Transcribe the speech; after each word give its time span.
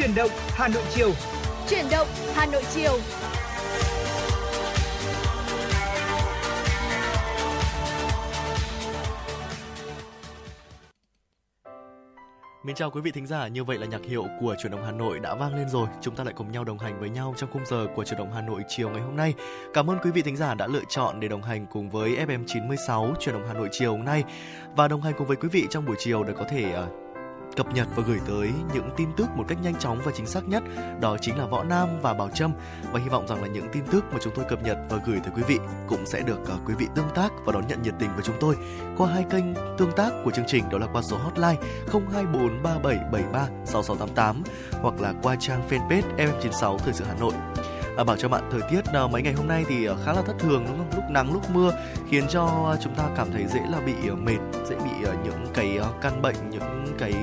Chuyển 0.00 0.14
động 0.14 0.30
Hà 0.48 0.68
Nội 0.68 0.82
chiều. 0.94 1.10
Chuyển 1.68 1.84
động 1.90 2.08
Hà 2.34 2.46
Nội 2.46 2.62
chiều. 2.74 2.92
Mến 12.64 12.76
chào 12.76 12.90
quý 12.90 13.00
vị 13.00 13.10
thính 13.10 13.26
giả, 13.26 13.48
như 13.48 13.64
vậy 13.64 13.78
là 13.78 13.86
nhạc 13.86 14.04
hiệu 14.04 14.24
của 14.40 14.54
Chuyển 14.62 14.72
động 14.72 14.84
Hà 14.84 14.92
Nội 14.92 15.18
đã 15.18 15.34
vang 15.34 15.54
lên 15.54 15.68
rồi. 15.68 15.88
Chúng 16.00 16.16
ta 16.16 16.24
lại 16.24 16.34
cùng 16.36 16.52
nhau 16.52 16.64
đồng 16.64 16.78
hành 16.78 17.00
với 17.00 17.10
nhau 17.10 17.34
trong 17.36 17.50
khung 17.52 17.66
giờ 17.66 17.86
của 17.94 18.04
Chuyển 18.04 18.18
động 18.18 18.32
Hà 18.34 18.40
Nội 18.40 18.62
chiều 18.68 18.90
ngày 18.90 19.02
hôm 19.02 19.16
nay. 19.16 19.34
Cảm 19.74 19.90
ơn 19.90 19.98
quý 20.02 20.10
vị 20.10 20.22
thính 20.22 20.36
giả 20.36 20.54
đã 20.54 20.66
lựa 20.66 20.82
chọn 20.88 21.20
để 21.20 21.28
đồng 21.28 21.42
hành 21.42 21.66
cùng 21.66 21.90
với 21.90 22.16
FM 22.26 22.44
96 22.46 23.14
Chuyển 23.20 23.34
động 23.34 23.48
Hà 23.48 23.54
Nội 23.54 23.68
chiều 23.72 23.92
hôm 23.92 24.04
nay. 24.04 24.24
Và 24.76 24.88
đồng 24.88 25.02
hành 25.02 25.14
cùng 25.18 25.26
với 25.26 25.36
quý 25.36 25.48
vị 25.52 25.66
trong 25.70 25.86
buổi 25.86 25.96
chiều 25.98 26.24
để 26.24 26.32
có 26.38 26.44
thể 26.44 26.74
uh, 26.84 27.09
cập 27.56 27.74
nhật 27.74 27.86
và 27.96 28.02
gửi 28.06 28.18
tới 28.26 28.50
những 28.74 28.90
tin 28.96 29.08
tức 29.16 29.28
một 29.34 29.44
cách 29.48 29.58
nhanh 29.62 29.74
chóng 29.74 30.00
và 30.04 30.12
chính 30.14 30.26
xác 30.26 30.48
nhất 30.48 30.62
đó 31.00 31.16
chính 31.20 31.38
là 31.38 31.46
võ 31.46 31.64
nam 31.64 31.88
và 32.02 32.14
bảo 32.14 32.28
trâm. 32.34 32.52
Và 32.92 33.00
hy 33.00 33.08
vọng 33.08 33.28
rằng 33.28 33.42
là 33.42 33.48
những 33.48 33.68
tin 33.72 33.82
tức 33.92 34.04
mà 34.12 34.18
chúng 34.22 34.32
tôi 34.36 34.44
cập 34.48 34.62
nhật 34.62 34.78
và 34.88 34.98
gửi 35.06 35.20
tới 35.24 35.32
quý 35.36 35.42
vị 35.42 35.58
cũng 35.88 36.06
sẽ 36.06 36.20
được 36.20 36.40
uh, 36.42 36.68
quý 36.68 36.74
vị 36.78 36.86
tương 36.94 37.08
tác 37.14 37.32
và 37.44 37.52
đón 37.52 37.66
nhận 37.68 37.82
nhiệt 37.82 37.94
tình 37.98 38.10
với 38.14 38.22
chúng 38.24 38.36
tôi 38.40 38.56
qua 38.96 39.08
hai 39.08 39.24
kênh 39.30 39.44
tương 39.78 39.92
tác 39.96 40.10
của 40.24 40.30
chương 40.30 40.46
trình 40.48 40.64
đó 40.70 40.78
là 40.78 40.86
qua 40.92 41.02
số 41.02 41.16
hotline 41.16 41.56
02437736688 41.86 44.34
hoặc 44.72 45.00
là 45.00 45.14
qua 45.22 45.36
trang 45.40 45.68
fanpage 45.68 46.16
FM96 46.16 46.78
Thời 46.78 46.92
sự 46.92 47.04
Hà 47.08 47.14
Nội 47.20 47.32
à, 48.00 48.04
bảo 48.04 48.16
cho 48.16 48.28
bạn 48.28 48.48
thời 48.50 48.60
tiết 48.70 48.84
à, 48.92 49.06
mấy 49.06 49.22
ngày 49.22 49.32
hôm 49.32 49.48
nay 49.48 49.64
thì 49.68 49.86
à, 49.86 49.94
khá 50.04 50.12
là 50.12 50.22
thất 50.22 50.38
thường 50.38 50.64
đúng 50.68 50.78
không? 50.78 50.90
Lúc 50.96 51.04
nắng 51.10 51.32
lúc 51.32 51.50
mưa 51.50 51.72
khiến 52.10 52.24
cho 52.28 52.70
à, 52.72 52.76
chúng 52.82 52.94
ta 52.94 53.08
cảm 53.16 53.32
thấy 53.32 53.46
dễ 53.46 53.60
là 53.70 53.80
bị 53.80 53.92
à, 54.08 54.14
mệt 54.14 54.38
dễ 54.68 54.76
bị 54.76 54.90
những 55.24 55.46
cái 55.54 55.78
căn 56.00 56.22
bệnh 56.22 56.50
những 56.50 56.86
cái 56.98 57.14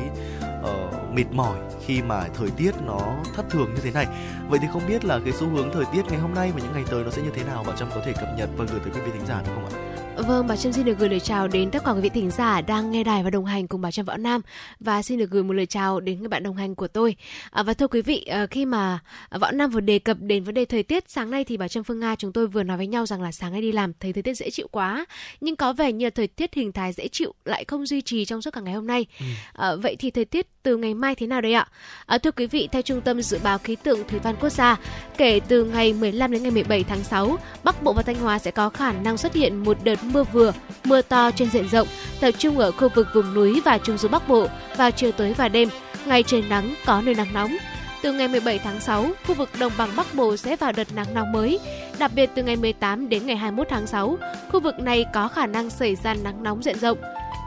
uh, 0.62 1.14
mệt 1.14 1.26
mỏi 1.32 1.58
khi 1.86 2.02
mà 2.02 2.24
thời 2.34 2.50
tiết 2.58 2.72
nó 2.86 3.00
thất 3.36 3.46
thường 3.50 3.74
như 3.76 3.82
thế 3.84 3.92
này. 3.92 4.08
Vậy 4.50 4.60
thì 4.62 4.68
không 4.74 4.82
biết 4.88 5.06
là 5.06 5.20
cái 5.26 5.34
xu 5.34 5.48
hướng 5.50 5.72
thời 5.74 5.86
tiết 5.94 6.06
ngày 6.10 6.20
hôm 6.20 6.34
nay 6.34 6.52
và 6.56 6.62
những 6.64 6.74
ngày 6.74 6.84
tới 6.92 7.04
nó 7.04 7.12
sẽ 7.12 7.22
như 7.22 7.32
thế 7.34 7.44
nào? 7.44 7.64
Bạn 7.64 7.78
trâm 7.78 7.90
có 7.96 8.02
thể 8.06 8.14
cập 8.14 8.30
nhật 8.38 8.50
và 8.58 8.66
gửi 8.66 8.80
tới 8.80 8.92
quý 8.96 9.02
vị 9.02 9.12
thính 9.14 9.26
giả 9.26 9.42
được 9.42 9.52
không 9.56 9.66
ạ? 9.66 9.87
Vâng, 10.18 10.48
bà 10.48 10.56
Trâm 10.56 10.74
xin 10.74 10.86
được 10.86 11.00
gửi 11.00 11.10
lời 11.10 11.20
chào 11.20 11.48
đến 11.48 11.72
tất 11.72 11.84
cả 11.86 11.92
quý 11.92 12.02
vị 12.02 12.10
thính 12.10 12.32
giả 12.32 12.62
đang 12.62 12.92
nghe 12.92 13.04
đài 13.04 13.24
và 13.24 13.30
đồng 13.30 13.46
hành 13.46 13.68
cùng 13.68 13.82
bà 13.82 13.92
Trâm 13.92 14.06
Võ 14.06 14.18
Nam 14.18 14.42
và 14.80 15.02
xin 15.02 15.20
được 15.20 15.30
gửi 15.30 15.44
một 15.44 15.54
lời 15.54 15.66
chào 15.66 16.00
đến 16.00 16.20
người 16.20 16.28
bạn 16.28 16.44
đồng 16.44 16.56
hành 16.56 16.76
của 16.76 16.88
tôi. 16.88 17.16
À, 17.52 17.64
và 17.64 17.74
thưa 17.74 17.88
quý 17.88 18.02
vị, 18.02 18.22
à, 18.22 18.48
khi 18.52 18.66
mà 18.66 19.00
Võ 19.40 19.52
Nam 19.52 19.70
vừa 19.70 19.80
đề 19.80 20.00
cập 20.00 20.18
đến 20.20 20.44
vấn 20.44 20.54
đề 20.56 20.66
thời 20.66 20.84
tiết 20.84 21.10
sáng 21.10 21.32
nay 21.32 21.44
thì 21.44 21.58
bà 21.58 21.68
Trâm 21.68 21.84
Phương 21.84 22.00
Nga 22.00 22.16
chúng 22.16 22.34
tôi 22.34 22.48
vừa 22.48 22.64
nói 22.64 22.78
với 22.78 22.88
nhau 22.88 23.06
rằng 23.06 23.22
là 23.22 23.32
sáng 23.32 23.52
nay 23.52 23.62
đi 23.62 23.72
làm 23.72 23.92
thấy 24.00 24.14
thời 24.14 24.24
tiết 24.24 24.34
dễ 24.34 24.50
chịu 24.50 24.68
quá, 24.72 25.06
nhưng 25.42 25.56
có 25.56 25.74
vẻ 25.74 25.92
như 25.92 26.10
thời 26.10 26.28
tiết 26.28 26.54
hình 26.54 26.72
thái 26.72 26.94
dễ 26.94 27.08
chịu 27.08 27.34
lại 27.46 27.66
không 27.68 27.86
duy 27.86 28.02
trì 28.02 28.26
trong 28.26 28.42
suốt 28.42 28.52
cả 28.54 28.62
ngày 28.62 28.74
hôm 28.74 28.88
nay. 28.88 29.06
Ừ. 29.20 29.26
À, 29.54 29.76
vậy 29.76 29.96
thì 30.00 30.12
thời 30.12 30.26
tiết 30.26 30.48
từ 30.64 30.78
ngày 30.78 30.94
mai 30.94 31.16
thế 31.16 31.28
nào 31.28 31.42
đây 31.42 31.54
ạ? 31.54 31.68
À, 32.06 32.18
thưa 32.18 32.32
quý 32.32 32.48
vị, 32.48 32.70
theo 32.72 32.82
Trung 32.82 33.02
tâm 33.02 33.22
Dự 33.22 33.40
báo 33.44 33.58
Khí 33.58 33.76
tượng 33.76 34.08
Thủy 34.08 34.20
văn 34.24 34.36
Quốc 34.40 34.50
gia, 34.50 34.78
kể 35.18 35.40
từ 35.48 35.64
ngày 35.64 35.94
15 35.94 36.32
đến 36.32 36.44
ngày 36.44 36.52
17 36.52 36.84
tháng 36.84 37.04
6, 37.04 37.38
Bắc 37.64 37.84
Bộ 37.84 37.94
và 37.94 38.02
Thanh 38.02 38.16
Hóa 38.16 38.40
sẽ 38.40 38.52
có 38.52 38.70
khả 38.70 38.92
năng 38.92 39.18
xuất 39.18 39.34
hiện 39.34 39.64
một 39.64 39.78
đợt 39.84 40.00
mưa 40.14 40.24
vừa, 40.24 40.54
mưa 40.84 41.02
to 41.02 41.32
trên 41.32 41.50
diện 41.50 41.70
rộng, 41.70 41.88
tập 42.20 42.32
trung 42.32 42.60
ở 42.60 42.72
khu 42.72 42.90
vực 42.96 43.08
vùng 43.14 43.34
núi 43.34 43.62
và 43.66 43.78
trung 43.78 43.98
du 43.98 44.08
Bắc 44.08 44.28
Bộ 44.28 44.48
vào 44.78 44.92
chiều 44.92 45.12
tối 45.12 45.34
và 45.38 45.48
đêm. 45.50 45.70
Ngày 46.06 46.24
trời 46.24 46.44
nắng 46.50 46.76
có 46.86 47.02
nơi 47.02 47.16
nắng 47.16 47.34
nóng. 47.34 47.58
Từ 48.02 48.14
ngày 48.14 48.28
17 48.28 48.60
tháng 48.60 48.80
6, 48.80 49.06
khu 49.28 49.36
vực 49.36 49.50
đồng 49.60 49.72
bằng 49.78 49.90
Bắc 49.96 50.16
Bộ 50.16 50.38
sẽ 50.38 50.56
vào 50.56 50.72
đợt 50.72 50.88
nắng 50.96 51.14
nóng 51.14 51.32
mới. 51.32 51.60
Đặc 52.00 52.12
biệt 52.16 52.30
từ 52.36 52.44
ngày 52.44 52.56
18 52.56 53.10
đến 53.10 53.26
ngày 53.26 53.36
21 53.36 53.68
tháng 53.70 53.88
6, 53.88 54.18
khu 54.52 54.60
vực 54.60 54.80
này 54.80 55.06
có 55.14 55.28
khả 55.28 55.46
năng 55.46 55.70
xảy 55.70 55.96
ra 55.96 56.14
nắng 56.14 56.44
nóng 56.44 56.64
diện 56.64 56.80
rộng. 56.80 56.98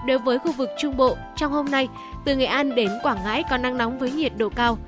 Đối 0.07 0.19
với 0.19 0.39
khu 0.39 0.53
vực 0.53 0.69
Trung 0.79 0.97
Bộ, 0.97 1.17
trong 1.37 1.53
hôm 1.53 1.71
nay, 1.71 1.89
từ 2.25 2.37
Nghệ 2.37 2.45
An 2.45 2.75
đến 2.75 2.91
Quảng 3.03 3.19
Ngãi 3.25 3.45
có 3.51 3.57
nắng 3.57 3.79
nóng 3.79 3.99
với 3.99 4.11
nhiệt 4.11 4.33
độ 4.37 4.49
cao, 4.49 4.79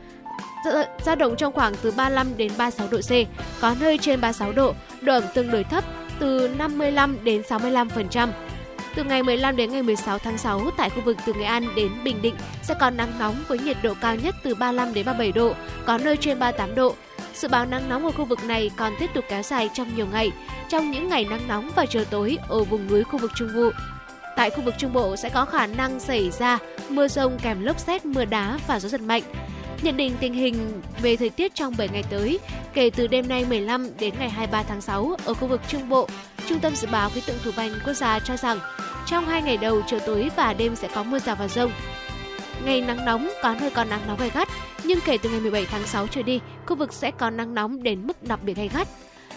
dao 1.04 1.16
động 1.16 1.36
trong 1.36 1.52
khoảng 1.52 1.74
từ 1.82 1.90
35 1.90 2.36
đến 2.36 2.52
36 2.58 2.88
độ 2.90 2.98
C, 2.98 3.10
có 3.60 3.74
nơi 3.80 3.98
trên 3.98 4.20
36 4.20 4.52
độ, 4.52 4.74
độ 5.00 5.12
ẩm 5.12 5.24
tương 5.34 5.50
đối 5.50 5.64
thấp 5.64 5.84
từ 6.18 6.50
55 6.58 7.18
đến 7.24 7.42
65%. 7.48 8.28
Từ 8.94 9.04
ngày 9.04 9.22
15 9.22 9.56
đến 9.56 9.72
ngày 9.72 9.82
16 9.82 10.18
tháng 10.18 10.38
6 10.38 10.70
tại 10.76 10.90
khu 10.90 11.00
vực 11.00 11.16
từ 11.26 11.32
Nghệ 11.32 11.44
An 11.44 11.74
đến 11.76 11.88
Bình 12.04 12.22
Định 12.22 12.34
sẽ 12.62 12.74
có 12.80 12.90
nắng 12.90 13.12
nóng 13.18 13.36
với 13.48 13.58
nhiệt 13.58 13.76
độ 13.82 13.94
cao 14.00 14.16
nhất 14.16 14.34
từ 14.42 14.54
35 14.54 14.94
đến 14.94 15.06
37 15.06 15.32
độ, 15.32 15.54
có 15.86 15.98
nơi 15.98 16.16
trên 16.16 16.38
38 16.38 16.74
độ. 16.74 16.94
Dự 17.34 17.48
báo 17.48 17.66
nắng 17.66 17.88
nóng 17.88 18.04
ở 18.04 18.10
khu 18.10 18.24
vực 18.24 18.44
này 18.44 18.70
còn 18.76 18.92
tiếp 19.00 19.10
tục 19.14 19.24
kéo 19.28 19.42
dài 19.42 19.70
trong 19.74 19.96
nhiều 19.96 20.06
ngày. 20.12 20.30
Trong 20.68 20.90
những 20.90 21.08
ngày 21.08 21.24
nắng 21.24 21.48
nóng 21.48 21.70
và 21.76 21.86
chiều 21.86 22.04
tối 22.04 22.38
ở 22.48 22.64
vùng 22.64 22.88
núi 22.88 23.04
khu 23.04 23.18
vực 23.18 23.30
Trung 23.34 23.48
Bộ, 23.56 23.70
Tại 24.36 24.50
khu 24.50 24.62
vực 24.62 24.74
Trung 24.78 24.92
Bộ 24.92 25.16
sẽ 25.16 25.28
có 25.28 25.44
khả 25.44 25.66
năng 25.66 26.00
xảy 26.00 26.30
ra 26.30 26.58
mưa 26.88 27.08
rông 27.08 27.38
kèm 27.38 27.64
lốc 27.64 27.78
xét, 27.78 28.04
mưa 28.04 28.24
đá 28.24 28.58
và 28.66 28.80
gió 28.80 28.88
giật 28.88 29.00
mạnh. 29.00 29.22
Nhận 29.82 29.96
định 29.96 30.16
tình 30.20 30.34
hình 30.34 30.82
về 31.02 31.16
thời 31.16 31.30
tiết 31.30 31.54
trong 31.54 31.74
7 31.78 31.88
ngày 31.88 32.04
tới, 32.10 32.38
kể 32.74 32.90
từ 32.90 33.06
đêm 33.06 33.28
nay 33.28 33.44
15 33.48 33.88
đến 33.98 34.14
ngày 34.18 34.30
23 34.30 34.62
tháng 34.62 34.80
6 34.80 35.16
ở 35.24 35.34
khu 35.34 35.48
vực 35.48 35.60
Trung 35.68 35.88
Bộ, 35.88 36.08
Trung 36.46 36.60
tâm 36.60 36.76
Dự 36.76 36.88
báo 36.92 37.10
Khí 37.10 37.22
tượng 37.26 37.36
Thủy 37.42 37.52
văn 37.56 37.70
Quốc 37.86 37.94
gia 37.94 38.18
cho 38.18 38.36
rằng 38.36 38.58
trong 39.06 39.24
hai 39.24 39.42
ngày 39.42 39.56
đầu 39.56 39.82
chiều 39.86 39.98
tối 40.06 40.30
và 40.36 40.54
đêm 40.54 40.76
sẽ 40.76 40.88
có 40.94 41.02
mưa 41.02 41.18
rào 41.18 41.36
và 41.36 41.48
rông. 41.48 41.72
Ngày 42.64 42.80
nắng 42.80 43.04
nóng 43.04 43.30
có 43.42 43.54
nơi 43.60 43.70
còn 43.70 43.90
nắng 43.90 44.00
nóng 44.06 44.18
gay 44.18 44.30
gắt, 44.34 44.48
nhưng 44.84 44.98
kể 45.04 45.18
từ 45.22 45.30
ngày 45.30 45.40
17 45.40 45.66
tháng 45.66 45.86
6 45.86 46.06
trở 46.06 46.22
đi, 46.22 46.40
khu 46.66 46.76
vực 46.76 46.92
sẽ 46.92 47.10
có 47.10 47.30
nắng 47.30 47.54
nóng 47.54 47.82
đến 47.82 48.06
mức 48.06 48.22
đặc 48.22 48.40
biệt 48.42 48.56
gay 48.56 48.68
gắt. 48.74 48.88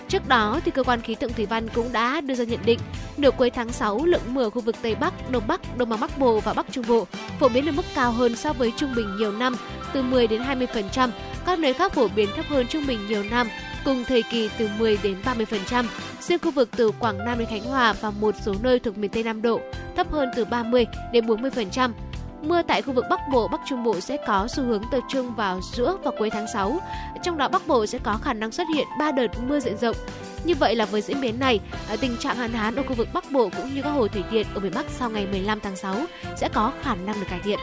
Trước 0.09 0.27
đó, 0.27 0.59
thì 0.66 0.71
cơ 0.71 0.83
quan 0.83 1.01
khí 1.01 1.16
tượng 1.16 1.33
thủy 1.33 1.45
văn 1.45 1.67
cũng 1.73 1.91
đã 1.91 2.21
đưa 2.21 2.35
ra 2.35 2.43
nhận 2.43 2.59
định 2.66 2.79
nửa 3.17 3.31
cuối 3.31 3.49
tháng 3.49 3.71
6 3.71 4.05
lượng 4.05 4.21
mưa 4.27 4.49
khu 4.49 4.61
vực 4.61 4.75
Tây 4.81 4.95
Bắc, 4.95 5.31
Đông 5.31 5.43
Bắc, 5.47 5.77
Đông 5.77 5.89
Bắc 5.89 6.17
Bộ 6.19 6.39
và 6.39 6.53
Bắc 6.53 6.66
Trung 6.71 6.85
Bộ 6.88 7.07
phổ 7.39 7.49
biến 7.49 7.69
ở 7.69 7.71
mức 7.71 7.85
cao 7.95 8.11
hơn 8.11 8.35
so 8.35 8.53
với 8.53 8.73
trung 8.77 8.95
bình 8.95 9.17
nhiều 9.17 9.31
năm 9.31 9.55
từ 9.94 10.03
10 10.03 10.27
đến 10.27 10.41
20%, 10.41 11.09
các 11.45 11.59
nơi 11.59 11.73
khác 11.73 11.94
phổ 11.94 12.07
biến 12.07 12.29
thấp 12.35 12.45
hơn 12.49 12.67
trung 12.67 12.88
bình 12.88 13.07
nhiều 13.07 13.23
năm 13.23 13.47
cùng 13.85 14.03
thời 14.03 14.23
kỳ 14.23 14.49
từ 14.57 14.69
10 14.79 14.97
đến 15.03 15.15
30%. 15.23 15.85
Riêng 16.19 16.39
khu 16.39 16.51
vực 16.51 16.69
từ 16.77 16.91
Quảng 16.99 17.25
Nam 17.25 17.39
đến 17.39 17.47
Khánh 17.47 17.63
Hòa 17.63 17.94
và 17.94 18.11
một 18.11 18.35
số 18.45 18.55
nơi 18.61 18.79
thuộc 18.79 18.97
miền 18.97 19.11
Tây 19.11 19.23
Nam 19.23 19.41
Độ 19.41 19.59
thấp 19.95 20.11
hơn 20.11 20.29
từ 20.35 20.45
30 20.45 20.85
đến 21.11 21.25
40%. 21.25 21.91
Mưa 22.45 22.61
tại 22.61 22.81
khu 22.81 22.94
vực 22.94 23.06
Bắc 23.09 23.19
Bộ, 23.31 23.47
Bắc 23.47 23.61
Trung 23.66 23.83
Bộ 23.83 24.00
sẽ 24.00 24.17
có 24.28 24.47
xu 24.47 24.63
hướng 24.63 24.83
tập 24.91 25.00
trung 25.09 25.35
vào 25.35 25.59
giữa 25.73 25.97
và 26.03 26.11
cuối 26.19 26.29
tháng 26.29 26.45
6. 26.53 26.79
Trong 27.23 27.38
đó 27.38 27.50
Bắc 27.50 27.67
Bộ 27.67 27.85
sẽ 27.85 28.00
có 28.03 28.17
khả 28.23 28.33
năng 28.33 28.51
xuất 28.51 28.67
hiện 28.75 28.88
3 29.00 29.11
đợt 29.11 29.28
mưa 29.47 29.59
diện 29.59 29.78
rộng. 29.78 29.95
Như 30.44 30.56
vậy 30.56 30.75
là 30.75 30.85
với 30.85 31.01
diễn 31.01 31.22
biến 31.22 31.39
này, 31.39 31.59
à, 31.89 31.95
tình 32.01 32.17
trạng 32.17 32.38
hạn 32.38 32.53
hán 32.53 32.75
ở 32.75 32.83
khu 32.83 32.94
vực 32.94 33.07
Bắc 33.13 33.31
Bộ 33.31 33.50
cũng 33.57 33.73
như 33.73 33.81
các 33.81 33.89
hồ 33.89 34.07
thủy 34.07 34.23
điện 34.31 34.47
ở 34.53 34.59
miền 34.59 34.72
Bắc 34.75 34.85
sau 34.89 35.09
ngày 35.09 35.28
15 35.31 35.59
tháng 35.59 35.75
6 35.75 35.95
sẽ 36.38 36.50
có 36.53 36.73
khả 36.81 36.95
năng 36.95 37.19
được 37.19 37.28
cải 37.29 37.39
thiện. 37.44 37.59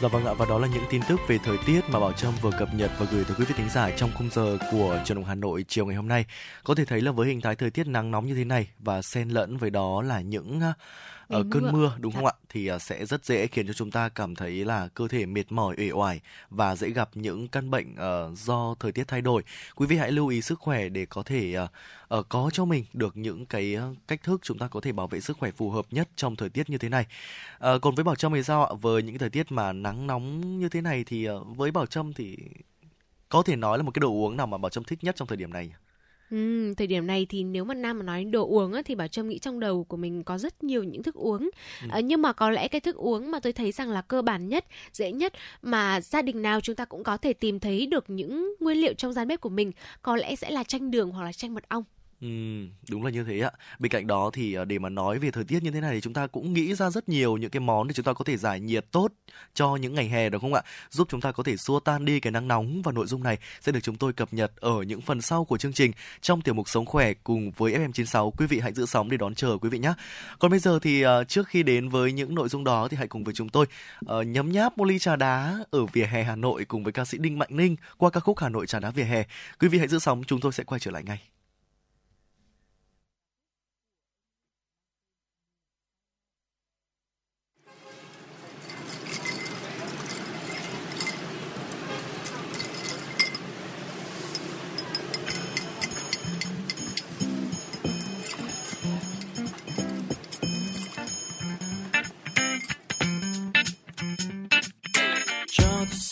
Dạ 0.00 0.08
vâng 0.08 0.26
ạ 0.26 0.32
và 0.38 0.46
đó 0.48 0.58
là 0.58 0.68
những 0.74 0.84
tin 0.90 1.02
tức 1.08 1.20
về 1.28 1.38
thời 1.44 1.56
tiết 1.66 1.80
mà 1.88 2.00
Bảo 2.00 2.12
Trâm 2.12 2.32
vừa 2.42 2.50
cập 2.58 2.74
nhật 2.74 2.90
và 2.98 3.06
gửi 3.12 3.24
tới 3.24 3.36
quý 3.38 3.44
vị 3.44 3.54
thính 3.58 3.68
giả 3.70 3.90
trong 3.90 4.10
khung 4.14 4.28
giờ 4.32 4.58
của 4.72 5.00
truyền 5.04 5.16
động 5.16 5.24
Hà 5.24 5.34
Nội 5.34 5.64
chiều 5.68 5.86
ngày 5.86 5.96
hôm 5.96 6.08
nay. 6.08 6.24
Có 6.64 6.74
thể 6.74 6.84
thấy 6.84 7.00
là 7.00 7.12
với 7.12 7.28
hình 7.28 7.40
thái 7.40 7.56
thời 7.56 7.70
tiết 7.70 7.86
nắng 7.86 8.10
nóng 8.10 8.26
như 8.26 8.34
thế 8.34 8.44
này 8.44 8.68
và 8.78 9.02
xen 9.02 9.28
lẫn 9.28 9.56
với 9.56 9.70
đó 9.70 10.02
là 10.02 10.20
những 10.20 10.60
ở 11.28 11.40
uh, 11.40 11.46
cơn 11.50 11.72
mưa. 11.72 11.96
đúng 11.98 12.12
không 12.12 12.26
ạ? 12.26 12.32
Thì 12.48 12.72
uh, 12.72 12.82
sẽ 12.82 13.06
rất 13.06 13.24
dễ 13.24 13.46
khiến 13.46 13.66
cho 13.66 13.72
chúng 13.72 13.90
ta 13.90 14.08
cảm 14.08 14.34
thấy 14.34 14.64
là 14.64 14.88
cơ 14.88 15.08
thể 15.08 15.26
mệt 15.26 15.52
mỏi 15.52 15.74
uể 15.78 15.90
oải 15.90 16.20
và 16.50 16.76
dễ 16.76 16.90
gặp 16.90 17.10
những 17.14 17.48
căn 17.48 17.70
bệnh 17.70 17.92
uh, 17.92 18.38
do 18.38 18.74
thời 18.80 18.92
tiết 18.92 19.08
thay 19.08 19.20
đổi. 19.20 19.42
Quý 19.76 19.86
vị 19.86 19.96
hãy 19.96 20.12
lưu 20.12 20.28
ý 20.28 20.42
sức 20.42 20.58
khỏe 20.58 20.88
để 20.88 21.06
có 21.06 21.22
thể 21.22 21.56
uh, 21.62 22.18
uh, 22.18 22.28
có 22.28 22.50
cho 22.52 22.64
mình 22.64 22.84
được 22.92 23.16
những 23.16 23.46
cái 23.46 23.76
uh, 23.90 23.96
cách 24.08 24.22
thức 24.22 24.40
chúng 24.42 24.58
ta 24.58 24.68
có 24.68 24.80
thể 24.80 24.92
bảo 24.92 25.06
vệ 25.06 25.20
sức 25.20 25.38
khỏe 25.38 25.50
phù 25.50 25.70
hợp 25.70 25.86
nhất 25.90 26.08
trong 26.16 26.36
thời 26.36 26.48
tiết 26.48 26.70
như 26.70 26.78
thế 26.78 26.88
này. 26.88 27.06
Uh, 27.56 27.82
còn 27.82 27.94
với 27.94 28.04
bảo 28.04 28.14
trâm 28.14 28.34
thì 28.34 28.42
sao 28.42 28.64
ạ? 28.64 28.74
Với 28.80 29.02
những 29.02 29.18
thời 29.18 29.30
tiết 29.30 29.52
mà 29.52 29.72
nắng 29.72 30.06
nóng 30.06 30.58
như 30.58 30.68
thế 30.68 30.80
này 30.80 31.04
thì 31.04 31.30
uh, 31.30 31.56
với 31.56 31.70
bảo 31.70 31.86
trâm 31.86 32.12
thì 32.12 32.36
có 33.28 33.42
thể 33.42 33.56
nói 33.56 33.78
là 33.78 33.84
một 33.84 33.90
cái 33.90 34.00
đồ 34.00 34.08
uống 34.08 34.36
nào 34.36 34.46
mà 34.46 34.58
bảo 34.58 34.70
trâm 34.70 34.84
thích 34.84 35.04
nhất 35.04 35.16
trong 35.16 35.28
thời 35.28 35.36
điểm 35.36 35.52
này 35.52 35.72
Ừ, 36.30 36.74
thời 36.76 36.86
điểm 36.86 37.06
này 37.06 37.26
thì 37.28 37.44
nếu 37.44 37.64
mà 37.64 37.74
nam 37.74 37.98
mà 37.98 38.04
nói 38.04 38.24
đồ 38.24 38.46
uống 38.46 38.72
á, 38.72 38.82
thì 38.84 38.94
bảo 38.94 39.08
trâm 39.08 39.28
nghĩ 39.28 39.38
trong 39.38 39.60
đầu 39.60 39.84
của 39.84 39.96
mình 39.96 40.24
có 40.24 40.38
rất 40.38 40.64
nhiều 40.64 40.84
những 40.84 41.02
thức 41.02 41.14
uống 41.14 41.50
ừ. 41.82 41.88
à, 41.90 42.00
nhưng 42.00 42.22
mà 42.22 42.32
có 42.32 42.50
lẽ 42.50 42.68
cái 42.68 42.80
thức 42.80 42.96
uống 42.96 43.30
mà 43.30 43.40
tôi 43.40 43.52
thấy 43.52 43.72
rằng 43.72 43.90
là 43.90 44.02
cơ 44.02 44.22
bản 44.22 44.48
nhất 44.48 44.64
dễ 44.92 45.12
nhất 45.12 45.32
mà 45.62 46.00
gia 46.00 46.22
đình 46.22 46.42
nào 46.42 46.60
chúng 46.60 46.76
ta 46.76 46.84
cũng 46.84 47.02
có 47.02 47.16
thể 47.16 47.32
tìm 47.32 47.60
thấy 47.60 47.86
được 47.86 48.10
những 48.10 48.54
nguyên 48.60 48.78
liệu 48.78 48.94
trong 48.94 49.12
gian 49.12 49.28
bếp 49.28 49.40
của 49.40 49.48
mình 49.48 49.72
có 50.02 50.16
lẽ 50.16 50.36
sẽ 50.36 50.50
là 50.50 50.64
chanh 50.64 50.90
đường 50.90 51.10
hoặc 51.10 51.24
là 51.24 51.32
chanh 51.32 51.54
mật 51.54 51.68
ong 51.68 51.84
Ừ, 52.24 52.30
đúng 52.90 53.04
là 53.04 53.10
như 53.10 53.24
thế 53.24 53.40
ạ. 53.40 53.50
Bên 53.78 53.92
cạnh 53.92 54.06
đó 54.06 54.30
thì 54.32 54.54
ờ, 54.54 54.64
để 54.64 54.78
mà 54.78 54.88
nói 54.88 55.18
về 55.18 55.30
thời 55.30 55.44
tiết 55.44 55.62
như 55.62 55.70
thế 55.70 55.80
này 55.80 55.94
thì 55.94 56.00
chúng 56.00 56.12
ta 56.12 56.26
cũng 56.26 56.52
nghĩ 56.52 56.74
ra 56.74 56.90
rất 56.90 57.08
nhiều 57.08 57.36
những 57.36 57.50
cái 57.50 57.60
món 57.60 57.88
để 57.88 57.94
chúng 57.94 58.04
ta 58.04 58.12
có 58.12 58.24
thể 58.24 58.36
giải 58.36 58.60
nhiệt 58.60 58.86
tốt 58.92 59.08
cho 59.54 59.76
những 59.76 59.94
ngày 59.94 60.08
hè 60.08 60.28
đúng 60.28 60.40
không 60.40 60.54
ạ? 60.54 60.62
Giúp 60.90 61.08
chúng 61.10 61.20
ta 61.20 61.32
có 61.32 61.42
thể 61.42 61.56
xua 61.56 61.80
tan 61.80 62.04
đi 62.04 62.20
cái 62.20 62.30
nắng 62.30 62.48
nóng 62.48 62.82
và 62.82 62.92
nội 62.92 63.06
dung 63.06 63.22
này 63.22 63.38
sẽ 63.60 63.72
được 63.72 63.80
chúng 63.82 63.96
tôi 63.96 64.12
cập 64.12 64.32
nhật 64.32 64.52
ở 64.56 64.82
những 64.82 65.00
phần 65.00 65.20
sau 65.20 65.44
của 65.44 65.58
chương 65.58 65.72
trình 65.72 65.92
trong 66.20 66.42
tiểu 66.42 66.54
mục 66.54 66.68
Sống 66.68 66.86
khỏe 66.86 67.14
cùng 67.14 67.50
với 67.50 67.72
FM96. 67.72 68.30
Quý 68.30 68.46
vị 68.46 68.60
hãy 68.60 68.72
giữ 68.72 68.86
sóng 68.86 69.10
để 69.10 69.16
đón 69.16 69.34
chờ 69.34 69.58
quý 69.60 69.68
vị 69.68 69.78
nhé. 69.78 69.92
Còn 70.38 70.50
bây 70.50 70.60
giờ 70.60 70.78
thì 70.82 71.02
ờ, 71.02 71.24
trước 71.24 71.48
khi 71.48 71.62
đến 71.62 71.88
với 71.88 72.12
những 72.12 72.34
nội 72.34 72.48
dung 72.48 72.64
đó 72.64 72.88
thì 72.88 72.96
hãy 72.96 73.08
cùng 73.08 73.24
với 73.24 73.34
chúng 73.34 73.48
tôi 73.48 73.66
ờ, 74.06 74.22
nhấm 74.22 74.52
nháp 74.52 74.78
một 74.78 74.84
ly 74.84 74.98
trà 74.98 75.16
đá 75.16 75.58
ở 75.70 75.86
vỉa 75.86 76.06
hè 76.06 76.22
Hà 76.22 76.36
Nội 76.36 76.64
cùng 76.64 76.84
với 76.84 76.92
ca 76.92 77.04
sĩ 77.04 77.18
Đinh 77.18 77.38
Mạnh 77.38 77.50
Ninh 77.52 77.76
qua 77.98 78.10
ca 78.10 78.20
khúc 78.20 78.38
Hà 78.38 78.48
Nội 78.48 78.66
trà 78.66 78.80
đá 78.80 78.90
vỉa 78.90 79.04
hè. 79.04 79.24
Quý 79.60 79.68
vị 79.68 79.78
hãy 79.78 79.88
giữ 79.88 79.98
sóng, 79.98 80.22
chúng 80.26 80.40
tôi 80.40 80.52
sẽ 80.52 80.64
quay 80.64 80.80
trở 80.80 80.90
lại 80.90 81.02
ngay. 81.02 81.33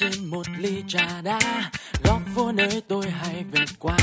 Xin 0.02 0.30
một 0.30 0.46
ly 0.58 0.82
trà 0.88 1.20
đá. 1.22 1.40
Góc 2.04 2.20
phố 2.34 2.52
nơi 2.52 2.82
tôi 2.88 3.10
hay 3.10 3.44
về 3.52 3.64
qua. 3.78 3.96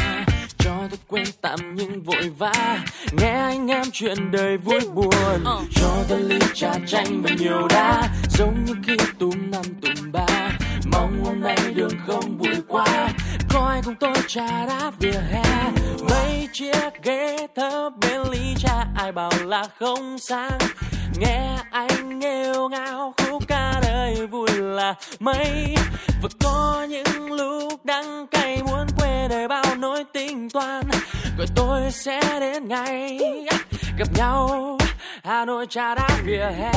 Cho 0.58 0.72
tôi 0.90 1.00
quên 1.08 1.26
tạm 1.42 1.76
những 1.76 2.04
vội 2.04 2.30
vã. 2.38 2.80
Nghe 3.12 3.32
anh 3.32 3.68
em 3.68 3.84
chuyện 3.94 4.32
đời 4.32 4.58
vui 4.58 4.80
buồn. 4.94 5.44
Cho 5.76 6.04
tôi 6.10 6.20
ly 6.20 6.40
trà 6.54 6.74
chanh 6.88 7.22
và 7.22 7.30
nhiều 7.40 7.68
đá. 7.70 8.10
Giống 8.30 8.66
như 8.66 8.74
khi 8.88 8.98
túm 9.20 9.52
năm 9.52 9.62
túm 9.82 10.12
ba. 10.12 10.50
Mong 10.92 11.24
hôm 11.26 11.42
nay 11.42 11.58
đường 11.76 11.94
không 12.08 12.38
bụi 12.38 12.56
quá. 12.68 13.10
Có 13.50 13.60
ai 13.60 13.82
cùng 13.86 13.96
tôi 14.00 14.16
trà 14.28 14.66
đá 14.66 14.92
vỉa 15.00 15.20
hè? 15.32 15.72
Mấy 16.10 16.50
chiếc 16.54 17.04
ghế 17.04 17.48
thấp 17.56 17.94
bên 18.02 18.22
ly 18.32 18.56
trà. 18.58 18.86
Ai 18.96 19.12
bảo 19.12 19.32
là 19.46 19.68
không 19.80 20.20
sang 20.20 20.60
nghe 21.20 21.58
anh 21.72 22.20
nghêu 22.20 22.70
ngao 22.70 23.14
khúc 23.18 23.44
ca 23.48 23.74
đời 23.82 24.28
vui 24.28 24.50
là 24.54 24.96
mấy. 25.20 25.76
Và 26.22 26.30
có 26.44 26.88
những 26.90 27.32
lúc 27.32 27.86
đắng 27.86 28.28
cay 28.28 28.64
muốn 28.64 28.88
quê 28.98 29.28
đời 29.30 29.48
bao 29.48 29.76
nỗi 29.76 30.04
tính 30.14 30.50
toán. 30.50 30.84
Rồi 31.38 31.48
tôi 31.56 31.92
sẽ 31.92 32.22
đến 32.40 32.68
ngày 32.68 33.20
gặp 33.98 34.08
nhau 34.16 34.78
Hà 35.24 35.46
Nội 35.46 35.66
trà 35.70 35.96
đá 35.96 36.08
vỉa 36.26 36.52
hè. 36.58 36.72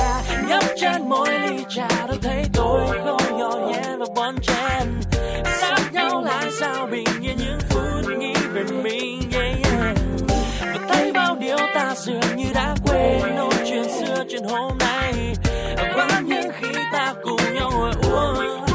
Nhấp 0.48 0.64
trên 0.80 1.08
mỗi 1.08 1.38
ly 1.38 1.64
trà 1.68 1.88
tôi 2.06 2.18
thấy 2.22 2.44
tôi 2.54 2.86
không 3.04 3.38
nhỏ 3.38 3.50
nhẹ 3.68 3.96
và 3.98 4.06
bon 4.14 4.34
chen. 4.42 5.00
Sát 5.60 5.92
nhau 5.92 6.22
là 6.22 6.42
sao 6.60 6.86
bình 6.86 7.06
yên 7.20 7.36
những 7.36 7.58
phút 7.70 8.18
nghĩ 8.18 8.34
về 8.52 8.64
mình 8.82 9.20
yeah, 9.32 9.61
điều 11.42 11.56
ta 11.74 11.94
dường 11.96 12.36
như 12.36 12.44
đã 12.54 12.74
quên. 12.86 13.36
Nỗi 13.36 13.54
chuyện 13.66 13.84
xưa, 13.84 14.24
chuyện 14.28 14.44
hôm 14.44 14.78
nay, 14.78 15.12
vẫn 15.96 16.08
những 16.26 16.50
khi 16.60 16.68
ta 16.92 17.14
cùng 17.22 17.54
nhau 17.54 17.70
ngồi 17.70 17.92
uống 18.02 18.71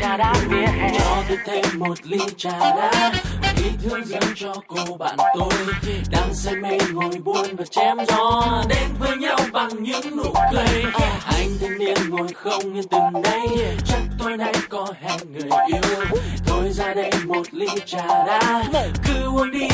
trà 0.00 0.16
đá 0.16 0.34
vỉa 0.48 0.66
hè. 0.66 0.90
Cho 0.98 1.22
tôi 1.28 1.38
thêm 1.44 1.78
một 1.78 1.94
ly 2.02 2.18
trà 2.36 2.58
đá. 2.58 3.12
Ý 3.56 3.70
thương 3.82 4.04
dâng 4.06 4.34
cho 4.36 4.54
cô 4.66 4.96
bạn 4.96 5.16
tôi. 5.38 5.52
Đang 6.10 6.34
say 6.34 6.54
mê 6.54 6.78
ngồi 6.92 7.10
buồn 7.24 7.56
và 7.56 7.64
chém 7.70 7.96
gió. 8.08 8.62
Đến 8.68 8.88
với 8.98 9.16
nhau 9.16 9.38
bằng 9.52 9.82
những 9.82 10.16
nụ 10.16 10.32
cười. 10.52 10.84
Anh 11.24 11.48
thanh 11.60 11.78
niên 11.78 11.96
ngồi 12.08 12.28
không 12.34 12.74
yên 12.74 12.88
từng 12.90 13.22
đây. 13.22 13.76
Chắc 13.86 13.98
tối 14.18 14.36
nay 14.36 14.52
có 14.68 14.86
hẹn 15.00 15.32
người 15.32 15.50
yêu. 15.66 16.04
Thôi 16.46 16.70
ra 16.72 16.94
đây 16.94 17.10
một 17.26 17.46
ly 17.50 17.68
trà 17.86 18.06
đá. 18.06 18.62
Cứ 19.04 19.26
uống 19.36 19.50
đi 19.50 19.68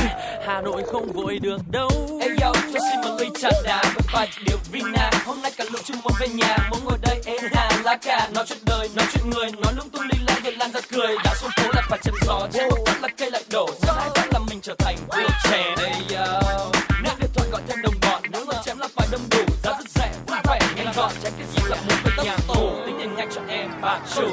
hà 0.46 0.60
nội 0.60 0.82
không 0.92 1.12
vội 1.12 1.38
được 1.38 1.60
đâu. 1.70 1.90
Hey 2.20 2.30
yo, 2.42 2.52
cho 2.72 2.78
xin 2.90 3.00
một 3.00 3.16
ly 3.18 3.26
trà 3.40 3.50
đá 3.64 3.82
với 3.94 4.02
vài 4.12 4.28
điều 4.46 4.58
vina. 4.72 5.10
Hôm 5.26 5.42
nay 5.42 5.52
cả 5.56 5.64
lũ 5.72 5.78
chung 5.84 5.96
muốn 6.04 6.12
về 6.20 6.28
nhà, 6.28 6.56
muốn 6.70 6.80
ngồi 6.84 6.98
đây 7.02 7.22
êm 7.26 7.50
hà 7.52 7.70
lá 7.84 7.96
cà 7.96 8.28
Nói 8.34 8.44
chuyện 8.48 8.58
đời, 8.66 8.88
nói 8.96 9.06
chuyện 9.12 9.30
người, 9.30 9.50
nói 9.62 9.72
lung 9.76 9.90
tung 9.90 10.02
ly 10.02 10.15
lan 10.28 10.42
rồi 10.44 10.52
lan 10.52 10.72
ra 10.72 10.80
cười. 10.92 11.16
Đã 11.24 11.34
xuống 11.34 11.50
phố 11.56 11.62
là 11.74 11.82
phải 11.88 11.98
chém 12.02 12.14
gió, 12.26 12.48
trên 12.52 12.68
một 12.68 12.78
phát 12.86 13.02
là 13.02 13.08
cây 13.16 13.30
lại 13.30 13.44
đổ. 13.50 13.68
Giờ 13.82 13.92
hai 13.96 14.08
phát 14.14 14.26
là 14.32 14.38
mình 14.48 14.60
trở 14.62 14.74
thành 14.78 14.96
vua 15.08 15.28
trẻ 15.44 15.74
Hey 15.78 16.16
yo, 16.16 16.40
nếu 17.02 17.12
điện 17.20 17.30
thoại 17.34 17.48
gọi 17.52 17.62
thêm 17.68 17.82
đồng 17.82 17.94
bọn, 18.02 18.22
nếu 18.30 18.44
mà 18.44 18.54
chém 18.64 18.78
là 18.78 18.88
phải 18.96 19.08
đông 19.10 19.22
đủ. 19.30 19.44
Giá 19.62 19.70
rất 19.70 19.88
rẻ, 19.88 20.12
vui 20.26 20.38
vẻ, 20.44 20.58
nhanh 20.76 20.92
gọn, 20.96 21.12
tránh 21.22 21.32
cái 21.38 21.46
gì 21.46 21.62
là 21.68 21.76
muốn 21.76 21.98
về 22.04 22.24
nhà 22.24 22.36
tù. 22.48 22.70
Tính 22.86 22.96
tiền 22.98 23.14
nhanh 23.16 23.28
cho 23.34 23.40
em, 23.48 23.70
bà 23.80 24.00
chủ. 24.14 24.28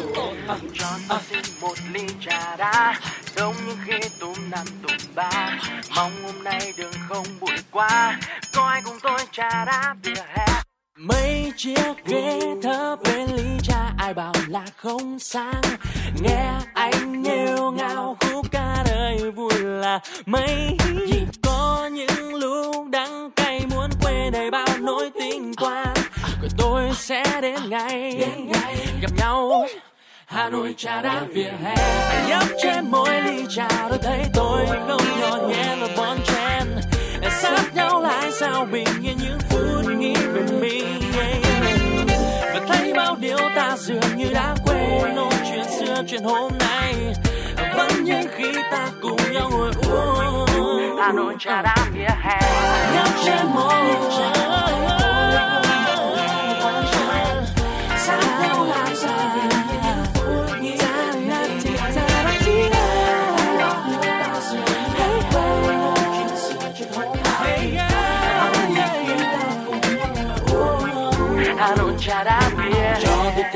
Cho 0.74 0.90
tôi 1.10 1.20
xin 1.30 1.42
một 1.62 1.76
ly 1.92 2.08
trà 2.26 2.56
đá. 2.56 3.00
Giống 3.36 3.56
như 3.68 3.76
khi 3.86 4.10
túm 4.20 4.34
năm 4.50 4.66
túm 4.82 4.98
ba. 5.16 5.60
Mong 5.96 6.24
hôm 6.24 6.44
nay 6.44 6.74
đường 6.78 6.94
không 7.10 7.26
bụi 7.40 7.58
quá. 7.72 8.20
Có 8.54 8.64
ai 8.64 8.82
cùng 8.86 9.00
tôi 9.04 9.20
trà 9.32 9.66
đá 9.66 9.96
vỉa 10.04 10.22
hè 10.36 10.48
mấy 10.98 11.52
chiếc 11.58 12.06
ghế 12.06 12.40
thấp 12.64 13.00
bên 13.04 13.30
ly 13.36 13.58
trà 13.64 13.94
ai 13.98 14.14
bảo 14.14 14.34
là 14.48 14.66
không 14.78 15.20
sang 15.20 15.62
nghe 16.22 16.52
anh 16.74 17.22
nghêu 17.22 17.72
ngao 17.72 18.18
khúc 18.20 18.52
ca 18.52 18.84
đời 18.86 19.32
vui 19.32 19.54
là 19.60 20.00
mấy. 20.26 20.78
Chỉ 21.08 21.22
có 21.44 21.90
những 21.94 22.34
lúc 22.36 22.76
đắng 22.90 23.32
cay 23.36 23.66
muốn 23.72 23.90
quê 24.02 24.30
đầy 24.34 24.52
bao 24.52 24.68
nỗi 24.80 25.12
tình 25.20 25.54
toan 25.54 25.94
rồi 26.42 26.50
tôi 26.58 26.90
sẽ 26.96 27.42
đến 27.42 27.70
ngày 27.70 28.28
gặp 29.02 29.12
nhau. 29.18 29.66
Hà 30.26 30.50
Nội 30.50 30.74
trà 30.78 31.02
đá 31.02 31.22
vỉa 31.34 31.52
hè. 31.64 31.76
Nhấp 32.30 32.44
trên 32.64 32.92
mỗi 32.92 33.22
ly 33.22 33.46
trà 33.50 33.68
tôi 33.90 33.98
thấy 34.04 34.26
tôi 34.34 34.66
không 34.88 35.20
nhỏ 35.22 35.38
nhẹ 35.50 35.76
và 35.82 35.88
bon 35.98 36.18
chen. 36.26 36.68
Sát 37.42 37.76
nhau 37.76 38.02
lại 38.02 38.32
sao 38.32 38.66
bình 38.72 38.88
yên 39.04 39.18
những 39.18 39.40
nghĩ 40.04 40.14
về 40.14 40.42
mình 40.52 42.08
và 42.54 42.62
thấy 42.68 42.94
bao 42.94 43.16
điều 43.20 43.38
ta 43.56 43.78
dường 43.78 44.18
như 44.18 44.26
đã 44.34 44.56
quên. 44.66 45.16
Nỗi 45.16 45.34
chuyện 45.52 45.66
xưa 45.80 46.04
chuyện 46.08 46.24
hôm 46.24 46.52
nay 46.60 46.96
vẫn 47.78 48.04
như 48.04 48.22
khi 48.36 48.52
ta 48.72 48.90
cùng 49.02 49.20
nhau 49.32 49.50
ngồi 49.52 49.72
uống. 49.88 50.98
Hà 51.00 51.12
Nội 51.12 51.36
trà 51.40 51.62
đá 51.62 51.76
vỉa 51.94 52.10
hè. 52.22 52.40
Nhấp 52.94 53.08
trên 53.26 53.46
mỗi 53.56 53.84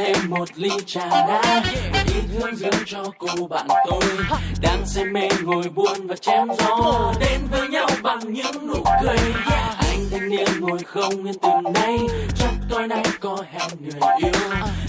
thêm 0.08 0.30
một 0.30 0.50
ly 0.56 0.70
trà 0.86 1.10
đá. 1.10 1.64
Ý 2.06 2.22
thương 2.34 2.56
dương 2.56 2.84
cho 2.86 3.04
cô 3.18 3.48
bạn 3.48 3.68
tôi. 3.88 4.02
Đang 4.62 4.86
say 4.86 5.06
mê 5.06 5.30
ngồi 5.44 5.64
buồn 5.76 6.08
và 6.08 6.16
chém 6.16 6.48
gió. 6.60 7.14
Đến 7.20 7.42
với 7.52 7.68
nhau 7.68 7.88
bằng 8.04 8.20
những 8.34 8.68
nụ 8.68 8.84
cười. 9.04 9.18
Anh 9.78 10.00
thanh 10.12 10.30
niên 10.30 10.48
ngồi 10.60 10.80
không 10.86 11.26
yên 11.26 11.36
từ 11.42 11.50
nay. 11.74 11.98
Chắc 12.36 12.52
tối 12.70 12.88
nay 12.88 13.04
có 13.20 13.44
hẹn 13.52 13.70
người 13.82 14.12
yêu. 14.18 14.42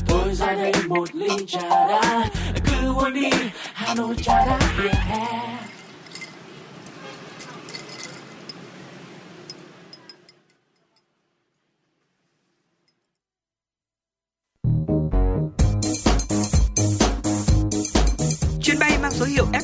Thôi 0.09 0.35
ra 0.35 0.53
đây 0.53 0.73
một 0.89 1.15
ly 1.15 1.29
trà 1.47 1.69
đá. 1.69 2.25
Cứ 2.65 2.95
uống 2.95 3.13
đi, 3.13 3.31
Hà 3.73 3.95
Nội 3.95 4.15
trà 4.23 4.47
đá 4.47 4.59
vỉa 4.79 4.89
hè. 4.89 5.59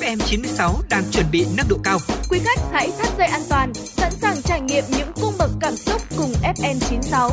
FM96 0.05 0.83
đang 0.91 1.03
chuẩn 1.13 1.27
bị 1.33 1.47
nâng 1.57 1.67
độ 1.69 1.77
cao. 1.85 1.99
Quý 2.31 2.39
khách 2.45 2.61
hãy 2.73 2.91
thắt 2.99 3.19
dây 3.19 3.27
an 3.27 3.41
toàn, 3.49 3.75
sẵn 3.75 4.13
sàng 4.13 4.37
trải 4.43 4.61
nghiệm 4.61 4.85
những 4.91 5.13
cung 5.15 5.35
bậc 5.39 5.51
cảm 5.61 5.77
xúc 5.77 6.03
cùng 6.17 6.33
FN96. 6.43 7.31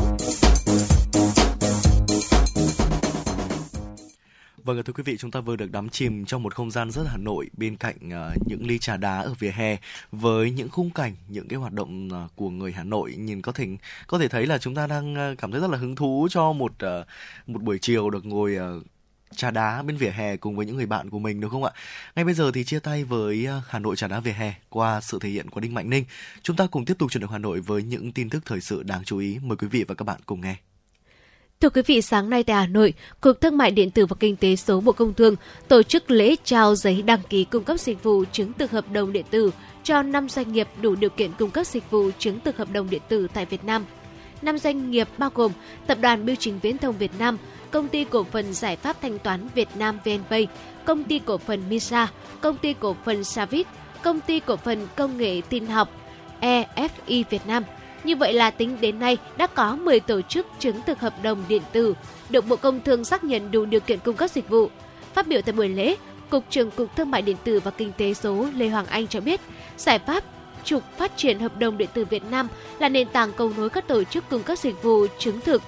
Vâng 4.64 4.84
thưa 4.84 4.94
quý 4.94 5.04
vị, 5.04 5.18
chúng 5.18 5.32
ta 5.32 5.40
vừa 5.40 5.56
được 5.56 5.72
đắm 5.72 5.90
chìm 5.90 6.26
trong 6.26 6.44
một 6.44 6.56
không 6.56 6.72
gian 6.72 6.92
rất 6.92 7.04
Hà 7.08 7.18
Nội 7.18 7.50
bên 7.58 7.76
cạnh 7.76 7.96
uh, 7.96 8.48
những 8.48 8.68
ly 8.68 8.80
trà 8.80 8.98
đá 8.98 9.20
ở 9.22 9.34
vỉa 9.40 9.52
hè 9.52 9.78
với 10.12 10.52
những 10.52 10.70
khung 10.70 10.90
cảnh, 10.90 11.16
những 11.28 11.48
cái 11.48 11.60
hoạt 11.60 11.74
động 11.74 12.10
uh, 12.26 12.36
của 12.36 12.50
người 12.50 12.72
Hà 12.72 12.84
Nội 12.84 13.16
nhìn 13.18 13.42
có 13.42 13.52
thể 13.52 13.68
có 14.08 14.20
thể 14.20 14.28
thấy 14.28 14.46
là 14.46 14.58
chúng 14.58 14.76
ta 14.76 14.88
đang 14.88 15.32
uh, 15.32 15.38
cảm 15.38 15.52
thấy 15.52 15.62
rất 15.62 15.70
là 15.70 15.78
hứng 15.78 15.96
thú 15.96 16.28
cho 16.32 16.52
một 16.52 16.72
uh, 16.72 17.08
một 17.48 17.62
buổi 17.62 17.78
chiều 17.82 18.10
được 18.10 18.26
ngồi 18.26 18.58
uh, 18.78 18.84
trà 19.36 19.52
đá 19.52 19.82
bên 19.82 19.98
vỉa 19.98 20.10
hè 20.10 20.38
cùng 20.38 20.56
với 20.56 20.66
những 20.66 20.76
người 20.76 20.86
bạn 20.86 21.10
của 21.10 21.20
mình 21.20 21.42
đúng 21.42 21.52
không 21.52 21.64
ạ? 21.64 21.72
Ngay 22.16 22.26
bây 22.26 22.34
giờ 22.34 22.52
thì 22.54 22.64
chia 22.64 22.80
tay 22.80 23.04
với 23.04 23.46
à, 23.48 23.62
Hà 23.68 23.80
Nội 23.80 23.96
trà 23.96 24.08
đá 24.08 24.20
vỉa 24.20 24.32
hè 24.32 24.54
qua 24.70 25.02
sự 25.02 25.20
thể 25.22 25.30
hiện 25.30 25.50
của 25.50 25.60
Đinh 25.60 25.74
Mạnh 25.74 25.90
Ninh. 25.90 26.06
Chúng 26.42 26.56
ta 26.56 26.68
cùng 26.72 26.86
tiếp 26.86 26.94
tục 27.00 27.12
chuyển 27.12 27.22
động 27.22 27.32
Hà 27.32 27.38
Nội 27.38 27.60
với 27.60 27.84
những 27.84 28.12
tin 28.12 28.30
tức 28.30 28.46
thời 28.46 28.62
sự 28.62 28.84
đáng 28.84 29.04
chú 29.04 29.18
ý. 29.18 29.40
Mời 29.44 29.58
quý 29.58 29.68
vị 29.68 29.84
và 29.88 29.96
các 29.96 30.06
bạn 30.06 30.20
cùng 30.26 30.42
nghe. 30.42 30.56
Thưa 31.62 31.70
quý 31.70 31.82
vị, 31.86 32.02
sáng 32.02 32.30
nay 32.30 32.44
tại 32.44 32.56
Hà 32.56 32.68
Nội, 32.68 32.94
Cục 33.22 33.42
Thương 33.42 33.58
mại 33.58 33.72
điện 33.72 33.92
tử 33.92 34.06
và 34.06 34.16
Kinh 34.20 34.36
tế 34.36 34.56
số 34.56 34.82
Bộ 34.82 34.92
Công 34.92 35.14
Thương 35.14 35.36
tổ 35.68 35.84
chức 35.84 36.12
lễ 36.12 36.36
trao 36.44 36.76
giấy 36.76 37.02
đăng 37.02 37.22
ký 37.30 37.44
cung 37.44 37.64
cấp 37.64 37.80
dịch 37.80 38.04
vụ 38.04 38.24
chứng 38.32 38.54
thực 38.54 38.72
hợp 38.72 38.92
đồng 38.92 39.14
điện 39.14 39.26
tử 39.30 39.52
cho 39.84 40.04
5 40.04 40.30
doanh 40.30 40.52
nghiệp 40.52 40.68
đủ 40.82 40.96
điều 40.96 41.10
kiện 41.10 41.32
cung 41.40 41.52
cấp 41.52 41.68
dịch 41.68 41.92
vụ 41.92 42.10
chứng 42.20 42.40
thực 42.40 42.58
hợp 42.58 42.72
đồng 42.72 42.90
điện 42.90 43.02
tử 43.10 43.28
tại 43.34 43.46
Việt 43.46 43.64
Nam. 43.64 43.86
5 44.42 44.58
doanh 44.58 44.92
nghiệp 44.92 45.08
bao 45.18 45.30
gồm 45.34 45.52
Tập 45.88 45.98
đoàn 46.02 46.26
Bưu 46.26 46.36
chính 46.36 46.60
Viễn 46.60 46.78
thông 46.78 46.98
Việt 46.98 47.12
Nam, 47.20 47.38
Công 47.72 47.88
ty 47.88 48.04
cổ 48.04 48.24
phần 48.24 48.54
giải 48.54 48.76
pháp 48.76 49.02
thanh 49.02 49.20
toán 49.20 49.48
Việt 49.56 49.70
Nam 49.76 50.00
VNPay, 50.06 50.48
Công 50.86 51.04
ty 51.04 51.20
cổ 51.20 51.38
phần 51.38 51.70
Misa, 51.70 52.08
Công 52.42 52.58
ty 52.58 52.74
cổ 52.74 52.96
phần 53.06 53.24
Savit, 53.24 53.68
Công 54.04 54.20
ty 54.20 54.40
cổ 54.40 54.56
phần 54.56 54.88
công 54.96 55.18
nghệ 55.18 55.42
tin 55.50 55.66
học 55.68 55.90
EFI 56.42 57.24
Việt 57.30 57.48
Nam– 57.48 57.64
như 58.04 58.16
vậy 58.16 58.34
là 58.34 58.52
tính 58.52 58.78
đến 58.82 59.00
nay 59.00 59.18
đã 59.38 59.48
có 59.48 59.76
10 59.76 60.00
tổ 60.00 60.22
chức 60.22 60.48
chứng 60.60 60.82
thực 60.86 61.00
hợp 61.00 61.14
đồng 61.24 61.44
điện 61.48 61.62
tử 61.72 61.94
được 62.30 62.48
Bộ 62.48 62.56
Công 62.56 62.82
Thương 62.82 63.04
xác 63.04 63.24
nhận 63.24 63.52
đủ 63.52 63.66
điều 63.66 63.80
kiện 63.80 64.00
cung 64.00 64.16
cấp 64.16 64.30
dịch 64.30 64.50
vụ. 64.50 64.70
Phát 65.14 65.28
biểu 65.28 65.42
tại 65.42 65.54
buổi 65.54 65.70
lễ, 65.70 65.96
Cục 66.30 66.44
trưởng 66.50 66.72
Cục 66.72 66.96
Thương 66.96 67.12
mại 67.12 67.22
điện 67.22 67.38
tử 67.44 67.60
và 67.60 67.72
Kinh 67.72 67.92
tế 67.98 68.14
số 68.14 68.48
Lê 68.56 68.70
Hoàng 68.70 68.86
Anh 68.86 69.08
cho 69.08 69.20
biết, 69.20 69.42
giải 69.78 70.00
pháp 70.00 70.24
trục 70.64 70.84
phát 70.98 71.18
triển 71.18 71.40
hợp 71.40 71.58
đồng 71.58 71.78
điện 71.78 71.90
tử 71.94 72.06
Việt 72.06 72.24
Nam 72.32 72.48
là 72.80 72.90
nền 72.90 73.08
tảng 73.08 73.32
cầu 73.34 73.52
nối 73.58 73.70
các 73.70 73.88
tổ 73.88 74.04
chức 74.04 74.30
cung 74.30 74.44
cấp 74.44 74.58
dịch 74.58 74.84
vụ 74.84 75.08
chứng 75.20 75.40
thực 75.40 75.62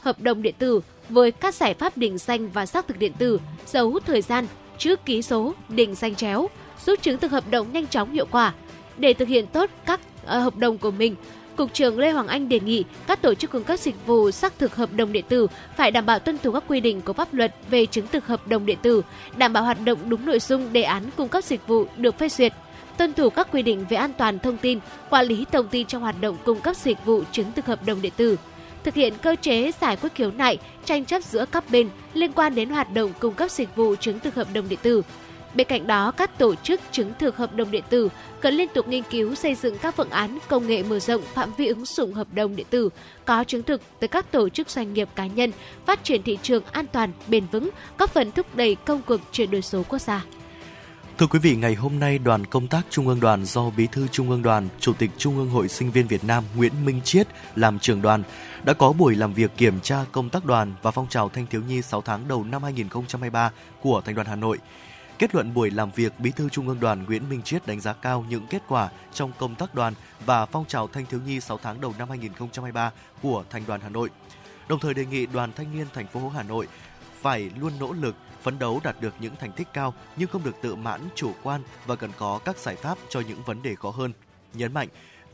hợp 0.00 0.20
đồng 0.20 0.42
điện 0.42 0.54
tử 0.58 0.80
với 1.08 1.30
các 1.30 1.54
giải 1.54 1.74
pháp 1.74 1.96
định 1.96 2.18
danh 2.18 2.50
và 2.50 2.66
xác 2.66 2.88
thực 2.88 2.98
điện 2.98 3.12
tử, 3.18 3.40
dấu 3.66 3.98
thời 4.06 4.22
gian, 4.22 4.46
chữ 4.78 4.96
ký 5.04 5.22
số, 5.22 5.54
định 5.68 5.94
danh 5.94 6.14
chéo, 6.14 6.48
giúp 6.86 7.02
chứng 7.02 7.18
thực 7.18 7.32
hợp 7.32 7.44
đồng 7.50 7.72
nhanh 7.72 7.86
chóng 7.86 8.12
hiệu 8.12 8.26
quả. 8.30 8.52
Để 8.96 9.14
thực 9.14 9.28
hiện 9.28 9.46
tốt 9.46 9.70
các 9.86 10.00
uh, 10.22 10.28
hợp 10.28 10.56
đồng 10.56 10.78
của 10.78 10.90
mình, 10.90 11.16
Cục 11.56 11.72
trưởng 11.72 11.98
Lê 11.98 12.10
Hoàng 12.10 12.26
Anh 12.26 12.48
đề 12.48 12.60
nghị 12.60 12.84
các 13.06 13.22
tổ 13.22 13.34
chức 13.34 13.50
cung 13.50 13.64
cấp 13.64 13.78
dịch 13.78 14.06
vụ 14.06 14.30
xác 14.30 14.58
thực 14.58 14.76
hợp 14.76 14.92
đồng 14.92 15.12
điện 15.12 15.24
tử 15.28 15.46
phải 15.76 15.90
đảm 15.90 16.06
bảo 16.06 16.18
tuân 16.18 16.38
thủ 16.38 16.52
các 16.52 16.64
quy 16.68 16.80
định 16.80 17.00
của 17.00 17.12
pháp 17.12 17.34
luật 17.34 17.54
về 17.70 17.86
chứng 17.86 18.06
thực 18.06 18.26
hợp 18.26 18.48
đồng 18.48 18.66
điện 18.66 18.78
tử, 18.82 19.02
đảm 19.36 19.52
bảo 19.52 19.64
hoạt 19.64 19.84
động 19.84 19.98
đúng 20.08 20.26
nội 20.26 20.40
dung 20.40 20.72
đề 20.72 20.82
án 20.82 21.02
cung 21.16 21.28
cấp 21.28 21.44
dịch 21.44 21.66
vụ 21.66 21.86
được 21.96 22.18
phê 22.18 22.28
duyệt, 22.28 22.52
tuân 22.98 23.12
thủ 23.12 23.30
các 23.30 23.48
quy 23.52 23.62
định 23.62 23.84
về 23.88 23.96
an 23.96 24.12
toàn 24.18 24.38
thông 24.38 24.56
tin, 24.56 24.78
quản 25.10 25.26
lý 25.26 25.44
thông 25.52 25.68
tin 25.68 25.86
trong 25.86 26.02
hoạt 26.02 26.20
động 26.20 26.36
cung 26.44 26.60
cấp 26.60 26.76
dịch 26.76 27.04
vụ 27.04 27.22
chứng 27.32 27.52
thực 27.52 27.66
hợp 27.66 27.86
đồng 27.86 28.02
điện 28.02 28.12
tử, 28.16 28.36
thực 28.84 28.94
hiện 28.94 29.14
cơ 29.22 29.36
chế 29.42 29.70
giải 29.80 29.96
quyết 29.96 30.14
khiếu 30.14 30.30
nại, 30.30 30.58
tranh 30.84 31.04
chấp 31.04 31.22
giữa 31.22 31.44
các 31.52 31.64
bên 31.70 31.88
liên 32.14 32.32
quan 32.32 32.54
đến 32.54 32.70
hoạt 32.70 32.94
động 32.94 33.12
cung 33.18 33.34
cấp 33.34 33.50
dịch 33.50 33.76
vụ 33.76 33.94
chứng 33.96 34.20
thực 34.20 34.34
hợp 34.34 34.48
đồng 34.54 34.68
điện 34.68 34.78
tử. 34.82 35.02
Bên 35.54 35.66
cạnh 35.66 35.86
đó, 35.86 36.10
các 36.10 36.38
tổ 36.38 36.54
chức 36.54 36.80
chứng 36.92 37.12
thực 37.18 37.36
hợp 37.36 37.54
đồng 37.54 37.70
điện 37.70 37.84
tử 37.90 38.08
cần 38.40 38.54
liên 38.54 38.68
tục 38.74 38.88
nghiên 38.88 39.02
cứu 39.02 39.34
xây 39.34 39.54
dựng 39.54 39.78
các 39.78 39.96
phương 39.96 40.10
án 40.10 40.38
công 40.48 40.66
nghệ 40.66 40.82
mở 40.82 40.98
rộng 40.98 41.22
phạm 41.34 41.52
vi 41.56 41.66
ứng 41.66 41.84
dụng 41.84 42.12
hợp 42.12 42.26
đồng 42.34 42.56
điện 42.56 42.66
tử 42.70 42.88
có 43.24 43.44
chứng 43.44 43.62
thực 43.62 43.80
tới 44.00 44.08
các 44.08 44.32
tổ 44.32 44.48
chức 44.48 44.70
doanh 44.70 44.94
nghiệp 44.94 45.08
cá 45.14 45.26
nhân, 45.26 45.52
phát 45.86 46.04
triển 46.04 46.22
thị 46.22 46.38
trường 46.42 46.62
an 46.72 46.86
toàn, 46.92 47.12
bền 47.28 47.44
vững, 47.52 47.70
góp 47.98 48.10
phần 48.10 48.32
thúc 48.32 48.56
đẩy 48.56 48.74
công 48.74 49.02
cuộc 49.06 49.20
chuyển 49.32 49.50
đổi 49.50 49.62
số 49.62 49.82
quốc 49.88 49.98
gia. 49.98 50.24
Thưa 51.18 51.26
quý 51.26 51.38
vị, 51.38 51.56
ngày 51.56 51.74
hôm 51.74 52.00
nay 52.00 52.18
đoàn 52.18 52.46
công 52.46 52.66
tác 52.66 52.86
Trung 52.90 53.08
ương 53.08 53.20
đoàn 53.20 53.44
do 53.44 53.70
Bí 53.70 53.86
thư 53.86 54.06
Trung 54.08 54.30
ương 54.30 54.42
đoàn, 54.42 54.68
Chủ 54.80 54.92
tịch 54.92 55.10
Trung 55.18 55.36
ương 55.36 55.50
Hội 55.50 55.68
Sinh 55.68 55.90
viên 55.90 56.06
Việt 56.06 56.24
Nam 56.24 56.44
Nguyễn 56.56 56.84
Minh 56.84 57.00
Chiết 57.04 57.28
làm 57.56 57.78
trưởng 57.78 58.02
đoàn 58.02 58.22
đã 58.64 58.72
có 58.72 58.92
buổi 58.92 59.14
làm 59.14 59.34
việc 59.34 59.50
kiểm 59.56 59.80
tra 59.80 60.04
công 60.12 60.28
tác 60.28 60.44
đoàn 60.44 60.74
và 60.82 60.90
phong 60.90 61.08
trào 61.08 61.28
thanh 61.28 61.46
thiếu 61.46 61.62
nhi 61.68 61.82
6 61.82 62.00
tháng 62.02 62.28
đầu 62.28 62.44
năm 62.44 62.62
2023 62.62 63.50
của 63.80 64.00
Thành 64.00 64.14
đoàn 64.14 64.26
Hà 64.26 64.36
Nội. 64.36 64.58
Kết 65.18 65.34
luận 65.34 65.54
buổi 65.54 65.70
làm 65.70 65.90
việc, 65.90 66.20
Bí 66.20 66.30
thư 66.30 66.48
Trung 66.48 66.68
ương 66.68 66.80
Đoàn 66.80 67.04
Nguyễn 67.04 67.28
Minh 67.30 67.42
Chiết 67.42 67.66
đánh 67.66 67.80
giá 67.80 67.92
cao 67.92 68.24
những 68.28 68.46
kết 68.46 68.62
quả 68.68 68.88
trong 69.12 69.32
công 69.38 69.54
tác 69.54 69.74
đoàn 69.74 69.94
và 70.26 70.46
phong 70.46 70.64
trào 70.64 70.88
thanh 70.88 71.06
thiếu 71.06 71.20
nhi 71.26 71.40
6 71.40 71.58
tháng 71.62 71.80
đầu 71.80 71.94
năm 71.98 72.08
2023 72.08 72.90
của 73.22 73.44
Thành 73.50 73.62
đoàn 73.66 73.80
Hà 73.80 73.88
Nội. 73.88 74.10
Đồng 74.68 74.80
thời 74.80 74.94
đề 74.94 75.06
nghị 75.06 75.26
Đoàn 75.26 75.52
Thanh 75.56 75.76
niên 75.76 75.86
thành 75.94 76.06
phố 76.06 76.28
Hà 76.28 76.42
Nội 76.42 76.68
phải 77.22 77.50
luôn 77.60 77.72
nỗ 77.80 77.92
lực 77.92 78.14
phấn 78.44 78.58
đấu 78.58 78.80
đạt 78.84 79.00
được 79.00 79.14
những 79.20 79.36
thành 79.36 79.52
tích 79.52 79.68
cao 79.72 79.94
nhưng 80.16 80.28
không 80.28 80.44
được 80.44 80.56
tự 80.62 80.74
mãn, 80.74 81.00
chủ 81.14 81.32
quan 81.42 81.62
và 81.86 81.96
cần 81.96 82.10
có 82.18 82.40
các 82.44 82.58
giải 82.58 82.76
pháp 82.76 82.98
cho 83.08 83.20
những 83.20 83.42
vấn 83.42 83.62
đề 83.62 83.74
khó 83.74 83.90
hơn. 83.90 84.12
Nhấn 84.54 84.74
mạnh, 84.74 84.88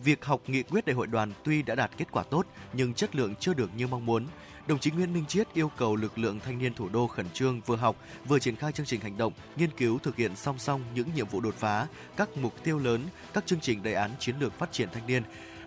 việc 0.04 0.24
học 0.24 0.40
nghị 0.46 0.62
quyết 0.62 0.86
đại 0.86 0.96
hội 0.96 1.06
đoàn 1.06 1.32
tuy 1.44 1.62
đã 1.62 1.74
đạt 1.74 1.90
kết 1.96 2.04
quả 2.10 2.22
tốt 2.22 2.46
nhưng 2.72 2.94
chất 2.94 3.16
lượng 3.16 3.34
chưa 3.34 3.54
được 3.54 3.70
như 3.76 3.86
mong 3.86 4.06
muốn. 4.06 4.26
Đồng 4.66 4.78
chí 4.78 4.90
Nguyễn 4.90 5.12
Minh 5.12 5.26
Chiết 5.26 5.54
yêu 5.54 5.70
cầu 5.76 5.96
lực 5.96 6.18
lượng 6.18 6.40
thanh 6.40 6.58
niên 6.58 6.74
thủ 6.74 6.88
đô 6.88 7.06
khẩn 7.06 7.26
trương 7.34 7.60
vừa 7.60 7.76
học, 7.76 7.96
vừa 8.28 8.38
triển 8.38 8.56
khai 8.56 8.72
chương 8.72 8.86
trình 8.86 9.00
hành 9.00 9.16
động, 9.16 9.32
nghiên 9.56 9.70
cứu 9.70 9.98
thực 9.98 10.16
hiện 10.16 10.36
song 10.36 10.58
song 10.58 10.82
những 10.94 11.08
nhiệm 11.14 11.26
vụ 11.26 11.40
đột 11.40 11.54
phá, 11.54 11.86
các 12.16 12.28
mục 12.36 12.64
tiêu 12.64 12.78
lớn, 12.78 13.06
các 13.32 13.46
chương 13.46 13.60
trình 13.60 13.82
đề 13.82 13.92
án 13.92 14.10
chiến 14.18 14.34
lược 14.40 14.58
phát 14.58 14.72
triển 14.72 14.88
thanh 14.92 15.06
niên, 15.06 15.22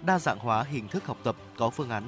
đa 0.05 0.19
dạng 0.19 0.39
hóa 0.39 0.63
hình 0.63 0.87
thức 0.87 1.05
học 1.05 1.17
tập 1.23 1.35
có 1.57 1.69
phương 1.69 1.89
án 1.89 2.03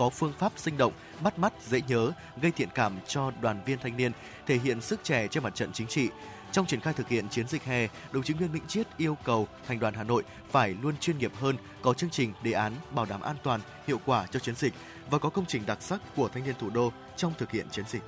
có 0.00 0.10
phương 0.10 0.32
pháp 0.38 0.52
sinh 0.56 0.76
động, 0.76 0.92
bắt 1.22 1.38
mắt, 1.38 1.52
dễ 1.66 1.80
nhớ, 1.88 2.12
gây 2.42 2.52
thiện 2.52 2.68
cảm 2.74 2.92
cho 3.06 3.32
đoàn 3.40 3.60
viên 3.66 3.78
thanh 3.78 3.96
niên, 3.96 4.12
thể 4.46 4.58
hiện 4.58 4.80
sức 4.80 5.00
trẻ 5.02 5.28
trên 5.28 5.42
mặt 5.42 5.54
trận 5.54 5.72
chính 5.72 5.86
trị. 5.86 6.08
Trong 6.52 6.66
triển 6.66 6.80
khai 6.80 6.92
thực 6.92 7.08
hiện 7.08 7.28
chiến 7.28 7.48
dịch 7.48 7.64
hè, 7.64 7.88
đồng 8.12 8.22
chí 8.22 8.34
Nguyễn 8.34 8.52
Minh 8.52 8.66
Chiết 8.68 8.86
yêu 8.96 9.16
cầu 9.24 9.48
thành 9.66 9.78
đoàn 9.78 9.94
Hà 9.94 10.02
Nội 10.02 10.22
phải 10.50 10.74
luôn 10.82 10.94
chuyên 11.00 11.18
nghiệp 11.18 11.32
hơn, 11.34 11.56
có 11.82 11.94
chương 11.94 12.10
trình, 12.10 12.32
đề 12.42 12.52
án 12.52 12.72
bảo 12.90 13.06
đảm 13.06 13.20
an 13.20 13.36
toàn, 13.42 13.60
hiệu 13.86 14.00
quả 14.04 14.26
cho 14.30 14.40
chiến 14.40 14.54
dịch 14.54 14.74
và 15.10 15.18
có 15.18 15.28
công 15.28 15.46
trình 15.46 15.62
đặc 15.66 15.82
sắc 15.82 16.00
của 16.16 16.28
thanh 16.28 16.44
niên 16.44 16.54
thủ 16.58 16.70
đô 16.70 16.92
trong 17.16 17.32
thực 17.38 17.50
hiện 17.50 17.66
chiến 17.70 17.84
dịch. 17.88 18.02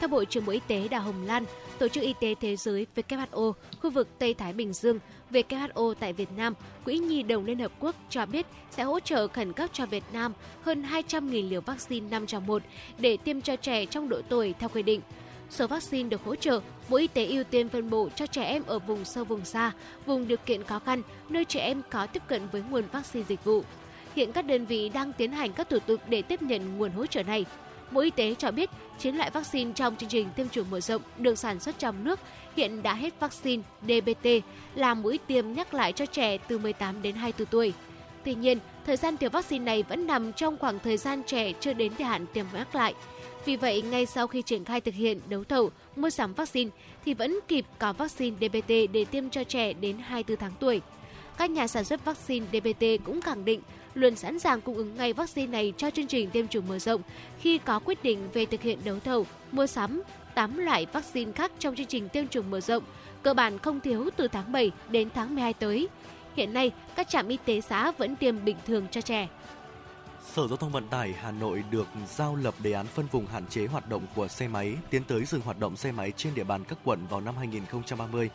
Theo 0.00 0.08
Bộ 0.08 0.24
trưởng 0.24 0.46
Bộ 0.46 0.52
Y 0.52 0.60
tế 0.66 0.88
Đào 0.88 1.02
Hồng 1.02 1.26
Lan, 1.26 1.44
Tổ 1.78 1.88
chức 1.88 2.04
Y 2.04 2.14
tế 2.20 2.34
Thế 2.40 2.56
giới 2.56 2.86
WHO, 2.96 3.52
khu 3.82 3.90
vực 3.90 4.08
Tây 4.18 4.34
Thái 4.34 4.52
Bình 4.52 4.72
Dương, 4.72 4.98
WHO 5.30 5.94
tại 5.94 6.12
Việt 6.12 6.28
Nam, 6.36 6.54
Quỹ 6.84 6.98
Nhi 6.98 7.22
đồng 7.22 7.44
Liên 7.44 7.58
Hợp 7.58 7.72
Quốc 7.80 7.96
cho 8.10 8.26
biết 8.26 8.46
sẽ 8.70 8.82
hỗ 8.82 9.00
trợ 9.00 9.28
khẩn 9.28 9.52
cấp 9.52 9.70
cho 9.72 9.86
Việt 9.86 10.04
Nam 10.12 10.32
hơn 10.62 10.82
200.000 10.82 11.48
liều 11.48 11.60
vaccine 11.60 12.08
5 12.10 12.26
trong 12.26 12.46
1 12.46 12.62
để 12.98 13.16
tiêm 13.16 13.40
cho 13.40 13.56
trẻ 13.56 13.86
trong 13.86 14.08
độ 14.08 14.20
tuổi 14.28 14.54
theo 14.58 14.68
quy 14.68 14.82
định. 14.82 15.00
Số 15.50 15.66
vaccine 15.66 16.08
được 16.08 16.24
hỗ 16.24 16.36
trợ, 16.36 16.60
Bộ 16.88 16.96
Y 16.96 17.06
tế 17.06 17.26
ưu 17.26 17.44
tiên 17.44 17.68
phân 17.68 17.90
bổ 17.90 18.08
cho 18.14 18.26
trẻ 18.26 18.44
em 18.44 18.62
ở 18.66 18.78
vùng 18.78 19.04
sâu 19.04 19.24
vùng 19.24 19.44
xa, 19.44 19.72
vùng 20.06 20.28
điều 20.28 20.38
kiện 20.46 20.64
khó 20.64 20.78
khăn, 20.78 21.02
nơi 21.28 21.44
trẻ 21.44 21.60
em 21.60 21.82
có 21.90 22.06
tiếp 22.06 22.22
cận 22.26 22.48
với 22.52 22.62
nguồn 22.70 22.84
vaccine 22.92 23.24
dịch 23.28 23.44
vụ. 23.44 23.62
Hiện 24.16 24.32
các 24.32 24.44
đơn 24.44 24.66
vị 24.66 24.88
đang 24.88 25.12
tiến 25.12 25.32
hành 25.32 25.52
các 25.52 25.68
thủ 25.68 25.78
tục 25.78 26.00
để 26.08 26.22
tiếp 26.22 26.42
nhận 26.42 26.78
nguồn 26.78 26.90
hỗ 26.90 27.06
trợ 27.06 27.22
này. 27.22 27.44
Bộ 27.90 28.00
Y 28.00 28.10
tế 28.10 28.34
cho 28.38 28.50
biết, 28.50 28.70
9 28.98 29.16
loại 29.16 29.30
vaccine 29.30 29.72
trong 29.74 29.96
chương 29.96 30.08
trình 30.08 30.28
tiêm 30.36 30.48
chủng 30.48 30.70
mở 30.70 30.80
rộng 30.80 31.02
được 31.18 31.38
sản 31.38 31.60
xuất 31.60 31.78
trong 31.78 32.04
nước 32.04 32.20
hiện 32.56 32.82
đã 32.82 32.94
hết 32.94 33.20
vaccine 33.20 33.62
DBT 33.82 34.28
là 34.74 34.94
mũi 34.94 35.18
tiêm 35.26 35.52
nhắc 35.52 35.74
lại 35.74 35.92
cho 35.92 36.06
trẻ 36.06 36.38
từ 36.38 36.58
18 36.58 37.02
đến 37.02 37.14
24 37.14 37.46
tuổi. 37.46 37.72
Tuy 38.24 38.34
nhiên, 38.34 38.58
thời 38.86 38.96
gian 38.96 39.16
tiêm 39.16 39.30
vaccine 39.30 39.64
này 39.64 39.82
vẫn 39.82 40.06
nằm 40.06 40.32
trong 40.32 40.56
khoảng 40.58 40.78
thời 40.78 40.96
gian 40.96 41.22
trẻ 41.26 41.52
chưa 41.60 41.72
đến 41.72 41.92
thời 41.98 42.06
hạn 42.06 42.26
tiêm 42.32 42.46
nhắc 42.52 42.74
lại. 42.74 42.94
Vì 43.44 43.56
vậy, 43.56 43.82
ngay 43.82 44.06
sau 44.06 44.26
khi 44.26 44.42
triển 44.42 44.64
khai 44.64 44.80
thực 44.80 44.94
hiện 44.94 45.20
đấu 45.28 45.44
thầu 45.44 45.70
mua 45.96 46.10
sắm 46.10 46.34
vaccine 46.34 46.70
thì 47.04 47.14
vẫn 47.14 47.38
kịp 47.48 47.66
có 47.78 47.92
vaccine 47.92 48.36
DBT 48.40 48.68
để 48.92 49.04
tiêm 49.10 49.30
cho 49.30 49.44
trẻ 49.44 49.72
đến 49.72 49.98
24 49.98 50.36
tháng 50.36 50.52
tuổi. 50.60 50.80
Các 51.38 51.50
nhà 51.50 51.66
sản 51.66 51.84
xuất 51.84 52.04
vaccine 52.04 52.46
DBT 52.52 52.84
cũng 53.04 53.20
khẳng 53.20 53.44
định 53.44 53.60
luôn 53.98 54.16
sẵn 54.16 54.38
sàng 54.38 54.60
cung 54.60 54.76
ứng 54.76 54.96
ngay 54.96 55.12
vaccine 55.12 55.52
này 55.52 55.72
cho 55.76 55.90
chương 55.90 56.06
trình 56.06 56.30
tiêm 56.30 56.48
chủng 56.48 56.68
mở 56.68 56.78
rộng 56.78 57.02
khi 57.40 57.58
có 57.58 57.78
quyết 57.78 58.02
định 58.02 58.28
về 58.32 58.46
thực 58.46 58.62
hiện 58.62 58.78
đấu 58.84 58.98
thầu, 59.04 59.26
mua 59.52 59.66
sắm 59.66 60.02
8 60.34 60.56
loại 60.56 60.86
vaccine 60.92 61.32
khác 61.32 61.52
trong 61.58 61.76
chương 61.76 61.86
trình 61.86 62.08
tiêm 62.08 62.28
chủng 62.28 62.50
mở 62.50 62.60
rộng, 62.60 62.82
cơ 63.22 63.34
bản 63.34 63.58
không 63.58 63.80
thiếu 63.80 64.08
từ 64.16 64.28
tháng 64.28 64.52
7 64.52 64.70
đến 64.90 65.08
tháng 65.14 65.34
12 65.34 65.52
tới. 65.52 65.88
Hiện 66.36 66.52
nay, 66.52 66.70
các 66.96 67.08
trạm 67.08 67.28
y 67.28 67.38
tế 67.44 67.60
xã 67.60 67.90
vẫn 67.90 68.16
tiêm 68.16 68.44
bình 68.44 68.56
thường 68.66 68.86
cho 68.90 69.00
trẻ. 69.00 69.28
Sở 70.34 70.48
Giao 70.48 70.56
thông 70.56 70.72
Vận 70.72 70.88
tải 70.88 71.12
Hà 71.12 71.30
Nội 71.30 71.64
được 71.70 71.86
giao 72.16 72.36
lập 72.36 72.54
đề 72.58 72.72
án 72.72 72.86
phân 72.86 73.06
vùng 73.10 73.26
hạn 73.26 73.46
chế 73.46 73.66
hoạt 73.66 73.88
động 73.88 74.02
của 74.14 74.28
xe 74.28 74.48
máy, 74.48 74.74
tiến 74.90 75.02
tới 75.04 75.24
dừng 75.24 75.40
hoạt 75.40 75.58
động 75.58 75.76
xe 75.76 75.92
máy 75.92 76.12
trên 76.16 76.34
địa 76.34 76.44
bàn 76.44 76.64
các 76.64 76.78
quận 76.84 77.06
vào 77.10 77.20
năm 77.20 77.36
2030. 77.36 78.30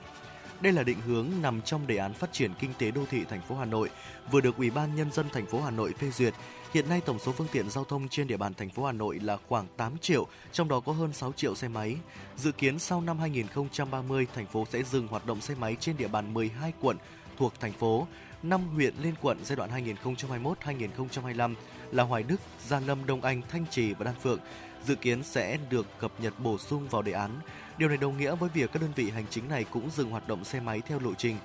Đây 0.63 0.73
là 0.73 0.83
định 0.83 1.01
hướng 1.07 1.27
nằm 1.41 1.61
trong 1.61 1.87
đề 1.87 1.97
án 1.97 2.13
phát 2.13 2.33
triển 2.33 2.51
kinh 2.59 2.73
tế 2.77 2.91
đô 2.91 3.01
thị 3.09 3.23
thành 3.29 3.41
phố 3.41 3.55
Hà 3.55 3.65
Nội 3.65 3.89
vừa 4.31 4.41
được 4.41 4.57
Ủy 4.57 4.69
ban 4.69 4.95
nhân 4.95 5.11
dân 5.11 5.25
thành 5.33 5.45
phố 5.45 5.61
Hà 5.61 5.71
Nội 5.71 5.93
phê 5.99 6.09
duyệt. 6.09 6.33
Hiện 6.73 6.89
nay 6.89 7.01
tổng 7.05 7.19
số 7.19 7.31
phương 7.31 7.47
tiện 7.51 7.69
giao 7.69 7.83
thông 7.83 8.07
trên 8.09 8.27
địa 8.27 8.37
bàn 8.37 8.53
thành 8.53 8.69
phố 8.69 8.85
Hà 8.85 8.91
Nội 8.91 9.19
là 9.19 9.37
khoảng 9.47 9.67
8 9.77 9.97
triệu, 9.97 10.27
trong 10.51 10.67
đó 10.67 10.79
có 10.79 10.91
hơn 10.91 11.13
6 11.13 11.31
triệu 11.31 11.55
xe 11.55 11.67
máy. 11.67 11.95
Dự 12.37 12.51
kiến 12.51 12.79
sau 12.79 13.01
năm 13.01 13.19
2030, 13.19 14.27
thành 14.35 14.45
phố 14.45 14.65
sẽ 14.69 14.83
dừng 14.83 15.07
hoạt 15.07 15.25
động 15.25 15.41
xe 15.41 15.55
máy 15.55 15.77
trên 15.79 15.97
địa 15.97 16.07
bàn 16.07 16.33
12 16.33 16.73
quận 16.81 16.97
thuộc 17.37 17.53
thành 17.59 17.73
phố, 17.73 18.07
5 18.43 18.67
huyện 18.67 18.93
lên 19.01 19.13
quận 19.21 19.37
giai 19.43 19.55
đoạn 19.55 19.95
2021-2025 20.05 21.55
là 21.91 22.03
Hoài 22.03 22.23
Đức, 22.23 22.41
Gia 22.67 22.79
Lâm, 22.79 23.05
Đông 23.05 23.21
Anh, 23.21 23.41
Thanh 23.49 23.65
Trì 23.71 23.93
và 23.93 24.05
Đan 24.05 24.15
Phượng 24.23 24.39
dự 24.85 24.95
kiến 24.95 25.23
sẽ 25.23 25.57
được 25.69 25.87
cập 25.99 26.11
nhật 26.19 26.33
bổ 26.39 26.57
sung 26.57 26.87
vào 26.87 27.01
đề 27.01 27.11
án. 27.11 27.31
Điều 27.77 27.89
này 27.89 27.97
đồng 27.97 28.17
nghĩa 28.17 28.35
với 28.35 28.49
việc 28.53 28.71
các 28.73 28.81
đơn 28.81 28.91
vị 28.95 29.09
hành 29.09 29.25
chính 29.29 29.49
này 29.49 29.65
cũng 29.71 29.89
dừng 29.89 30.09
hoạt 30.09 30.27
động 30.27 30.43
xe 30.43 30.59
máy 30.59 30.81
theo 30.81 30.99
lộ 30.99 31.13
trình. 31.13 31.37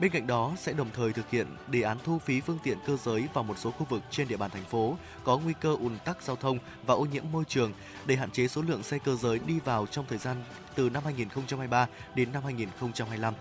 Bên 0.00 0.10
cạnh 0.10 0.26
đó 0.26 0.52
sẽ 0.56 0.72
đồng 0.72 0.90
thời 0.94 1.12
thực 1.12 1.30
hiện 1.30 1.46
đề 1.70 1.82
án 1.82 1.98
thu 2.04 2.18
phí 2.18 2.40
phương 2.40 2.58
tiện 2.62 2.78
cơ 2.86 2.96
giới 2.96 3.24
vào 3.34 3.44
một 3.44 3.58
số 3.58 3.70
khu 3.70 3.86
vực 3.88 4.02
trên 4.10 4.28
địa 4.28 4.36
bàn 4.36 4.50
thành 4.50 4.64
phố 4.64 4.96
có 5.24 5.38
nguy 5.38 5.52
cơ 5.60 5.76
ùn 5.80 5.98
tắc 6.04 6.22
giao 6.22 6.36
thông 6.36 6.58
và 6.86 6.94
ô 6.94 7.06
nhiễm 7.12 7.24
môi 7.32 7.44
trường 7.48 7.72
để 8.06 8.16
hạn 8.16 8.30
chế 8.30 8.48
số 8.48 8.62
lượng 8.62 8.82
xe 8.82 8.98
cơ 8.98 9.16
giới 9.16 9.38
đi 9.46 9.58
vào 9.64 9.86
trong 9.86 10.04
thời 10.08 10.18
gian 10.18 10.36
từ 10.74 10.90
năm 10.90 11.02
2023 11.04 11.86
đến 12.14 12.32
năm 12.32 12.42
2025. 12.44 13.34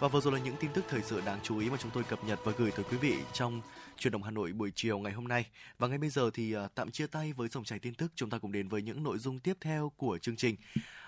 Và 0.00 0.08
vừa 0.08 0.20
rồi 0.20 0.32
là 0.32 0.38
những 0.38 0.56
tin 0.60 0.70
tức 0.74 0.84
thời 0.88 1.02
sự 1.02 1.20
đáng 1.26 1.38
chú 1.42 1.58
ý 1.58 1.70
mà 1.70 1.76
chúng 1.80 1.90
tôi 1.90 2.04
cập 2.04 2.24
nhật 2.24 2.38
và 2.44 2.52
gửi 2.58 2.70
tới 2.70 2.84
quý 2.90 2.96
vị 2.96 3.14
trong 3.32 3.60
chuyển 3.96 4.12
động 4.12 4.22
Hà 4.22 4.30
Nội 4.30 4.52
buổi 4.52 4.72
chiều 4.74 4.98
ngày 4.98 5.12
hôm 5.12 5.28
nay. 5.28 5.46
Và 5.78 5.88
ngay 5.88 5.98
bây 5.98 6.10
giờ 6.10 6.30
thì 6.34 6.52
à, 6.52 6.68
tạm 6.74 6.90
chia 6.90 7.06
tay 7.06 7.32
với 7.32 7.48
dòng 7.48 7.64
chảy 7.64 7.78
tin 7.78 7.94
tức, 7.94 8.12
chúng 8.14 8.30
ta 8.30 8.38
cùng 8.38 8.52
đến 8.52 8.68
với 8.68 8.82
những 8.82 9.02
nội 9.02 9.18
dung 9.18 9.38
tiếp 9.38 9.56
theo 9.60 9.92
của 9.96 10.18
chương 10.18 10.36
trình. 10.36 10.56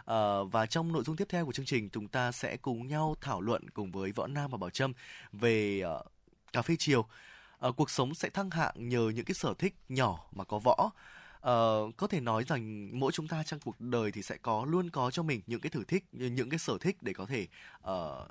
Ờ, 0.07 0.45
và 0.45 0.67
trong 0.67 0.93
nội 0.93 1.05
dung 1.05 1.17
tiếp 1.17 1.29
theo 1.29 1.47
của 1.47 1.53
chương 1.53 1.67
trình, 1.67 1.91
chúng 1.91 2.09
ta 2.09 2.33
sẽ 2.33 2.57
cùng 2.57 2.87
nhau 2.87 3.17
thảo 3.21 3.41
luận 3.41 3.71
cùng 3.71 3.93
với 3.93 4.13
Võ 4.13 4.27
Nam 4.27 4.51
và 4.51 4.59
Bảo 4.59 4.71
Trâm 4.71 4.93
về 5.33 5.83
uh, 6.01 6.07
cà 6.53 6.63
phê 6.63 6.77
chiều. 6.79 7.07
Uh, 7.69 7.77
cuộc 7.77 7.91
sống 7.91 8.15
sẽ 8.15 8.31
thăng 8.31 8.51
hạng 8.51 8.89
nhờ 8.89 9.13
những 9.15 9.25
cái 9.25 9.35
sở 9.35 9.55
thích 9.59 9.75
nhỏ 9.89 10.27
mà 10.33 10.45
có 10.45 10.59
võ. 10.59 10.91
Uh, 11.37 11.97
có 11.97 12.07
thể 12.11 12.21
nói 12.21 12.45
rằng 12.45 12.91
mỗi 13.01 13.13
chúng 13.13 13.29
ta 13.29 13.43
trong 13.43 13.61
cuộc 13.61 13.81
đời 13.81 14.13
thì 14.13 14.23
sẽ 14.23 14.37
có 14.43 14.65
luôn 14.69 14.91
có 14.91 15.11
cho 15.11 15.23
mình 15.23 15.41
những 15.47 15.61
cái 15.61 15.71
thử 15.71 15.85
thích 15.85 16.05
những 16.13 16.51
cái 16.51 16.59
sở 16.59 16.79
thích 16.81 16.97
để 17.03 17.13
có 17.13 17.27
thể 17.27 17.47
uh, 17.91 18.31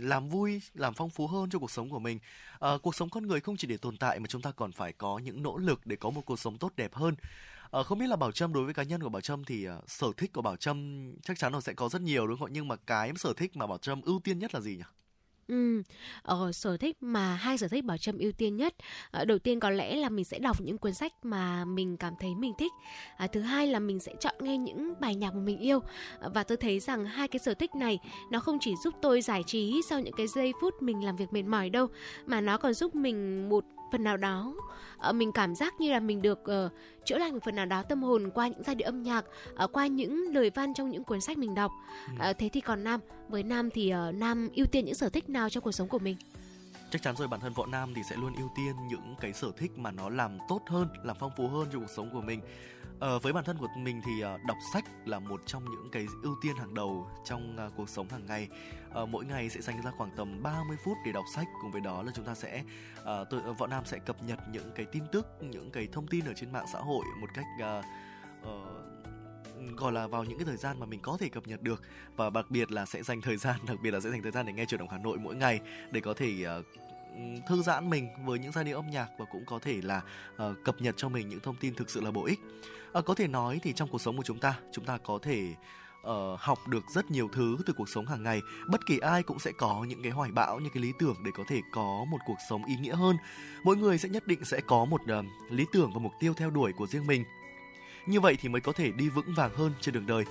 làm 0.00 0.28
vui 0.28 0.62
làm 0.74 0.94
phong 0.94 1.10
phú 1.10 1.26
hơn 1.26 1.50
cho 1.50 1.58
cuộc 1.58 1.70
sống 1.70 1.90
của 1.90 1.98
mình 1.98 2.18
à, 2.60 2.70
cuộc 2.82 2.94
sống 2.94 3.10
con 3.10 3.26
người 3.26 3.40
không 3.40 3.56
chỉ 3.56 3.68
để 3.68 3.76
tồn 3.76 3.96
tại 3.96 4.20
mà 4.20 4.26
chúng 4.26 4.42
ta 4.42 4.50
còn 4.50 4.72
phải 4.72 4.92
có 4.92 5.18
những 5.18 5.42
nỗ 5.42 5.56
lực 5.56 5.86
để 5.86 5.96
có 5.96 6.10
một 6.10 6.22
cuộc 6.26 6.38
sống 6.38 6.58
tốt 6.58 6.72
đẹp 6.76 6.94
hơn 6.94 7.14
à, 7.72 7.82
không 7.82 7.98
biết 7.98 8.06
là 8.06 8.16
bảo 8.16 8.32
trâm 8.32 8.52
đối 8.52 8.64
với 8.64 8.74
cá 8.74 8.82
nhân 8.82 9.02
của 9.02 9.08
bảo 9.08 9.20
trâm 9.20 9.44
thì 9.44 9.68
uh, 9.68 9.90
sở 9.90 10.06
thích 10.16 10.32
của 10.32 10.42
bảo 10.42 10.56
trâm 10.56 11.06
chắc 11.22 11.38
chắn 11.38 11.52
là 11.52 11.60
sẽ 11.60 11.72
có 11.72 11.88
rất 11.88 12.02
nhiều 12.02 12.26
đúng 12.26 12.38
không 12.38 12.48
nhưng 12.52 12.68
mà 12.68 12.76
cái 12.76 13.12
sở 13.16 13.32
thích 13.32 13.56
mà 13.56 13.66
bảo 13.66 13.78
trâm 13.78 14.00
ưu 14.02 14.20
tiên 14.24 14.38
nhất 14.38 14.54
là 14.54 14.60
gì 14.60 14.76
nhỉ 14.76 14.84
Ừ, 15.48 15.82
ờ, 16.22 16.52
sở 16.52 16.76
thích 16.76 16.96
mà 17.00 17.34
hai 17.34 17.58
sở 17.58 17.68
thích 17.68 17.84
Bảo 17.84 17.98
Trâm 17.98 18.18
ưu 18.18 18.32
tiên 18.32 18.56
nhất. 18.56 18.74
À, 19.10 19.24
đầu 19.24 19.38
tiên 19.38 19.60
có 19.60 19.70
lẽ 19.70 19.96
là 19.96 20.08
mình 20.08 20.24
sẽ 20.24 20.38
đọc 20.38 20.60
những 20.60 20.78
cuốn 20.78 20.94
sách 20.94 21.12
mà 21.22 21.64
mình 21.64 21.96
cảm 21.96 22.14
thấy 22.20 22.34
mình 22.34 22.52
thích. 22.58 22.72
À, 23.16 23.26
thứ 23.26 23.40
hai 23.40 23.66
là 23.66 23.78
mình 23.78 24.00
sẽ 24.00 24.14
chọn 24.20 24.34
nghe 24.40 24.58
những 24.58 24.94
bài 25.00 25.14
nhạc 25.14 25.34
mà 25.34 25.40
mình 25.40 25.58
yêu. 25.58 25.80
À, 26.20 26.28
và 26.34 26.44
tôi 26.44 26.56
thấy 26.56 26.80
rằng 26.80 27.04
hai 27.04 27.28
cái 27.28 27.38
sở 27.38 27.54
thích 27.54 27.74
này 27.74 27.98
nó 28.30 28.40
không 28.40 28.58
chỉ 28.60 28.74
giúp 28.84 28.94
tôi 29.02 29.22
giải 29.22 29.42
trí 29.46 29.80
sau 29.88 30.00
những 30.00 30.14
cái 30.16 30.26
giây 30.26 30.52
phút 30.60 30.74
mình 30.82 31.04
làm 31.04 31.16
việc 31.16 31.32
mệt 31.32 31.42
mỏi 31.42 31.70
đâu, 31.70 31.86
mà 32.26 32.40
nó 32.40 32.56
còn 32.58 32.74
giúp 32.74 32.94
mình 32.94 33.48
một 33.48 33.64
phần 33.92 34.04
nào 34.04 34.16
đó. 34.16 34.54
Uh, 35.08 35.14
mình 35.14 35.32
cảm 35.32 35.54
giác 35.54 35.80
như 35.80 35.92
là 35.92 36.00
mình 36.00 36.22
được 36.22 36.40
uh, 36.40 36.72
chữa 37.04 37.18
lành 37.18 37.32
một 37.32 37.38
phần 37.44 37.54
nào 37.54 37.66
đó 37.66 37.82
tâm 37.82 38.02
hồn 38.02 38.30
qua 38.34 38.48
những 38.48 38.62
giai 38.62 38.74
điệu 38.74 38.86
âm 38.86 39.02
nhạc 39.02 39.24
uh, 39.64 39.72
qua 39.72 39.86
những 39.86 40.34
lời 40.34 40.50
văn 40.54 40.74
trong 40.74 40.90
những 40.90 41.04
cuốn 41.04 41.20
sách 41.20 41.38
mình 41.38 41.54
đọc. 41.54 41.72
Uh, 42.14 42.38
thế 42.38 42.48
thì 42.52 42.60
còn 42.60 42.84
nam 42.84 43.00
với 43.28 43.42
nam 43.42 43.70
thì 43.70 43.92
uh, 44.08 44.14
nam 44.14 44.48
ưu 44.54 44.66
tiên 44.66 44.84
những 44.84 44.94
sở 44.94 45.08
thích 45.08 45.28
nào 45.28 45.50
trong 45.50 45.64
cuộc 45.64 45.72
sống 45.72 45.88
của 45.88 45.98
mình? 45.98 46.16
Chắc 46.90 47.02
chắn 47.02 47.16
rồi 47.16 47.28
bản 47.28 47.40
thân 47.40 47.52
võ 47.52 47.66
nam 47.66 47.92
thì 47.94 48.02
sẽ 48.10 48.16
luôn 48.16 48.36
ưu 48.36 48.50
tiên 48.56 48.72
những 48.88 49.14
cái 49.20 49.32
sở 49.32 49.50
thích 49.56 49.70
mà 49.76 49.90
nó 49.90 50.08
làm 50.08 50.38
tốt 50.48 50.60
hơn 50.66 50.88
làm 51.02 51.16
phong 51.20 51.32
phú 51.36 51.48
hơn 51.48 51.66
cho 51.72 51.78
cuộc 51.78 51.90
sống 51.96 52.10
của 52.12 52.20
mình 52.20 52.40
Ờ, 53.02 53.18
với 53.18 53.32
bản 53.32 53.44
thân 53.44 53.58
của 53.58 53.68
mình 53.76 54.00
thì 54.04 54.20
ờ, 54.20 54.38
đọc 54.46 54.56
sách 54.72 54.84
là 55.04 55.18
một 55.18 55.42
trong 55.46 55.64
những 55.64 55.88
cái 55.92 56.06
ưu 56.22 56.36
tiên 56.42 56.56
hàng 56.56 56.74
đầu 56.74 57.06
trong 57.24 57.56
ờ, 57.56 57.70
cuộc 57.76 57.88
sống 57.88 58.08
hàng 58.08 58.26
ngày. 58.26 58.48
Uh, 59.02 59.08
mỗi 59.08 59.24
ngày 59.24 59.50
sẽ 59.50 59.60
dành 59.60 59.82
ra 59.82 59.90
khoảng 59.98 60.10
tầm 60.16 60.42
30 60.42 60.76
phút 60.84 60.96
để 61.06 61.12
đọc 61.12 61.24
sách. 61.34 61.46
Cùng 61.62 61.70
với 61.70 61.80
đó 61.80 62.02
là 62.02 62.12
chúng 62.14 62.24
ta 62.24 62.34
sẽ 62.34 62.62
uh, 63.00 63.06
tôi 63.30 63.40
Võ 63.58 63.66
Nam 63.66 63.84
sẽ 63.84 63.98
cập 63.98 64.22
nhật 64.22 64.38
những 64.52 64.70
cái 64.74 64.86
tin 64.92 65.02
tức, 65.12 65.26
những 65.40 65.70
cái 65.70 65.88
thông 65.92 66.06
tin 66.06 66.24
ở 66.24 66.32
trên 66.36 66.52
mạng 66.52 66.66
xã 66.72 66.78
hội 66.78 67.04
một 67.20 67.26
cách 67.34 67.46
uh, 67.60 67.84
uh, 68.48 69.76
gọi 69.76 69.92
là 69.92 70.06
vào 70.06 70.24
những 70.24 70.38
cái 70.38 70.44
thời 70.44 70.56
gian 70.56 70.80
mà 70.80 70.86
mình 70.86 71.00
có 71.02 71.16
thể 71.20 71.28
cập 71.28 71.46
nhật 71.46 71.62
được 71.62 71.82
và 72.16 72.30
đặc 72.30 72.46
biệt 72.50 72.72
là 72.72 72.86
sẽ 72.86 73.02
dành 73.02 73.20
thời 73.20 73.36
gian 73.36 73.56
đặc 73.66 73.76
biệt 73.82 73.90
là 73.90 74.00
sẽ 74.00 74.10
dành 74.10 74.22
thời 74.22 74.32
gian 74.32 74.46
để 74.46 74.52
nghe 74.52 74.64
truyền 74.64 74.78
động 74.78 74.88
Hà 74.90 74.98
Nội 74.98 75.18
mỗi 75.18 75.34
ngày 75.34 75.60
để 75.90 76.00
có 76.00 76.14
thể 76.14 76.46
uh, 76.60 76.66
thư 77.48 77.62
giãn 77.62 77.90
mình 77.90 78.08
với 78.24 78.38
những 78.38 78.52
giai 78.52 78.64
điệu 78.64 78.76
âm 78.76 78.90
nhạc 78.90 79.08
và 79.18 79.24
cũng 79.24 79.44
có 79.44 79.58
thể 79.58 79.80
là 79.82 80.02
uh, 80.34 80.56
cập 80.64 80.80
nhật 80.80 80.94
cho 80.96 81.08
mình 81.08 81.28
những 81.28 81.40
thông 81.40 81.56
tin 81.56 81.74
thực 81.74 81.90
sự 81.90 82.00
là 82.00 82.10
bổ 82.10 82.24
ích. 82.24 82.40
Uh, 82.98 83.04
có 83.04 83.14
thể 83.14 83.28
nói 83.28 83.60
thì 83.62 83.72
trong 83.72 83.88
cuộc 83.88 84.00
sống 84.00 84.16
của 84.16 84.22
chúng 84.22 84.38
ta, 84.38 84.58
chúng 84.72 84.84
ta 84.84 84.98
có 84.98 85.18
thể 85.22 85.54
uh, 86.00 86.40
học 86.40 86.58
được 86.68 86.84
rất 86.94 87.10
nhiều 87.10 87.28
thứ 87.32 87.56
từ 87.66 87.72
cuộc 87.72 87.88
sống 87.88 88.06
hàng 88.06 88.22
ngày. 88.22 88.40
Bất 88.66 88.86
kỳ 88.86 88.98
ai 88.98 89.22
cũng 89.22 89.38
sẽ 89.38 89.52
có 89.58 89.84
những 89.88 90.02
cái 90.02 90.12
hoài 90.12 90.30
bão, 90.30 90.60
những 90.60 90.72
cái 90.72 90.82
lý 90.82 90.92
tưởng 90.98 91.16
để 91.24 91.30
có 91.34 91.44
thể 91.48 91.60
có 91.72 92.04
một 92.10 92.18
cuộc 92.26 92.38
sống 92.50 92.64
ý 92.64 92.76
nghĩa 92.76 92.94
hơn. 92.94 93.16
Mỗi 93.64 93.76
người 93.76 93.98
sẽ 93.98 94.08
nhất 94.08 94.26
định 94.26 94.44
sẽ 94.44 94.60
có 94.60 94.84
một 94.84 95.00
uh, 95.02 95.24
lý 95.50 95.64
tưởng 95.72 95.90
và 95.94 96.00
mục 96.00 96.12
tiêu 96.20 96.34
theo 96.36 96.50
đuổi 96.50 96.72
của 96.72 96.86
riêng 96.86 97.06
mình. 97.06 97.24
Như 98.06 98.20
vậy 98.20 98.36
thì 98.40 98.48
mới 98.48 98.60
có 98.60 98.72
thể 98.72 98.90
đi 98.90 99.08
vững 99.08 99.34
vàng 99.34 99.54
hơn 99.54 99.72
trên 99.80 99.94
đường 99.94 100.06
đời. 100.06 100.24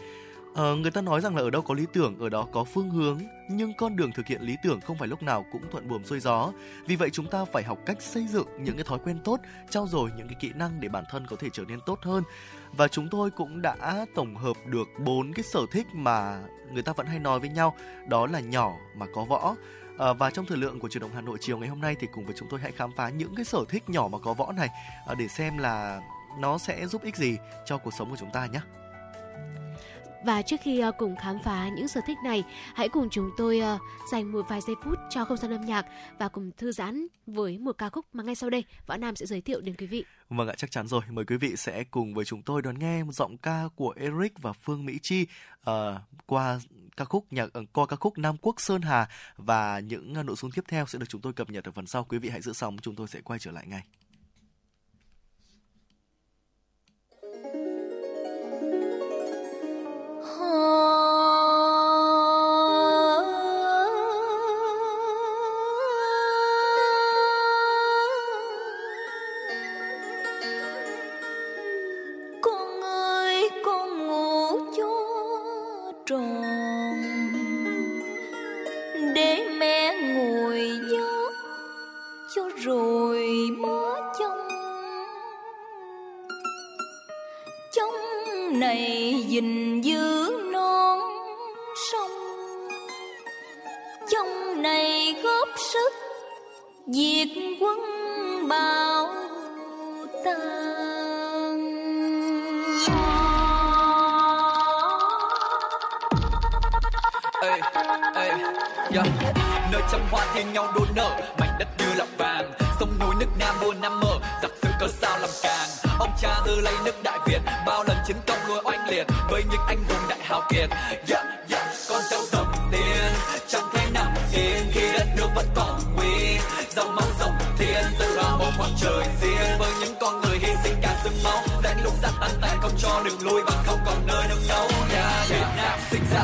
Ờ, 0.55 0.75
người 0.75 0.91
ta 0.91 1.01
nói 1.01 1.21
rằng 1.21 1.35
là 1.35 1.41
ở 1.41 1.49
đâu 1.49 1.61
có 1.61 1.73
lý 1.73 1.85
tưởng 1.93 2.19
ở 2.19 2.29
đó 2.29 2.47
có 2.51 2.63
phương 2.63 2.89
hướng. 2.89 3.19
Nhưng 3.49 3.73
con 3.73 3.95
đường 3.95 4.11
thực 4.11 4.27
hiện 4.27 4.41
lý 4.41 4.55
tưởng 4.63 4.81
không 4.81 4.97
phải 4.97 5.07
lúc 5.07 5.23
nào 5.23 5.45
cũng 5.51 5.61
thuận 5.71 5.87
buồm 5.87 6.03
xuôi 6.03 6.19
gió. 6.19 6.51
Vì 6.85 6.95
vậy 6.95 7.09
chúng 7.09 7.27
ta 7.27 7.45
phải 7.45 7.63
học 7.63 7.77
cách 7.85 8.01
xây 8.01 8.27
dựng 8.27 8.47
những 8.63 8.75
cái 8.75 8.83
thói 8.83 8.99
quen 9.03 9.19
tốt 9.23 9.39
trau 9.69 9.87
dồi 9.87 10.09
những 10.17 10.27
cái 10.27 10.35
kỹ 10.39 10.51
năng 10.55 10.79
để 10.79 10.89
bản 10.89 11.03
thân 11.09 11.27
có 11.27 11.35
thể 11.35 11.49
trở 11.53 11.63
nên 11.67 11.79
tốt 11.85 11.99
hơn. 12.01 12.23
Và 12.71 12.87
chúng 12.87 13.07
tôi 13.09 13.31
cũng 13.31 13.61
đã 13.61 14.05
tổng 14.15 14.35
hợp 14.35 14.57
được 14.65 14.87
bốn 14.99 15.33
cái 15.33 15.43
sở 15.43 15.61
thích 15.71 15.87
mà 15.93 16.41
người 16.71 16.83
ta 16.83 16.93
vẫn 16.93 17.07
hay 17.07 17.19
nói 17.19 17.39
với 17.39 17.49
nhau. 17.49 17.75
Đó 18.07 18.27
là 18.27 18.39
nhỏ 18.39 18.73
mà 18.95 19.05
có 19.13 19.25
võ. 19.25 19.55
À, 19.97 20.13
và 20.13 20.29
trong 20.29 20.45
thời 20.45 20.57
lượng 20.57 20.79
của 20.79 20.89
truyền 20.89 21.01
động 21.01 21.11
Hà 21.13 21.21
Nội 21.21 21.37
chiều 21.41 21.57
ngày 21.57 21.69
hôm 21.69 21.81
nay 21.81 21.95
thì 21.99 22.07
cùng 22.13 22.25
với 22.25 22.35
chúng 22.37 22.47
tôi 22.49 22.59
hãy 22.59 22.71
khám 22.71 22.91
phá 22.95 23.09
những 23.09 23.35
cái 23.35 23.45
sở 23.45 23.65
thích 23.69 23.89
nhỏ 23.89 24.07
mà 24.11 24.17
có 24.17 24.33
võ 24.33 24.51
này 24.51 24.69
à, 25.07 25.15
để 25.15 25.27
xem 25.27 25.57
là 25.57 26.01
nó 26.39 26.57
sẽ 26.57 26.87
giúp 26.87 27.01
ích 27.03 27.15
gì 27.15 27.37
cho 27.65 27.77
cuộc 27.77 27.93
sống 27.93 28.09
của 28.09 28.17
chúng 28.19 28.31
ta 28.33 28.45
nhé. 28.45 28.59
Và 30.25 30.41
trước 30.41 30.55
khi 30.63 30.79
ờ, 30.79 30.91
cùng 30.91 31.15
khám 31.15 31.39
phá 31.43 31.69
những 31.69 31.87
sở 31.87 32.01
thích 32.07 32.17
này, 32.23 32.43
hãy 32.75 32.89
cùng 32.89 33.09
chúng 33.11 33.31
tôi 33.37 33.59
ờ, 33.59 33.77
dành 34.11 34.31
một 34.31 34.45
vài 34.49 34.61
giây 34.61 34.75
phút 34.83 34.99
cho 35.09 35.25
không 35.25 35.37
gian 35.37 35.51
âm 35.51 35.65
nhạc 35.65 35.85
và 36.19 36.27
cùng 36.27 36.51
thư 36.57 36.71
giãn 36.71 37.07
với 37.27 37.57
một 37.57 37.77
ca 37.77 37.89
khúc 37.89 38.05
mà 38.13 38.23
ngay 38.23 38.35
sau 38.35 38.49
đây 38.49 38.63
Võ 38.87 38.97
Nam 38.97 39.15
sẽ 39.15 39.25
giới 39.25 39.41
thiệu 39.41 39.61
đến 39.61 39.75
quý 39.75 39.87
vị. 39.87 40.05
Vâng 40.29 40.47
ạ, 40.47 40.53
chắc 40.57 40.71
chắn 40.71 40.87
rồi. 40.87 41.01
Mời 41.09 41.25
quý 41.25 41.37
vị 41.37 41.55
sẽ 41.55 41.83
cùng 41.83 42.13
với 42.13 42.25
chúng 42.25 42.41
tôi 42.41 42.61
đón 42.61 42.79
nghe 42.79 43.03
một 43.03 43.11
giọng 43.11 43.37
ca 43.37 43.63
của 43.75 43.93
Eric 43.97 44.39
và 44.41 44.53
Phương 44.53 44.85
Mỹ 44.85 44.99
Chi 45.01 45.27
uh, 45.69 45.75
qua 46.25 46.59
ca 46.97 47.05
khúc 47.05 47.25
nhạc 47.31 47.49
qua 47.73 47.85
ca 47.85 47.95
khúc 47.95 48.17
Nam 48.17 48.35
Quốc 48.41 48.61
Sơn 48.61 48.81
Hà 48.81 49.07
và 49.37 49.79
những 49.79 50.13
nội 50.25 50.35
dung 50.35 50.51
tiếp 50.51 50.63
theo 50.67 50.85
sẽ 50.85 50.99
được 50.99 51.09
chúng 51.09 51.21
tôi 51.21 51.33
cập 51.33 51.49
nhật 51.49 51.65
ở 51.65 51.71
phần 51.71 51.87
sau. 51.87 52.03
Quý 52.03 52.17
vị 52.17 52.29
hãy 52.29 52.41
giữ 52.41 52.53
sóng, 52.53 52.77
chúng 52.81 52.95
tôi 52.95 53.07
sẽ 53.07 53.21
quay 53.21 53.39
trở 53.39 53.51
lại 53.51 53.65
ngay. 53.67 53.81
Oh. 60.53 61.10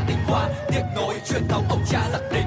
tinh 0.07 0.17
hoa 0.27 0.49
tiếc 0.67 0.83
nối 0.95 1.15
truyền 1.29 1.47
thống 1.47 1.65
ông 1.69 1.83
cha 1.89 2.09
giặc 2.11 2.21
định 2.33 2.46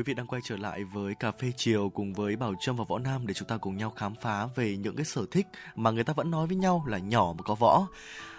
quý 0.00 0.04
vị 0.04 0.14
đang 0.14 0.26
quay 0.26 0.42
trở 0.44 0.56
lại 0.56 0.84
với 0.84 1.14
cà 1.14 1.30
phê 1.30 1.52
chiều 1.56 1.90
cùng 1.94 2.12
với 2.12 2.36
Bảo 2.36 2.54
Trâm 2.60 2.76
và 2.76 2.84
Võ 2.88 2.98
Nam 2.98 3.26
để 3.26 3.34
chúng 3.34 3.48
ta 3.48 3.56
cùng 3.56 3.76
nhau 3.76 3.90
khám 3.90 4.14
phá 4.20 4.46
về 4.54 4.76
những 4.76 4.96
cái 4.96 5.04
sở 5.04 5.24
thích 5.30 5.46
mà 5.76 5.90
người 5.90 6.04
ta 6.04 6.12
vẫn 6.12 6.30
nói 6.30 6.46
với 6.46 6.56
nhau 6.56 6.84
là 6.86 6.98
nhỏ 6.98 7.34
mà 7.38 7.42
có 7.42 7.54
võ. 7.54 7.86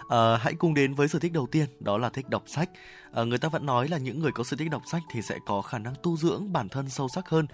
À, 0.09 0.37
hãy 0.37 0.53
cùng 0.53 0.73
đến 0.73 0.93
với 0.93 1.07
sở 1.07 1.19
thích 1.19 1.33
đầu 1.33 1.47
tiên, 1.47 1.65
đó 1.79 1.97
là 1.97 2.09
thích 2.09 2.29
đọc 2.29 2.43
sách. 2.45 2.69
À, 3.13 3.23
người 3.23 3.37
ta 3.37 3.49
vẫn 3.49 3.65
nói 3.65 3.87
là 3.87 3.97
những 3.97 4.19
người 4.19 4.31
có 4.31 4.43
sở 4.43 4.57
thích 4.57 4.69
đọc 4.71 4.81
sách 4.91 5.01
thì 5.11 5.21
sẽ 5.21 5.37
có 5.45 5.61
khả 5.61 5.77
năng 5.77 5.93
tu 6.03 6.17
dưỡng 6.17 6.53
bản 6.53 6.69
thân 6.69 6.89
sâu 6.89 7.07
sắc 7.07 7.29
hơn. 7.29 7.45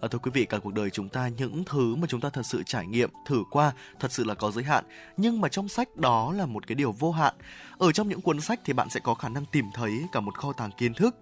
À, 0.00 0.08
thưa 0.10 0.18
quý 0.18 0.30
vị, 0.34 0.44
cả 0.44 0.58
cuộc 0.58 0.74
đời 0.74 0.90
chúng 0.90 1.08
ta 1.08 1.28
những 1.28 1.64
thứ 1.64 1.96
mà 1.96 2.06
chúng 2.06 2.20
ta 2.20 2.30
thật 2.30 2.46
sự 2.46 2.62
trải 2.66 2.86
nghiệm, 2.86 3.10
thử 3.26 3.42
qua 3.50 3.72
thật 4.00 4.12
sự 4.12 4.24
là 4.24 4.34
có 4.34 4.50
giới 4.50 4.64
hạn. 4.64 4.84
Nhưng 5.16 5.40
mà 5.40 5.48
trong 5.48 5.68
sách 5.68 5.96
đó 5.96 6.32
là 6.32 6.46
một 6.46 6.66
cái 6.66 6.74
điều 6.74 6.92
vô 6.92 7.12
hạn. 7.12 7.34
Ở 7.78 7.92
trong 7.92 8.08
những 8.08 8.20
cuốn 8.20 8.40
sách 8.40 8.60
thì 8.64 8.72
bạn 8.72 8.90
sẽ 8.90 9.00
có 9.00 9.14
khả 9.14 9.28
năng 9.28 9.44
tìm 9.52 9.64
thấy 9.74 9.92
cả 10.12 10.20
một 10.20 10.34
kho 10.34 10.52
tàng 10.52 10.70
kiến 10.78 10.94
thức, 10.94 11.16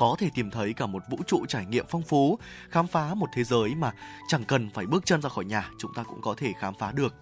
có 0.00 0.16
thể 0.18 0.30
tìm 0.34 0.50
thấy 0.50 0.72
cả 0.72 0.86
một 0.86 1.02
vũ 1.10 1.18
trụ 1.26 1.46
trải 1.46 1.66
nghiệm 1.66 1.86
phong 1.88 2.02
phú, 2.02 2.38
khám 2.68 2.86
phá 2.86 3.14
một 3.14 3.26
thế 3.34 3.44
giới 3.44 3.74
mà 3.74 3.92
chẳng 4.28 4.44
cần 4.44 4.70
phải 4.70 4.86
bước 4.86 5.06
chân 5.06 5.22
ra 5.22 5.28
khỏi 5.28 5.44
nhà, 5.44 5.70
chúng 5.78 5.94
ta 5.94 6.02
cũng 6.02 6.20
có 6.22 6.34
thể 6.36 6.52
khám 6.58 6.74
phá 6.74 6.92
được. 6.92 7.14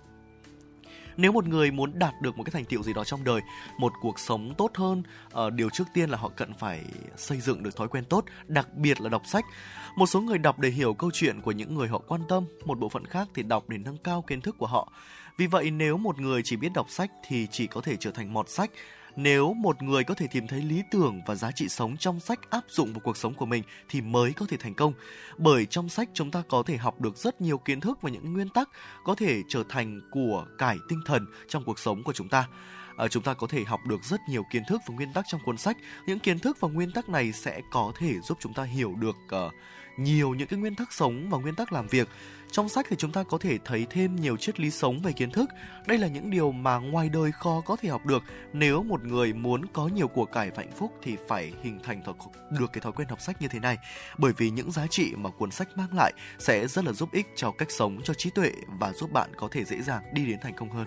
Nếu 1.17 1.33
một 1.33 1.47
người 1.47 1.71
muốn 1.71 1.99
đạt 1.99 2.15
được 2.23 2.39
một 2.39 2.45
cái 2.45 2.51
thành 2.51 2.65
tựu 2.65 2.83
gì 2.83 2.93
đó 2.93 3.05
trong 3.05 3.25
đời, 3.25 3.41
một 3.79 3.93
cuộc 4.01 4.19
sống 4.19 4.55
tốt 4.59 4.71
hơn, 4.75 5.03
uh, 5.27 5.53
điều 5.53 5.71
trước 5.71 5.85
tiên 5.95 6.11
là 6.11 6.19
họ 6.19 6.31
cần 6.37 6.55
phải 6.59 6.85
xây 7.17 7.41
dựng 7.41 7.63
được 7.63 7.77
thói 7.77 7.89
quen 7.89 8.05
tốt, 8.05 8.25
đặc 8.47 8.75
biệt 8.75 9.01
là 9.01 9.09
đọc 9.09 9.23
sách. 9.27 9.45
Một 9.97 10.07
số 10.07 10.21
người 10.21 10.39
đọc 10.39 10.59
để 10.59 10.69
hiểu 10.69 10.95
câu 10.95 11.11
chuyện 11.15 11.41
của 11.41 11.53
những 11.53 11.75
người 11.75 11.89
họ 11.89 11.99
quan 11.99 12.21
tâm, 12.29 12.45
một 12.65 12.79
bộ 12.79 12.89
phận 12.89 13.05
khác 13.05 13.29
thì 13.35 13.43
đọc 13.43 13.69
để 13.69 13.79
nâng 13.79 13.99
cao 13.99 14.23
kiến 14.23 14.41
thức 14.41 14.57
của 14.59 14.67
họ. 14.67 14.93
Vì 15.39 15.47
vậy 15.47 15.71
nếu 15.71 15.97
một 15.97 16.21
người 16.21 16.43
chỉ 16.45 16.57
biết 16.57 16.73
đọc 16.75 16.91
sách 16.91 17.11
thì 17.29 17.47
chỉ 17.51 17.67
có 17.67 17.81
thể 17.81 17.97
trở 17.97 18.11
thành 18.11 18.35
mọt 18.35 18.49
sách, 18.49 18.71
nếu 19.21 19.55
một 19.55 19.83
người 19.83 20.05
có 20.05 20.15
thể 20.15 20.27
tìm 20.27 20.47
thấy 20.47 20.63
lý 20.63 20.83
tưởng 20.91 21.21
và 21.27 21.35
giá 21.35 21.51
trị 21.53 21.69
sống 21.69 21.97
trong 21.97 22.21
sách 22.21 22.51
áp 22.51 22.65
dụng 22.69 22.93
vào 22.93 23.01
cuộc 23.01 23.17
sống 23.17 23.35
của 23.35 23.47
mình 23.47 23.63
thì 23.89 24.01
mới 24.01 24.33
có 24.33 24.47
thể 24.49 24.57
thành 24.57 24.75
công. 24.75 24.93
Bởi 25.39 25.67
trong 25.67 25.89
sách 25.89 26.09
chúng 26.15 26.31
ta 26.31 26.43
có 26.49 26.63
thể 26.63 26.77
học 26.77 27.01
được 27.01 27.17
rất 27.17 27.41
nhiều 27.41 27.59
kiến 27.59 27.81
thức 27.81 27.99
và 28.03 28.11
những 28.11 28.33
nguyên 28.33 28.49
tắc 28.49 28.69
có 29.05 29.15
thể 29.15 29.43
trở 29.49 29.63
thành 29.69 30.01
của 30.11 30.47
cải 30.59 30.77
tinh 30.89 31.01
thần 31.07 31.27
trong 31.49 31.65
cuộc 31.65 31.79
sống 31.79 32.03
của 32.03 32.13
chúng 32.13 32.29
ta. 32.29 32.49
À, 32.97 33.09
chúng 33.09 33.23
ta 33.23 33.35
có 33.35 33.47
thể 33.47 33.65
học 33.65 33.81
được 33.87 34.05
rất 34.05 34.21
nhiều 34.29 34.43
kiến 34.53 34.63
thức 34.69 34.81
và 34.89 34.95
nguyên 34.95 35.13
tắc 35.13 35.25
trong 35.29 35.41
cuốn 35.45 35.57
sách. 35.57 35.77
Những 36.07 36.19
kiến 36.19 36.39
thức 36.39 36.57
và 36.61 36.69
nguyên 36.69 36.93
tắc 36.93 37.09
này 37.09 37.33
sẽ 37.33 37.61
có 37.71 37.93
thể 37.99 38.15
giúp 38.21 38.39
chúng 38.41 38.55
ta 38.55 38.63
hiểu 38.63 38.95
được 38.95 39.17
uh, 39.47 39.53
nhiều 39.99 40.35
những 40.35 40.49
cái 40.49 40.59
nguyên 40.59 40.75
tắc 40.75 40.93
sống 40.93 41.31
và 41.31 41.39
nguyên 41.39 41.55
tắc 41.55 41.73
làm 41.73 41.87
việc 41.87 42.09
trong 42.53 42.69
sách 42.69 42.87
thì 42.89 42.97
chúng 42.99 43.13
ta 43.13 43.23
có 43.23 43.39
thể 43.39 43.59
thấy 43.65 43.87
thêm 43.91 44.17
nhiều 44.17 44.37
triết 44.37 44.61
lý 44.61 44.71
sống 44.71 44.99
về 45.03 45.13
kiến 45.13 45.31
thức. 45.31 45.51
Đây 45.87 45.99
là 45.99 46.09
những 46.09 46.31
điều 46.31 46.53
mà 46.53 46.79
ngoài 46.79 47.09
đời 47.09 47.33
khó 47.33 47.61
có 47.61 47.77
thể 47.77 47.89
học 47.89 48.07
được. 48.07 48.23
Nếu 48.53 48.83
một 48.83 49.05
người 49.05 49.33
muốn 49.33 49.67
có 49.73 49.89
nhiều 49.89 50.09
của 50.09 50.25
cải 50.25 50.51
và 50.51 50.57
hạnh 50.57 50.73
phúc 50.77 50.93
thì 51.03 51.17
phải 51.29 51.53
hình 51.63 51.81
thành 51.83 52.03
được 52.51 52.73
cái 52.73 52.81
thói 52.81 52.93
quen 52.93 53.09
đọc 53.09 53.21
sách 53.21 53.43
như 53.43 53.49
thế 53.49 53.59
này. 53.59 53.79
Bởi 54.19 54.33
vì 54.37 54.51
những 54.51 54.71
giá 54.71 54.87
trị 54.87 55.13
mà 55.17 55.31
cuốn 55.31 55.51
sách 55.51 55.69
mang 55.77 55.95
lại 55.97 56.13
sẽ 56.39 56.67
rất 56.67 56.85
là 56.85 56.93
giúp 56.93 57.13
ích 57.13 57.27
cho 57.37 57.51
cách 57.51 57.71
sống, 57.71 58.01
cho 58.05 58.15
trí 58.15 58.31
tuệ 58.31 58.53
và 58.81 58.93
giúp 58.93 59.13
bạn 59.13 59.31
có 59.37 59.49
thể 59.51 59.65
dễ 59.65 59.83
dàng 59.83 60.03
đi 60.13 60.27
đến 60.27 60.39
thành 60.43 60.55
công 60.57 60.71
hơn. 60.71 60.87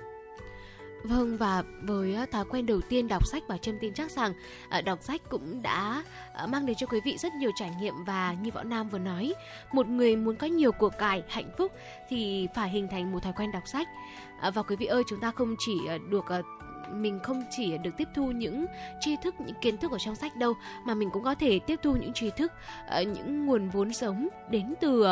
Vâng 1.03 1.37
và 1.37 1.63
với 1.81 2.13
ờ, 2.13 2.25
thói 2.31 2.45
quen 2.45 2.65
đầu 2.65 2.81
tiên 2.89 3.07
đọc 3.07 3.27
sách 3.27 3.43
và 3.47 3.57
Trâm 3.57 3.75
tin 3.81 3.93
chắc 3.93 4.11
rằng 4.11 4.33
ờ, 4.69 4.81
đọc 4.81 5.03
sách 5.03 5.21
cũng 5.29 5.61
đã 5.61 6.03
ờ, 6.33 6.47
mang 6.47 6.65
đến 6.65 6.75
cho 6.79 6.87
quý 6.87 6.99
vị 7.05 7.17
rất 7.17 7.33
nhiều 7.33 7.51
trải 7.55 7.71
nghiệm 7.79 7.93
và 8.05 8.35
như 8.41 8.51
Võ 8.51 8.63
Nam 8.63 8.89
vừa 8.89 8.99
nói, 8.99 9.33
một 9.71 9.87
người 9.87 10.15
muốn 10.15 10.35
có 10.35 10.47
nhiều 10.47 10.71
cuộc 10.71 10.97
cải, 10.97 11.23
hạnh 11.27 11.51
phúc 11.57 11.71
thì 12.09 12.47
phải 12.55 12.69
hình 12.69 12.87
thành 12.91 13.11
một 13.11 13.23
thói 13.23 13.33
quen 13.33 13.51
đọc 13.51 13.67
sách. 13.67 13.87
Và 14.53 14.63
quý 14.63 14.75
vị 14.75 14.85
ơi, 14.85 15.03
chúng 15.07 15.19
ta 15.19 15.31
không 15.31 15.55
chỉ 15.59 15.73
được 16.09 16.25
mình 16.93 17.19
không 17.23 17.43
chỉ 17.49 17.77
được 17.77 17.91
tiếp 17.97 18.07
thu 18.15 18.31
những 18.31 18.65
tri 18.99 19.15
thức, 19.23 19.35
những 19.39 19.55
kiến 19.61 19.77
thức 19.77 19.91
ở 19.91 19.97
trong 19.99 20.15
sách 20.15 20.35
đâu, 20.35 20.53
mà 20.85 20.93
mình 20.93 21.09
cũng 21.13 21.23
có 21.23 21.35
thể 21.35 21.59
tiếp 21.59 21.79
thu 21.83 21.95
những 21.95 22.13
tri 22.13 22.29
thức 22.29 22.51
ờ, 22.87 23.01
những 23.01 23.45
nguồn 23.45 23.69
vốn 23.69 23.93
sống 23.93 24.27
đến 24.49 24.73
từ 24.81 25.03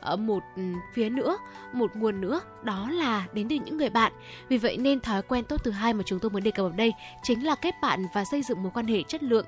ờ, 0.00 0.16
một 0.16 0.42
ừ, 0.56 0.62
phía 0.94 1.08
nữa, 1.08 1.38
một 1.72 1.96
nguồn 1.96 2.20
nữa, 2.20 2.40
đó 2.62 2.88
là 2.90 3.26
đến 3.32 3.48
từ 3.48 3.56
những 3.56 3.76
người 3.76 3.90
bạn. 3.90 4.12
Vì 4.48 4.58
vậy 4.58 4.76
nên 4.76 5.00
thói 5.00 5.22
quen 5.22 5.44
tốt 5.44 5.64
thứ 5.64 5.70
hai 5.70 5.94
mà 5.94 6.02
chúng 6.06 6.18
tôi 6.18 6.30
muốn 6.30 6.42
đề 6.42 6.50
cập 6.50 6.66
ở 6.66 6.72
đây 6.76 6.92
chính 7.22 7.44
là 7.44 7.54
kết 7.54 7.74
bạn 7.82 8.06
và 8.14 8.24
xây 8.24 8.42
dựng 8.42 8.62
mối 8.62 8.72
quan 8.74 8.86
hệ 8.86 9.02
chất 9.02 9.22
lượng. 9.22 9.46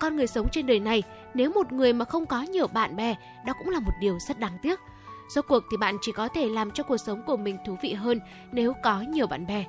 Con 0.00 0.16
người 0.16 0.26
sống 0.26 0.48
trên 0.52 0.66
đời 0.66 0.80
này, 0.80 1.02
nếu 1.34 1.50
một 1.50 1.72
người 1.72 1.92
mà 1.92 2.04
không 2.04 2.26
có 2.26 2.42
nhiều 2.42 2.66
bạn 2.66 2.96
bè, 2.96 3.14
đó 3.46 3.52
cũng 3.58 3.68
là 3.68 3.80
một 3.80 3.92
điều 4.00 4.18
rất 4.18 4.38
đáng 4.38 4.58
tiếc. 4.62 4.80
Rốt 5.28 5.44
cuộc 5.48 5.62
thì 5.70 5.76
bạn 5.76 5.96
chỉ 6.00 6.12
có 6.12 6.28
thể 6.28 6.48
làm 6.48 6.70
cho 6.70 6.82
cuộc 6.82 6.96
sống 6.96 7.22
của 7.26 7.36
mình 7.36 7.58
thú 7.66 7.76
vị 7.82 7.92
hơn 7.92 8.20
nếu 8.52 8.72
có 8.82 9.00
nhiều 9.00 9.26
bạn 9.26 9.46
bè. 9.46 9.64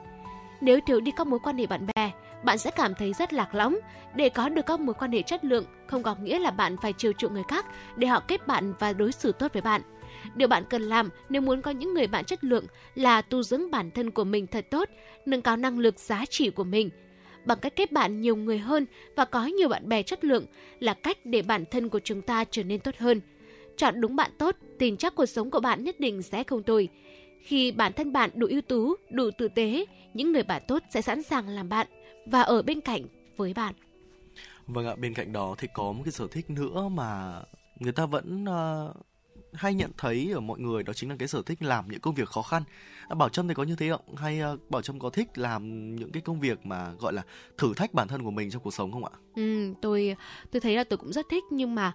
Nếu 0.62 0.80
thiếu 0.86 1.00
đi 1.00 1.12
các 1.12 1.28
mối 1.28 1.39
quan 1.39 1.58
hệ 1.58 1.67
bạn 1.67 1.88
bè, 1.96 2.12
bạn 2.43 2.58
sẽ 2.58 2.72
cảm 2.72 2.96
thấy 2.96 3.13
rất 3.13 3.34
lạc 3.34 3.56
lõng. 3.56 3.78
Để 4.15 4.30
có 4.30 4.50
được 4.50 4.65
các 4.65 4.80
mối 4.80 4.93
quan 4.93 5.12
hệ 5.12 5.22
chất 5.22 5.46
lượng 5.46 5.65
không 5.88 6.04
có 6.04 6.15
nghĩa 6.15 6.39
là 6.39 6.52
bạn 6.52 6.76
phải 6.82 6.93
chiều 6.93 7.12
chuộng 7.13 7.34
người 7.34 7.43
khác 7.48 7.65
để 7.96 8.08
họ 8.08 8.20
kết 8.20 8.48
bạn 8.48 8.74
và 8.80 8.93
đối 8.93 9.12
xử 9.12 9.32
tốt 9.32 9.54
với 9.54 9.62
bạn. 9.62 9.82
Điều 10.36 10.48
bạn 10.48 10.63
cần 10.70 10.82
làm 10.82 11.10
nếu 11.30 11.41
muốn 11.41 11.62
có 11.62 11.72
những 11.72 11.93
người 11.93 12.08
bạn 12.08 12.26
chất 12.26 12.43
lượng 12.43 12.65
là 12.96 13.22
tu 13.22 13.43
dưỡng 13.43 13.72
bản 13.72 13.91
thân 13.91 14.12
của 14.12 14.24
mình 14.24 14.48
thật 14.48 14.65
tốt, 14.72 14.89
nâng 15.26 15.41
cao 15.41 15.58
năng 15.58 15.80
lực 15.80 16.00
giá 16.00 16.26
trị 16.26 16.50
của 16.50 16.63
mình. 16.63 16.89
bằng 17.48 17.60
cách 17.62 17.76
kết 17.76 17.91
bạn 17.91 18.22
nhiều 18.22 18.36
người 18.36 18.58
hơn 18.58 18.86
và 19.15 19.26
có 19.26 19.46
nhiều 19.46 19.70
bạn 19.70 19.89
bè 19.89 20.04
chất 20.04 20.24
lượng 20.24 20.46
là 20.80 20.93
cách 20.93 21.17
để 21.24 21.41
bản 21.41 21.65
thân 21.72 21.89
của 21.89 22.00
chúng 22.00 22.22
ta 22.22 22.43
trở 22.52 22.63
nên 22.63 22.80
tốt 22.80 22.96
hơn. 22.98 23.22
Chọn 23.78 24.02
đúng 24.02 24.15
bạn 24.15 24.32
tốt, 24.38 24.56
tin 24.80 24.98
chắc 24.98 25.15
cuộc 25.15 25.26
sống 25.26 25.52
của 25.52 25.60
bạn 25.60 25.84
nhất 25.84 26.00
định 26.00 26.22
sẽ 26.22 26.43
không 26.43 26.63
tồi. 26.63 26.89
Khi 27.48 27.72
bản 27.72 27.94
thân 27.94 28.14
bạn 28.14 28.30
đủ 28.36 28.48
ưu 28.48 28.62
tú, 28.62 28.96
đủ 29.10 29.30
tử 29.38 29.48
tế, 29.48 29.86
những 30.14 30.32
người 30.32 30.44
bạn 30.44 30.62
tốt 30.68 30.84
sẽ 30.90 31.02
sẵn 31.02 31.24
sàng 31.24 31.50
làm 31.50 31.70
bạn 31.70 31.88
và 32.26 32.42
ở 32.42 32.62
bên 32.62 32.82
cạnh 32.82 33.02
với 33.38 33.54
bạn. 33.54 33.74
Vâng 34.68 34.88
ạ, 34.88 34.96
bên 34.96 35.14
cạnh 35.14 35.34
đó 35.34 35.56
thì 35.58 35.68
có 35.74 35.92
một 35.92 36.02
cái 36.06 36.12
sở 36.12 36.28
thích 36.32 36.50
nữa 36.50 36.90
mà 36.92 37.42
người 37.80 37.92
ta 37.92 38.06
vẫn 38.06 38.46
uh, 38.46 38.96
hay 39.54 39.74
nhận 39.74 39.92
thấy 39.98 40.32
ở 40.34 40.40
mọi 40.40 40.60
người 40.60 40.84
đó 40.84 40.94
chính 40.94 41.10
là 41.10 41.16
cái 41.20 41.28
sở 41.28 41.42
thích 41.46 41.64
làm 41.64 41.92
những 41.92 42.00
công 42.00 42.16
việc 42.16 42.28
khó 42.28 42.42
khăn. 42.42 42.64
À, 43.08 43.16
Bảo 43.16 43.30
Trâm 43.30 43.48
thì 43.48 43.54
có 43.54 43.64
như 43.64 43.76
thế 43.76 43.90
không? 43.90 44.16
Hay 44.16 44.42
uh, 44.54 44.70
Bảo 44.70 44.82
Trâm 44.82 45.00
có 45.00 45.10
thích 45.10 45.38
làm 45.38 45.96
những 45.96 46.12
cái 46.12 46.22
công 46.22 46.40
việc 46.40 46.66
mà 46.66 46.92
gọi 47.00 47.14
là 47.14 47.24
thử 47.58 47.74
thách 47.74 47.94
bản 47.94 48.08
thân 48.08 48.24
của 48.24 48.32
mình 48.32 48.52
trong 48.52 48.62
cuộc 48.62 48.74
sống 48.74 48.92
không 48.92 49.06
ạ? 49.06 49.12
Ừ, 49.36 49.74
tôi 49.82 50.16
tôi 50.52 50.62
thấy 50.62 50.76
là 50.76 50.84
tôi 50.84 50.98
cũng 50.98 51.14
rất 51.14 51.26
thích 51.30 51.44
nhưng 51.52 51.76
mà 51.76 51.94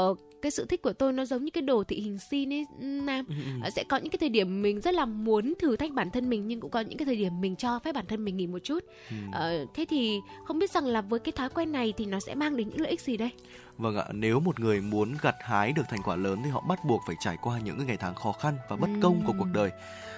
uh, 0.00 0.18
cái 0.44 0.50
sự 0.50 0.66
thích 0.66 0.82
của 0.82 0.92
tôi 0.92 1.12
nó 1.12 1.24
giống 1.24 1.44
như 1.44 1.50
cái 1.50 1.62
đồ 1.62 1.84
thị 1.84 2.00
hình 2.00 2.18
sin 2.18 2.52
ấy 2.52 2.66
nam 2.80 3.24
ừ, 3.28 3.34
ừ. 3.64 3.70
sẽ 3.76 3.84
có 3.88 3.96
những 3.96 4.10
cái 4.10 4.18
thời 4.18 4.28
điểm 4.28 4.62
mình 4.62 4.80
rất 4.80 4.94
là 4.94 5.04
muốn 5.04 5.54
thử 5.58 5.76
thách 5.76 5.92
bản 5.92 6.10
thân 6.10 6.30
mình 6.30 6.48
nhưng 6.48 6.60
cũng 6.60 6.70
có 6.70 6.80
những 6.80 6.98
cái 6.98 7.06
thời 7.06 7.16
điểm 7.16 7.40
mình 7.40 7.56
cho 7.56 7.78
phép 7.78 7.92
bản 7.92 8.06
thân 8.06 8.24
mình 8.24 8.36
nghỉ 8.36 8.46
một 8.46 8.58
chút 8.58 8.84
ừ. 9.10 9.16
ờ, 9.32 9.66
thế 9.74 9.84
thì 9.88 10.20
không 10.44 10.58
biết 10.58 10.70
rằng 10.70 10.86
là 10.86 11.00
với 11.00 11.20
cái 11.20 11.32
thói 11.32 11.48
quen 11.48 11.72
này 11.72 11.92
thì 11.96 12.06
nó 12.06 12.20
sẽ 12.20 12.34
mang 12.34 12.56
đến 12.56 12.68
những 12.68 12.80
lợi 12.80 12.90
ích 12.90 13.00
gì 13.00 13.16
đây 13.16 13.30
Vâng 13.78 13.96
ạ, 13.96 14.04
nếu 14.12 14.40
một 14.40 14.60
người 14.60 14.80
muốn 14.80 15.14
gặt 15.22 15.34
hái 15.40 15.72
được 15.72 15.82
thành 15.88 16.02
quả 16.02 16.16
lớn 16.16 16.40
thì 16.44 16.50
họ 16.50 16.60
bắt 16.60 16.84
buộc 16.84 17.02
phải 17.06 17.16
trải 17.20 17.36
qua 17.42 17.58
những 17.58 17.86
ngày 17.86 17.96
tháng 17.96 18.14
khó 18.14 18.32
khăn 18.32 18.56
và 18.68 18.76
bất 18.76 18.88
công 19.02 19.22
của 19.26 19.32
cuộc 19.38 19.48
đời. 19.52 19.70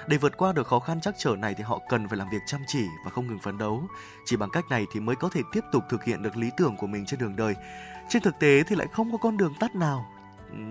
Để 0.07 0.17
vượt 0.17 0.37
qua 0.37 0.53
được 0.53 0.67
khó 0.67 0.79
khăn 0.79 1.01
chắc 1.03 1.15
trở 1.19 1.37
này 1.37 1.55
thì 1.55 1.63
họ 1.65 1.81
cần 1.89 2.09
phải 2.09 2.19
làm 2.19 2.29
việc 2.29 2.43
chăm 2.47 2.61
chỉ 2.67 2.85
và 3.05 3.11
không 3.11 3.27
ngừng 3.27 3.39
phấn 3.39 3.59
đấu. 3.59 3.83
Chỉ 4.25 4.37
bằng 4.37 4.51
cách 4.51 4.65
này 4.71 4.87
thì 4.93 5.01
mới 5.01 5.17
có 5.17 5.29
thể 5.29 5.41
tiếp 5.53 5.65
tục 5.73 5.83
thực 5.91 6.05
hiện 6.05 6.23
được 6.23 6.37
lý 6.37 6.51
tưởng 6.57 6.77
của 6.77 6.87
mình 6.87 7.07
trên 7.07 7.21
đường 7.21 7.37
đời. 7.37 7.55
Trên 8.09 8.23
thực 8.23 8.39
tế 8.39 8.63
thì 8.63 8.77
lại 8.77 8.87
không 8.93 9.13
có 9.13 9.19
con 9.19 9.37
đường 9.37 9.55
tắt 9.61 9.75
nào 9.75 10.07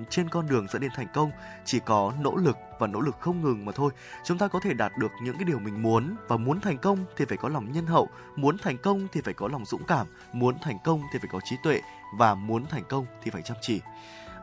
trên 0.10 0.30
con 0.30 0.48
đường 0.48 0.67
dẫn 0.67 0.82
đến 0.82 0.91
thành 0.95 1.08
công 1.13 1.32
chỉ 1.65 1.80
có 1.80 2.13
nỗ 2.21 2.36
lực 2.36 2.58
và 2.80 2.88
nỗ 2.88 3.00
lực 3.00 3.15
không 3.19 3.41
ngừng 3.41 3.65
mà 3.65 3.71
thôi. 3.76 3.91
Chúng 4.24 4.38
ta 4.38 4.48
có 4.48 4.60
thể 4.60 4.74
đạt 4.74 4.91
được 4.98 5.12
những 5.21 5.38
cái 5.38 5.43
điều 5.43 5.60
mình 5.60 5.82
muốn 5.82 6.15
và 6.28 6.38
muốn 6.38 6.62
thành 6.62 6.78
công 6.78 7.06
thì 7.17 7.26
phải 7.26 7.38
có 7.38 7.50
lòng 7.50 7.71
nhân 7.71 7.86
hậu 7.86 8.10
muốn 8.36 8.58
thành 8.58 8.78
công 8.78 9.08
thì 9.12 9.21
phải 9.21 9.34
có 9.34 9.48
lòng 9.48 9.65
dũng 9.65 9.84
cảm 9.84 10.08
muốn 10.34 10.56
thành 10.62 10.78
công 10.84 11.02
thì 11.13 11.19
phải 11.19 11.30
có 11.32 11.39
trí 11.43 11.56
tuệ 11.63 11.82
và 12.17 12.36
muốn 12.36 12.65
thành 12.65 12.84
công 12.89 13.06
thì 13.24 13.32
phải 13.32 13.41
chăm 13.41 13.58
chỉ. 13.62 13.82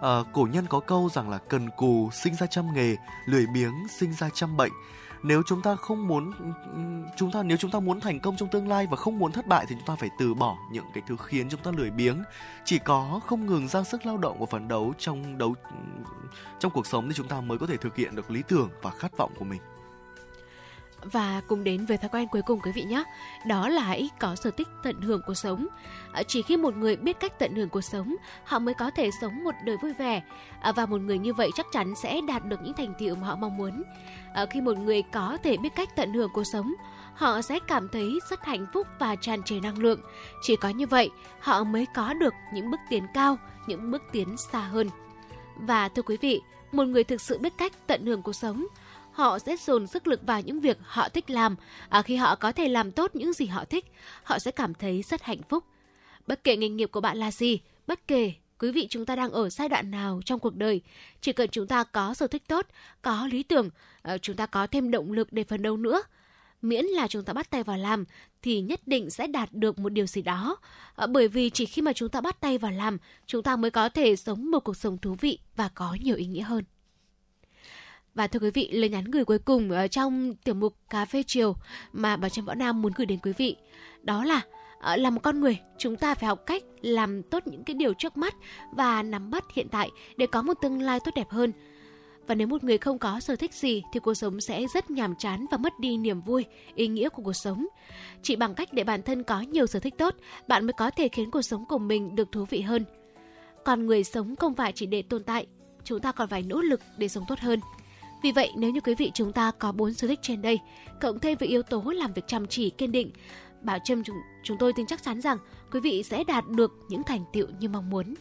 À, 0.00 0.18
cổ 0.32 0.48
nhân 0.52 0.66
có 0.66 0.80
câu 0.80 1.08
rằng 1.12 1.30
là 1.30 1.38
cần 1.38 1.70
cù 1.76 2.10
sinh 2.12 2.34
ra 2.34 2.46
trăm 2.46 2.74
nghề 2.74 2.96
lười 3.26 3.46
biếng 3.46 3.72
sinh 3.98 4.12
ra 4.12 4.28
trăm 4.34 4.56
bệnh 4.56 4.72
nếu 5.22 5.42
chúng 5.46 5.62
ta 5.62 5.76
không 5.76 6.08
muốn, 6.08 6.32
chúng 7.16 7.30
ta, 7.32 7.42
nếu 7.42 7.56
chúng 7.56 7.70
ta 7.70 7.80
muốn 7.80 8.00
thành 8.00 8.20
công 8.20 8.36
trong 8.36 8.48
tương 8.48 8.68
lai 8.68 8.86
và 8.90 8.96
không 8.96 9.18
muốn 9.18 9.32
thất 9.32 9.46
bại 9.46 9.66
thì 9.68 9.74
chúng 9.78 9.86
ta 9.86 9.96
phải 9.96 10.10
từ 10.18 10.34
bỏ 10.34 10.56
những 10.72 10.84
cái 10.94 11.02
thứ 11.06 11.16
khiến 11.24 11.48
chúng 11.48 11.60
ta 11.60 11.70
lười 11.70 11.90
biếng. 11.90 12.22
Chỉ 12.64 12.78
có 12.78 13.20
không 13.26 13.46
ngừng 13.46 13.68
ra 13.68 13.82
sức 13.82 14.06
lao 14.06 14.18
động 14.18 14.36
và 14.40 14.46
phấn 14.46 14.68
đấu 14.68 14.92
trong 14.98 15.38
đấu, 15.38 15.54
trong 16.58 16.72
cuộc 16.72 16.86
sống 16.86 17.08
thì 17.08 17.14
chúng 17.14 17.28
ta 17.28 17.40
mới 17.40 17.58
có 17.58 17.66
thể 17.66 17.76
thực 17.76 17.96
hiện 17.96 18.16
được 18.16 18.30
lý 18.30 18.42
tưởng 18.48 18.70
và 18.82 18.90
khát 18.90 19.16
vọng 19.16 19.32
của 19.38 19.44
mình 19.44 19.60
và 21.04 21.40
cùng 21.48 21.64
đến 21.64 21.86
với 21.86 21.96
thói 21.96 22.08
quen 22.08 22.28
cuối 22.28 22.42
cùng 22.42 22.60
quý 22.60 22.72
vị 22.72 22.82
nhé, 22.82 23.04
đó 23.46 23.68
là 23.68 23.82
hãy 23.82 24.10
có 24.18 24.34
sở 24.34 24.50
thích 24.50 24.68
tận 24.82 25.00
hưởng 25.00 25.20
cuộc 25.26 25.34
sống. 25.34 25.66
À, 26.12 26.22
chỉ 26.22 26.42
khi 26.42 26.56
một 26.56 26.76
người 26.76 26.96
biết 26.96 27.20
cách 27.20 27.38
tận 27.38 27.54
hưởng 27.54 27.68
cuộc 27.68 27.80
sống, 27.80 28.16
họ 28.44 28.58
mới 28.58 28.74
có 28.74 28.90
thể 28.90 29.10
sống 29.20 29.44
một 29.44 29.54
đời 29.64 29.76
vui 29.82 29.92
vẻ. 29.92 30.22
À, 30.60 30.72
và 30.72 30.86
một 30.86 31.00
người 31.00 31.18
như 31.18 31.34
vậy 31.34 31.50
chắc 31.54 31.66
chắn 31.72 31.94
sẽ 32.02 32.20
đạt 32.28 32.44
được 32.44 32.60
những 32.62 32.74
thành 32.74 32.94
tựu 32.98 33.14
mà 33.16 33.26
họ 33.26 33.36
mong 33.36 33.56
muốn. 33.56 33.82
À, 34.34 34.46
khi 34.50 34.60
một 34.60 34.78
người 34.78 35.02
có 35.02 35.38
thể 35.42 35.56
biết 35.56 35.74
cách 35.76 35.96
tận 35.96 36.12
hưởng 36.12 36.30
cuộc 36.34 36.44
sống, 36.44 36.74
họ 37.14 37.42
sẽ 37.42 37.58
cảm 37.68 37.88
thấy 37.88 38.18
rất 38.30 38.44
hạnh 38.44 38.66
phúc 38.74 38.86
và 38.98 39.16
tràn 39.16 39.42
trề 39.42 39.60
năng 39.60 39.78
lượng. 39.78 40.00
Chỉ 40.42 40.56
có 40.56 40.68
như 40.68 40.86
vậy, 40.86 41.10
họ 41.40 41.64
mới 41.64 41.86
có 41.94 42.14
được 42.14 42.34
những 42.52 42.70
bước 42.70 42.80
tiến 42.90 43.06
cao, 43.14 43.38
những 43.66 43.90
bước 43.90 44.02
tiến 44.12 44.36
xa 44.36 44.60
hơn. 44.60 44.88
Và 45.56 45.88
thưa 45.88 46.02
quý 46.02 46.16
vị, 46.20 46.42
một 46.72 46.84
người 46.84 47.04
thực 47.04 47.20
sự 47.20 47.38
biết 47.38 47.52
cách 47.58 47.72
tận 47.86 48.06
hưởng 48.06 48.22
cuộc 48.22 48.32
sống 48.32 48.66
họ 49.12 49.38
sẽ 49.38 49.56
dồn 49.56 49.86
sức 49.86 50.06
lực 50.06 50.20
vào 50.26 50.40
những 50.40 50.60
việc 50.60 50.78
họ 50.82 51.08
thích 51.08 51.30
làm. 51.30 51.56
À, 51.88 52.02
khi 52.02 52.16
họ 52.16 52.34
có 52.34 52.52
thể 52.52 52.68
làm 52.68 52.92
tốt 52.92 53.10
những 53.14 53.32
gì 53.32 53.46
họ 53.46 53.64
thích, 53.64 53.84
họ 54.22 54.38
sẽ 54.38 54.50
cảm 54.50 54.74
thấy 54.74 55.02
rất 55.02 55.22
hạnh 55.22 55.42
phúc. 55.48 55.64
Bất 56.26 56.44
kể 56.44 56.56
nghề 56.56 56.68
nghiệp 56.68 56.86
của 56.92 57.00
bạn 57.00 57.16
là 57.16 57.30
gì, 57.30 57.60
bất 57.86 58.06
kể 58.08 58.32
quý 58.58 58.72
vị 58.72 58.86
chúng 58.90 59.06
ta 59.06 59.16
đang 59.16 59.30
ở 59.30 59.50
giai 59.50 59.68
đoạn 59.68 59.90
nào 59.90 60.20
trong 60.24 60.40
cuộc 60.40 60.56
đời, 60.56 60.80
chỉ 61.20 61.32
cần 61.32 61.50
chúng 61.50 61.66
ta 61.66 61.84
có 61.84 62.14
sở 62.14 62.26
thích 62.26 62.42
tốt, 62.48 62.66
có 63.02 63.28
lý 63.30 63.42
tưởng, 63.42 63.70
à, 64.02 64.18
chúng 64.18 64.36
ta 64.36 64.46
có 64.46 64.66
thêm 64.66 64.90
động 64.90 65.12
lực 65.12 65.32
để 65.32 65.44
phấn 65.44 65.62
đấu 65.62 65.76
nữa. 65.76 66.02
Miễn 66.62 66.84
là 66.84 67.08
chúng 67.08 67.24
ta 67.24 67.32
bắt 67.32 67.50
tay 67.50 67.62
vào 67.62 67.76
làm 67.76 68.04
thì 68.42 68.60
nhất 68.60 68.80
định 68.86 69.10
sẽ 69.10 69.26
đạt 69.26 69.52
được 69.52 69.78
một 69.78 69.88
điều 69.88 70.06
gì 70.06 70.22
đó. 70.22 70.56
À, 70.96 71.06
bởi 71.06 71.28
vì 71.28 71.50
chỉ 71.50 71.66
khi 71.66 71.82
mà 71.82 71.92
chúng 71.92 72.08
ta 72.08 72.20
bắt 72.20 72.40
tay 72.40 72.58
vào 72.58 72.72
làm, 72.72 72.98
chúng 73.26 73.42
ta 73.42 73.56
mới 73.56 73.70
có 73.70 73.88
thể 73.88 74.16
sống 74.16 74.50
một 74.50 74.60
cuộc 74.60 74.76
sống 74.76 74.98
thú 74.98 75.16
vị 75.20 75.38
và 75.56 75.68
có 75.74 75.96
nhiều 76.00 76.16
ý 76.16 76.26
nghĩa 76.26 76.42
hơn. 76.42 76.64
Và 78.14 78.26
thưa 78.26 78.38
quý 78.40 78.50
vị, 78.50 78.68
lời 78.72 78.90
nhắn 78.90 79.04
gửi 79.04 79.24
cuối 79.24 79.38
cùng 79.38 79.70
ở 79.70 79.88
trong 79.88 80.34
tiểu 80.34 80.54
mục 80.54 80.76
Cà 80.90 81.04
phê 81.04 81.22
chiều 81.26 81.56
mà 81.92 82.16
bà 82.16 82.28
Trâm 82.28 82.44
Võ 82.44 82.54
Nam 82.54 82.82
muốn 82.82 82.92
gửi 82.96 83.06
đến 83.06 83.18
quý 83.22 83.32
vị 83.36 83.56
đó 84.02 84.24
là 84.24 84.40
ờ, 84.80 84.96
là 84.96 85.10
một 85.10 85.20
con 85.22 85.40
người, 85.40 85.58
chúng 85.78 85.96
ta 85.96 86.14
phải 86.14 86.28
học 86.28 86.46
cách 86.46 86.62
làm 86.80 87.22
tốt 87.22 87.42
những 87.46 87.64
cái 87.64 87.74
điều 87.74 87.94
trước 87.94 88.16
mắt 88.16 88.34
và 88.72 89.02
nắm 89.02 89.30
bắt 89.30 89.44
hiện 89.54 89.68
tại 89.68 89.90
để 90.16 90.26
có 90.26 90.42
một 90.42 90.54
tương 90.62 90.82
lai 90.82 91.00
tốt 91.04 91.10
đẹp 91.14 91.30
hơn. 91.30 91.52
Và 92.26 92.34
nếu 92.34 92.46
một 92.46 92.64
người 92.64 92.78
không 92.78 92.98
có 92.98 93.20
sở 93.20 93.36
thích 93.36 93.54
gì 93.54 93.82
thì 93.92 94.00
cuộc 94.00 94.14
sống 94.14 94.40
sẽ 94.40 94.66
rất 94.74 94.90
nhàm 94.90 95.14
chán 95.16 95.46
và 95.50 95.56
mất 95.56 95.72
đi 95.80 95.96
niềm 95.96 96.20
vui, 96.20 96.44
ý 96.74 96.88
nghĩa 96.88 97.08
của 97.08 97.22
cuộc 97.22 97.32
sống. 97.32 97.66
Chỉ 98.22 98.36
bằng 98.36 98.54
cách 98.54 98.72
để 98.72 98.84
bản 98.84 99.02
thân 99.02 99.22
có 99.22 99.40
nhiều 99.40 99.66
sở 99.66 99.78
thích 99.78 99.94
tốt, 99.98 100.14
bạn 100.48 100.66
mới 100.66 100.72
có 100.72 100.90
thể 100.90 101.08
khiến 101.08 101.30
cuộc 101.30 101.42
sống 101.42 101.64
của 101.68 101.78
mình 101.78 102.14
được 102.14 102.32
thú 102.32 102.44
vị 102.44 102.60
hơn. 102.60 102.84
Còn 103.64 103.86
người 103.86 104.04
sống 104.04 104.36
không 104.36 104.54
phải 104.54 104.72
chỉ 104.72 104.86
để 104.86 105.02
tồn 105.02 105.24
tại, 105.24 105.46
chúng 105.84 106.00
ta 106.00 106.12
còn 106.12 106.28
phải 106.28 106.42
nỗ 106.42 106.60
lực 106.60 106.80
để 106.98 107.08
sống 107.08 107.24
tốt 107.28 107.38
hơn. 107.38 107.60
Vì 108.22 108.32
vậy, 108.32 108.52
nếu 108.56 108.70
như 108.70 108.80
quý 108.80 108.94
vị 108.94 109.10
chúng 109.14 109.32
ta 109.32 109.50
có 109.50 109.72
bốn 109.72 109.94
sở 109.94 110.08
thích 110.08 110.18
trên 110.22 110.42
đây, 110.42 110.60
cộng 111.00 111.18
thêm 111.18 111.38
với 111.38 111.48
yếu 111.48 111.62
tố 111.62 111.82
làm 111.82 112.12
việc 112.12 112.22
chăm 112.26 112.46
chỉ, 112.46 112.70
kiên 112.70 112.92
định, 112.92 113.10
Bảo 113.62 113.78
Trâm 113.84 114.04
chúng, 114.04 114.16
chúng 114.42 114.58
tôi 114.58 114.72
tin 114.72 114.86
chắc 114.86 115.02
chắn 115.02 115.20
rằng 115.20 115.38
quý 115.72 115.80
vị 115.80 116.02
sẽ 116.02 116.24
đạt 116.24 116.44
được 116.48 116.72
những 116.88 117.02
thành 117.02 117.24
tựu 117.32 117.46
như 117.60 117.68
mong 117.68 117.90
muốn. 117.90 118.14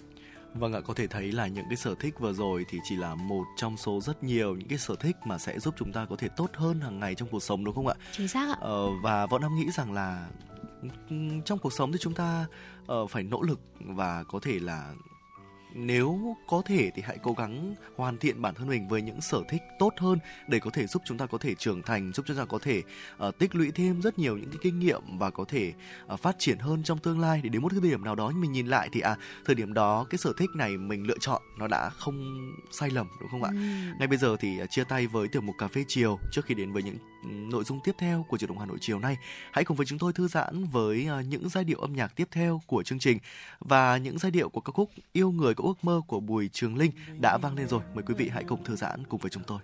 Vâng 0.54 0.74
ạ, 0.74 0.80
có 0.86 0.94
thể 0.94 1.08
thấy 1.08 1.32
là 1.32 1.48
những 1.48 1.66
cái 1.70 1.78
sở 1.78 1.96
thích 1.96 2.20
vừa 2.20 2.34
rồi 2.34 2.66
thì 2.70 2.78
chỉ 2.84 2.96
là 2.96 3.16
một 3.16 3.44
trong 3.58 3.78
số 3.78 4.02
rất 4.02 4.24
nhiều 4.24 4.56
những 4.56 4.68
cái 4.68 4.78
sở 4.78 4.96
thích 4.96 5.16
mà 5.26 5.38
sẽ 5.38 5.60
giúp 5.60 5.74
chúng 5.78 5.92
ta 5.92 6.06
có 6.10 6.16
thể 6.16 6.28
tốt 6.38 6.50
hơn 6.54 6.82
hàng 6.82 7.00
ngày 7.00 7.16
trong 7.16 7.30
cuộc 7.32 7.44
sống 7.44 7.64
đúng 7.64 7.76
không 7.76 7.88
ạ? 7.88 7.96
Chính 8.12 8.28
xác 8.28 8.50
ạ. 8.50 8.58
Ờ, 8.62 8.90
và 9.04 9.26
Võ 9.26 9.40
Nam 9.40 9.56
nghĩ 9.56 9.72
rằng 9.72 9.94
là 9.94 10.30
trong 11.46 11.60
cuộc 11.60 11.74
sống 11.74 11.92
thì 11.92 11.98
chúng 12.02 12.14
ta 12.14 12.46
uh, 12.94 13.10
phải 13.10 13.24
nỗ 13.24 13.42
lực 13.42 13.60
và 13.80 14.24
có 14.24 14.40
thể 14.40 14.60
là 14.60 14.94
nếu 15.74 16.36
có 16.48 16.62
thể 16.66 16.92
thì 16.96 17.02
hãy 17.02 17.18
cố 17.24 17.34
gắng 17.34 17.76
hoàn 17.96 18.18
thiện 18.18 18.42
bản 18.42 18.56
thân 18.56 18.68
mình 18.68 18.88
với 18.88 19.02
những 19.02 19.22
sở 19.22 19.42
thích 19.50 19.62
tốt 19.80 19.94
hơn 19.98 20.20
để 20.48 20.60
có 20.60 20.70
thể 20.74 20.88
giúp 20.88 21.02
chúng 21.06 21.18
ta 21.18 21.26
có 21.26 21.38
thể 21.38 21.56
trưởng 21.56 21.82
thành 21.82 22.14
giúp 22.14 22.26
chúng 22.28 22.38
ta 22.38 22.46
có 22.46 22.60
thể 22.60 22.82
uh, 23.28 23.38
tích 23.38 23.56
lũy 23.56 23.72
thêm 23.72 24.02
rất 24.02 24.20
nhiều 24.20 24.38
những 24.38 24.50
cái 24.50 24.60
kinh 24.62 24.80
nghiệm 24.80 25.02
và 25.18 25.30
có 25.30 25.46
thể 25.48 25.74
uh, 26.14 26.20
phát 26.20 26.36
triển 26.40 26.58
hơn 26.58 26.84
trong 26.84 26.98
tương 26.98 27.20
lai 27.20 27.42
để 27.44 27.50
đến 27.50 27.62
một 27.62 27.72
thời 27.72 27.82
điểm 27.82 28.04
nào 28.04 28.16
đó 28.16 28.32
mình 28.36 28.52
nhìn 28.52 28.68
lại 28.68 28.90
thì 28.92 29.02
à 29.02 29.18
thời 29.46 29.56
điểm 29.56 29.74
đó 29.74 30.06
cái 30.10 30.18
sở 30.18 30.34
thích 30.38 30.50
này 30.56 30.78
mình 30.78 31.08
lựa 31.08 31.18
chọn 31.20 31.42
nó 31.60 31.68
đã 31.68 31.90
không 31.90 32.48
sai 32.72 32.90
lầm 32.90 33.08
đúng 33.22 33.30
không 33.30 33.44
ạ 33.44 33.50
ừ. 33.54 33.58
ngay 34.00 34.08
bây 34.08 34.18
giờ 34.18 34.36
thì 34.40 34.62
uh, 34.64 34.70
chia 34.70 34.84
tay 34.84 35.08
với 35.08 35.28
tiểu 35.28 35.42
mục 35.42 35.56
cà 35.58 35.68
phê 35.68 35.84
chiều 35.88 36.20
trước 36.32 36.46
khi 36.46 36.54
đến 36.54 36.72
với 36.72 36.84
những 36.84 36.98
nội 37.24 37.64
dung 37.64 37.80
tiếp 37.84 37.96
theo 37.98 38.26
của 38.30 38.38
truyền 38.38 38.48
động 38.48 38.60
Hà 38.60 38.66
Nội 38.66 38.78
chiều 38.82 39.00
nay 39.00 39.18
hãy 39.52 39.64
cùng 39.64 39.78
với 39.78 39.86
chúng 39.86 40.00
tôi 40.00 40.14
thư 40.14 40.28
giãn 40.28 40.66
với 40.72 41.08
à, 41.08 41.22
những 41.22 41.50
giai 41.50 41.64
điệu 41.64 41.80
âm 41.80 41.94
nhạc 41.94 42.16
tiếp 42.16 42.28
theo 42.32 42.62
của 42.68 42.84
chương 42.84 43.00
trình 43.00 43.18
và 43.60 43.98
những 43.98 44.18
giai 44.18 44.32
điệu 44.32 44.50
của 44.50 44.62
ca 44.62 44.72
khúc 44.72 44.90
yêu 45.12 45.32
người 45.32 45.54
có 45.54 45.64
ước 45.64 45.78
mơ 45.82 46.02
của 46.08 46.20
Bùi 46.20 46.50
Trường 46.54 46.78
Linh 46.78 46.92
đã 47.22 47.38
vang 47.42 47.56
lên 47.56 47.68
rồi. 47.68 47.82
Mời 47.94 48.04
quý 48.08 48.14
vị 48.14 48.30
hãy 48.34 48.44
cùng 48.44 48.64
thư 48.64 48.76
giãn 48.76 49.04
cùng 49.10 49.20
với 49.20 49.30
chúng 49.30 49.44
tôi. 49.44 49.60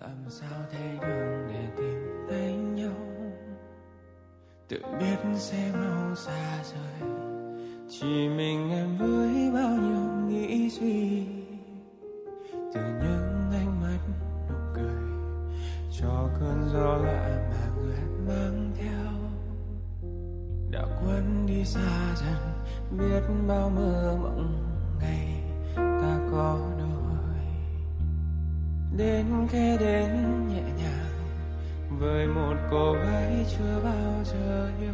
Làm 0.00 0.24
sao 0.30 0.66
thay 0.72 0.98
đường 1.00 1.48
để 1.48 1.68
tìm 1.76 2.26
thấy 2.28 2.52
nhau 2.52 2.94
Tự 4.68 4.80
biết 5.00 5.38
sẽ 5.38 5.72
mau 5.72 6.16
xa 6.16 6.62
rời 6.64 7.10
Chỉ 7.90 8.28
mình 8.28 8.70
em 8.70 8.98
với 8.98 9.50
bao 9.54 9.76
nhiêu 9.76 10.28
nghĩ 10.28 10.70
suy 10.70 11.26
Từ 12.52 12.80
những 13.02 13.23
cho 16.00 16.28
cơn 16.40 16.68
gió 16.72 16.96
lạ 16.96 17.48
mà 17.50 17.66
người 17.76 17.98
mang 18.26 18.72
theo. 18.78 19.12
Đã 20.70 20.86
quên 21.00 21.46
đi 21.46 21.64
xa 21.64 22.14
dần, 22.16 22.62
Biết 22.90 23.22
bao 23.48 23.70
mơ 23.70 24.18
mộng 24.22 24.64
ngày 25.00 25.42
ta 25.76 26.18
có 26.32 26.58
đôi. 26.78 27.44
Đến 28.96 29.26
khe 29.50 29.76
đến 29.80 30.08
nhẹ 30.48 30.62
nhàng, 30.62 31.14
với 31.98 32.26
một 32.26 32.54
cô 32.70 32.92
gái 32.92 33.46
chưa 33.58 33.80
bao 33.84 34.24
giờ 34.24 34.70
yêu 34.80 34.92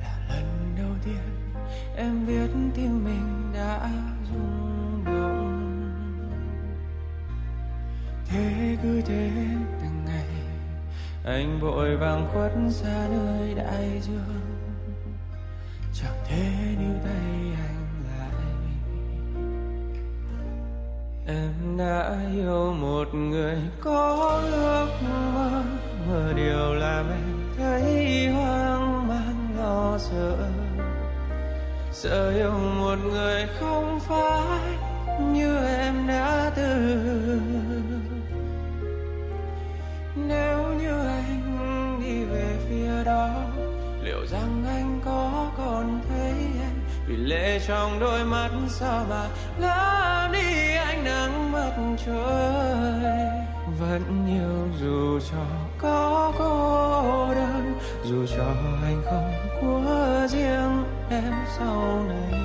là 0.00 0.26
lần 0.28 0.74
đầu 0.76 0.92
tiên 1.04 1.54
em 1.96 2.26
biết 2.26 2.50
tim 2.74 3.04
mình 3.04 3.52
đã 3.54 3.90
rung 4.32 5.04
động 5.04 5.63
thế 8.28 8.76
cứ 8.82 9.00
thế 9.00 9.30
từng 9.80 10.04
ngày, 10.06 10.28
anh 11.24 11.60
vội 11.60 11.96
vàng 11.96 12.28
khuất 12.32 12.52
xa 12.70 13.08
nơi 13.10 13.54
đại 13.54 14.00
dương. 14.02 14.40
Chẳng 15.94 16.16
thể 16.28 16.76
níu 16.78 16.94
tay 17.04 17.56
anh 17.56 17.86
lại. 18.08 18.42
Em 21.26 21.76
đã 21.78 22.16
yêu 22.34 22.74
một 22.80 23.14
người 23.14 23.56
có 23.80 24.40
ước 24.52 24.88
mơ 25.34 25.62
mơ 26.08 26.32
điều 26.36 26.74
làm 26.74 27.10
em 27.10 27.50
thấy 27.58 28.28
hoang 28.28 29.08
mang, 29.08 29.48
lo 29.58 29.98
sợ. 29.98 30.50
Sợ 31.92 32.30
yêu 32.30 32.52
một 32.52 32.96
người 33.04 33.46
không 33.60 34.00
phải 34.00 34.78
như 35.32 35.56
em 35.66 36.06
đã 36.06 36.52
từng. 36.56 37.53
Lệ 47.24 47.60
trong 47.66 48.00
đôi 48.00 48.24
mắt 48.24 48.50
sao 48.68 49.06
mà 49.10 49.28
lỡ 49.58 50.28
đi 50.32 50.74
ánh 50.76 51.04
nắng 51.04 51.52
mặt 51.52 51.72
trời. 52.06 53.28
Vẫn 53.80 54.26
yêu 54.26 54.68
dù 54.80 55.20
cho 55.30 55.44
có 55.78 56.32
cô 56.38 57.34
đơn, 57.34 57.78
dù 58.04 58.26
cho 58.36 58.44
anh 58.84 59.02
không 59.04 59.32
của 59.60 60.26
riêng 60.30 60.84
em 61.10 61.32
sau 61.58 62.04
này. 62.08 62.40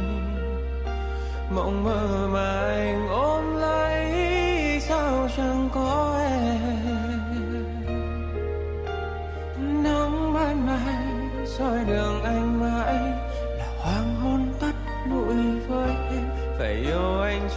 Mộng 1.52 1.84
mơ 1.84 2.28
mà 2.32 2.60
anh 2.60 3.08
ôm 3.10 3.49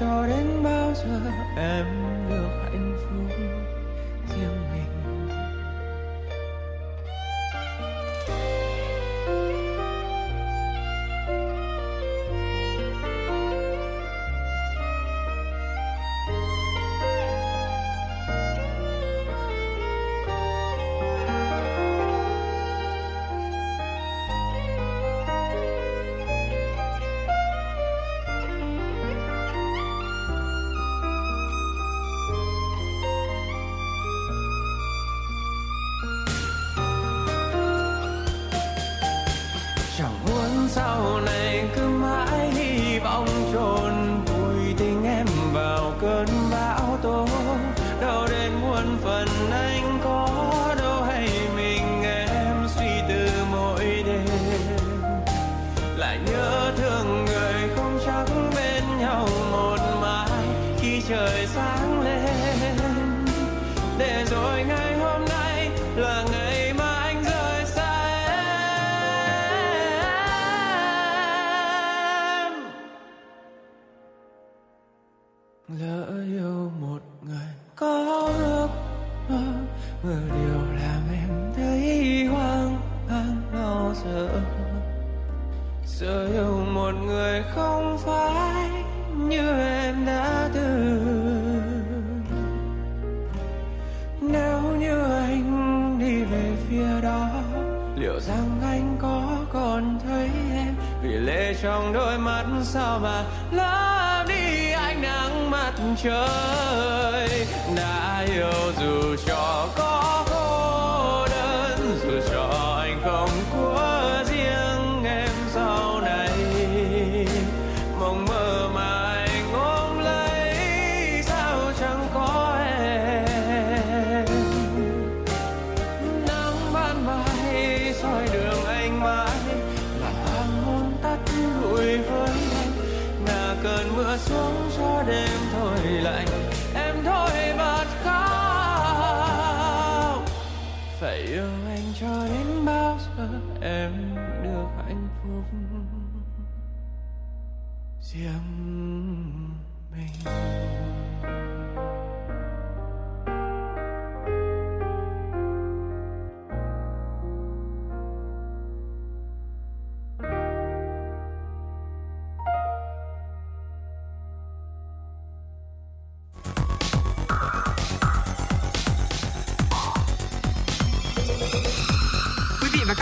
cho 0.02 0.26
đến 0.26 0.62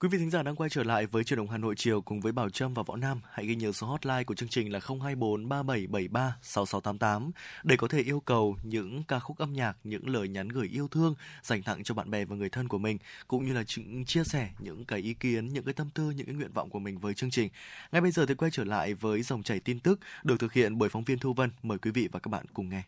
Quý 0.00 0.08
vị 0.08 0.18
thính 0.18 0.30
giả 0.30 0.42
đang 0.42 0.56
quay 0.56 0.70
trở 0.70 0.82
lại 0.82 1.06
với 1.06 1.24
truyền 1.24 1.36
động 1.38 1.50
Hà 1.50 1.58
Nội 1.58 1.74
chiều 1.76 2.00
cùng 2.02 2.20
với 2.20 2.32
Bảo 2.32 2.50
Trâm 2.50 2.74
và 2.74 2.82
Võ 2.86 2.96
Nam. 2.96 3.20
Hãy 3.32 3.46
ghi 3.46 3.56
nhớ 3.56 3.72
số 3.72 3.86
hotline 3.86 4.24
của 4.24 4.34
chương 4.34 4.48
trình 4.48 4.72
là 4.72 4.80
024 4.88 5.48
3773 5.48 6.36
6688 6.42 7.30
để 7.64 7.76
có 7.76 7.88
thể 7.88 8.00
yêu 8.00 8.20
cầu 8.20 8.56
những 8.62 9.02
ca 9.08 9.18
khúc 9.18 9.38
âm 9.38 9.52
nhạc, 9.52 9.76
những 9.84 10.08
lời 10.08 10.28
nhắn 10.28 10.48
gửi 10.48 10.68
yêu 10.68 10.88
thương 10.88 11.14
dành 11.42 11.62
tặng 11.62 11.82
cho 11.82 11.94
bạn 11.94 12.10
bè 12.10 12.24
và 12.24 12.36
người 12.36 12.48
thân 12.48 12.68
của 12.68 12.78
mình, 12.78 12.98
cũng 13.28 13.46
như 13.46 13.52
là 13.52 13.64
chia 14.06 14.24
sẻ 14.24 14.50
những 14.58 14.84
cái 14.84 14.98
ý 14.98 15.14
kiến, 15.14 15.48
những 15.48 15.64
cái 15.64 15.74
tâm 15.74 15.90
tư, 15.90 16.10
những 16.10 16.26
cái 16.26 16.34
nguyện 16.34 16.52
vọng 16.52 16.70
của 16.70 16.78
mình 16.78 16.98
với 16.98 17.14
chương 17.14 17.30
trình. 17.30 17.48
Ngay 17.92 18.00
bây 18.00 18.10
giờ 18.10 18.26
thì 18.26 18.34
quay 18.34 18.50
trở 18.50 18.64
lại 18.64 18.94
với 18.94 19.22
dòng 19.22 19.42
chảy 19.42 19.60
tin 19.60 19.80
tức 19.80 20.00
được 20.24 20.40
thực 20.40 20.52
hiện 20.52 20.78
bởi 20.78 20.88
phóng 20.88 21.04
viên 21.04 21.18
Thu 21.18 21.32
Vân. 21.32 21.50
Mời 21.62 21.78
quý 21.78 21.90
vị 21.90 22.08
và 22.12 22.20
các 22.20 22.28
bạn 22.28 22.44
cùng 22.54 22.68
nghe. 22.68 22.82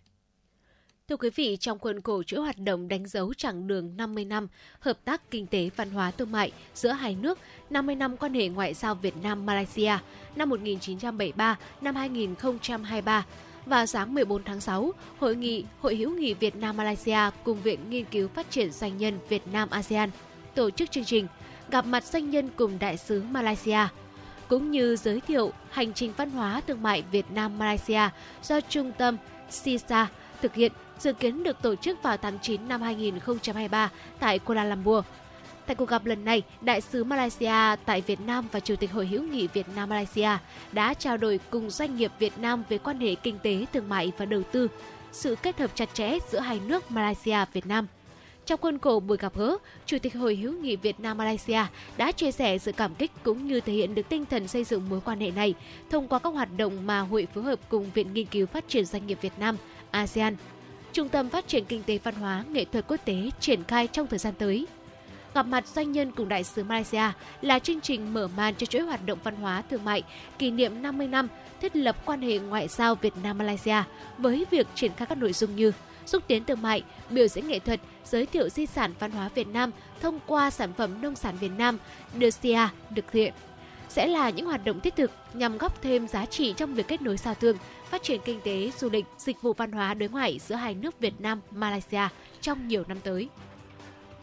Thưa 1.08 1.16
quý 1.16 1.30
vị, 1.34 1.56
trong 1.60 1.78
khuôn 1.78 2.00
khổ 2.00 2.22
chuỗi 2.22 2.40
hoạt 2.40 2.58
động 2.58 2.88
đánh 2.88 3.06
dấu 3.06 3.34
chặng 3.34 3.66
đường 3.66 3.96
50 3.96 4.24
năm 4.24 4.48
hợp 4.80 4.98
tác 5.04 5.30
kinh 5.30 5.46
tế 5.46 5.70
văn 5.76 5.90
hóa 5.90 6.10
thương 6.10 6.32
mại 6.32 6.52
giữa 6.74 6.90
hai 6.90 7.16
nước, 7.20 7.38
50 7.70 7.94
năm 7.94 8.16
quan 8.16 8.34
hệ 8.34 8.48
ngoại 8.48 8.74
giao 8.74 8.94
Việt 8.94 9.14
Nam 9.22 9.46
Malaysia 9.46 9.92
năm 10.36 10.48
1973 10.48 11.58
năm 11.80 11.94
2023, 11.94 13.26
và 13.66 13.86
sáng 13.86 14.14
14 14.14 14.44
tháng 14.44 14.60
6, 14.60 14.92
Hội 15.18 15.36
nghị 15.36 15.64
Hội 15.80 15.96
hữu 15.96 16.10
nghị 16.10 16.34
Việt 16.34 16.56
Nam 16.56 16.76
Malaysia 16.76 17.18
cùng 17.44 17.62
Viện 17.62 17.90
Nghiên 17.90 18.04
cứu 18.04 18.28
Phát 18.28 18.50
triển 18.50 18.70
Doanh 18.70 18.98
nhân 18.98 19.18
Việt 19.28 19.42
Nam 19.52 19.70
ASEAN 19.70 20.10
tổ 20.54 20.70
chức 20.70 20.90
chương 20.90 21.04
trình 21.04 21.26
gặp 21.70 21.86
mặt 21.86 22.04
doanh 22.04 22.30
nhân 22.30 22.48
cùng 22.56 22.78
đại 22.78 22.96
sứ 22.96 23.22
Malaysia 23.22 23.80
cũng 24.48 24.70
như 24.70 24.96
giới 24.96 25.20
thiệu 25.20 25.52
hành 25.70 25.92
trình 25.92 26.12
văn 26.16 26.30
hóa 26.30 26.60
thương 26.66 26.82
mại 26.82 27.02
Việt 27.12 27.26
Nam 27.30 27.58
Malaysia 27.58 28.08
do 28.42 28.60
trung 28.60 28.92
tâm 28.98 29.16
SISA 29.50 30.08
thực 30.42 30.54
hiện 30.54 30.72
dự 30.98 31.12
kiến 31.12 31.42
được 31.42 31.62
tổ 31.62 31.74
chức 31.74 32.02
vào 32.02 32.16
tháng 32.16 32.38
9 32.42 32.68
năm 32.68 32.82
2023 32.82 33.90
tại 34.20 34.38
Kuala 34.38 34.64
Lumpur. 34.64 35.04
Tại 35.66 35.74
cuộc 35.74 35.88
gặp 35.88 36.06
lần 36.06 36.24
này, 36.24 36.42
Đại 36.60 36.80
sứ 36.80 37.04
Malaysia 37.04 37.76
tại 37.84 38.00
Việt 38.00 38.20
Nam 38.20 38.48
và 38.52 38.60
Chủ 38.60 38.76
tịch 38.76 38.92
Hội 38.92 39.06
hữu 39.06 39.22
nghị 39.22 39.46
Việt 39.46 39.66
Nam 39.76 39.88
Malaysia 39.88 40.30
đã 40.72 40.94
trao 40.94 41.16
đổi 41.16 41.40
cùng 41.50 41.70
doanh 41.70 41.96
nghiệp 41.96 42.12
Việt 42.18 42.38
Nam 42.38 42.64
về 42.68 42.78
quan 42.78 43.00
hệ 43.00 43.14
kinh 43.14 43.38
tế, 43.42 43.64
thương 43.72 43.88
mại 43.88 44.12
và 44.18 44.24
đầu 44.24 44.42
tư, 44.52 44.68
sự 45.12 45.36
kết 45.42 45.58
hợp 45.58 45.70
chặt 45.74 45.94
chẽ 45.94 46.18
giữa 46.30 46.40
hai 46.40 46.60
nước 46.66 46.90
Malaysia 46.90 47.38
Việt 47.52 47.66
Nam. 47.66 47.86
Trong 48.46 48.60
khuôn 48.60 48.78
khổ 48.78 49.00
buổi 49.00 49.16
gặp 49.16 49.36
gỡ, 49.36 49.56
Chủ 49.86 49.98
tịch 49.98 50.14
Hội 50.14 50.36
hữu 50.36 50.52
nghị 50.52 50.76
Việt 50.76 51.00
Nam 51.00 51.18
Malaysia 51.18 51.60
đã 51.96 52.12
chia 52.12 52.30
sẻ 52.30 52.58
sự 52.58 52.72
cảm 52.72 52.94
kích 52.94 53.10
cũng 53.22 53.46
như 53.46 53.60
thể 53.60 53.72
hiện 53.72 53.94
được 53.94 54.08
tinh 54.08 54.24
thần 54.26 54.48
xây 54.48 54.64
dựng 54.64 54.88
mối 54.88 55.00
quan 55.04 55.20
hệ 55.20 55.30
này 55.30 55.54
thông 55.90 56.08
qua 56.08 56.18
các 56.18 56.30
hoạt 56.30 56.48
động 56.56 56.86
mà 56.86 57.00
hội 57.00 57.28
phối 57.34 57.44
hợp 57.44 57.58
cùng 57.68 57.90
Viện 57.94 58.14
Nghiên 58.14 58.26
cứu 58.26 58.46
Phát 58.46 58.68
triển 58.68 58.84
Doanh 58.84 59.06
nghiệp 59.06 59.18
Việt 59.20 59.32
Nam 59.38 59.56
ASEAN, 59.90 60.36
Trung 60.92 61.08
tâm 61.08 61.28
Phát 61.28 61.48
triển 61.48 61.64
Kinh 61.64 61.82
tế 61.82 61.98
Văn 62.04 62.14
hóa 62.14 62.44
Nghệ 62.50 62.64
thuật 62.64 62.84
Quốc 62.88 63.00
tế 63.04 63.30
triển 63.40 63.64
khai 63.64 63.86
trong 63.86 64.06
thời 64.06 64.18
gian 64.18 64.34
tới. 64.38 64.66
Gặp 65.34 65.46
mặt 65.46 65.66
doanh 65.66 65.92
nhân 65.92 66.12
cùng 66.12 66.28
đại 66.28 66.44
sứ 66.44 66.64
Malaysia 66.64 67.02
là 67.40 67.58
chương 67.58 67.80
trình 67.80 68.14
mở 68.14 68.28
màn 68.36 68.54
cho 68.54 68.66
chuỗi 68.66 68.82
hoạt 68.82 69.06
động 69.06 69.18
văn 69.24 69.36
hóa 69.36 69.62
thương 69.70 69.84
mại 69.84 70.02
kỷ 70.38 70.50
niệm 70.50 70.82
50 70.82 71.08
năm 71.08 71.28
thiết 71.60 71.76
lập 71.76 71.96
quan 72.04 72.22
hệ 72.22 72.38
ngoại 72.38 72.68
giao 72.68 72.94
Việt 72.94 73.14
Nam 73.22 73.38
Malaysia 73.38 73.82
với 74.18 74.46
việc 74.50 74.66
triển 74.74 74.92
khai 74.96 75.06
các 75.06 75.18
nội 75.18 75.32
dung 75.32 75.56
như 75.56 75.72
xúc 76.06 76.22
tiến 76.26 76.44
thương 76.44 76.62
mại, 76.62 76.82
biểu 77.10 77.28
diễn 77.28 77.48
nghệ 77.48 77.58
thuật, 77.58 77.80
giới 78.04 78.26
thiệu 78.26 78.48
di 78.48 78.66
sản 78.66 78.92
văn 78.98 79.10
hóa 79.10 79.28
Việt 79.34 79.48
Nam 79.48 79.70
thông 80.00 80.20
qua 80.26 80.50
sản 80.50 80.72
phẩm 80.76 81.02
nông 81.02 81.16
sản 81.16 81.34
Việt 81.40 81.52
Nam, 81.58 81.78
DCA 82.20 82.70
được 82.90 83.12
hiện 83.12 83.32
sẽ 83.88 84.06
là 84.06 84.30
những 84.30 84.46
hoạt 84.46 84.64
động 84.64 84.80
thiết 84.80 84.96
thực 84.96 85.10
nhằm 85.34 85.58
góp 85.58 85.82
thêm 85.82 86.08
giá 86.08 86.26
trị 86.26 86.54
trong 86.56 86.74
việc 86.74 86.88
kết 86.88 87.02
nối 87.02 87.16
giao 87.16 87.34
thương, 87.34 87.56
phát 87.90 88.02
triển 88.02 88.20
kinh 88.24 88.40
tế, 88.40 88.70
du 88.78 88.90
lịch, 88.90 89.04
dịch 89.18 89.42
vụ 89.42 89.52
văn 89.52 89.72
hóa 89.72 89.94
đối 89.94 90.08
ngoại 90.08 90.38
giữa 90.38 90.54
hai 90.54 90.74
nước 90.74 91.00
Việt 91.00 91.20
Nam, 91.20 91.40
Malaysia 91.50 92.08
trong 92.40 92.68
nhiều 92.68 92.84
năm 92.88 92.98
tới. 93.04 93.28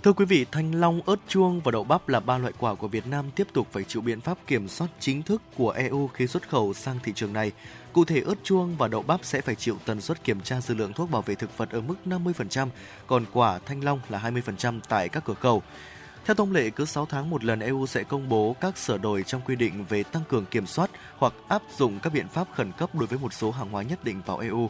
Thưa 0.04 0.14
quý 0.14 0.26
vị, 0.26 0.46
thanh 0.52 0.76
long, 0.76 1.02
ớt 1.06 1.16
chuông 1.28 1.62
và 1.64 1.72
đậu 1.72 1.84
bắp 1.84 2.10
là 2.10 2.20
ba 2.20 2.38
loại 2.38 2.54
quả 2.60 2.76
của 2.76 2.88
Việt 2.88 3.08
Nam 3.08 3.26
tiếp 3.36 3.48
tục 3.54 3.68
phải 3.72 3.84
chịu 3.84 4.02
biện 4.02 4.22
pháp 4.22 4.38
kiểm 4.48 4.68
soát 4.68 4.88
chính 5.00 5.24
thức 5.24 5.42
của 5.58 5.70
EU 5.70 6.08
khi 6.08 6.28
xuất 6.28 6.50
khẩu 6.50 6.74
sang 6.74 7.00
thị 7.04 7.12
trường 7.16 7.34
này. 7.34 7.52
Cụ 7.94 8.06
thể, 8.06 8.22
ớt 8.22 8.36
chuông 8.44 8.76
và 8.78 8.88
đậu 8.88 9.02
bắp 9.02 9.20
sẽ 9.24 9.42
phải 9.42 9.56
chịu 9.56 9.78
tần 9.86 10.02
suất 10.02 10.24
kiểm 10.24 10.42
tra 10.42 10.62
dư 10.62 10.76
lượng 10.76 10.94
thuốc 10.94 11.12
bảo 11.12 11.22
vệ 11.22 11.36
thực 11.36 11.58
vật 11.58 11.70
ở 11.72 11.82
mức 11.82 11.96
50%, 12.06 12.68
còn 13.08 13.26
quả 13.34 13.60
thanh 13.66 13.84
long 13.84 14.00
là 14.10 14.20
20% 14.20 14.80
tại 14.90 15.10
các 15.10 15.26
cửa 15.26 15.34
khẩu. 15.34 15.64
Theo 16.26 16.36
thông 16.36 16.52
lệ, 16.52 16.70
cứ 16.70 16.86
6 16.86 17.06
tháng 17.06 17.30
một 17.30 17.44
lần 17.44 17.60
EU 17.60 17.86
sẽ 17.86 18.04
công 18.04 18.30
bố 18.30 18.56
các 18.62 18.78
sửa 18.78 18.98
đổi 18.98 19.24
trong 19.24 19.42
quy 19.46 19.56
định 19.56 19.86
về 19.90 20.04
tăng 20.04 20.24
cường 20.30 20.46
kiểm 20.46 20.68
soát 20.68 20.90
hoặc 21.18 21.34
áp 21.48 21.62
dụng 21.78 22.00
các 22.00 22.14
biện 22.14 22.28
pháp 22.28 22.48
khẩn 22.56 22.72
cấp 22.72 22.96
đối 22.96 23.08
với 23.08 23.20
một 23.20 23.34
số 23.34 23.52
hàng 23.52 23.70
hóa 23.70 23.84
nhất 23.84 24.04
định 24.04 24.22
vào 24.26 24.38
EU. 24.38 24.70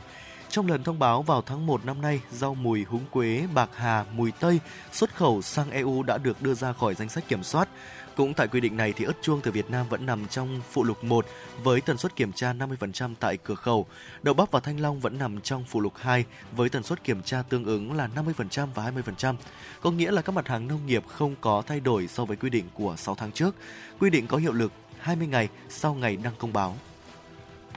Trong 0.50 0.68
lần 0.68 0.84
thông 0.84 1.00
báo 1.00 1.22
vào 1.22 1.42
tháng 1.42 1.66
1 1.66 1.86
năm 1.86 2.02
nay, 2.02 2.22
rau 2.32 2.56
mùi 2.56 2.84
húng 2.84 3.06
quế, 3.12 3.48
bạc 3.54 3.70
hà, 3.76 4.06
mùi 4.16 4.32
tây 4.32 4.60
xuất 4.92 5.16
khẩu 5.16 5.42
sang 5.42 5.72
EU 5.72 6.04
đã 6.04 6.18
được 6.18 6.42
đưa 6.42 6.54
ra 6.54 6.74
khỏi 6.74 6.96
danh 6.96 7.10
sách 7.10 7.28
kiểm 7.28 7.44
soát. 7.44 7.70
Cũng 8.16 8.34
tại 8.34 8.48
quy 8.48 8.60
định 8.60 8.78
này 8.78 8.94
thì 8.94 9.06
ớt 9.06 9.14
chuông 9.22 9.42
từ 9.44 9.52
Việt 9.52 9.70
Nam 9.70 9.86
vẫn 9.90 10.06
nằm 10.06 10.28
trong 10.28 10.62
phụ 10.72 10.84
lục 10.84 11.04
1 11.04 11.26
với 11.64 11.82
tần 11.82 11.98
suất 11.98 12.16
kiểm 12.16 12.32
tra 12.32 12.54
50% 12.54 13.14
tại 13.20 13.38
cửa 13.38 13.56
khẩu. 13.56 13.86
Đậu 14.24 14.34
bắp 14.34 14.52
và 14.52 14.60
thanh 14.60 14.80
long 14.80 15.00
vẫn 15.00 15.18
nằm 15.18 15.42
trong 15.42 15.64
phụ 15.68 15.82
lục 15.82 15.94
2 15.96 16.26
với 16.52 16.70
tần 16.70 16.84
suất 16.84 17.04
kiểm 17.04 17.22
tra 17.22 17.42
tương 17.50 17.66
ứng 17.66 17.94
là 17.94 18.10
50% 18.16 18.68
và 18.76 18.92
20%. 18.92 19.36
Có 19.82 19.92
nghĩa 19.92 20.12
là 20.12 20.22
các 20.22 20.32
mặt 20.32 20.48
hàng 20.48 20.68
nông 20.68 20.86
nghiệp 20.86 21.04
không 21.08 21.36
có 21.42 21.64
thay 21.68 21.80
đổi 21.80 22.08
so 22.08 22.26
với 22.26 22.38
quy 22.38 22.50
định 22.50 22.66
của 22.74 22.96
6 22.98 23.16
tháng 23.16 23.32
trước. 23.32 23.56
Quy 24.00 24.10
định 24.10 24.28
có 24.28 24.38
hiệu 24.38 24.54
lực 24.54 24.72
20 25.00 25.28
ngày 25.28 25.50
sau 25.70 25.94
ngày 25.94 26.18
đăng 26.18 26.34
công 26.40 26.54
báo. 26.54 26.76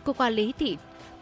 Cục 0.04 0.16
Quản 0.16 0.32
lý 0.32 0.52
thị 0.58 0.76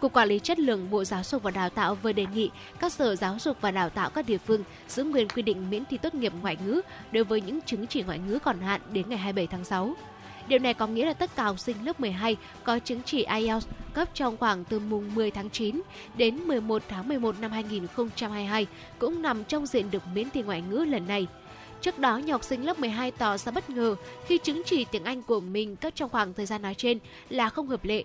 Cục 0.06 0.12
Quản 0.12 0.28
lý 0.28 0.38
Chất 0.38 0.58
lượng 0.58 0.90
Bộ 0.90 1.04
Giáo 1.04 1.22
dục 1.24 1.42
và 1.42 1.50
Đào 1.50 1.70
tạo 1.70 1.94
vừa 1.94 2.12
đề 2.12 2.26
nghị 2.34 2.50
các 2.80 2.92
sở 2.92 3.16
giáo 3.16 3.36
dục 3.40 3.56
và 3.60 3.70
đào 3.70 3.90
tạo 3.90 4.10
các 4.10 4.26
địa 4.26 4.38
phương 4.38 4.64
giữ 4.88 5.04
nguyên 5.04 5.28
quy 5.28 5.42
định 5.42 5.70
miễn 5.70 5.84
thi 5.84 5.98
tốt 5.98 6.14
nghiệp 6.14 6.32
ngoại 6.42 6.56
ngữ 6.66 6.80
đối 7.12 7.24
với 7.24 7.40
những 7.40 7.60
chứng 7.60 7.86
chỉ 7.86 8.02
ngoại 8.02 8.18
ngữ 8.18 8.38
còn 8.38 8.60
hạn 8.60 8.80
đến 8.92 9.08
ngày 9.08 9.18
27 9.18 9.46
tháng 9.46 9.64
6. 9.64 9.94
Điều 10.48 10.58
này 10.58 10.74
có 10.74 10.86
nghĩa 10.86 11.06
là 11.06 11.12
tất 11.12 11.30
cả 11.36 11.44
học 11.44 11.58
sinh 11.58 11.76
lớp 11.84 12.00
12 12.00 12.36
có 12.64 12.78
chứng 12.78 13.00
chỉ 13.04 13.24
IELTS 13.24 13.66
cấp 13.94 14.08
trong 14.14 14.36
khoảng 14.36 14.64
từ 14.64 14.80
mùng 14.80 15.14
10 15.14 15.30
tháng 15.30 15.50
9 15.50 15.80
đến 16.16 16.36
11 16.36 16.82
tháng 16.88 17.08
11 17.08 17.40
năm 17.40 17.50
2022 17.50 18.66
cũng 18.98 19.22
nằm 19.22 19.44
trong 19.44 19.66
diện 19.66 19.90
được 19.90 20.02
miễn 20.14 20.30
thi 20.30 20.42
ngoại 20.42 20.62
ngữ 20.70 20.76
lần 20.76 21.06
này. 21.06 21.26
Trước 21.80 21.98
đó, 21.98 22.16
nhiều 22.16 22.34
học 22.34 22.44
sinh 22.44 22.64
lớp 22.64 22.78
12 22.78 23.10
tỏ 23.10 23.36
ra 23.36 23.52
bất 23.52 23.70
ngờ 23.70 23.94
khi 24.26 24.38
chứng 24.38 24.62
chỉ 24.66 24.84
tiếng 24.84 25.04
Anh 25.04 25.22
của 25.22 25.40
mình 25.40 25.76
cấp 25.76 25.92
trong 25.94 26.10
khoảng 26.10 26.34
thời 26.34 26.46
gian 26.46 26.62
nói 26.62 26.74
trên 26.74 26.98
là 27.28 27.48
không 27.48 27.68
hợp 27.68 27.84
lệ 27.84 28.04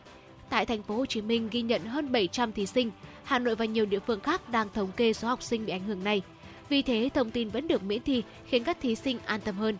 Tại 0.51 0.65
thành 0.65 0.83
phố 0.83 0.95
Hồ 0.95 1.05
Chí 1.05 1.21
Minh 1.21 1.49
ghi 1.51 1.61
nhận 1.61 1.85
hơn 1.85 2.11
700 2.11 2.51
thí 2.51 2.65
sinh, 2.65 2.91
Hà 3.23 3.39
Nội 3.39 3.55
và 3.55 3.65
nhiều 3.65 3.85
địa 3.85 3.99
phương 3.99 4.19
khác 4.19 4.49
đang 4.49 4.67
thống 4.73 4.91
kê 4.97 5.13
số 5.13 5.27
học 5.27 5.43
sinh 5.43 5.65
bị 5.65 5.71
ảnh 5.71 5.83
hưởng 5.83 6.03
này. 6.03 6.21
Vì 6.69 6.81
thế, 6.81 7.09
thông 7.13 7.31
tin 7.31 7.49
vẫn 7.49 7.67
được 7.67 7.83
miễn 7.83 8.01
thi 8.01 8.23
khiến 8.45 8.63
các 8.63 8.77
thí 8.81 8.95
sinh 8.95 9.17
an 9.25 9.41
tâm 9.41 9.55
hơn. 9.55 9.77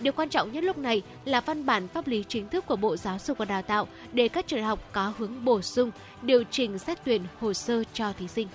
Điều 0.00 0.12
quan 0.12 0.28
trọng 0.28 0.52
nhất 0.52 0.64
lúc 0.64 0.78
này 0.78 1.02
là 1.24 1.40
văn 1.40 1.66
bản 1.66 1.88
pháp 1.88 2.06
lý 2.06 2.24
chính 2.28 2.48
thức 2.48 2.66
của 2.66 2.76
Bộ 2.76 2.96
Giáo 2.96 3.18
dục 3.18 3.38
và 3.38 3.44
Đào 3.44 3.62
tạo 3.62 3.88
để 4.12 4.28
các 4.28 4.46
trường 4.46 4.64
học 4.64 4.92
có 4.92 5.12
hướng 5.18 5.44
bổ 5.44 5.62
sung, 5.62 5.90
điều 6.22 6.44
chỉnh 6.50 6.78
xét 6.78 6.98
tuyển 7.04 7.22
hồ 7.40 7.52
sơ 7.52 7.84
cho 7.92 8.12
thí 8.12 8.28
sinh. 8.28 8.48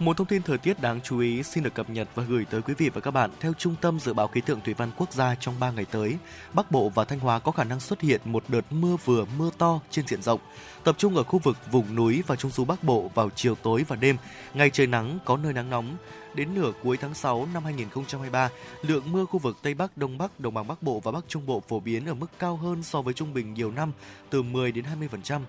Một 0.00 0.16
thông 0.16 0.26
tin 0.26 0.42
thời 0.42 0.58
tiết 0.58 0.80
đáng 0.80 1.00
chú 1.00 1.18
ý 1.18 1.42
xin 1.42 1.64
được 1.64 1.74
cập 1.74 1.90
nhật 1.90 2.08
và 2.14 2.22
gửi 2.22 2.44
tới 2.50 2.62
quý 2.62 2.74
vị 2.78 2.88
và 2.88 3.00
các 3.00 3.10
bạn. 3.10 3.30
Theo 3.40 3.52
Trung 3.58 3.74
tâm 3.80 4.00
Dự 4.00 4.12
báo 4.12 4.28
Khí 4.28 4.40
tượng 4.40 4.60
Thủy 4.60 4.74
văn 4.74 4.90
Quốc 4.96 5.12
gia 5.12 5.34
trong 5.34 5.54
3 5.60 5.70
ngày 5.70 5.84
tới, 5.90 6.16
Bắc 6.52 6.70
Bộ 6.70 6.88
và 6.88 7.04
Thanh 7.04 7.18
Hóa 7.18 7.38
có 7.38 7.52
khả 7.52 7.64
năng 7.64 7.80
xuất 7.80 8.00
hiện 8.00 8.20
một 8.24 8.44
đợt 8.48 8.60
mưa 8.70 8.96
vừa 9.04 9.24
mưa 9.38 9.50
to 9.58 9.80
trên 9.90 10.06
diện 10.06 10.22
rộng, 10.22 10.40
tập 10.84 10.94
trung 10.98 11.16
ở 11.16 11.22
khu 11.22 11.38
vực 11.38 11.56
vùng 11.70 11.94
núi 11.94 12.22
và 12.26 12.36
trung 12.36 12.50
du 12.50 12.64
Bắc 12.64 12.84
Bộ 12.84 13.10
vào 13.14 13.30
chiều 13.34 13.54
tối 13.54 13.84
và 13.88 13.96
đêm. 13.96 14.16
Ngày 14.54 14.70
trời 14.70 14.86
nắng, 14.86 15.18
có 15.24 15.36
nơi 15.36 15.52
nắng 15.52 15.70
nóng. 15.70 15.96
Đến 16.34 16.54
nửa 16.54 16.72
cuối 16.82 16.96
tháng 16.96 17.14
6 17.14 17.48
năm 17.54 17.64
2023, 17.64 18.50
lượng 18.82 19.12
mưa 19.12 19.24
khu 19.24 19.38
vực 19.38 19.56
Tây 19.62 19.74
Bắc, 19.74 19.96
Đông 19.96 20.18
Bắc, 20.18 20.40
Đồng 20.40 20.54
bằng 20.54 20.66
Bắc 20.66 20.82
Bộ 20.82 21.00
và 21.00 21.12
Bắc 21.12 21.24
Trung 21.28 21.46
Bộ 21.46 21.62
phổ 21.68 21.80
biến 21.80 22.06
ở 22.06 22.14
mức 22.14 22.30
cao 22.38 22.56
hơn 22.56 22.82
so 22.82 23.02
với 23.02 23.14
trung 23.14 23.34
bình 23.34 23.54
nhiều 23.54 23.70
năm, 23.70 23.92
từ 24.30 24.42
10 24.42 24.72
đến 24.72 24.84
20%. 25.22 25.40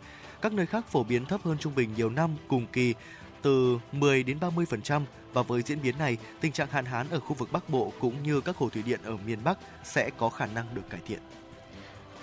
Các 0.42 0.54
nơi 0.54 0.66
khác 0.66 0.88
phổ 0.88 1.04
biến 1.04 1.26
thấp 1.26 1.42
hơn 1.44 1.58
trung 1.58 1.76
bình 1.76 1.90
nhiều 1.96 2.10
năm 2.10 2.36
cùng 2.48 2.66
kỳ 2.74 2.94
từ 3.42 3.80
10 3.92 4.24
đến 4.24 4.38
30% 4.40 5.02
và 5.34 5.42
với 5.42 5.62
diễn 5.62 5.82
biến 5.84 5.98
này, 6.00 6.18
tình 6.42 6.52
trạng 6.52 6.68
hạn 6.72 6.86
hán 6.86 7.10
ở 7.10 7.20
khu 7.20 7.34
vực 7.34 7.52
Bắc 7.52 7.70
Bộ 7.70 7.94
cũng 8.00 8.24
như 8.24 8.42
các 8.42 8.58
hồ 8.58 8.70
thủy 8.70 8.84
điện 8.86 9.00
ở 9.04 9.18
miền 9.26 9.40
Bắc 9.44 9.58
sẽ 9.84 10.10
có 10.18 10.30
khả 10.30 10.46
năng 10.46 10.66
được 10.76 10.90
cải 10.90 11.02
thiện. 11.08 11.20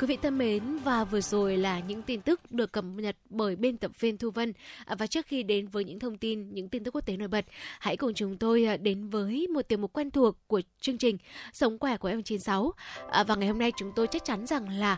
Quý 0.01 0.07
vị 0.07 0.19
thân 0.23 0.39
mến, 0.39 0.79
và 0.85 1.05
vừa 1.05 1.21
rồi 1.21 1.57
là 1.57 1.81
những 1.81 2.03
tin 2.03 2.21
tức 2.21 2.41
được 2.51 2.73
cập 2.73 2.85
nhật 2.85 3.17
bởi 3.31 3.57
biên 3.57 3.77
tập 3.77 3.91
viên 4.01 4.19
Thu 4.19 4.31
Vân. 4.31 4.53
À, 4.85 4.95
và 4.99 5.07
trước 5.07 5.27
khi 5.27 5.43
đến 5.43 5.69
với 5.69 5.85
những 5.85 5.99
thông 5.99 6.19
tin, 6.19 6.55
những 6.55 6.69
tin 6.69 6.85
tức 6.85 6.95
quốc 6.95 7.07
tế 7.07 7.17
nổi 7.17 7.29
bật, 7.29 7.45
hãy 7.81 7.97
cùng 7.97 8.15
chúng 8.15 8.37
tôi 8.37 8.65
à, 8.65 8.77
đến 8.77 9.09
với 9.09 9.47
một 9.55 9.63
tiểu 9.69 9.79
mục 9.79 9.93
quen 9.93 10.11
thuộc 10.11 10.37
của 10.47 10.61
chương 10.81 10.99
trình 10.99 11.17
Sống 11.53 11.79
khỏe 11.79 11.97
của 11.97 12.09
em 12.09 12.23
96. 12.23 12.73
À, 13.11 13.25
và 13.25 13.35
ngày 13.35 13.49
hôm 13.49 13.59
nay 13.59 13.73
chúng 13.77 13.93
tôi 13.97 14.07
chắc 14.07 14.25
chắn 14.25 14.47
rằng 14.47 14.69
là 14.69 14.97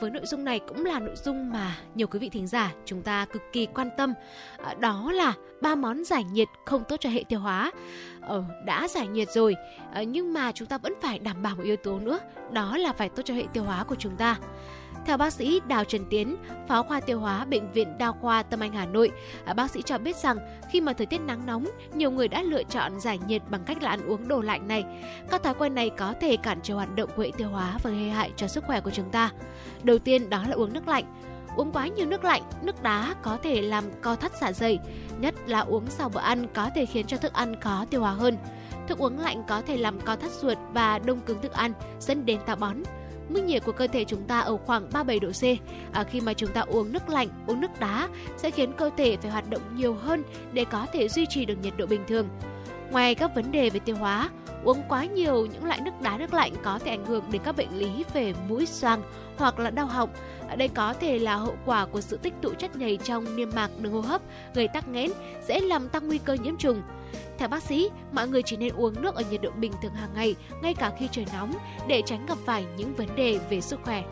với 0.00 0.10
nội 0.10 0.26
dung 0.26 0.44
này 0.44 0.60
cũng 0.68 0.84
là 0.84 0.98
nội 0.98 1.16
dung 1.24 1.52
mà 1.52 1.76
nhiều 1.94 2.06
quý 2.06 2.18
vị 2.18 2.28
thính 2.28 2.46
giả 2.46 2.74
chúng 2.84 3.02
ta 3.02 3.26
cực 3.32 3.42
kỳ 3.52 3.66
quan 3.66 3.88
tâm. 3.96 4.14
Đó 4.80 5.12
là 5.12 5.34
ba 5.60 5.74
món 5.74 6.04
giải 6.04 6.24
nhiệt 6.24 6.48
không 6.64 6.82
tốt 6.88 6.96
cho 7.00 7.10
hệ 7.10 7.24
tiêu 7.28 7.40
hóa. 7.40 7.72
Ờ, 8.20 8.44
đã 8.64 8.88
giải 8.88 9.08
nhiệt 9.08 9.28
rồi, 9.30 9.54
ờ, 9.94 10.02
nhưng 10.02 10.32
mà 10.32 10.52
chúng 10.52 10.68
ta 10.68 10.78
vẫn 10.78 10.94
phải 11.02 11.18
đảm 11.18 11.42
bảo 11.42 11.56
một 11.56 11.62
yếu 11.62 11.76
tố 11.76 11.98
nữa, 11.98 12.18
đó 12.52 12.76
là 12.76 12.92
phải 12.92 13.08
tốt 13.08 13.22
cho 13.24 13.34
hệ 13.34 13.44
tiêu 13.52 13.64
hóa 13.64 13.84
của 13.84 13.94
chúng 13.94 14.16
ta. 14.16 14.36
Theo 15.06 15.16
bác 15.16 15.32
sĩ 15.32 15.60
Đào 15.68 15.84
Trần 15.84 16.04
Tiến, 16.10 16.36
phó 16.68 16.82
khoa 16.82 17.00
tiêu 17.00 17.20
hóa 17.20 17.44
Bệnh 17.44 17.72
viện 17.72 17.98
Đa 17.98 18.12
khoa 18.12 18.42
Tâm 18.42 18.60
Anh 18.60 18.72
Hà 18.72 18.86
Nội, 18.86 19.10
ờ, 19.44 19.54
bác 19.54 19.70
sĩ 19.70 19.82
cho 19.82 19.98
biết 19.98 20.16
rằng 20.16 20.36
khi 20.70 20.80
mà 20.80 20.92
thời 20.92 21.06
tiết 21.06 21.20
nắng 21.20 21.46
nóng, 21.46 21.64
nhiều 21.94 22.10
người 22.10 22.28
đã 22.28 22.42
lựa 22.42 22.62
chọn 22.62 23.00
giải 23.00 23.18
nhiệt 23.26 23.42
bằng 23.50 23.64
cách 23.66 23.82
là 23.82 23.90
ăn 23.90 24.06
uống 24.06 24.28
đồ 24.28 24.40
lạnh 24.40 24.68
này. 24.68 24.84
Các 25.30 25.42
thói 25.42 25.54
quen 25.54 25.74
này 25.74 25.90
có 25.90 26.14
thể 26.20 26.36
cản 26.36 26.58
trở 26.62 26.74
hoạt 26.74 26.94
động 26.96 27.10
của 27.16 27.22
hệ 27.22 27.30
tiêu 27.36 27.48
hóa 27.48 27.78
và 27.82 27.90
gây 27.90 28.10
hại 28.10 28.32
cho 28.36 28.46
sức 28.46 28.64
khỏe 28.64 28.80
của 28.80 28.90
chúng 28.90 29.10
ta. 29.10 29.30
Đầu 29.82 29.98
tiên 29.98 30.30
đó 30.30 30.44
là 30.48 30.54
uống 30.54 30.72
nước 30.72 30.88
lạnh. 30.88 31.04
Uống 31.60 31.72
quá 31.72 31.86
nhiều 31.86 32.06
nước 32.06 32.24
lạnh, 32.24 32.42
nước 32.62 32.82
đá 32.82 33.14
có 33.22 33.38
thể 33.42 33.62
làm 33.62 33.84
co 34.00 34.16
thắt 34.16 34.32
dạ 34.40 34.52
dày, 34.52 34.78
nhất 35.18 35.34
là 35.46 35.60
uống 35.60 35.86
sau 35.86 36.08
bữa 36.08 36.20
ăn 36.20 36.46
có 36.54 36.70
thể 36.74 36.86
khiến 36.86 37.06
cho 37.06 37.16
thức 37.16 37.32
ăn 37.32 37.60
khó 37.60 37.84
tiêu 37.90 38.00
hóa 38.00 38.12
hơn. 38.12 38.36
Thức 38.88 38.98
uống 38.98 39.18
lạnh 39.18 39.42
có 39.48 39.62
thể 39.66 39.76
làm 39.76 40.00
co 40.00 40.16
thắt 40.16 40.30
ruột 40.30 40.58
và 40.72 40.98
đông 40.98 41.20
cứng 41.20 41.40
thức 41.42 41.52
ăn, 41.52 41.72
dẫn 42.00 42.26
đến 42.26 42.40
táo 42.46 42.56
bón 42.56 42.76
mức 43.28 43.40
nhiệt 43.40 43.64
của 43.64 43.72
cơ 43.72 43.86
thể 43.86 44.04
chúng 44.04 44.22
ta 44.22 44.40
ở 44.40 44.56
khoảng 44.56 44.88
37 44.92 45.20
độ 45.20 45.28
C. 45.30 45.42
À, 45.92 46.04
khi 46.04 46.20
mà 46.20 46.32
chúng 46.32 46.50
ta 46.52 46.60
uống 46.60 46.92
nước 46.92 47.08
lạnh, 47.08 47.28
uống 47.46 47.60
nước 47.60 47.80
đá 47.80 48.08
sẽ 48.36 48.50
khiến 48.50 48.72
cơ 48.72 48.90
thể 48.96 49.16
phải 49.16 49.30
hoạt 49.30 49.50
động 49.50 49.62
nhiều 49.74 49.94
hơn 49.94 50.22
để 50.52 50.64
có 50.64 50.86
thể 50.92 51.08
duy 51.08 51.26
trì 51.26 51.44
được 51.44 51.58
nhiệt 51.62 51.76
độ 51.76 51.86
bình 51.86 52.04
thường. 52.08 52.28
Ngoài 52.90 53.14
các 53.14 53.34
vấn 53.34 53.52
đề 53.52 53.70
về 53.70 53.80
tiêu 53.80 53.96
hóa, 53.96 54.30
uống 54.64 54.82
quá 54.88 55.04
nhiều 55.04 55.46
những 55.46 55.64
loại 55.64 55.80
nước 55.80 56.00
đá 56.02 56.18
nước 56.18 56.34
lạnh 56.34 56.52
có 56.62 56.78
thể 56.78 56.90
ảnh 56.90 57.06
hưởng 57.06 57.24
đến 57.30 57.42
các 57.44 57.56
bệnh 57.56 57.78
lý 57.78 58.04
về 58.14 58.34
mũi 58.48 58.66
xoang 58.66 59.02
hoặc 59.40 59.58
là 59.58 59.70
đau 59.70 59.86
họng. 59.86 60.10
Ở 60.48 60.56
đây 60.56 60.68
có 60.68 60.94
thể 60.94 61.18
là 61.18 61.36
hậu 61.36 61.56
quả 61.64 61.86
của 61.86 62.00
sự 62.00 62.16
tích 62.16 62.34
tụ 62.42 62.54
chất 62.54 62.76
nhầy 62.76 62.96
trong 62.96 63.36
niêm 63.36 63.50
mạc 63.54 63.70
đường 63.78 63.92
hô 63.92 64.00
hấp, 64.00 64.22
gây 64.54 64.68
tắc 64.68 64.88
nghẽn, 64.88 65.10
dễ 65.48 65.60
làm 65.60 65.88
tăng 65.88 66.08
nguy 66.08 66.18
cơ 66.18 66.34
nhiễm 66.34 66.56
trùng. 66.56 66.82
Theo 67.38 67.48
bác 67.48 67.62
sĩ, 67.62 67.90
mọi 68.12 68.28
người 68.28 68.42
chỉ 68.42 68.56
nên 68.56 68.74
uống 68.74 69.02
nước 69.02 69.14
ở 69.14 69.22
nhiệt 69.30 69.42
độ 69.42 69.50
bình 69.50 69.72
thường 69.82 69.94
hàng 69.94 70.14
ngày, 70.14 70.34
ngay 70.62 70.74
cả 70.74 70.92
khi 70.98 71.08
trời 71.12 71.26
nóng, 71.32 71.54
để 71.88 72.02
tránh 72.06 72.26
gặp 72.26 72.38
phải 72.46 72.64
những 72.76 72.94
vấn 72.94 73.16
đề 73.16 73.38
về 73.50 73.60
sức 73.60 73.80
khỏe. 73.84 74.04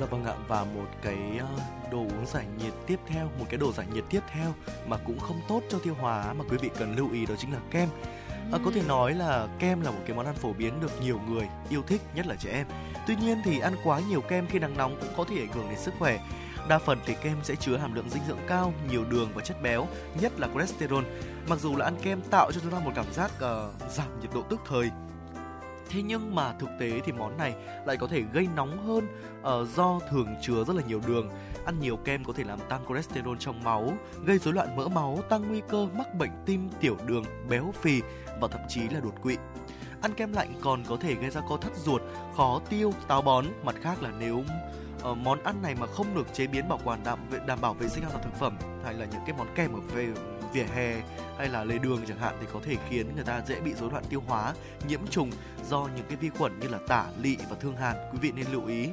Dạ 0.00 0.06
vâng 0.06 0.24
ạ 0.24 0.34
và 0.48 0.64
một 0.64 0.86
cái 1.02 1.18
ờ, 1.38 1.46
đồ 1.92 1.98
uống 1.98 2.26
giải 2.26 2.44
nhiệt 2.58 2.72
tiếp 2.86 2.98
theo, 3.06 3.30
một 3.38 3.44
cái 3.48 3.58
đồ 3.58 3.72
giải 3.72 3.86
nhiệt 3.94 4.04
tiếp 4.10 4.20
theo 4.32 4.54
mà 4.86 4.96
cũng 4.96 5.18
không 5.18 5.40
tốt 5.48 5.60
cho 5.68 5.78
tiêu 5.78 5.94
hóa 6.00 6.32
mà 6.32 6.44
quý 6.50 6.56
vị 6.56 6.70
cần 6.78 6.96
lưu 6.96 7.12
ý 7.12 7.26
đó 7.26 7.34
chính 7.38 7.52
là 7.52 7.58
kem. 7.70 7.88
À, 8.52 8.58
có 8.64 8.70
thể 8.74 8.82
nói 8.88 9.14
là 9.14 9.48
kem 9.58 9.80
là 9.80 9.90
một 9.90 10.00
cái 10.06 10.16
món 10.16 10.26
ăn 10.26 10.34
phổ 10.34 10.52
biến 10.52 10.80
được 10.80 10.92
nhiều 11.02 11.20
người 11.28 11.48
yêu 11.70 11.82
thích, 11.86 12.00
nhất 12.14 12.26
là 12.26 12.34
trẻ 12.34 12.50
em. 12.50 12.66
Tuy 13.06 13.16
nhiên 13.16 13.38
thì 13.44 13.58
ăn 13.58 13.74
quá 13.84 14.00
nhiều 14.08 14.20
kem 14.20 14.46
khi 14.46 14.58
nắng 14.58 14.76
nóng 14.76 14.96
cũng 15.00 15.10
có 15.16 15.24
thể 15.24 15.38
ảnh 15.38 15.52
hưởng 15.52 15.68
đến 15.68 15.78
sức 15.78 15.94
khỏe. 15.98 16.20
Đa 16.68 16.78
phần 16.78 16.98
thì 17.06 17.14
kem 17.22 17.36
sẽ 17.42 17.54
chứa 17.56 17.76
hàm 17.76 17.94
lượng 17.94 18.10
dinh 18.10 18.22
dưỡng 18.28 18.38
cao, 18.48 18.72
nhiều 18.90 19.04
đường 19.10 19.28
và 19.34 19.42
chất 19.42 19.62
béo, 19.62 19.86
nhất 20.20 20.32
là 20.40 20.48
cholesterol. 20.48 21.04
Mặc 21.48 21.58
dù 21.58 21.76
là 21.76 21.84
ăn 21.84 21.94
kem 22.02 22.20
tạo 22.30 22.52
cho 22.52 22.60
chúng 22.60 22.72
ta 22.72 22.78
một 22.78 22.92
cảm 22.94 23.12
giác 23.12 23.30
uh, 23.36 23.92
giảm 23.92 24.20
nhiệt 24.20 24.30
độ 24.34 24.42
tức 24.42 24.60
thời, 24.68 24.90
Thế 25.94 26.02
nhưng 26.02 26.34
mà 26.34 26.52
thực 26.52 26.68
tế 26.80 27.00
thì 27.04 27.12
món 27.12 27.36
này 27.38 27.54
lại 27.86 27.96
có 27.96 28.06
thể 28.06 28.22
gây 28.32 28.48
nóng 28.56 28.86
hơn 28.86 29.06
uh, 29.40 29.68
do 29.76 30.00
thường 30.10 30.34
chứa 30.42 30.64
rất 30.64 30.76
là 30.76 30.82
nhiều 30.88 31.00
đường. 31.06 31.30
Ăn 31.64 31.80
nhiều 31.80 31.96
kem 31.96 32.24
có 32.24 32.32
thể 32.32 32.44
làm 32.44 32.58
tăng 32.68 32.84
cholesterol 32.88 33.36
trong 33.40 33.64
máu, 33.64 33.92
gây 34.24 34.38
rối 34.38 34.54
loạn 34.54 34.76
mỡ 34.76 34.88
máu, 34.88 35.18
tăng 35.28 35.48
nguy 35.48 35.62
cơ 35.68 35.86
mắc 35.94 36.14
bệnh 36.14 36.30
tim, 36.46 36.68
tiểu 36.80 36.96
đường, 37.06 37.24
béo 37.48 37.74
phì 37.80 38.00
và 38.40 38.48
thậm 38.48 38.60
chí 38.68 38.80
là 38.80 39.00
đột 39.00 39.22
quỵ. 39.22 39.36
Ăn 40.04 40.14
kem 40.14 40.32
lạnh 40.32 40.54
còn 40.60 40.84
có 40.88 40.96
thể 41.00 41.14
gây 41.14 41.30
ra 41.30 41.40
co 41.48 41.56
thắt 41.56 41.76
ruột, 41.76 42.02
khó 42.36 42.60
tiêu, 42.70 42.92
táo 43.08 43.22
bón. 43.22 43.46
Mặt 43.62 43.74
khác 43.82 44.02
là 44.02 44.10
nếu 44.18 44.36
uh, 45.10 45.16
món 45.18 45.42
ăn 45.42 45.62
này 45.62 45.74
mà 45.74 45.86
không 45.86 46.14
được 46.14 46.26
chế 46.32 46.46
biến 46.46 46.68
bảo 46.68 46.80
quản 46.84 47.04
đảm 47.04 47.18
đảm 47.46 47.60
bảo 47.60 47.74
vệ 47.74 47.88
sinh 47.88 48.04
an 48.04 48.10
toàn 48.12 48.24
thực 48.24 48.34
phẩm 48.34 48.56
hay 48.84 48.94
là 48.94 49.06
những 49.06 49.20
cái 49.26 49.36
món 49.38 49.46
kem 49.54 49.72
ở 49.72 49.80
về 49.94 50.08
vỉa 50.52 50.64
hè 50.74 51.02
hay 51.38 51.48
là 51.48 51.64
lề 51.64 51.78
đường 51.78 52.00
chẳng 52.08 52.18
hạn 52.18 52.34
thì 52.40 52.46
có 52.52 52.60
thể 52.64 52.76
khiến 52.88 53.14
người 53.14 53.24
ta 53.24 53.42
dễ 53.46 53.60
bị 53.60 53.74
rối 53.74 53.90
loạn 53.90 54.04
tiêu 54.08 54.22
hóa, 54.26 54.54
nhiễm 54.88 55.00
trùng 55.10 55.30
do 55.68 55.88
những 55.96 56.06
cái 56.08 56.16
vi 56.16 56.28
khuẩn 56.28 56.60
như 56.60 56.68
là 56.68 56.78
tả, 56.88 57.06
lị 57.22 57.36
và 57.50 57.56
thương 57.60 57.76
hàn. 57.76 57.96
Quý 58.12 58.18
vị 58.22 58.32
nên 58.36 58.46
lưu 58.52 58.66
ý. 58.66 58.88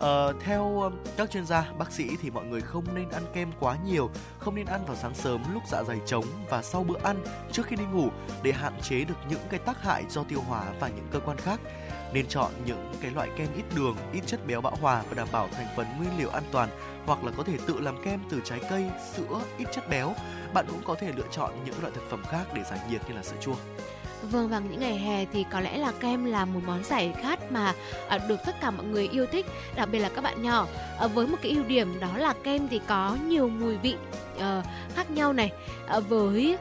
Uh, 0.00 0.42
theo 0.44 0.80
ờ, 0.80 0.90
các 1.16 1.30
chuyên 1.30 1.46
gia, 1.46 1.72
bác 1.78 1.92
sĩ 1.92 2.08
thì 2.22 2.30
mọi 2.30 2.44
người 2.44 2.60
không 2.60 2.84
nên 2.94 3.08
ăn 3.10 3.22
kem 3.32 3.50
quá 3.60 3.76
nhiều, 3.86 4.10
không 4.38 4.54
nên 4.54 4.66
ăn 4.66 4.84
vào 4.86 4.96
sáng 4.96 5.14
sớm 5.14 5.42
lúc 5.54 5.62
dạ 5.68 5.82
dày 5.82 6.00
trống 6.06 6.24
và 6.50 6.62
sau 6.62 6.84
bữa 6.84 6.98
ăn 7.02 7.24
trước 7.52 7.66
khi 7.66 7.76
đi 7.76 7.84
ngủ 7.92 8.08
để 8.42 8.52
hạn 8.52 8.72
chế 8.82 9.04
được 9.04 9.14
những 9.28 9.40
cái 9.50 9.60
tác 9.60 9.82
hại 9.82 10.04
do 10.08 10.24
tiêu 10.24 10.40
hóa 10.48 10.64
và 10.80 10.88
những 10.88 11.06
cơ 11.10 11.20
quan 11.20 11.38
khác 11.38 11.60
nên 12.12 12.26
chọn 12.26 12.52
những 12.64 12.92
cái 13.00 13.10
loại 13.10 13.28
kem 13.36 13.48
ít 13.56 13.64
đường, 13.76 13.96
ít 14.12 14.20
chất 14.26 14.46
béo 14.46 14.60
bão 14.60 14.76
hòa 14.80 15.02
và 15.08 15.14
đảm 15.14 15.28
bảo 15.32 15.48
thành 15.52 15.66
phần 15.76 15.86
nguyên 15.98 16.18
liệu 16.18 16.30
an 16.30 16.44
toàn 16.52 16.68
hoặc 17.06 17.24
là 17.24 17.32
có 17.36 17.42
thể 17.42 17.58
tự 17.66 17.80
làm 17.80 18.02
kem 18.04 18.20
từ 18.30 18.40
trái 18.44 18.60
cây, 18.70 18.90
sữa, 19.14 19.40
ít 19.58 19.68
chất 19.72 19.88
béo. 19.88 20.14
Bạn 20.54 20.66
cũng 20.68 20.82
có 20.84 20.94
thể 20.94 21.12
lựa 21.16 21.28
chọn 21.30 21.52
những 21.64 21.80
loại 21.80 21.92
thực 21.94 22.10
phẩm 22.10 22.22
khác 22.28 22.44
để 22.54 22.62
giải 22.70 22.80
nhiệt 22.90 23.00
như 23.08 23.14
là 23.14 23.22
sữa 23.22 23.36
chua. 23.40 23.54
Vâng, 24.22 24.48
vào 24.48 24.60
những 24.60 24.80
ngày 24.80 24.98
hè 24.98 25.24
thì 25.32 25.44
có 25.50 25.60
lẽ 25.60 25.78
là 25.78 25.92
kem 26.00 26.24
là 26.24 26.44
một 26.44 26.60
món 26.66 26.84
giải 26.84 27.12
khát 27.22 27.52
mà 27.52 27.74
ờ, 28.08 28.18
được 28.28 28.36
tất 28.46 28.60
cả 28.60 28.70
mọi 28.70 28.86
người 28.86 29.08
yêu 29.08 29.26
thích, 29.32 29.46
đặc 29.76 29.88
biệt 29.92 29.98
là 29.98 30.08
các 30.08 30.24
bạn 30.24 30.42
nhỏ. 30.42 30.66
Ờ, 30.98 31.08
với 31.08 31.26
một 31.26 31.36
cái 31.42 31.52
ưu 31.52 31.64
điểm 31.64 32.00
đó 32.00 32.16
là 32.16 32.34
kem 32.42 32.68
thì 32.68 32.80
có 32.86 33.16
nhiều 33.26 33.48
mùi 33.48 33.76
vị 33.76 33.94
ờ, 34.38 34.62
khác 34.94 35.10
nhau 35.10 35.32
này, 35.32 35.52
với 36.08 36.56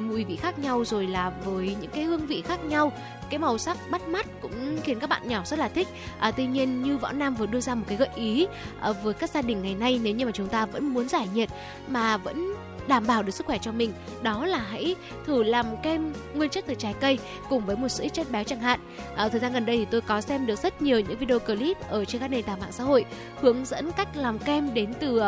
mùi 0.00 0.24
vị 0.24 0.36
khác 0.36 0.58
nhau 0.58 0.84
rồi 0.84 1.06
là 1.06 1.32
với 1.44 1.76
những 1.80 1.90
cái 1.90 2.04
hương 2.04 2.26
vị 2.26 2.42
khác 2.42 2.64
nhau 2.64 2.92
cái 3.30 3.38
màu 3.38 3.58
sắc 3.58 3.78
bắt 3.90 4.08
mắt 4.08 4.26
cũng 4.40 4.78
khiến 4.84 5.00
các 5.00 5.10
bạn 5.10 5.28
nhỏ 5.28 5.42
rất 5.46 5.58
là 5.58 5.68
thích 5.68 5.88
à, 6.18 6.30
tuy 6.30 6.46
nhiên 6.46 6.82
như 6.82 6.96
võ 6.96 7.12
nam 7.12 7.34
vừa 7.34 7.46
đưa 7.46 7.60
ra 7.60 7.74
một 7.74 7.84
cái 7.88 7.96
gợi 7.96 8.08
ý 8.14 8.46
à, 8.80 8.92
với 8.92 9.14
các 9.14 9.30
gia 9.30 9.42
đình 9.42 9.62
ngày 9.62 9.74
nay 9.74 10.00
nếu 10.02 10.14
như 10.14 10.26
mà 10.26 10.32
chúng 10.32 10.48
ta 10.48 10.66
vẫn 10.66 10.94
muốn 10.94 11.08
giải 11.08 11.28
nhiệt 11.34 11.48
mà 11.88 12.16
vẫn 12.16 12.54
đảm 12.88 13.06
bảo 13.06 13.22
được 13.22 13.32
sức 13.32 13.46
khỏe 13.46 13.58
cho 13.58 13.72
mình 13.72 13.92
đó 14.22 14.46
là 14.46 14.58
hãy 14.58 14.96
thử 15.26 15.42
làm 15.42 15.66
kem 15.82 16.12
nguyên 16.34 16.50
chất 16.50 16.64
từ 16.66 16.74
trái 16.74 16.94
cây 17.00 17.18
cùng 17.48 17.66
với 17.66 17.76
một 17.76 17.88
số 17.88 18.04
ít 18.04 18.08
chất 18.08 18.30
béo 18.30 18.44
chẳng 18.44 18.60
hạn. 18.60 18.80
À, 19.16 19.28
thời 19.28 19.40
gian 19.40 19.52
gần 19.52 19.66
đây 19.66 19.76
thì 19.76 19.84
tôi 19.84 20.00
có 20.00 20.20
xem 20.20 20.46
được 20.46 20.58
rất 20.58 20.82
nhiều 20.82 21.00
những 21.00 21.18
video 21.18 21.38
clip 21.38 21.76
ở 21.88 22.04
trên 22.04 22.20
các 22.20 22.28
nền 22.28 22.42
tảng 22.42 22.60
mạng 22.60 22.72
xã 22.72 22.84
hội 22.84 23.04
hướng 23.40 23.64
dẫn 23.64 23.90
cách 23.92 24.08
làm 24.16 24.38
kem 24.38 24.74
đến 24.74 24.94
từ 25.00 25.20
uh, 25.20 25.24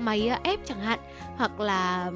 máy 0.00 0.28
ờ, 0.28 0.38
ép 0.44 0.60
chẳng 0.66 0.80
hạn 0.80 0.98
hoặc 1.36 1.60
là 1.60 2.10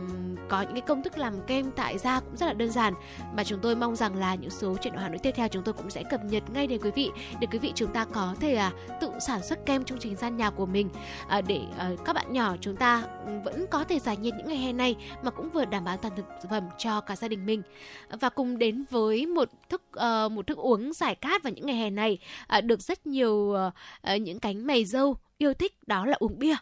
có 0.48 0.62
những 0.62 0.72
cái 0.72 0.80
công 0.80 1.02
thức 1.02 1.18
làm 1.18 1.34
kem 1.46 1.70
tại 1.70 1.98
gia 1.98 2.20
cũng 2.20 2.36
rất 2.36 2.46
là 2.46 2.52
đơn 2.52 2.70
giản. 2.70 2.94
Mà 3.36 3.44
chúng 3.44 3.60
tôi 3.60 3.76
mong 3.76 3.96
rằng 3.96 4.16
là 4.16 4.34
những 4.34 4.50
số 4.50 4.76
chuyện 4.82 4.94
ở 4.94 5.02
Hà 5.02 5.08
Nội 5.08 5.18
tiếp 5.18 5.30
theo 5.34 5.48
chúng 5.48 5.62
tôi 5.62 5.72
cũng 5.72 5.90
sẽ 5.90 6.02
cập 6.10 6.24
nhật 6.24 6.42
ngay 6.54 6.66
đến 6.66 6.80
quý 6.82 6.90
vị 6.94 7.10
để 7.40 7.46
quý 7.52 7.58
vị 7.58 7.72
chúng 7.74 7.92
ta 7.92 8.04
có 8.04 8.34
thể 8.40 8.54
à, 8.54 8.72
tự 9.00 9.10
sản 9.20 9.42
xuất 9.42 9.66
kem 9.66 9.84
trong 9.84 9.98
chính 9.98 10.16
gian 10.16 10.36
nhà 10.36 10.50
của 10.50 10.66
mình. 10.66 10.88
À, 11.28 11.40
để 11.40 11.60
à, 11.78 11.90
các 12.04 12.12
bạn 12.12 12.32
nhỏ 12.32 12.56
chúng 12.60 12.76
ta 12.76 13.02
vẫn 13.44 13.66
có 13.70 13.84
thể 13.84 13.98
giải 13.98 14.16
nhiệt 14.16 14.34
những 14.36 14.48
ngày 14.48 14.58
hè 14.58 14.72
này 14.72 14.96
mà 15.22 15.30
cũng 15.30 15.50
vừa 15.50 15.64
đảm 15.64 15.84
bảo 15.84 15.94
an 15.94 15.98
toàn 16.02 16.16
thực 16.16 16.50
phẩm 16.50 16.68
cho 16.78 17.00
cả 17.00 17.16
gia 17.16 17.28
đình 17.28 17.46
mình. 17.46 17.62
Và 18.20 18.28
cùng 18.28 18.58
đến 18.58 18.84
với 18.90 19.26
một 19.26 19.48
thức 19.68 19.82
uh, 19.96 20.32
một 20.32 20.46
thức 20.46 20.58
uống 20.58 20.92
giải 20.92 21.16
khát 21.20 21.42
vào 21.42 21.52
những 21.52 21.66
ngày 21.66 21.76
hè 21.76 21.90
này 21.90 22.18
uh, 22.58 22.64
được 22.64 22.80
rất 22.80 23.06
nhiều 23.06 23.56
uh, 24.12 24.20
những 24.20 24.40
cánh 24.40 24.66
mày 24.66 24.84
dâu 24.84 25.16
yêu 25.38 25.54
thích 25.54 25.78
đó 25.86 26.06
là 26.06 26.16
uống 26.20 26.38
bia. 26.38 26.54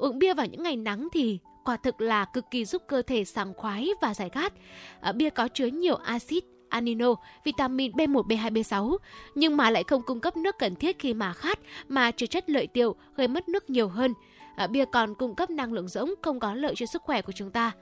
Uống 0.00 0.18
bia 0.18 0.34
vào 0.34 0.46
những 0.46 0.62
ngày 0.62 0.76
nắng 0.76 1.08
thì 1.12 1.38
quả 1.64 1.76
thực 1.76 2.00
là 2.00 2.24
cực 2.24 2.50
kỳ 2.50 2.64
giúp 2.64 2.82
cơ 2.88 3.02
thể 3.02 3.24
sảng 3.24 3.54
khoái 3.54 3.88
và 4.00 4.14
giải 4.14 4.28
khát. 4.30 4.52
À, 5.00 5.12
bia 5.12 5.30
có 5.30 5.48
chứa 5.48 5.66
nhiều 5.66 5.94
axit 5.94 6.44
amino, 6.68 7.14
vitamin 7.44 7.92
B1, 7.92 8.22
B2, 8.22 8.52
B6 8.52 8.96
nhưng 9.34 9.56
mà 9.56 9.70
lại 9.70 9.84
không 9.84 10.02
cung 10.02 10.20
cấp 10.20 10.36
nước 10.36 10.58
cần 10.58 10.74
thiết 10.74 10.98
khi 10.98 11.14
mà 11.14 11.32
khát 11.32 11.58
mà 11.88 12.10
chứa 12.10 12.26
chất 12.26 12.50
lợi 12.50 12.66
tiểu 12.66 12.94
gây 13.16 13.28
mất 13.28 13.48
nước 13.48 13.70
nhiều 13.70 13.88
hơn. 13.88 14.14
À, 14.56 14.66
bia 14.66 14.84
còn 14.84 15.14
cung 15.14 15.34
cấp 15.34 15.50
năng 15.50 15.72
lượng 15.72 15.88
rỗng 15.88 16.14
không 16.22 16.40
có 16.40 16.54
lợi 16.54 16.74
cho 16.76 16.86
sức 16.86 17.02
khỏe 17.02 17.22
của 17.22 17.32
chúng 17.32 17.50
ta. 17.50 17.72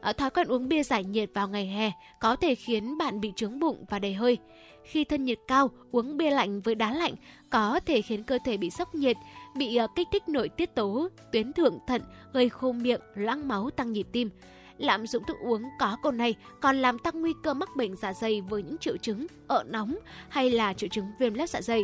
À, 0.00 0.12
thói 0.12 0.30
quen 0.30 0.48
uống 0.48 0.68
bia 0.68 0.82
giải 0.82 1.04
nhiệt 1.04 1.30
vào 1.34 1.48
ngày 1.48 1.66
hè 1.66 1.90
có 2.20 2.36
thể 2.36 2.54
khiến 2.54 2.98
bạn 2.98 3.20
bị 3.20 3.32
trướng 3.36 3.58
bụng 3.58 3.84
và 3.90 3.98
đầy 3.98 4.14
hơi. 4.14 4.38
Khi 4.84 5.04
thân 5.04 5.24
nhiệt 5.24 5.38
cao, 5.48 5.70
uống 5.92 6.16
bia 6.16 6.30
lạnh 6.30 6.60
với 6.60 6.74
đá 6.74 6.92
lạnh 6.92 7.14
có 7.50 7.80
thể 7.86 8.02
khiến 8.02 8.22
cơ 8.22 8.38
thể 8.44 8.56
bị 8.56 8.70
sốc 8.70 8.94
nhiệt, 8.94 9.16
bị 9.58 9.76
ờ, 9.76 9.86
kích 9.96 10.08
thích 10.12 10.28
nội 10.28 10.48
tiết 10.48 10.74
tố, 10.74 11.08
tuyến 11.32 11.52
thượng 11.52 11.78
thận, 11.86 12.02
gây 12.32 12.48
khô 12.48 12.72
miệng, 12.72 13.00
loãng 13.14 13.48
máu, 13.48 13.70
tăng 13.70 13.92
nhịp 13.92 14.06
tim. 14.12 14.30
Lạm 14.78 15.06
dụng 15.06 15.24
thức 15.24 15.36
uống 15.42 15.62
có 15.78 15.96
cồn 16.02 16.16
này 16.16 16.34
còn 16.60 16.76
làm 16.76 16.98
tăng 16.98 17.20
nguy 17.20 17.34
cơ 17.42 17.54
mắc 17.54 17.68
bệnh 17.76 17.96
dạ 17.96 18.12
dày 18.12 18.40
với 18.40 18.62
những 18.62 18.78
triệu 18.78 18.96
chứng 18.96 19.26
ợ 19.46 19.64
nóng 19.68 19.96
hay 20.28 20.50
là 20.50 20.72
triệu 20.72 20.88
chứng 20.88 21.06
viêm 21.18 21.34
lết 21.34 21.50
dạ 21.50 21.60
dày. 21.62 21.82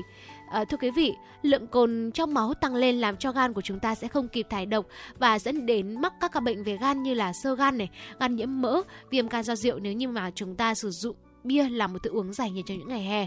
À, 0.50 0.64
thưa 0.64 0.76
quý 0.76 0.90
vị, 0.90 1.12
lượng 1.42 1.66
cồn 1.66 2.10
trong 2.14 2.34
máu 2.34 2.54
tăng 2.54 2.74
lên 2.74 3.00
làm 3.00 3.16
cho 3.16 3.32
gan 3.32 3.52
của 3.52 3.60
chúng 3.60 3.80
ta 3.80 3.94
sẽ 3.94 4.08
không 4.08 4.28
kịp 4.28 4.46
thải 4.50 4.66
độc 4.66 4.86
và 5.18 5.38
dẫn 5.38 5.66
đến 5.66 6.00
mắc 6.00 6.12
các 6.20 6.32
ca 6.32 6.40
bệnh 6.40 6.64
về 6.64 6.76
gan 6.80 7.02
như 7.02 7.14
là 7.14 7.32
sơ 7.32 7.54
gan 7.54 7.78
này, 7.78 7.90
gan 8.20 8.36
nhiễm 8.36 8.60
mỡ, 8.60 8.82
viêm 9.10 9.28
gan 9.28 9.42
do 9.42 9.56
rượu 9.56 9.78
nếu 9.78 9.92
như 9.92 10.08
mà 10.08 10.30
chúng 10.34 10.54
ta 10.54 10.74
sử 10.74 10.90
dụng 10.90 11.16
bia 11.44 11.68
là 11.68 11.86
một 11.86 12.02
thức 12.02 12.12
uống 12.12 12.32
giải 12.32 12.50
nhiệt 12.50 12.64
cho 12.68 12.74
những 12.74 12.88
ngày 12.88 13.02
hè. 13.02 13.26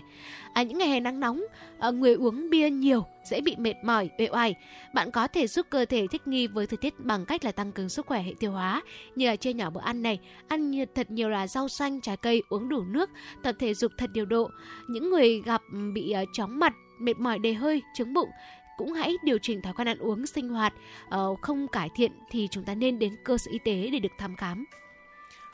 À, 0.53 0.63
những 0.63 0.77
ngày 0.77 0.87
hè 0.87 0.99
nắng 0.99 1.19
nóng, 1.19 1.43
à, 1.79 1.89
người 1.89 2.13
uống 2.13 2.49
bia 2.49 2.69
nhiều 2.69 3.05
dễ 3.29 3.41
bị 3.41 3.55
mệt 3.57 3.73
mỏi, 3.83 4.09
uể 4.19 4.29
oải. 4.31 4.55
Bạn 4.93 5.11
có 5.11 5.27
thể 5.27 5.47
giúp 5.47 5.65
cơ 5.69 5.85
thể 5.85 6.07
thích 6.11 6.27
nghi 6.27 6.47
với 6.47 6.67
thời 6.67 6.77
tiết 6.77 6.99
bằng 6.99 7.25
cách 7.25 7.45
là 7.45 7.51
tăng 7.51 7.71
cường 7.71 7.89
sức 7.89 8.05
khỏe 8.05 8.21
hệ 8.21 8.33
tiêu 8.39 8.51
hóa, 8.51 8.81
như 9.15 9.27
là 9.27 9.35
chia 9.35 9.53
nhỏ 9.53 9.69
bữa 9.69 9.81
ăn 9.81 10.01
này, 10.01 10.19
ăn 10.47 10.71
thật 10.95 11.11
nhiều 11.11 11.29
là 11.29 11.47
rau 11.47 11.67
xanh, 11.67 12.01
trái 12.01 12.17
cây, 12.17 12.43
uống 12.49 12.69
đủ 12.69 12.83
nước, 12.83 13.09
tập 13.43 13.55
thể 13.59 13.73
dục 13.73 13.91
thật 13.97 14.09
điều 14.13 14.25
độ. 14.25 14.49
Những 14.89 15.09
người 15.09 15.41
gặp 15.45 15.61
ừ, 15.73 15.79
bị 15.93 16.13
uh, 16.23 16.29
chóng 16.33 16.59
mặt, 16.59 16.73
mệt 16.99 17.19
mỏi 17.19 17.39
đầy 17.39 17.53
hơi, 17.53 17.81
chứng 17.95 18.13
bụng 18.13 18.29
cũng 18.77 18.93
hãy 18.93 19.15
điều 19.23 19.37
chỉnh 19.41 19.61
thói 19.61 19.73
quen 19.73 19.87
ăn 19.87 19.97
uống 19.97 20.27
sinh 20.27 20.49
hoạt 20.49 20.73
uh, 21.15 21.41
không 21.41 21.67
cải 21.67 21.89
thiện 21.95 22.11
thì 22.31 22.47
chúng 22.51 22.63
ta 22.63 22.75
nên 22.75 22.99
đến 22.99 23.15
cơ 23.25 23.37
sở 23.37 23.51
y 23.51 23.59
tế 23.65 23.89
để 23.91 23.99
được 23.99 24.11
thăm 24.17 24.35
khám. 24.35 24.65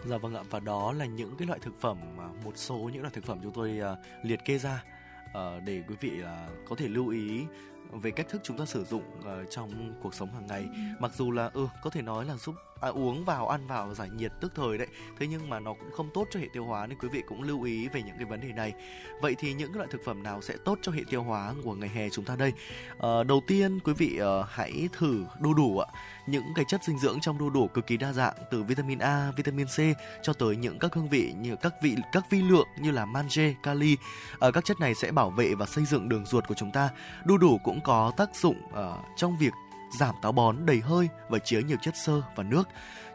Dạ 0.05 0.17
vâng 0.17 0.35
ạ 0.35 0.43
và 0.49 0.59
đó 0.59 0.91
là 0.91 1.05
những 1.05 1.35
cái 1.37 1.47
loại 1.47 1.59
thực 1.59 1.81
phẩm 1.81 1.97
mà 2.17 2.27
một 2.45 2.51
số 2.55 2.75
những 2.93 3.01
loại 3.01 3.13
thực 3.13 3.23
phẩm 3.23 3.39
chúng 3.43 3.53
tôi 3.53 3.79
uh, 3.79 3.97
liệt 4.25 4.45
kê 4.45 4.57
ra 4.57 4.83
uh, 5.27 5.63
để 5.65 5.83
quý 5.87 5.95
vị 5.99 6.11
uh, 6.21 6.69
có 6.69 6.75
thể 6.75 6.87
lưu 6.87 7.07
ý 7.07 7.43
về 7.91 8.11
cách 8.11 8.27
thức 8.29 8.41
chúng 8.43 8.57
ta 8.57 8.65
sử 8.65 8.83
dụng 8.83 9.03
uh, 9.19 9.49
trong 9.49 9.93
cuộc 10.03 10.13
sống 10.15 10.33
hàng 10.33 10.47
ngày. 10.47 10.65
Mặc 10.99 11.11
dù 11.15 11.31
là 11.31 11.49
ừ 11.53 11.67
có 11.81 11.89
thể 11.89 12.01
nói 12.01 12.25
là 12.25 12.35
giúp 12.35 12.55
à, 12.83 12.89
uống 12.89 13.25
vào 13.25 13.47
ăn 13.47 13.67
vào 13.67 13.93
giải 13.93 14.09
nhiệt 14.09 14.31
tức 14.41 14.51
thời 14.55 14.77
đấy 14.77 14.87
thế 15.19 15.27
nhưng 15.27 15.49
mà 15.49 15.59
nó 15.59 15.73
cũng 15.73 15.91
không 15.91 16.09
tốt 16.13 16.27
cho 16.31 16.39
hệ 16.39 16.47
tiêu 16.53 16.65
hóa 16.65 16.87
nên 16.87 16.97
quý 16.99 17.07
vị 17.07 17.23
cũng 17.27 17.43
lưu 17.43 17.63
ý 17.63 17.87
về 17.87 18.03
những 18.03 18.15
cái 18.17 18.25
vấn 18.25 18.41
đề 18.41 18.47
này 18.47 18.73
vậy 19.21 19.35
thì 19.39 19.53
những 19.53 19.75
loại 19.75 19.87
thực 19.91 20.01
phẩm 20.05 20.23
nào 20.23 20.41
sẽ 20.41 20.55
tốt 20.65 20.79
cho 20.81 20.91
hệ 20.91 21.01
tiêu 21.09 21.23
hóa 21.23 21.53
của 21.63 21.75
ngày 21.75 21.89
hè 21.89 22.09
chúng 22.09 22.25
ta 22.25 22.35
đây 22.35 22.53
à, 22.99 23.23
đầu 23.27 23.41
tiên 23.47 23.79
quý 23.79 23.93
vị 23.93 24.19
à, 24.21 24.31
hãy 24.49 24.89
thử 24.93 25.25
đu 25.39 25.53
đủ 25.53 25.79
ạ 25.79 25.87
những 26.27 26.53
cái 26.55 26.65
chất 26.67 26.83
dinh 26.83 26.99
dưỡng 26.99 27.19
trong 27.19 27.37
đu 27.37 27.49
đủ 27.49 27.67
cực 27.67 27.87
kỳ 27.87 27.97
đa 27.97 28.13
dạng 28.13 28.33
từ 28.51 28.63
vitamin 28.63 28.99
A, 28.99 29.31
vitamin 29.35 29.67
C 29.67 29.79
cho 30.21 30.33
tới 30.33 30.55
những 30.55 30.79
các 30.79 30.93
hương 30.93 31.09
vị 31.09 31.33
như 31.41 31.55
các 31.55 31.73
vị 31.81 31.95
các 32.11 32.29
vi 32.29 32.41
lượng 32.41 32.67
như 32.79 32.91
là 32.91 33.05
magie, 33.05 33.53
kali. 33.63 33.97
À, 34.39 34.51
các 34.51 34.65
chất 34.65 34.79
này 34.79 34.95
sẽ 34.95 35.11
bảo 35.11 35.29
vệ 35.29 35.55
và 35.55 35.65
xây 35.65 35.85
dựng 35.85 36.09
đường 36.09 36.25
ruột 36.25 36.47
của 36.47 36.55
chúng 36.55 36.71
ta. 36.71 36.89
Đu 37.25 37.37
đủ 37.37 37.57
cũng 37.63 37.81
có 37.81 38.11
tác 38.17 38.35
dụng 38.35 38.61
uh, 38.69 39.05
trong 39.15 39.37
việc 39.37 39.53
giảm 39.99 40.15
táo 40.21 40.31
bón, 40.31 40.65
đầy 40.65 40.79
hơi 40.79 41.09
và 41.29 41.39
chứa 41.39 41.59
nhiều 41.59 41.77
chất 41.81 41.93
xơ 41.97 42.21
và 42.35 42.43
nước. 42.43 42.69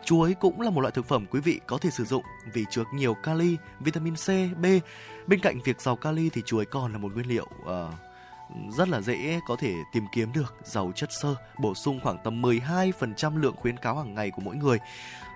Chuối 0.05 0.35
cũng 0.35 0.61
là 0.61 0.71
một 0.71 0.81
loại 0.81 0.93
thực 0.93 1.07
phẩm 1.07 1.27
quý 1.31 1.41
vị 1.41 1.61
có 1.67 1.79
thể 1.79 1.91
sử 1.91 2.05
dụng 2.05 2.23
vì 2.53 2.65
chứa 2.71 2.85
nhiều 2.95 3.15
kali, 3.15 3.57
vitamin 3.81 4.15
C, 4.15 4.29
B. 4.61 4.67
Bên 5.27 5.41
cạnh 5.41 5.61
việc 5.65 5.81
giàu 5.81 5.97
kali 5.97 6.31
thì 6.31 6.43
chuối 6.47 6.65
còn 6.65 6.93
là 6.93 6.99
một 6.99 7.15
nguyên 7.15 7.29
liệu 7.29 7.47
uh, 7.63 7.69
rất 8.71 8.89
là 8.89 9.01
dễ 9.01 9.41
có 9.47 9.57
thể 9.57 9.75
tìm 9.93 10.05
kiếm 10.13 10.33
được 10.33 10.55
giàu 10.65 10.93
chất 10.95 11.13
xơ, 11.13 11.35
bổ 11.59 11.75
sung 11.75 12.01
khoảng 12.03 12.19
tầm 12.25 12.43
12% 12.43 13.41
lượng 13.41 13.57
khuyến 13.57 13.77
cáo 13.77 13.97
hàng 13.97 14.15
ngày 14.15 14.31
của 14.31 14.43
mỗi 14.45 14.57
người. 14.57 14.79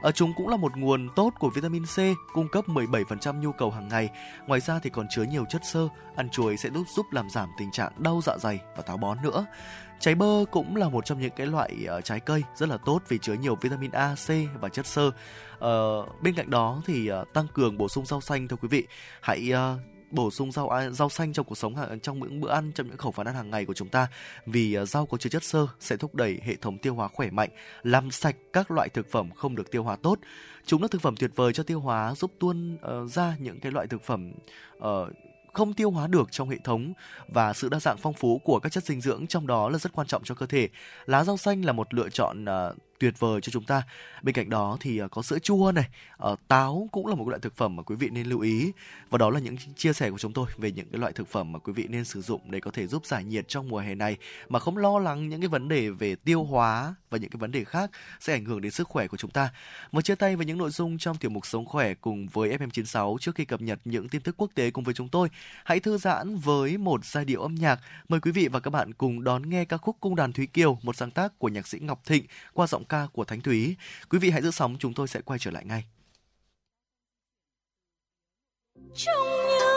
Ở 0.02 0.12
chúng 0.12 0.32
cũng 0.36 0.48
là 0.48 0.56
một 0.56 0.76
nguồn 0.76 1.08
tốt 1.16 1.32
của 1.38 1.50
vitamin 1.50 1.84
C, 1.84 1.98
cung 2.32 2.48
cấp 2.48 2.64
17% 2.68 3.40
nhu 3.40 3.52
cầu 3.52 3.70
hàng 3.70 3.88
ngày. 3.88 4.10
Ngoài 4.46 4.60
ra 4.60 4.78
thì 4.82 4.90
còn 4.90 5.06
chứa 5.10 5.22
nhiều 5.22 5.44
chất 5.44 5.62
xơ, 5.64 5.88
ăn 6.16 6.28
chuối 6.30 6.56
sẽ 6.56 6.70
giúp 6.70 6.86
giúp 6.96 7.06
làm 7.12 7.30
giảm 7.30 7.48
tình 7.58 7.70
trạng 7.70 7.92
đau 7.98 8.20
dạ 8.24 8.38
dày 8.38 8.60
và 8.76 8.82
táo 8.82 8.96
bón 8.96 9.18
nữa. 9.22 9.46
Trái 10.00 10.14
bơ 10.14 10.44
cũng 10.50 10.76
là 10.76 10.88
một 10.88 11.04
trong 11.04 11.20
những 11.20 11.32
cái 11.36 11.46
loại 11.46 11.86
uh, 11.98 12.04
trái 12.04 12.20
cây 12.20 12.42
rất 12.54 12.68
là 12.68 12.76
tốt 12.76 13.02
vì 13.08 13.18
chứa 13.18 13.34
nhiều 13.34 13.56
vitamin 13.60 13.90
A, 13.90 14.14
C 14.26 14.28
và 14.60 14.68
chất 14.68 14.86
xơ. 14.86 15.06
Uh, 15.06 16.22
bên 16.22 16.34
cạnh 16.34 16.50
đó 16.50 16.82
thì 16.86 17.10
uh, 17.12 17.32
tăng 17.32 17.46
cường 17.54 17.78
bổ 17.78 17.88
sung 17.88 18.06
rau 18.06 18.20
xanh 18.20 18.48
thưa 18.48 18.56
quý 18.56 18.68
vị. 18.68 18.86
Hãy 19.20 19.52
uh, 19.52 19.80
bổ 20.12 20.30
sung 20.30 20.52
rau 20.52 20.70
rau 20.92 21.08
xanh 21.08 21.32
trong 21.32 21.46
cuộc 21.46 21.58
sống 21.58 21.76
à, 21.76 21.96
trong 22.02 22.20
những 22.20 22.40
bữa 22.40 22.50
ăn 22.50 22.72
trong 22.74 22.86
những 22.86 22.96
khẩu 22.96 23.12
phần 23.12 23.26
ăn 23.26 23.34
hàng 23.34 23.50
ngày 23.50 23.64
của 23.64 23.74
chúng 23.74 23.88
ta 23.88 24.08
vì 24.46 24.74
à, 24.74 24.84
rau 24.84 25.06
có 25.06 25.16
chứa 25.16 25.30
chất 25.30 25.44
xơ 25.44 25.66
sẽ 25.80 25.96
thúc 25.96 26.14
đẩy 26.14 26.40
hệ 26.44 26.56
thống 26.56 26.78
tiêu 26.78 26.94
hóa 26.94 27.08
khỏe 27.08 27.30
mạnh, 27.30 27.50
làm 27.82 28.10
sạch 28.10 28.36
các 28.52 28.70
loại 28.70 28.88
thực 28.88 29.10
phẩm 29.10 29.30
không 29.30 29.56
được 29.56 29.70
tiêu 29.70 29.82
hóa 29.82 29.96
tốt. 29.96 30.18
Chúng 30.66 30.82
là 30.82 30.88
thực 30.90 31.02
phẩm 31.02 31.16
tuyệt 31.16 31.30
vời 31.36 31.52
cho 31.52 31.62
tiêu 31.62 31.80
hóa 31.80 32.14
giúp 32.14 32.32
tuôn 32.38 32.74
uh, 32.74 33.10
ra 33.10 33.36
những 33.38 33.60
cái 33.60 33.72
loại 33.72 33.86
thực 33.86 34.02
phẩm 34.02 34.32
uh, 34.78 34.84
không 35.52 35.74
tiêu 35.74 35.90
hóa 35.90 36.06
được 36.06 36.32
trong 36.32 36.48
hệ 36.48 36.56
thống 36.64 36.92
và 37.28 37.52
sự 37.52 37.68
đa 37.68 37.80
dạng 37.80 37.96
phong 37.98 38.14
phú 38.14 38.40
của 38.44 38.58
các 38.58 38.72
chất 38.72 38.84
dinh 38.84 39.00
dưỡng 39.00 39.26
trong 39.26 39.46
đó 39.46 39.68
là 39.68 39.78
rất 39.78 39.92
quan 39.92 40.06
trọng 40.06 40.24
cho 40.24 40.34
cơ 40.34 40.46
thể. 40.46 40.68
Lá 41.06 41.24
rau 41.24 41.36
xanh 41.36 41.64
là 41.64 41.72
một 41.72 41.94
lựa 41.94 42.08
chọn 42.08 42.44
uh, 42.44 42.76
tuyệt 43.03 43.18
vời 43.18 43.40
cho 43.40 43.50
chúng 43.50 43.64
ta. 43.64 43.82
Bên 44.22 44.34
cạnh 44.34 44.50
đó 44.50 44.76
thì 44.80 44.98
ờ, 44.98 45.09
có 45.09 45.22
sữa 45.22 45.38
chua 45.38 45.72
này, 45.74 45.88
ờ, 46.16 46.36
táo 46.48 46.88
cũng 46.92 47.07
là 47.07 47.14
một 47.14 47.28
loại 47.28 47.40
thực 47.40 47.57
phẩm 47.57 47.76
mà 47.76 47.82
quý 47.82 47.96
vị 47.96 48.09
nên 48.12 48.26
lưu 48.26 48.40
ý. 48.40 48.72
Và 49.11 49.18
đó 49.18 49.30
là 49.30 49.40
những 49.40 49.57
chia 49.76 49.92
sẻ 49.92 50.11
của 50.11 50.18
chúng 50.18 50.32
tôi 50.32 50.46
về 50.57 50.72
những 50.72 50.86
cái 50.92 51.00
loại 51.00 51.12
thực 51.12 51.28
phẩm 51.28 51.53
mà 51.53 51.59
quý 51.59 51.72
vị 51.72 51.86
nên 51.88 52.05
sử 52.05 52.22
dụng 52.22 52.50
để 52.50 52.61
có 52.61 52.70
thể 52.70 52.86
giúp 52.86 53.07
giải 53.07 53.24
nhiệt 53.24 53.48
trong 53.48 53.68
mùa 53.68 53.78
hè 53.78 53.94
này 53.94 54.16
mà 54.48 54.59
không 54.59 54.76
lo 54.76 54.98
lắng 54.98 55.28
những 55.28 55.40
cái 55.40 55.48
vấn 55.48 55.68
đề 55.68 55.90
về 55.90 56.14
tiêu 56.14 56.44
hóa 56.44 56.94
và 57.11 57.18
những 57.18 57.30
cái 57.30 57.38
vấn 57.38 57.53
đề 57.53 57.64
khác 57.64 57.90
sẽ 58.20 58.32
ảnh 58.32 58.44
hưởng 58.44 58.61
đến 58.61 58.72
sức 58.72 58.88
khỏe 58.88 59.07
của 59.07 59.16
chúng 59.16 59.30
ta. 59.30 59.50
Và 59.92 60.03
chia 60.03 60.14
tay 60.14 60.36
với 60.36 60.46
những 60.46 60.59
nội 60.59 60.70
dung 60.70 60.98
trong 60.98 61.16
tiểu 61.16 61.30
mục 61.30 61.46
sống 61.46 61.66
khỏe 61.66 61.94
cùng 61.94 62.28
với 62.28 62.59
FM96 62.59 63.18
trước 63.18 63.34
khi 63.34 63.44
cập 63.44 63.61
nhật 63.61 63.78
những 63.84 64.09
tin 64.09 64.22
tức 64.22 64.34
quốc 64.38 64.50
tế 64.55 64.70
cùng 64.70 64.84
với 64.84 64.94
chúng 64.94 65.09
tôi. 65.09 65.28
Hãy 65.64 65.80
thư 65.80 65.98
giãn 65.98 66.36
với 66.36 66.78
một 66.78 67.05
giai 67.05 67.24
điệu 67.24 67.42
âm 67.42 67.55
nhạc. 67.55 67.80
Mời 68.09 68.20
quý 68.20 68.30
vị 68.30 68.48
và 68.48 68.61
các 68.61 68.70
bạn 68.70 68.92
cùng 68.92 69.24
đón 69.24 69.50
nghe 69.50 69.64
ca 69.64 69.76
khúc 69.76 69.96
Cung 70.00 70.16
đàn 70.16 70.32
Thúy 70.32 70.46
Kiều, 70.46 70.78
một 70.82 70.96
sáng 70.96 71.11
tác 71.11 71.38
của 71.38 71.48
nhạc 71.48 71.66
sĩ 71.66 71.78
Ngọc 71.80 72.00
Thịnh 72.07 72.24
qua 72.53 72.66
giọng 72.66 72.84
ca 72.93 73.07
của 73.12 73.24
Thánh 73.24 73.40
Thúy. 73.40 73.76
Quý 74.11 74.18
vị 74.18 74.30
hãy 74.30 74.43
giữ 74.43 74.51
sóng, 74.51 74.76
chúng 74.78 74.95
tôi 74.95 75.09
sẽ 75.09 75.20
quay 75.20 75.38
trở 75.38 75.51
lại 75.51 75.64
ngay. 75.64 75.84
Trong 78.95 79.28
những 79.49 79.72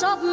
sắp 0.00 0.27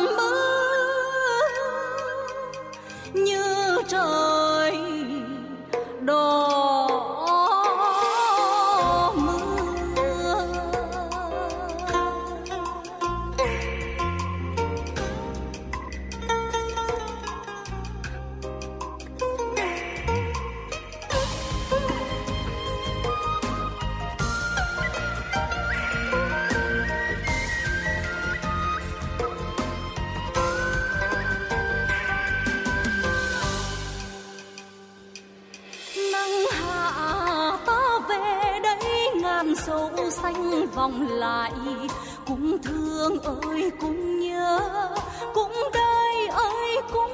vòng 40.85 41.07
lại. 41.07 41.51
Cũng 42.27 42.57
thương 42.63 43.19
ơi, 43.19 43.71
cũng 43.81 44.19
nhớ, 44.19 44.59
cũng 45.33 45.53
đây 45.73 46.27
ơi, 46.27 46.77
cũng 46.93 47.11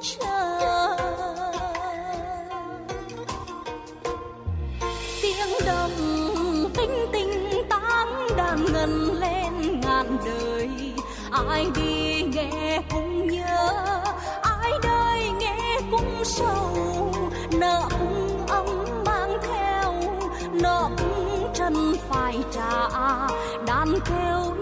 chờ. 0.00 0.96
Tiếng 5.22 5.66
đồng 5.66 5.90
tinh 6.74 7.06
tinh 7.12 7.62
tán 7.68 8.26
đàn 8.36 8.64
ngân 8.72 9.20
lên 9.20 9.80
ngàn 9.80 10.18
đời. 10.24 10.70
Ai 11.48 11.66
đi 11.74 12.22
nghe 12.22 12.82
cũng 12.90 13.28
nhớ, 13.28 13.72
ai 14.42 14.72
đây 14.82 15.30
nghe 15.40 15.78
cũng 15.90 16.24
sầu 16.24 17.11
đàn 23.66 24.00
kêu 24.04 24.61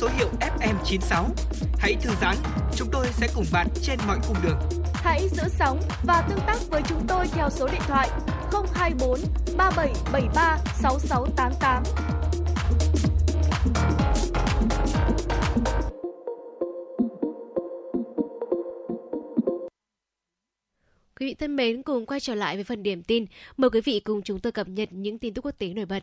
số 0.00 0.08
hiệu 0.18 0.28
FM96. 0.40 1.24
Hãy 1.78 1.96
thư 2.02 2.10
giãn, 2.20 2.36
chúng 2.76 2.88
tôi 2.92 3.06
sẽ 3.12 3.28
cùng 3.34 3.44
bạn 3.52 3.66
trên 3.82 3.98
mọi 4.06 4.18
cung 4.28 4.36
đường. 4.42 4.58
Hãy 4.94 5.28
giữ 5.28 5.42
sóng 5.48 5.80
và 6.04 6.26
tương 6.28 6.38
tác 6.46 6.58
với 6.70 6.82
chúng 6.88 7.06
tôi 7.08 7.26
theo 7.32 7.50
số 7.50 7.68
điện 7.68 7.80
thoại 7.86 8.08
024 8.74 9.20
3773 9.56 10.58
6688. 10.82 11.82
Quý 21.20 21.26
vị 21.26 21.34
thân 21.34 21.56
mến, 21.56 21.82
cùng 21.82 22.06
quay 22.06 22.20
trở 22.20 22.34
lại 22.34 22.56
với 22.56 22.64
phần 22.64 22.82
điểm 22.82 23.02
tin. 23.02 23.26
Mời 23.56 23.70
quý 23.70 23.80
vị 23.80 24.00
cùng 24.00 24.22
chúng 24.22 24.40
tôi 24.40 24.52
cập 24.52 24.68
nhật 24.68 24.88
những 24.92 25.18
tin 25.18 25.34
tức 25.34 25.44
quốc 25.44 25.58
tế 25.58 25.68
nổi 25.68 25.86
bật. 25.86 26.02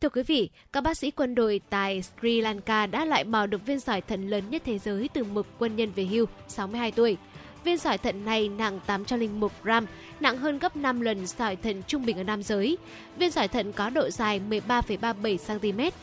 Thưa 0.00 0.08
quý 0.08 0.22
vị, 0.22 0.50
các 0.72 0.80
bác 0.80 0.98
sĩ 0.98 1.10
quân 1.10 1.34
đội 1.34 1.60
tại 1.70 2.02
Sri 2.02 2.40
Lanka 2.40 2.86
đã 2.86 3.04
loại 3.04 3.24
bỏ 3.24 3.46
được 3.46 3.66
viên 3.66 3.80
sỏi 3.80 4.00
thận 4.00 4.28
lớn 4.28 4.44
nhất 4.50 4.62
thế 4.64 4.78
giới 4.78 5.08
từ 5.14 5.24
một 5.24 5.46
quân 5.58 5.76
nhân 5.76 5.92
về 5.96 6.04
hưu 6.04 6.26
62 6.48 6.90
tuổi. 6.90 7.16
Viên 7.64 7.78
sỏi 7.78 7.98
thận 7.98 8.24
này 8.24 8.48
nặng 8.48 8.80
801 8.86 9.52
gram, 9.62 9.86
nặng 10.20 10.38
hơn 10.38 10.58
gấp 10.58 10.76
5 10.76 11.00
lần 11.00 11.26
sỏi 11.26 11.56
thận 11.56 11.82
trung 11.86 12.06
bình 12.06 12.16
ở 12.16 12.22
nam 12.22 12.42
giới. 12.42 12.78
Viên 13.16 13.30
sỏi 13.30 13.48
thận 13.48 13.72
có 13.72 13.90
độ 13.90 14.10
dài 14.10 14.40
13,37 14.50 15.36
cm. 15.58 15.96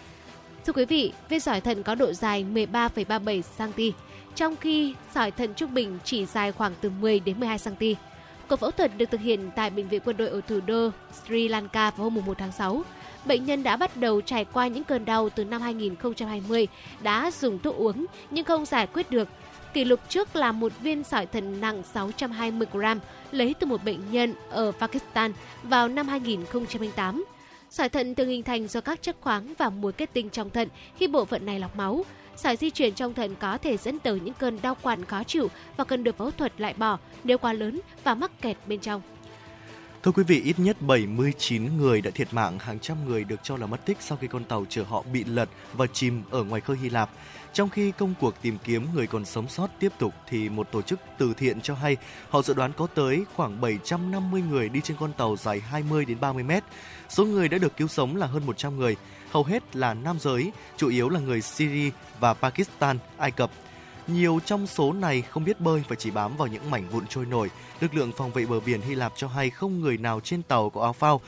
Thưa 0.66 0.74
quý 0.74 0.86
vị, 0.86 1.14
viên 1.30 1.40
sỏi 1.40 1.62
thận 1.62 1.84
có 1.84 1.96
độ 1.96 2.14
dài 2.14 2.46
13,37 2.54 3.42
cm, 3.58 3.98
trong 4.36 4.56
khi 4.56 4.96
sỏi 5.14 5.32
thận 5.32 5.54
trung 5.56 5.74
bình 5.74 5.98
chỉ 6.04 6.26
dài 6.26 6.52
khoảng 6.52 6.74
từ 6.82 6.90
10 6.90 7.20
đến 7.20 7.40
12 7.40 7.58
cm. 7.66 7.86
Cuộc 8.48 8.56
phẫu 8.56 8.72
thuật 8.72 8.98
được 8.98 9.12
thực 9.12 9.22
hiện 9.22 9.50
tại 9.56 9.70
bệnh 9.70 9.88
viện 9.88 10.02
quân 10.06 10.18
đội 10.18 10.30
ở 10.30 10.42
thủ 10.48 10.60
đô 10.66 10.90
Sri 11.26 11.48
Lanka 11.48 11.92
vào 11.92 12.10
hôm 12.10 12.26
1 12.26 12.38
tháng 12.38 12.52
6. 12.52 12.84
Bệnh 13.26 13.46
nhân 13.46 13.64
đã 13.64 13.78
bắt 13.78 13.98
đầu 13.98 14.22
trải 14.22 14.46
qua 14.46 14.68
những 14.68 14.84
cơn 14.84 15.06
đau 15.06 15.30
từ 15.30 15.46
năm 15.46 15.62
2020, 15.62 16.68
đã 17.02 17.32
dùng 17.32 17.60
thuốc 17.60 17.76
uống 17.76 18.06
nhưng 18.32 18.46
không 18.46 18.66
giải 18.66 18.88
quyết 18.88 19.12
được. 19.12 19.28
Kỷ 19.74 19.84
lục 19.84 20.00
trước 20.10 20.36
là 20.36 20.52
một 20.52 20.72
viên 20.82 21.04
sỏi 21.04 21.26
thận 21.26 21.62
nặng 21.62 21.84
620 21.94 22.68
gram 22.74 23.00
lấy 23.32 23.56
từ 23.60 23.68
một 23.68 23.84
bệnh 23.84 24.12
nhân 24.12 24.34
ở 24.50 24.72
Pakistan 24.80 25.34
vào 25.64 25.88
năm 25.88 26.08
2008. 26.08 27.26
Sỏi 27.70 27.90
thận 27.90 28.16
thường 28.16 28.28
hình 28.28 28.44
thành 28.44 28.68
do 28.68 28.82
các 28.82 29.02
chất 29.02 29.16
khoáng 29.22 29.54
và 29.58 29.70
muối 29.70 29.92
kết 29.92 30.10
tinh 30.14 30.30
trong 30.30 30.50
thận 30.50 30.68
khi 30.98 31.08
bộ 31.08 31.26
phận 31.26 31.46
này 31.46 31.60
lọc 31.60 31.76
máu. 31.76 32.06
Sỏi 32.36 32.56
di 32.56 32.70
chuyển 32.70 32.94
trong 32.94 33.14
thận 33.14 33.36
có 33.40 33.58
thể 33.58 33.78
dẫn 33.78 34.00
tới 34.00 34.20
những 34.20 34.34
cơn 34.34 34.60
đau 34.62 34.76
quặn 34.82 35.06
khó 35.06 35.24
chịu 35.24 35.48
và 35.78 35.84
cần 35.84 36.04
được 36.04 36.18
phẫu 36.18 36.32
thuật 36.32 36.62
loại 36.62 36.74
bỏ 36.74 36.98
nếu 37.24 37.38
quá 37.38 37.54
lớn 37.54 37.80
và 38.04 38.16
mắc 38.16 38.42
kẹt 38.42 38.58
bên 38.68 38.80
trong. 38.80 39.02
Thưa 40.06 40.12
quý 40.12 40.24
vị, 40.24 40.42
ít 40.42 40.60
nhất 40.60 40.82
79 40.82 41.78
người 41.78 42.02
đã 42.02 42.12
thiệt 42.12 42.34
mạng, 42.34 42.60
hàng 42.60 42.80
trăm 42.80 42.98
người 43.08 43.24
được 43.24 43.40
cho 43.44 43.58
là 43.58 43.66
mất 43.66 43.86
tích 43.86 43.98
sau 44.00 44.18
khi 44.22 44.28
con 44.28 44.44
tàu 44.44 44.66
chở 44.70 44.84
họ 44.84 45.04
bị 45.14 45.24
lật 45.24 45.50
và 45.74 45.88
chìm 45.94 46.24
ở 46.30 46.44
ngoài 46.44 46.62
khơi 46.62 46.78
Hy 46.82 46.90
Lạp. 46.90 47.10
Trong 47.54 47.70
khi 47.70 47.92
công 47.92 48.14
cuộc 48.20 48.42
tìm 48.42 48.58
kiếm 48.64 48.88
người 48.94 49.08
còn 49.08 49.26
sống 49.26 49.50
sót 49.50 49.68
tiếp 49.80 49.92
tục 50.00 50.14
thì 50.28 50.50
một 50.50 50.72
tổ 50.72 50.82
chức 50.82 51.00
từ 51.18 51.34
thiện 51.34 51.62
cho 51.62 51.76
hay 51.76 51.98
họ 52.30 52.42
dự 52.42 52.54
đoán 52.54 52.72
có 52.78 52.88
tới 52.88 53.24
khoảng 53.36 53.62
750 53.62 54.42
người 54.50 54.70
đi 54.70 54.82
trên 54.84 54.98
con 55.00 55.14
tàu 55.14 55.36
dài 55.38 55.60
20 55.60 56.06
đến 56.06 56.18
30 56.20 56.44
mét. 56.44 56.64
Số 57.10 57.26
người 57.26 57.50
đã 57.50 57.58
được 57.58 57.78
cứu 57.78 57.88
sống 57.88 58.16
là 58.16 58.28
hơn 58.28 58.46
100 58.46 58.78
người, 58.78 58.96
hầu 59.32 59.44
hết 59.44 59.76
là 59.76 59.94
nam 59.94 60.20
giới, 60.20 60.52
chủ 60.78 60.90
yếu 60.90 61.10
là 61.10 61.20
người 61.20 61.42
Syria 61.42 61.90
và 62.20 62.34
Pakistan, 62.34 62.98
Ai 63.18 63.32
Cập. 63.32 63.52
Nhiều 64.08 64.40
trong 64.46 64.68
số 64.68 64.94
này 64.94 65.22
không 65.22 65.44
biết 65.44 65.62
bơi 65.62 65.84
và 65.88 65.96
chỉ 65.96 66.12
bám 66.12 66.38
vào 66.38 66.48
những 66.48 66.72
mảnh 66.72 66.90
vụn 66.90 67.08
trôi 67.08 67.26
nổi. 67.26 67.50
Lực 67.80 67.94
lượng 67.94 68.12
phòng 68.18 68.32
vệ 68.32 68.46
bờ 68.46 68.60
biển 68.60 68.82
Hy 68.82 68.96
Lạp 68.96 69.14
cho 69.16 69.28
hay 69.28 69.50
không 69.50 69.82
người 69.82 69.98
nào 69.98 70.20
trên 70.20 70.44
tàu 70.44 70.70
có 70.70 70.82
áo 70.82 70.94
phao. 70.94 71.22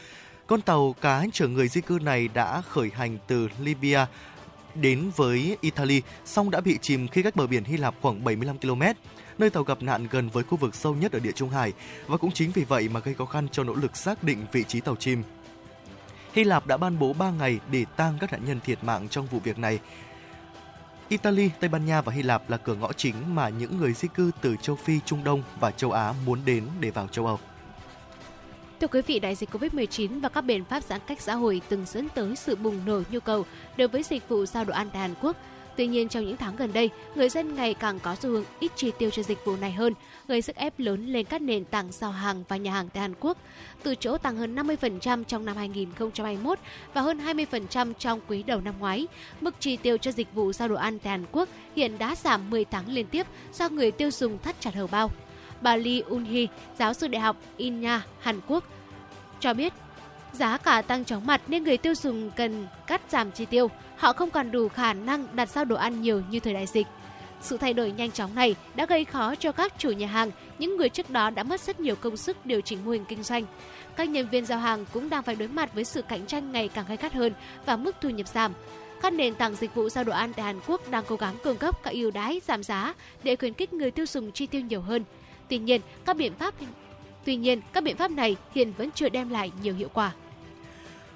Con 0.48 0.62
tàu 0.62 0.96
cá 1.02 1.26
chở 1.34 1.48
người 1.48 1.68
di 1.68 1.82
cư 1.82 2.00
này 2.02 2.28
đã 2.28 2.62
khởi 2.62 2.92
hành 2.96 3.18
từ 3.28 3.50
Libya 3.60 4.08
đến 4.76 5.12
với 5.16 5.58
Italy, 5.62 6.02
song 6.26 6.52
đã 6.52 6.62
bị 6.62 6.78
chìm 6.82 7.08
khi 7.08 7.24
cách 7.24 7.36
bờ 7.36 7.48
biển 7.48 7.64
Hy 7.64 7.78
Lạp 7.78 7.96
khoảng 8.02 8.24
75 8.24 8.58
km, 8.58 8.82
nơi 9.38 9.50
tàu 9.50 9.64
gặp 9.64 9.82
nạn 9.82 10.08
gần 10.12 10.30
với 10.30 10.44
khu 10.44 10.58
vực 10.58 10.76
sâu 10.76 10.96
nhất 10.96 11.12
ở 11.12 11.20
Địa 11.20 11.32
Trung 11.32 11.50
Hải 11.50 11.74
và 12.08 12.18
cũng 12.18 12.32
chính 12.32 12.52
vì 12.52 12.64
vậy 12.64 12.90
mà 12.90 13.00
gây 13.00 13.14
khó 13.14 13.26
khăn 13.26 13.48
cho 13.52 13.64
nỗ 13.64 13.74
lực 13.74 13.98
xác 13.98 14.24
định 14.24 14.46
vị 14.52 14.64
trí 14.68 14.80
tàu 14.80 14.96
chìm. 14.96 15.24
Hy 16.34 16.44
Lạp 16.44 16.68
đã 16.68 16.78
ban 16.78 17.00
bố 17.00 17.14
3 17.14 17.32
ngày 17.32 17.60
để 17.72 17.86
tang 17.96 18.18
các 18.20 18.32
nạn 18.32 18.42
nhân 18.46 18.60
thiệt 18.60 18.84
mạng 18.84 19.08
trong 19.10 19.28
vụ 19.28 19.40
việc 19.40 19.60
này. 19.60 19.80
Italy, 21.10 21.50
Tây 21.60 21.70
Ban 21.70 21.86
Nha 21.86 22.02
và 22.02 22.14
Hy 22.14 22.24
Lạp 22.24 22.50
là 22.50 22.58
cửa 22.58 22.76
ngõ 22.76 22.94
chính 22.94 23.36
mà 23.36 23.50
những 23.50 23.78
người 23.78 23.94
di 23.94 24.08
cư 24.08 24.32
từ 24.42 24.56
châu 24.62 24.76
Phi, 24.76 25.00
Trung 25.06 25.24
Đông 25.24 25.44
và 25.60 25.72
châu 25.72 25.92
Á 25.92 26.14
muốn 26.26 26.40
đến 26.46 26.64
để 26.80 26.92
vào 26.92 27.08
châu 27.08 27.26
Âu. 27.26 27.40
Thưa 28.82 28.88
quý 28.88 29.02
vị, 29.02 29.20
đại 29.20 29.36
dịch 29.36 29.50
Covid-19 29.52 30.22
và 30.22 30.30
các 30.30 30.42
biện 30.42 30.66
pháp 30.66 30.84
giãn 30.84 31.02
cách 31.08 31.22
xã 31.22 31.36
hội 31.36 31.62
từng 31.70 31.86
dẫn 31.86 32.10
tới 32.10 32.36
sự 32.36 32.56
bùng 32.56 32.86
nổ 32.86 33.02
nhu 33.12 33.20
cầu 33.20 33.46
đối 33.78 33.88
với 33.88 34.04
dịch 34.04 34.30
vụ 34.30 34.46
giao 34.46 34.66
đồ 34.66 34.74
ăn 34.74 34.90
tại 34.90 35.02
Hàn 35.02 35.14
Quốc. 35.22 35.38
Tuy 35.78 35.88
nhiên, 35.88 36.10
trong 36.10 36.26
những 36.26 36.38
tháng 36.38 36.56
gần 36.56 36.74
đây, 36.74 36.90
người 37.16 37.30
dân 37.30 37.56
ngày 37.56 37.74
càng 37.74 38.00
có 38.00 38.16
xu 38.16 38.30
hướng 38.30 38.44
ít 38.60 38.72
chi 38.76 38.92
tiêu 38.98 39.10
cho 39.10 39.24
dịch 39.24 39.46
vụ 39.46 39.56
này 39.56 39.72
hơn, 39.72 39.94
gây 40.28 40.42
sức 40.42 40.56
ép 40.56 40.80
lớn 40.80 41.06
lên 41.08 41.26
các 41.26 41.42
nền 41.42 41.66
tảng 41.66 41.92
giao 41.92 42.12
hàng 42.12 42.44
và 42.48 42.58
nhà 42.58 42.72
hàng 42.72 42.90
tại 42.90 43.02
Hàn 43.02 43.14
Quốc. 43.20 43.38
Từ 43.84 43.96
chỗ 43.96 44.18
tăng 44.18 44.38
hơn 44.38 44.56
50% 44.56 45.24
trong 45.24 45.46
năm 45.46 45.56
2021 45.56 46.60
và 46.94 47.02
hơn 47.02 47.20
20% 47.20 47.94
trong 47.94 48.20
quý 48.28 48.44
đầu 48.44 48.62
năm 48.62 48.74
ngoái, 48.80 49.08
mức 49.42 49.56
chi 49.60 49.78
tiêu 49.78 49.98
cho 49.98 50.12
dịch 50.12 50.34
vụ 50.34 50.54
giao 50.54 50.68
đồ 50.68 50.76
ăn 50.76 51.00
tại 51.00 51.12
Hàn 51.12 51.26
Quốc 51.32 51.50
hiện 51.76 51.98
đã 51.98 52.16
giảm 52.16 52.50
10 52.50 52.66
tháng 52.66 52.90
liên 52.90 53.06
tiếp 53.08 53.28
do 53.54 53.70
người 53.70 53.92
tiêu 53.92 54.12
dùng 54.12 54.38
thắt 54.40 54.56
chặt 54.60 54.76
hầu 54.76 54.88
bao. 54.88 55.12
Bà 55.62 55.76
Lee 55.76 56.02
Un-hee, 56.02 56.48
giáo 56.80 56.94
sư 56.94 57.08
đại 57.08 57.22
học 57.22 57.38
Inha 57.58 58.02
Hàn 58.20 58.40
Quốc, 58.48 58.64
cho 59.40 59.54
biết 59.54 59.74
giá 60.34 60.58
cả 60.58 60.82
tăng 60.82 61.06
chóng 61.06 61.28
mặt 61.28 61.42
nên 61.48 61.64
người 61.64 61.78
tiêu 61.78 61.96
dùng 61.96 62.32
cần 62.32 62.68
cắt 62.88 63.02
giảm 63.10 63.32
chi 63.32 63.46
tiêu. 63.46 63.70
Họ 63.98 64.14
không 64.14 64.32
còn 64.32 64.52
đủ 64.52 64.70
khả 64.70 64.94
năng 64.94 65.28
đặt 65.36 65.50
giao 65.50 65.66
đồ 65.66 65.76
ăn 65.76 66.02
nhiều 66.02 66.22
như 66.30 66.40
thời 66.40 66.54
đại 66.54 66.66
dịch. 66.66 66.88
Sự 67.42 67.58
thay 67.58 67.74
đổi 67.74 67.92
nhanh 67.92 68.12
chóng 68.12 68.36
này 68.36 68.56
đã 68.76 68.86
gây 68.86 69.06
khó 69.06 69.36
cho 69.36 69.52
các 69.52 69.74
chủ 69.78 69.92
nhà 69.92 70.08
hàng, 70.08 70.32
những 70.60 70.78
người 70.78 70.90
trước 70.90 71.10
đó 71.10 71.30
đã 71.30 71.44
mất 71.44 71.62
rất 71.62 71.80
nhiều 71.80 71.96
công 71.96 72.18
sức 72.18 72.46
điều 72.46 72.62
chỉnh 72.62 72.86
mô 72.86 72.92
hình 72.92 73.06
kinh 73.06 73.24
doanh. 73.24 73.46
Các 73.96 74.10
nhân 74.10 74.28
viên 74.30 74.46
giao 74.46 74.60
hàng 74.60 74.86
cũng 74.94 75.10
đang 75.10 75.24
phải 75.24 75.36
đối 75.36 75.48
mặt 75.48 75.74
với 75.74 75.84
sự 75.84 76.02
cạnh 76.02 76.26
tranh 76.26 76.52
ngày 76.52 76.68
càng 76.68 76.86
gay 76.88 76.98
gắt 76.98 77.14
hơn 77.14 77.34
và 77.66 77.76
mức 77.76 77.96
thu 78.02 78.10
nhập 78.10 78.28
giảm. 78.28 78.54
Các 79.02 79.14
nền 79.14 79.36
tảng 79.36 79.56
dịch 79.56 79.76
vụ 79.76 79.90
giao 79.90 80.04
đồ 80.04 80.14
ăn 80.14 80.34
tại 80.34 80.46
Hàn 80.46 80.60
Quốc 80.68 80.90
đang 80.90 81.04
cố 81.08 81.16
gắng 81.16 81.36
cung 81.44 81.58
cấp 81.58 81.84
các 81.84 81.94
ưu 81.94 82.12
đãi 82.12 82.42
giảm 82.48 82.64
giá 82.64 82.94
để 83.24 83.36
khuyến 83.36 83.54
khích 83.54 83.74
người 83.74 83.92
tiêu 83.92 84.06
dùng 84.06 84.32
chi 84.32 84.48
tiêu 84.48 84.62
nhiều 84.62 84.82
hơn. 84.82 85.04
Tuy 85.50 85.58
nhiên, 85.58 85.82
các 86.06 86.18
biện 86.18 86.34
pháp 86.34 86.54
Tuy 87.28 87.36
nhiên, 87.36 87.62
các 87.74 87.84
biện 87.84 87.98
pháp 87.98 88.12
này 88.12 88.36
hiện 88.56 88.74
vẫn 88.78 88.90
chưa 88.96 89.10
đem 89.10 89.30
lại 89.30 89.52
nhiều 89.62 89.74
hiệu 89.74 89.90
quả. 89.94 90.14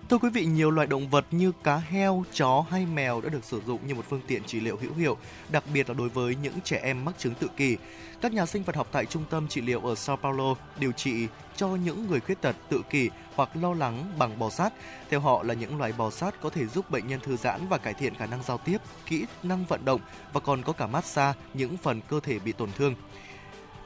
Thưa 0.09 0.17
quý 0.17 0.29
vị, 0.29 0.45
nhiều 0.45 0.71
loại 0.71 0.87
động 0.87 1.09
vật 1.09 1.25
như 1.31 1.51
cá 1.63 1.77
heo, 1.77 2.23
chó 2.33 2.65
hay 2.69 2.85
mèo 2.85 3.21
đã 3.21 3.29
được 3.29 3.43
sử 3.43 3.61
dụng 3.67 3.87
như 3.87 3.95
một 3.95 4.05
phương 4.09 4.21
tiện 4.27 4.43
trị 4.43 4.59
liệu 4.59 4.77
hữu 4.81 4.93
hiệu, 4.93 5.17
đặc 5.49 5.63
biệt 5.73 5.89
là 5.89 5.93
đối 5.93 6.09
với 6.09 6.35
những 6.35 6.53
trẻ 6.63 6.79
em 6.83 7.05
mắc 7.05 7.15
chứng 7.17 7.33
tự 7.33 7.47
kỷ. 7.57 7.77
Các 8.21 8.33
nhà 8.33 8.45
sinh 8.45 8.63
vật 8.63 8.75
học 8.75 8.87
tại 8.91 9.05
trung 9.05 9.23
tâm 9.29 9.47
trị 9.47 9.61
liệu 9.61 9.79
ở 9.79 9.95
Sao 9.95 10.17
Paulo 10.17 10.55
điều 10.79 10.91
trị 10.91 11.27
cho 11.55 11.67
những 11.67 12.07
người 12.07 12.19
khuyết 12.19 12.41
tật 12.41 12.55
tự 12.69 12.81
kỷ 12.89 13.09
hoặc 13.35 13.49
lo 13.55 13.73
lắng 13.73 14.13
bằng 14.17 14.39
bò 14.39 14.49
sát. 14.49 14.73
Theo 15.09 15.19
họ 15.19 15.43
là 15.43 15.53
những 15.53 15.77
loài 15.77 15.93
bò 15.97 16.09
sát 16.09 16.35
có 16.41 16.49
thể 16.49 16.65
giúp 16.65 16.89
bệnh 16.89 17.07
nhân 17.07 17.19
thư 17.19 17.37
giãn 17.37 17.67
và 17.69 17.77
cải 17.77 17.93
thiện 17.93 18.15
khả 18.15 18.25
năng 18.25 18.43
giao 18.43 18.57
tiếp, 18.57 18.77
kỹ 19.05 19.25
năng 19.43 19.65
vận 19.65 19.85
động 19.85 20.01
và 20.33 20.39
còn 20.39 20.63
có 20.63 20.73
cả 20.73 20.87
massage 20.87 21.39
những 21.53 21.77
phần 21.77 22.01
cơ 22.09 22.19
thể 22.19 22.39
bị 22.39 22.51
tổn 22.51 22.69
thương 22.77 22.95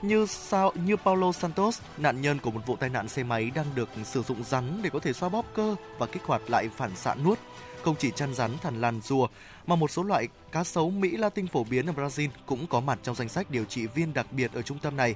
như 0.07 0.25
sao 0.25 0.73
như 0.85 0.95
Paulo 0.95 1.31
Santos, 1.31 1.81
nạn 1.97 2.21
nhân 2.21 2.39
của 2.39 2.51
một 2.51 2.61
vụ 2.65 2.75
tai 2.75 2.89
nạn 2.89 3.07
xe 3.07 3.23
máy 3.23 3.51
đang 3.55 3.65
được 3.75 3.89
sử 4.03 4.23
dụng 4.23 4.43
rắn 4.43 4.79
để 4.81 4.89
có 4.89 4.99
thể 4.99 5.13
xoa 5.13 5.29
bóp 5.29 5.45
cơ 5.53 5.75
và 5.97 6.05
kích 6.05 6.23
hoạt 6.23 6.41
lại 6.49 6.69
phản 6.75 6.95
xạ 6.95 7.15
nuốt. 7.15 7.39
Không 7.83 7.95
chỉ 7.99 8.11
chăn 8.11 8.33
rắn 8.33 8.51
thằn 8.61 8.81
lằn 8.81 9.01
rùa 9.01 9.27
mà 9.67 9.75
một 9.75 9.91
số 9.91 10.03
loại 10.03 10.27
cá 10.51 10.63
sấu 10.63 10.89
Mỹ 10.89 11.17
Latin 11.17 11.47
phổ 11.47 11.63
biến 11.63 11.85
ở 11.85 11.93
Brazil 11.93 12.29
cũng 12.45 12.67
có 12.67 12.79
mặt 12.79 12.99
trong 13.03 13.15
danh 13.15 13.29
sách 13.29 13.51
điều 13.51 13.65
trị 13.65 13.87
viên 13.87 14.13
đặc 14.13 14.27
biệt 14.31 14.53
ở 14.53 14.61
trung 14.61 14.79
tâm 14.79 14.97
này. 14.97 15.15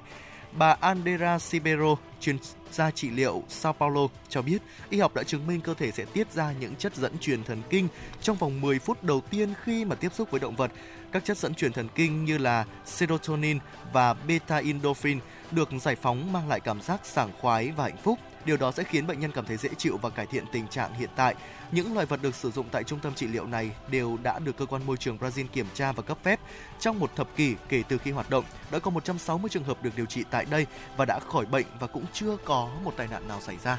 Bà 0.52 0.76
Andera 0.80 1.38
Sibero, 1.38 1.96
chuyên 2.20 2.38
gia 2.72 2.90
trị 2.90 3.10
liệu 3.10 3.42
Sao 3.48 3.72
Paulo 3.72 4.00
cho 4.28 4.42
biết 4.42 4.58
y 4.90 4.98
học 5.00 5.14
đã 5.14 5.22
chứng 5.22 5.46
minh 5.46 5.60
cơ 5.60 5.74
thể 5.74 5.90
sẽ 5.90 6.04
tiết 6.04 6.32
ra 6.32 6.52
những 6.60 6.76
chất 6.76 6.94
dẫn 6.96 7.18
truyền 7.18 7.44
thần 7.44 7.62
kinh 7.70 7.88
trong 8.20 8.36
vòng 8.36 8.60
10 8.60 8.78
phút 8.78 9.04
đầu 9.04 9.20
tiên 9.30 9.54
khi 9.64 9.84
mà 9.84 9.96
tiếp 9.96 10.12
xúc 10.14 10.30
với 10.30 10.40
động 10.40 10.56
vật. 10.56 10.70
Các 11.12 11.24
chất 11.24 11.38
dẫn 11.38 11.54
truyền 11.54 11.72
thần 11.72 11.88
kinh 11.94 12.24
như 12.24 12.38
là 12.38 12.64
serotonin 12.84 13.58
và 13.92 14.14
beta 14.14 14.56
endorphin 14.56 15.20
được 15.50 15.68
giải 15.80 15.96
phóng 15.96 16.32
mang 16.32 16.48
lại 16.48 16.60
cảm 16.60 16.82
giác 16.82 17.00
sảng 17.06 17.30
khoái 17.40 17.70
và 17.76 17.84
hạnh 17.84 17.96
phúc. 18.02 18.18
Điều 18.44 18.56
đó 18.56 18.72
sẽ 18.72 18.84
khiến 18.84 19.06
bệnh 19.06 19.20
nhân 19.20 19.32
cảm 19.32 19.44
thấy 19.44 19.56
dễ 19.56 19.68
chịu 19.78 19.96
và 20.02 20.10
cải 20.10 20.26
thiện 20.26 20.44
tình 20.52 20.68
trạng 20.68 20.94
hiện 20.94 21.10
tại. 21.16 21.34
Những 21.72 21.94
loài 21.94 22.06
vật 22.06 22.22
được 22.22 22.34
sử 22.34 22.50
dụng 22.50 22.66
tại 22.72 22.84
trung 22.84 22.98
tâm 23.00 23.14
trị 23.14 23.26
liệu 23.26 23.46
này 23.46 23.70
đều 23.90 24.18
đã 24.22 24.38
được 24.38 24.56
cơ 24.56 24.66
quan 24.66 24.86
môi 24.86 24.96
trường 24.96 25.18
Brazil 25.18 25.46
kiểm 25.52 25.66
tra 25.74 25.92
và 25.92 26.02
cấp 26.02 26.18
phép. 26.22 26.40
Trong 26.80 26.98
một 26.98 27.16
thập 27.16 27.36
kỷ 27.36 27.54
kể 27.68 27.82
từ 27.88 27.98
khi 27.98 28.10
hoạt 28.10 28.30
động, 28.30 28.44
đã 28.70 28.78
có 28.78 28.90
160 28.90 29.48
trường 29.48 29.64
hợp 29.64 29.82
được 29.82 29.90
điều 29.96 30.06
trị 30.06 30.24
tại 30.30 30.46
đây 30.50 30.66
và 30.96 31.04
đã 31.04 31.18
khỏi 31.18 31.46
bệnh 31.46 31.66
và 31.80 31.86
cũng 31.86 32.04
chưa 32.12 32.36
có 32.44 32.70
một 32.84 32.94
tai 32.96 33.08
nạn 33.08 33.28
nào 33.28 33.40
xảy 33.40 33.56
ra. 33.64 33.78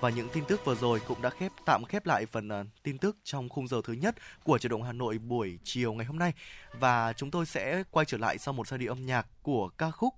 Và 0.00 0.10
những 0.10 0.28
tin 0.32 0.44
tức 0.44 0.64
vừa 0.64 0.74
rồi 0.74 1.00
cũng 1.08 1.22
đã 1.22 1.30
khép 1.30 1.52
tạm 1.66 1.84
khép 1.84 2.06
lại 2.06 2.26
phần 2.26 2.48
uh, 2.60 2.66
tin 2.82 2.98
tức 2.98 3.16
trong 3.24 3.48
khung 3.48 3.68
giờ 3.68 3.80
thứ 3.84 3.92
nhất 3.92 4.14
của 4.44 4.58
chuyển 4.58 4.70
động 4.70 4.82
Hà 4.82 4.92
Nội 4.92 5.18
buổi 5.18 5.58
chiều 5.64 5.92
ngày 5.92 6.06
hôm 6.06 6.18
nay. 6.18 6.32
Và 6.80 7.12
chúng 7.12 7.30
tôi 7.30 7.46
sẽ 7.46 7.82
quay 7.90 8.06
trở 8.06 8.18
lại 8.18 8.38
sau 8.38 8.54
một 8.54 8.68
giai 8.68 8.78
điệu 8.78 8.92
âm 8.92 9.06
nhạc 9.06 9.26
của 9.42 9.68
ca 9.68 9.90
khúc 9.90 10.14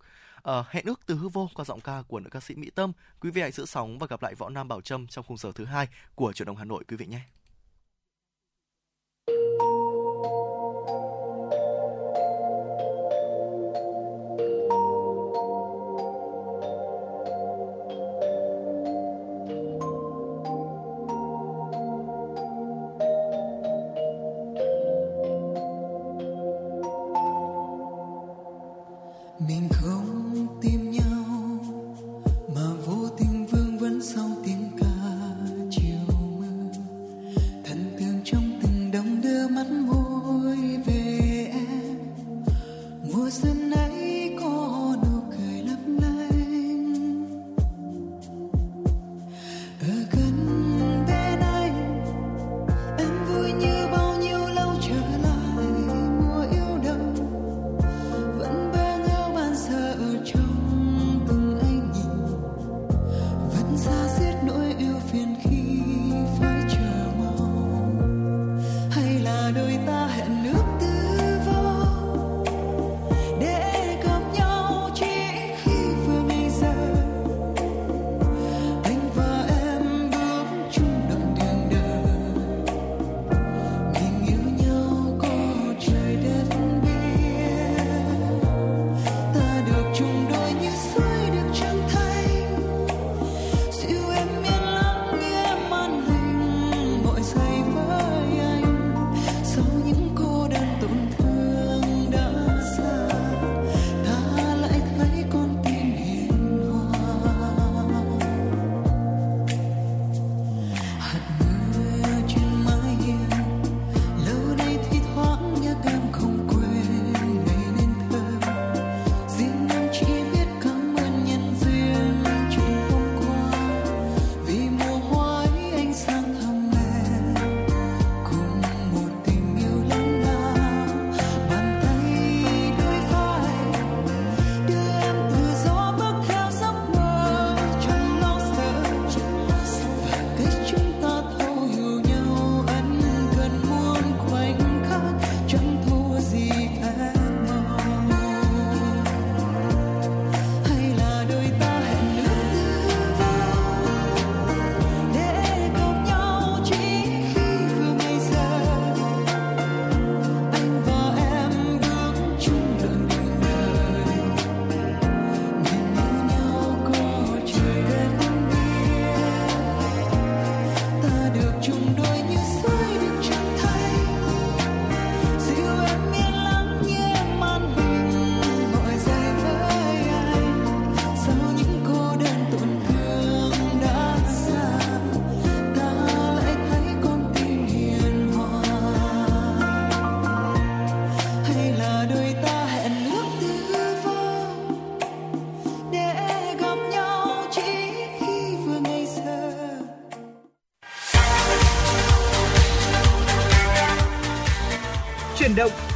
uh, 0.50 0.66
hẹn 0.68 0.84
ước 0.86 1.00
từ 1.06 1.14
hư 1.14 1.28
vô 1.28 1.50
qua 1.54 1.64
giọng 1.64 1.80
ca 1.80 2.02
của 2.08 2.20
nữ 2.20 2.30
ca 2.30 2.40
sĩ 2.40 2.54
Mỹ 2.54 2.70
Tâm. 2.74 2.92
Quý 3.20 3.30
vị 3.30 3.42
hãy 3.42 3.52
giữ 3.52 3.66
sóng 3.66 3.98
và 3.98 4.06
gặp 4.06 4.22
lại 4.22 4.34
Võ 4.34 4.48
Nam 4.48 4.68
Bảo 4.68 4.80
Trâm 4.80 5.06
trong 5.06 5.24
khung 5.28 5.36
giờ 5.36 5.52
thứ 5.54 5.64
hai 5.64 5.88
của 6.14 6.32
chuyển 6.32 6.46
động 6.46 6.56
Hà 6.56 6.64
Nội 6.64 6.84
quý 6.88 6.96
vị 6.96 7.06
nhé. 7.06 7.20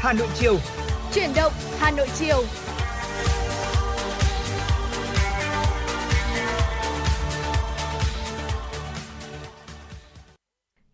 Hà 0.09 0.15
Nội 0.15 0.29
chiều. 0.35 0.57
Chuyển 1.15 1.31
động 1.37 1.53
Hà 1.79 1.91
Nội 1.91 2.07
chiều. 2.15 2.43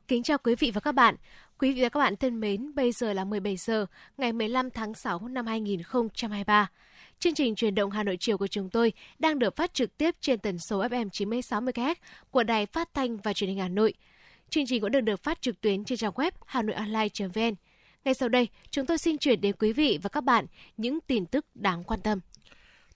Kính 0.08 0.22
chào 0.22 0.38
quý 0.38 0.54
vị 0.54 0.70
và 0.70 0.80
các 0.80 0.92
bạn. 0.92 1.16
Quý 1.58 1.72
vị 1.72 1.82
và 1.82 1.88
các 1.88 2.00
bạn 2.00 2.16
thân 2.16 2.40
mến, 2.40 2.74
bây 2.74 2.92
giờ 2.92 3.12
là 3.12 3.24
17 3.24 3.56
giờ 3.56 3.86
ngày 4.16 4.32
15 4.32 4.70
tháng 4.70 4.94
6 4.94 5.28
năm 5.28 5.46
2023. 5.46 6.70
Chương 7.18 7.34
trình 7.34 7.54
truyền 7.54 7.74
động 7.74 7.90
Hà 7.90 8.02
Nội 8.02 8.16
chiều 8.20 8.38
của 8.38 8.46
chúng 8.46 8.70
tôi 8.70 8.92
đang 9.18 9.38
được 9.38 9.56
phát 9.56 9.74
trực 9.74 9.96
tiếp 9.96 10.14
trên 10.20 10.38
tần 10.38 10.58
số 10.58 10.82
FM 10.82 11.08
96 11.08 11.60
MHz 11.60 11.94
của 12.30 12.42
Đài 12.42 12.66
Phát 12.66 12.94
thanh 12.94 13.16
và 13.16 13.32
Truyền 13.32 13.50
hình 13.50 13.58
Hà 13.58 13.68
Nội. 13.68 13.94
Chương 14.50 14.66
trình 14.66 14.80
cũng 14.80 14.92
được 14.92 15.00
được 15.00 15.22
phát 15.22 15.42
trực 15.42 15.60
tuyến 15.60 15.84
trên 15.84 15.98
trang 15.98 16.12
web 16.12 16.30
hanoionline.vn. 16.46 17.54
Ngay 18.04 18.14
sau 18.14 18.28
đây, 18.28 18.48
chúng 18.70 18.86
tôi 18.86 18.98
xin 18.98 19.18
chuyển 19.18 19.40
đến 19.40 19.54
quý 19.58 19.72
vị 19.72 19.98
và 20.02 20.08
các 20.08 20.24
bạn 20.24 20.46
những 20.76 20.98
tin 21.06 21.26
tức 21.26 21.46
đáng 21.54 21.84
quan 21.84 22.00
tâm. 22.00 22.20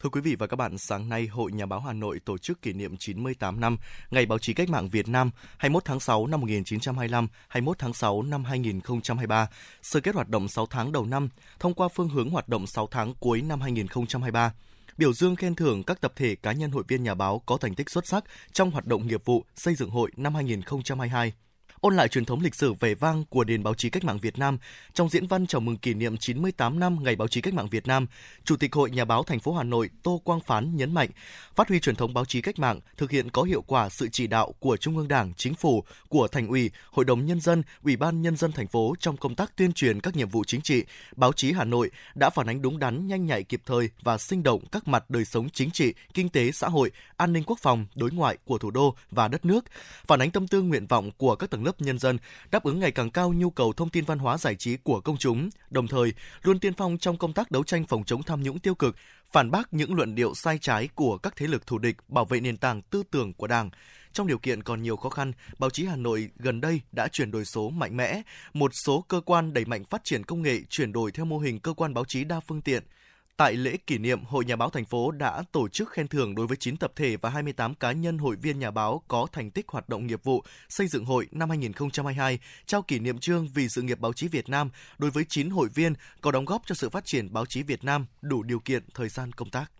Thưa 0.00 0.08
quý 0.10 0.20
vị 0.20 0.36
và 0.38 0.46
các 0.46 0.56
bạn, 0.56 0.78
sáng 0.78 1.08
nay 1.08 1.26
Hội 1.26 1.52
Nhà 1.52 1.66
báo 1.66 1.80
Hà 1.80 1.92
Nội 1.92 2.20
tổ 2.24 2.38
chức 2.38 2.62
kỷ 2.62 2.72
niệm 2.72 2.96
98 2.96 3.60
năm 3.60 3.76
Ngày 4.10 4.26
báo 4.26 4.38
chí 4.38 4.54
cách 4.54 4.68
mạng 4.68 4.88
Việt 4.88 5.08
Nam 5.08 5.30
21 5.58 5.84
tháng 5.84 6.00
6 6.00 6.26
năm 6.26 6.40
1925, 6.40 7.28
21 7.48 7.78
tháng 7.78 7.94
6 7.94 8.22
năm 8.22 8.44
2023, 8.44 9.48
sơ 9.82 10.00
kết 10.00 10.14
hoạt 10.14 10.28
động 10.28 10.48
6 10.48 10.66
tháng 10.66 10.92
đầu 10.92 11.06
năm, 11.06 11.28
thông 11.58 11.74
qua 11.74 11.88
phương 11.88 12.08
hướng 12.08 12.30
hoạt 12.30 12.48
động 12.48 12.66
6 12.66 12.88
tháng 12.90 13.14
cuối 13.20 13.42
năm 13.42 13.60
2023 13.60 14.52
biểu 14.98 15.12
dương 15.12 15.36
khen 15.36 15.54
thưởng 15.54 15.82
các 15.82 16.00
tập 16.00 16.12
thể 16.16 16.34
cá 16.34 16.52
nhân 16.52 16.70
hội 16.70 16.84
viên 16.88 17.02
nhà 17.02 17.14
báo 17.14 17.42
có 17.46 17.56
thành 17.56 17.74
tích 17.74 17.90
xuất 17.90 18.06
sắc 18.06 18.24
trong 18.52 18.70
hoạt 18.70 18.86
động 18.86 19.06
nghiệp 19.06 19.24
vụ 19.24 19.44
xây 19.56 19.74
dựng 19.74 19.90
hội 19.90 20.10
năm 20.16 20.34
2022 20.34 21.32
ôn 21.80 21.96
lại 21.96 22.08
truyền 22.08 22.24
thống 22.24 22.40
lịch 22.40 22.54
sử 22.54 22.72
vẻ 22.72 22.94
vang 22.94 23.24
của 23.24 23.44
nền 23.44 23.62
báo 23.62 23.74
chí 23.74 23.90
cách 23.90 24.04
mạng 24.04 24.18
Việt 24.18 24.38
Nam. 24.38 24.58
Trong 24.94 25.08
diễn 25.08 25.26
văn 25.26 25.46
chào 25.46 25.60
mừng 25.60 25.76
kỷ 25.76 25.94
niệm 25.94 26.16
98 26.16 26.78
năm 26.78 26.98
Ngày 27.02 27.16
báo 27.16 27.28
chí 27.28 27.40
cách 27.40 27.54
mạng 27.54 27.68
Việt 27.68 27.86
Nam, 27.86 28.06
Chủ 28.44 28.56
tịch 28.56 28.74
Hội 28.74 28.90
Nhà 28.90 29.04
báo 29.04 29.22
thành 29.22 29.40
phố 29.40 29.54
Hà 29.54 29.62
Nội 29.62 29.90
Tô 30.02 30.20
Quang 30.24 30.40
Phán 30.40 30.76
nhấn 30.76 30.94
mạnh, 30.94 31.08
phát 31.54 31.68
huy 31.68 31.80
truyền 31.80 31.96
thống 31.96 32.14
báo 32.14 32.24
chí 32.24 32.40
cách 32.40 32.58
mạng, 32.58 32.80
thực 32.96 33.10
hiện 33.10 33.30
có 33.30 33.42
hiệu 33.42 33.62
quả 33.62 33.88
sự 33.88 34.08
chỉ 34.12 34.26
đạo 34.26 34.54
của 34.58 34.76
Trung 34.76 34.96
ương 34.96 35.08
Đảng, 35.08 35.34
Chính 35.34 35.54
phủ, 35.54 35.84
của 36.08 36.28
Thành 36.28 36.48
ủy, 36.48 36.70
Hội 36.90 37.04
đồng 37.04 37.26
nhân 37.26 37.40
dân, 37.40 37.62
Ủy 37.84 37.96
ban 37.96 38.22
nhân 38.22 38.36
dân 38.36 38.52
thành 38.52 38.66
phố 38.66 38.94
trong 39.00 39.16
công 39.16 39.34
tác 39.34 39.56
tuyên 39.56 39.72
truyền 39.72 40.00
các 40.00 40.16
nhiệm 40.16 40.28
vụ 40.28 40.44
chính 40.44 40.60
trị, 40.60 40.84
báo 41.16 41.32
chí 41.32 41.52
Hà 41.52 41.64
Nội 41.64 41.90
đã 42.14 42.30
phản 42.30 42.46
ánh 42.46 42.62
đúng 42.62 42.78
đắn, 42.78 43.06
nhanh 43.06 43.26
nhạy 43.26 43.42
kịp 43.42 43.60
thời 43.66 43.90
và 44.02 44.18
sinh 44.18 44.42
động 44.42 44.64
các 44.72 44.88
mặt 44.88 45.04
đời 45.08 45.24
sống 45.24 45.48
chính 45.50 45.70
trị, 45.70 45.94
kinh 46.14 46.28
tế, 46.28 46.52
xã 46.52 46.68
hội, 46.68 46.90
an 47.16 47.32
ninh 47.32 47.44
quốc 47.46 47.58
phòng, 47.62 47.86
đối 47.94 48.10
ngoại 48.10 48.36
của 48.44 48.58
thủ 48.58 48.70
đô 48.70 48.94
và 49.10 49.28
đất 49.28 49.44
nước, 49.44 49.64
phản 50.06 50.22
ánh 50.22 50.30
tâm 50.30 50.48
tư 50.48 50.62
nguyện 50.62 50.86
vọng 50.86 51.10
của 51.16 51.34
các 51.34 51.50
tầng 51.50 51.64
lớp 51.64 51.67
lớp 51.68 51.80
nhân 51.80 51.98
dân, 51.98 52.18
đáp 52.50 52.64
ứng 52.64 52.80
ngày 52.80 52.90
càng 52.90 53.10
cao 53.10 53.32
nhu 53.32 53.50
cầu 53.50 53.72
thông 53.72 53.90
tin 53.90 54.04
văn 54.04 54.18
hóa 54.18 54.38
giải 54.38 54.54
trí 54.54 54.76
của 54.76 55.00
công 55.00 55.16
chúng, 55.16 55.50
đồng 55.70 55.88
thời 55.88 56.12
luôn 56.42 56.60
tiên 56.60 56.72
phong 56.74 56.98
trong 56.98 57.18
công 57.18 57.32
tác 57.32 57.50
đấu 57.50 57.64
tranh 57.64 57.86
phòng 57.86 58.04
chống 58.04 58.22
tham 58.22 58.42
nhũng 58.42 58.58
tiêu 58.58 58.74
cực, 58.74 58.96
phản 59.32 59.50
bác 59.50 59.74
những 59.74 59.94
luận 59.94 60.14
điệu 60.14 60.34
sai 60.34 60.58
trái 60.58 60.88
của 60.94 61.18
các 61.18 61.36
thế 61.36 61.46
lực 61.46 61.66
thù 61.66 61.78
địch, 61.78 61.96
bảo 62.08 62.24
vệ 62.24 62.40
nền 62.40 62.56
tảng 62.56 62.82
tư 62.82 63.02
tưởng 63.10 63.32
của 63.32 63.46
Đảng. 63.46 63.70
Trong 64.12 64.26
điều 64.26 64.38
kiện 64.38 64.62
còn 64.62 64.82
nhiều 64.82 64.96
khó 64.96 65.08
khăn, 65.08 65.32
báo 65.58 65.70
chí 65.70 65.86
Hà 65.86 65.96
Nội 65.96 66.30
gần 66.36 66.60
đây 66.60 66.80
đã 66.92 67.08
chuyển 67.08 67.30
đổi 67.30 67.44
số 67.44 67.70
mạnh 67.70 67.96
mẽ. 67.96 68.22
Một 68.52 68.70
số 68.74 69.04
cơ 69.08 69.20
quan 69.20 69.52
đẩy 69.52 69.64
mạnh 69.64 69.84
phát 69.84 70.04
triển 70.04 70.24
công 70.24 70.42
nghệ 70.42 70.60
chuyển 70.68 70.92
đổi 70.92 71.12
theo 71.12 71.24
mô 71.24 71.38
hình 71.38 71.60
cơ 71.60 71.72
quan 71.72 71.94
báo 71.94 72.04
chí 72.04 72.24
đa 72.24 72.40
phương 72.40 72.62
tiện– 72.62 72.82
Tại 73.38 73.56
lễ 73.56 73.76
kỷ 73.76 73.98
niệm, 73.98 74.24
Hội 74.24 74.44
Nhà 74.44 74.56
báo 74.56 74.70
thành 74.70 74.84
phố 74.84 75.10
đã 75.10 75.42
tổ 75.52 75.68
chức 75.68 75.90
khen 75.90 76.08
thưởng 76.08 76.34
đối 76.34 76.46
với 76.46 76.56
9 76.56 76.76
tập 76.76 76.92
thể 76.96 77.16
và 77.16 77.30
28 77.30 77.74
cá 77.74 77.92
nhân 77.92 78.18
hội 78.18 78.36
viên 78.36 78.58
nhà 78.58 78.70
báo 78.70 79.02
có 79.08 79.26
thành 79.32 79.50
tích 79.50 79.68
hoạt 79.68 79.88
động 79.88 80.06
nghiệp 80.06 80.24
vụ 80.24 80.42
xây 80.68 80.88
dựng 80.88 81.04
hội 81.04 81.26
năm 81.30 81.48
2022, 81.48 82.38
trao 82.66 82.82
kỷ 82.82 82.98
niệm 82.98 83.18
trương 83.18 83.48
vì 83.54 83.68
sự 83.68 83.82
nghiệp 83.82 84.00
báo 84.00 84.12
chí 84.12 84.28
Việt 84.28 84.48
Nam 84.48 84.70
đối 84.98 85.10
với 85.10 85.24
9 85.28 85.50
hội 85.50 85.68
viên 85.74 85.94
có 86.20 86.30
đóng 86.30 86.44
góp 86.44 86.62
cho 86.66 86.74
sự 86.74 86.88
phát 86.88 87.04
triển 87.04 87.32
báo 87.32 87.46
chí 87.46 87.62
Việt 87.62 87.84
Nam 87.84 88.06
đủ 88.20 88.42
điều 88.42 88.60
kiện 88.60 88.82
thời 88.94 89.08
gian 89.08 89.32
công 89.32 89.50
tác. 89.50 89.72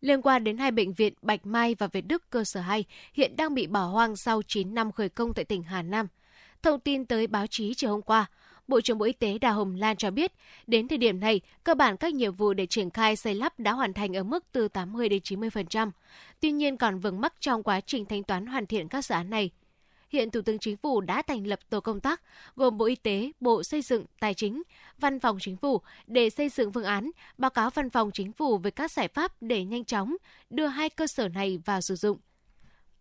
Liên 0.00 0.22
quan 0.22 0.44
đến 0.44 0.58
hai 0.58 0.70
bệnh 0.70 0.92
viện 0.92 1.14
Bạch 1.22 1.46
Mai 1.46 1.74
và 1.78 1.86
Việt 1.86 2.06
Đức 2.06 2.30
cơ 2.30 2.44
sở 2.44 2.60
2 2.60 2.84
hiện 3.12 3.36
đang 3.36 3.54
bị 3.54 3.66
bỏ 3.66 3.84
hoang 3.84 4.16
sau 4.16 4.42
9 4.42 4.74
năm 4.74 4.92
khởi 4.92 5.08
công 5.08 5.34
tại 5.34 5.44
tỉnh 5.44 5.62
Hà 5.62 5.82
Nam. 5.82 6.06
Thông 6.62 6.80
tin 6.80 7.06
tới 7.06 7.26
báo 7.26 7.46
chí 7.50 7.74
chiều 7.74 7.90
hôm 7.90 8.02
qua, 8.02 8.26
Bộ 8.68 8.80
trưởng 8.80 8.98
Bộ 8.98 9.04
Y 9.04 9.12
tế 9.12 9.38
Đào 9.38 9.54
Hồng 9.54 9.74
Lan 9.74 9.96
cho 9.96 10.10
biết, 10.10 10.32
đến 10.66 10.88
thời 10.88 10.98
điểm 10.98 11.20
này, 11.20 11.40
cơ 11.64 11.74
bản 11.74 11.96
các 11.96 12.14
nhiệm 12.14 12.34
vụ 12.34 12.52
để 12.52 12.66
triển 12.66 12.90
khai 12.90 13.16
xây 13.16 13.34
lắp 13.34 13.60
đã 13.60 13.72
hoàn 13.72 13.92
thành 13.92 14.16
ở 14.16 14.22
mức 14.22 14.44
từ 14.52 14.68
80 14.68 15.08
đến 15.08 15.22
90%. 15.22 15.90
Tuy 16.40 16.52
nhiên 16.52 16.76
còn 16.76 16.98
vướng 16.98 17.20
mắc 17.20 17.34
trong 17.40 17.62
quá 17.62 17.80
trình 17.80 18.04
thanh 18.04 18.22
toán 18.22 18.46
hoàn 18.46 18.66
thiện 18.66 18.88
các 18.88 19.04
dự 19.04 19.14
án 19.14 19.30
này. 19.30 19.50
Hiện 20.10 20.30
Thủ 20.30 20.40
tướng 20.42 20.58
Chính 20.58 20.76
phủ 20.76 21.00
đã 21.00 21.22
thành 21.22 21.46
lập 21.46 21.58
tổ 21.70 21.80
công 21.80 22.00
tác 22.00 22.22
gồm 22.56 22.78
Bộ 22.78 22.84
Y 22.84 22.96
tế, 22.96 23.32
Bộ 23.40 23.62
Xây 23.62 23.82
dựng, 23.82 24.04
Tài 24.20 24.34
chính, 24.34 24.62
Văn 24.98 25.20
phòng 25.20 25.38
Chính 25.40 25.56
phủ 25.56 25.80
để 26.06 26.30
xây 26.30 26.48
dựng 26.48 26.72
phương 26.72 26.84
án, 26.84 27.10
báo 27.38 27.50
cáo 27.50 27.70
Văn 27.70 27.90
phòng 27.90 28.10
Chính 28.14 28.32
phủ 28.32 28.58
về 28.58 28.70
các 28.70 28.92
giải 28.92 29.08
pháp 29.08 29.32
để 29.40 29.64
nhanh 29.64 29.84
chóng 29.84 30.16
đưa 30.50 30.66
hai 30.66 30.90
cơ 30.90 31.06
sở 31.06 31.28
này 31.28 31.58
vào 31.64 31.80
sử 31.80 31.96
dụng. 31.96 32.18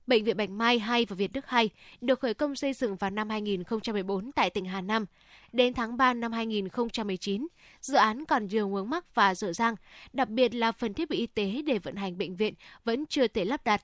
Bệnh 0.08 0.24
viện 0.24 0.38
Bạch 0.38 0.50
Mai 0.50 0.80
2 0.80 1.06
và 1.06 1.16
Việt 1.16 1.34
Đức 1.34 1.48
2 1.48 1.70
được 2.02 2.20
khởi 2.20 2.34
công 2.34 2.56
xây 2.56 2.74
dựng 2.74 2.96
vào 2.96 3.10
năm 3.10 3.30
2014 3.30 4.32
tại 4.32 4.50
tỉnh 4.50 4.66
Hà 4.66 4.82
Nam. 4.82 5.06
Đến 5.54 5.74
tháng 5.74 5.98
3 5.98 6.14
năm 6.14 6.32
2019, 6.32 7.48
dự 7.82 7.96
án 7.96 8.26
còn 8.26 8.48
nhiều 8.48 8.70
vướng 8.70 8.90
mắc 8.90 9.16
và 9.16 9.36
dở 9.36 9.54
dang, 9.54 9.76
đặc 10.14 10.30
biệt 10.30 10.56
là 10.56 10.72
phần 10.72 10.94
thiết 10.94 11.10
bị 11.10 11.18
y 11.18 11.28
tế 11.28 11.62
để 11.66 11.80
vận 11.80 11.96
hành 11.96 12.18
bệnh 12.18 12.36
viện 12.36 12.54
vẫn 12.86 13.06
chưa 13.06 13.28
thể 13.28 13.46
lắp 13.46 13.64
đặt. 13.66 13.82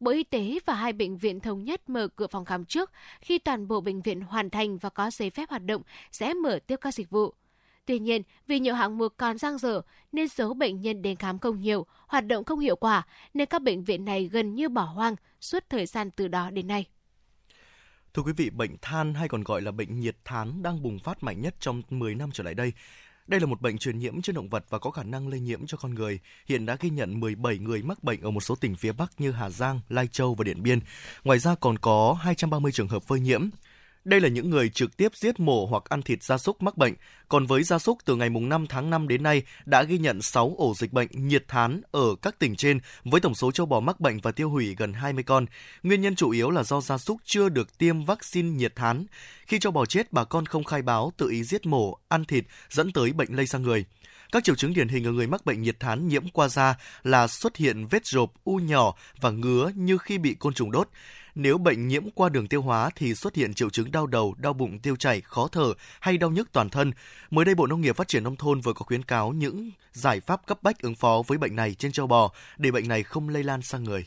Bộ 0.00 0.10
Y 0.10 0.22
tế 0.24 0.58
và 0.66 0.74
hai 0.74 0.92
bệnh 0.92 1.16
viện 1.16 1.40
thống 1.40 1.64
nhất 1.64 1.90
mở 1.90 2.08
cửa 2.08 2.26
phòng 2.26 2.44
khám 2.44 2.64
trước, 2.64 2.90
khi 3.20 3.38
toàn 3.38 3.68
bộ 3.68 3.80
bệnh 3.80 4.02
viện 4.02 4.20
hoàn 4.20 4.50
thành 4.50 4.78
và 4.78 4.88
có 4.88 5.10
giấy 5.10 5.30
phép 5.30 5.50
hoạt 5.50 5.64
động 5.64 5.82
sẽ 6.12 6.34
mở 6.34 6.58
tiếp 6.66 6.76
các 6.80 6.94
dịch 6.94 7.10
vụ. 7.10 7.34
Tuy 7.88 7.98
nhiên, 7.98 8.22
vì 8.46 8.58
nhiều 8.58 8.74
hạng 8.74 8.98
mục 8.98 9.14
còn 9.16 9.38
dang 9.38 9.58
dở 9.58 9.82
nên 10.12 10.28
số 10.28 10.54
bệnh 10.54 10.80
nhân 10.80 11.02
đến 11.02 11.16
khám 11.16 11.38
không 11.38 11.60
nhiều, 11.60 11.86
hoạt 12.06 12.26
động 12.26 12.44
không 12.44 12.58
hiệu 12.58 12.76
quả 12.76 13.06
nên 13.34 13.46
các 13.46 13.62
bệnh 13.62 13.84
viện 13.84 14.04
này 14.04 14.24
gần 14.32 14.54
như 14.54 14.68
bỏ 14.68 14.82
hoang 14.82 15.16
suốt 15.40 15.64
thời 15.68 15.86
gian 15.86 16.10
từ 16.10 16.28
đó 16.28 16.50
đến 16.50 16.66
nay. 16.66 16.84
Thưa 18.14 18.22
quý 18.22 18.32
vị, 18.36 18.50
bệnh 18.50 18.76
than 18.82 19.14
hay 19.14 19.28
còn 19.28 19.42
gọi 19.42 19.62
là 19.62 19.70
bệnh 19.70 20.00
nhiệt 20.00 20.16
thán 20.24 20.62
đang 20.62 20.82
bùng 20.82 20.98
phát 20.98 21.22
mạnh 21.22 21.40
nhất 21.40 21.54
trong 21.60 21.82
10 21.90 22.14
năm 22.14 22.30
trở 22.32 22.44
lại 22.44 22.54
đây. 22.54 22.72
Đây 23.26 23.40
là 23.40 23.46
một 23.46 23.60
bệnh 23.60 23.78
truyền 23.78 23.98
nhiễm 23.98 24.22
trên 24.22 24.36
động 24.36 24.48
vật 24.48 24.64
và 24.68 24.78
có 24.78 24.90
khả 24.90 25.02
năng 25.02 25.28
lây 25.28 25.40
nhiễm 25.40 25.66
cho 25.66 25.78
con 25.78 25.94
người. 25.94 26.20
Hiện 26.46 26.66
đã 26.66 26.76
ghi 26.80 26.90
nhận 26.90 27.20
17 27.20 27.58
người 27.58 27.82
mắc 27.82 28.04
bệnh 28.04 28.20
ở 28.20 28.30
một 28.30 28.40
số 28.40 28.54
tỉnh 28.54 28.76
phía 28.76 28.92
Bắc 28.92 29.12
như 29.18 29.32
Hà 29.32 29.50
Giang, 29.50 29.80
Lai 29.88 30.06
Châu 30.06 30.34
và 30.34 30.44
Điện 30.44 30.62
Biên. 30.62 30.80
Ngoài 31.24 31.38
ra 31.38 31.54
còn 31.54 31.78
có 31.78 32.16
230 32.20 32.72
trường 32.72 32.88
hợp 32.88 33.02
phơi 33.02 33.20
nhiễm. 33.20 33.48
Đây 34.08 34.20
là 34.20 34.28
những 34.28 34.50
người 34.50 34.68
trực 34.68 34.96
tiếp 34.96 35.12
giết 35.14 35.40
mổ 35.40 35.66
hoặc 35.66 35.82
ăn 35.88 36.02
thịt 36.02 36.22
gia 36.22 36.38
súc 36.38 36.62
mắc 36.62 36.76
bệnh. 36.76 36.94
Còn 37.28 37.46
với 37.46 37.62
gia 37.62 37.78
súc 37.78 37.98
từ 38.04 38.16
ngày 38.16 38.30
5 38.30 38.66
tháng 38.66 38.90
5 38.90 39.08
đến 39.08 39.22
nay 39.22 39.42
đã 39.66 39.82
ghi 39.82 39.98
nhận 39.98 40.22
6 40.22 40.54
ổ 40.58 40.74
dịch 40.74 40.92
bệnh 40.92 41.08
nhiệt 41.12 41.48
thán 41.48 41.80
ở 41.90 42.14
các 42.22 42.38
tỉnh 42.38 42.56
trên 42.56 42.80
với 43.04 43.20
tổng 43.20 43.34
số 43.34 43.50
châu 43.50 43.66
bò 43.66 43.80
mắc 43.80 44.00
bệnh 44.00 44.18
và 44.20 44.32
tiêu 44.32 44.50
hủy 44.50 44.74
gần 44.78 44.92
20 44.92 45.22
con. 45.22 45.46
Nguyên 45.82 46.00
nhân 46.00 46.14
chủ 46.14 46.30
yếu 46.30 46.50
là 46.50 46.62
do 46.62 46.80
gia 46.80 46.98
súc 46.98 47.20
chưa 47.24 47.48
được 47.48 47.78
tiêm 47.78 48.04
vaccine 48.04 48.48
nhiệt 48.48 48.76
thán. 48.76 49.06
Khi 49.46 49.58
châu 49.58 49.72
bò 49.72 49.86
chết, 49.86 50.12
bà 50.12 50.24
con 50.24 50.46
không 50.46 50.64
khai 50.64 50.82
báo, 50.82 51.12
tự 51.16 51.30
ý 51.30 51.44
giết 51.44 51.66
mổ, 51.66 51.98
ăn 52.08 52.24
thịt 52.24 52.44
dẫn 52.70 52.92
tới 52.92 53.12
bệnh 53.12 53.36
lây 53.36 53.46
sang 53.46 53.62
người. 53.62 53.84
Các 54.32 54.44
triệu 54.44 54.54
chứng 54.54 54.74
điển 54.74 54.88
hình 54.88 55.04
ở 55.04 55.12
người 55.12 55.26
mắc 55.26 55.46
bệnh 55.46 55.62
nhiệt 55.62 55.80
thán 55.80 56.08
nhiễm 56.08 56.28
qua 56.28 56.48
da 56.48 56.76
là 57.02 57.26
xuất 57.26 57.56
hiện 57.56 57.86
vết 57.86 58.06
rộp, 58.06 58.32
u 58.44 58.56
nhỏ 58.56 58.94
và 59.20 59.30
ngứa 59.30 59.70
như 59.74 59.98
khi 59.98 60.18
bị 60.18 60.34
côn 60.34 60.54
trùng 60.54 60.70
đốt. 60.70 60.88
Nếu 61.40 61.58
bệnh 61.58 61.88
nhiễm 61.88 62.10
qua 62.10 62.28
đường 62.28 62.48
tiêu 62.48 62.62
hóa 62.62 62.90
thì 62.96 63.14
xuất 63.14 63.34
hiện 63.34 63.54
triệu 63.54 63.70
chứng 63.70 63.90
đau 63.90 64.06
đầu, 64.06 64.34
đau 64.38 64.52
bụng, 64.52 64.78
tiêu 64.78 64.96
chảy, 64.96 65.20
khó 65.20 65.48
thở 65.52 65.74
hay 66.00 66.18
đau 66.18 66.30
nhức 66.30 66.52
toàn 66.52 66.70
thân. 66.70 66.92
Mới 67.30 67.44
đây 67.44 67.54
Bộ 67.54 67.66
Nông 67.66 67.80
nghiệp 67.80 67.96
Phát 67.96 68.08
triển 68.08 68.24
Nông 68.24 68.36
thôn 68.36 68.60
vừa 68.60 68.72
có 68.72 68.84
khuyến 68.84 69.02
cáo 69.02 69.32
những 69.32 69.70
giải 69.92 70.20
pháp 70.20 70.46
cấp 70.46 70.62
bách 70.62 70.82
ứng 70.82 70.94
phó 70.94 71.22
với 71.26 71.38
bệnh 71.38 71.56
này 71.56 71.74
trên 71.74 71.92
châu 71.92 72.06
bò 72.06 72.32
để 72.56 72.70
bệnh 72.70 72.88
này 72.88 73.02
không 73.02 73.28
lây 73.28 73.42
lan 73.42 73.62
sang 73.62 73.84
người. 73.84 74.06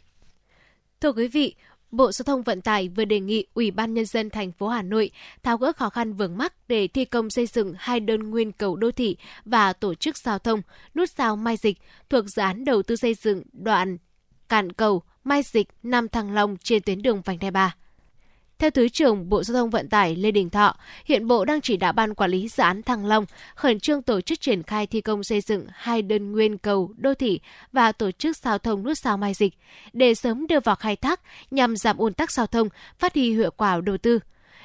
Thưa 1.01 1.11
quý 1.11 1.27
vị, 1.27 1.55
Bộ 1.91 2.11
Giao 2.11 2.23
thông 2.23 2.43
Vận 2.43 2.61
tải 2.61 2.89
vừa 2.89 3.05
đề 3.05 3.19
nghị 3.19 3.45
Ủy 3.53 3.71
ban 3.71 3.93
Nhân 3.93 4.05
dân 4.05 4.29
thành 4.29 4.51
phố 4.51 4.67
Hà 4.67 4.81
Nội 4.81 5.11
tháo 5.43 5.57
gỡ 5.57 5.71
khó 5.73 5.89
khăn 5.89 6.13
vướng 6.13 6.37
mắc 6.37 6.53
để 6.67 6.87
thi 6.87 7.05
công 7.05 7.29
xây 7.29 7.45
dựng 7.45 7.73
hai 7.77 7.99
đơn 7.99 8.29
nguyên 8.29 8.51
cầu 8.51 8.75
đô 8.75 8.91
thị 8.91 9.17
và 9.45 9.73
tổ 9.73 9.95
chức 9.95 10.17
giao 10.17 10.39
thông 10.39 10.61
nút 10.95 11.09
giao 11.09 11.35
Mai 11.35 11.57
Dịch 11.57 11.77
thuộc 12.09 12.25
dự 12.27 12.41
án 12.41 12.65
đầu 12.65 12.83
tư 12.83 12.95
xây 12.95 13.13
dựng 13.13 13.43
đoạn 13.53 13.97
cạn 14.49 14.71
cầu 14.71 15.03
Mai 15.23 15.43
Dịch, 15.43 15.67
Nam 15.83 16.09
Thăng 16.09 16.33
Long 16.33 16.57
trên 16.63 16.81
tuyến 16.81 17.01
đường 17.01 17.21
vành 17.21 17.39
đai 17.39 17.51
3. 17.51 17.75
Theo 18.59 18.71
Thứ 18.71 18.89
trưởng 18.89 19.29
Bộ 19.29 19.43
Giao 19.43 19.61
thông 19.61 19.69
Vận 19.69 19.89
tải 19.89 20.15
Lê 20.15 20.31
Đình 20.31 20.49
Thọ, 20.49 20.75
hiện 21.05 21.27
Bộ 21.27 21.45
đang 21.45 21.61
chỉ 21.61 21.77
đạo 21.77 21.93
Ban 21.93 22.13
Quản 22.13 22.31
lý 22.31 22.47
Dự 22.47 22.63
án 22.63 22.83
Thăng 22.83 23.05
Long 23.05 23.25
khẩn 23.55 23.79
trương 23.79 24.01
tổ 24.01 24.21
chức 24.21 24.41
triển 24.41 24.63
khai 24.63 24.87
thi 24.87 25.01
công 25.01 25.23
xây 25.23 25.41
dựng 25.41 25.65
hai 25.73 26.01
đơn 26.01 26.31
nguyên 26.31 26.57
cầu 26.57 26.93
đô 26.97 27.13
thị 27.13 27.39
và 27.71 27.91
tổ 27.91 28.11
chức 28.11 28.37
giao 28.37 28.57
thông 28.57 28.83
nút 28.83 28.97
sao 29.03 29.17
Mai 29.17 29.33
Dịch 29.33 29.53
để 29.93 30.15
sớm 30.15 30.47
đưa 30.47 30.59
vào 30.59 30.75
khai 30.75 30.95
thác 30.95 31.21
nhằm 31.51 31.77
giảm 31.77 31.97
ùn 31.97 32.13
tắc 32.13 32.31
giao 32.31 32.47
thông, 32.47 32.69
phát 32.99 33.13
huy 33.13 33.33
hiệu 33.33 33.51
quả 33.57 33.81
đầu 33.81 33.97
tư. 33.97 34.19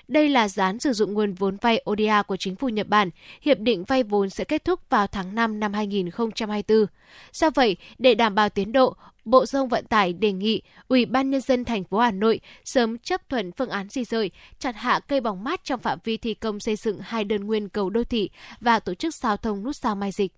Đây 0.09 0.29
là 0.29 0.49
dự 0.49 0.63
án 0.63 0.81
sử 0.81 0.93
dụng 0.93 1.15
nguồn 1.15 1.35
vốn 1.35 1.57
vay 1.61 1.83
ODA 1.91 2.23
của 2.23 2.37
chính 2.37 2.57
phủ 2.57 2.69
Nhật 2.69 2.89
Bản. 2.89 3.11
Hiệp 3.43 3.59
định 3.59 3.85
vay 3.85 4.03
vốn 4.03 4.31
sẽ 4.31 4.45
kết 4.45 4.65
thúc 4.65 4.81
vào 4.91 5.07
tháng 5.07 5.35
5 5.35 5.61
năm 5.61 5.73
2024. 5.73 6.87
Do 7.33 7.51
vậy, 7.51 7.77
để 7.99 8.15
đảm 8.15 8.35
bảo 8.35 8.49
tiến 8.49 8.73
độ, 8.73 8.97
Bộ 9.25 9.47
Giao 9.47 9.63
thông 9.63 9.69
Vận 9.69 9.85
tải 9.87 10.13
đề 10.13 10.33
nghị 10.33 10.63
Ủy 10.89 11.07
ban 11.07 11.31
nhân 11.31 11.41
dân 11.41 11.65
thành 11.65 11.85
phố 11.85 11.99
Hà 11.99 12.11
Nội 12.11 12.41
sớm 12.65 12.99
chấp 12.99 13.29
thuận 13.29 13.53
phương 13.53 13.71
án 13.71 13.89
di 13.89 14.05
rời, 14.05 14.31
chặt 14.59 14.77
hạ 14.77 15.01
cây 15.09 15.21
bóng 15.21 15.45
mát 15.45 15.61
trong 15.65 15.81
phạm 15.81 15.99
vi 16.05 16.17
thi 16.17 16.35
công 16.35 16.61
xây 16.61 16.77
dựng 16.77 16.99
hai 17.03 17.25
đơn 17.25 17.45
nguyên 17.45 17.69
cầu 17.69 17.91
đô 17.91 18.05
thị 18.05 18.31
và 18.61 18.81
tổ 18.81 18.95
chức 18.95 19.15
giao 19.15 19.37
thông 19.37 19.65
nút 19.65 19.77
giao 19.77 19.95
Mai 19.95 20.13
Dịch 20.13 20.33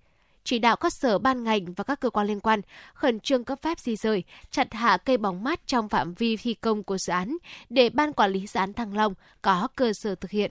chỉ 0.45 0.59
đạo 0.59 0.76
các 0.76 0.93
sở 0.93 1.18
ban 1.18 1.45
ngành 1.45 1.74
và 1.76 1.84
các 1.84 2.01
cơ 2.01 2.11
quan 2.11 2.26
liên 2.26 2.41
quan 2.41 2.61
khẩn 2.95 3.20
trương 3.20 3.45
cấp 3.45 3.59
phép 3.62 3.78
di 3.80 3.97
rời, 3.97 4.24
chặt 4.51 4.72
hạ 4.72 4.97
cây 4.97 5.16
bóng 5.16 5.45
mát 5.45 5.61
trong 5.66 5.89
phạm 5.89 6.14
vi 6.14 6.36
thi 6.36 6.55
công 6.55 6.82
của 6.82 6.99
dự 6.99 7.12
án 7.12 7.36
để 7.68 7.91
ban 7.91 8.12
quản 8.12 8.30
lý 8.30 8.47
dự 8.47 8.61
án 8.61 8.72
Thăng 8.72 8.97
Long 8.97 9.14
có 9.43 9.68
cơ 9.76 9.93
sở 9.93 10.14
thực 10.14 10.30
hiện. 10.30 10.51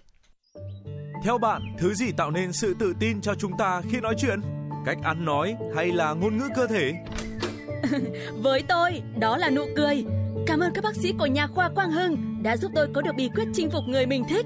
Theo 1.24 1.38
bạn, 1.38 1.62
thứ 1.80 1.94
gì 1.94 2.12
tạo 2.18 2.32
nên 2.32 2.54
sự 2.54 2.76
tự 2.80 2.94
tin 3.00 3.22
cho 3.22 3.36
chúng 3.36 3.52
ta 3.58 3.82
khi 3.92 4.00
nói 4.02 4.16
chuyện? 4.18 4.42
Cách 4.86 4.98
ăn 5.04 5.26
nói 5.26 5.56
hay 5.76 5.92
là 5.92 6.14
ngôn 6.14 6.38
ngữ 6.38 6.50
cơ 6.56 6.68
thể? 6.68 6.94
Với 8.42 8.64
tôi, 8.68 9.02
đó 9.20 9.38
là 9.38 9.50
nụ 9.50 9.66
cười. 9.76 10.06
Cảm 10.48 10.60
ơn 10.60 10.74
các 10.74 10.84
bác 10.84 10.96
sĩ 10.96 11.14
của 11.20 11.26
nhà 11.26 11.48
khoa 11.48 11.70
Quang 11.70 11.92
Hưng 11.92 12.44
đã 12.44 12.58
giúp 12.58 12.72
tôi 12.76 12.88
có 12.94 13.02
được 13.02 13.16
bí 13.18 13.30
quyết 13.36 13.46
chinh 13.54 13.70
phục 13.72 13.84
người 13.88 14.06
mình 14.06 14.24
thích 14.30 14.46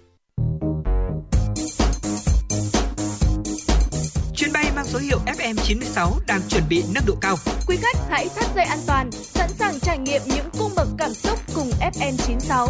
số 4.91 4.99
hiệu 4.99 5.19
FM96 5.25 6.19
đang 6.27 6.41
chuẩn 6.49 6.63
bị 6.69 6.83
nâng 6.95 7.03
độ 7.07 7.15
cao. 7.21 7.35
Quý 7.67 7.77
khách 7.81 7.97
hãy 8.09 8.27
thắt 8.35 8.55
dây 8.55 8.65
an 8.65 8.79
toàn, 8.87 9.11
sẵn 9.11 9.49
sàng 9.49 9.79
trải 9.79 9.97
nghiệm 9.97 10.21
những 10.25 10.49
cung 10.59 10.71
bậc 10.75 10.87
cảm 10.97 11.13
xúc 11.13 11.39
cùng 11.55 11.69
FM96. 11.79 12.67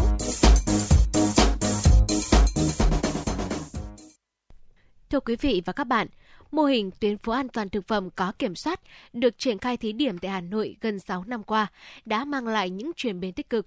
Thưa 5.10 5.20
quý 5.20 5.36
vị 5.36 5.62
và 5.66 5.74
các 5.74 5.84
bạn, 5.84 6.08
mô 6.52 6.64
hình 6.64 6.92
tuyến 7.00 7.18
phố 7.18 7.32
an 7.32 7.48
toàn 7.48 7.70
thực 7.70 7.88
phẩm 7.88 8.10
có 8.16 8.32
kiểm 8.40 8.56
soát 8.56 8.80
được 9.14 9.38
triển 9.38 9.58
khai 9.58 9.78
thí 9.78 9.92
điểm 9.92 10.18
tại 10.18 10.32
Hà 10.32 10.42
Nội 10.42 10.76
gần 10.82 11.00
6 11.00 11.24
năm 11.28 11.44
qua 11.44 11.68
đã 12.06 12.26
mang 12.26 12.48
lại 12.48 12.70
những 12.70 12.92
chuyển 12.96 13.20
biến 13.20 13.34
tích 13.34 13.50
cực. 13.50 13.66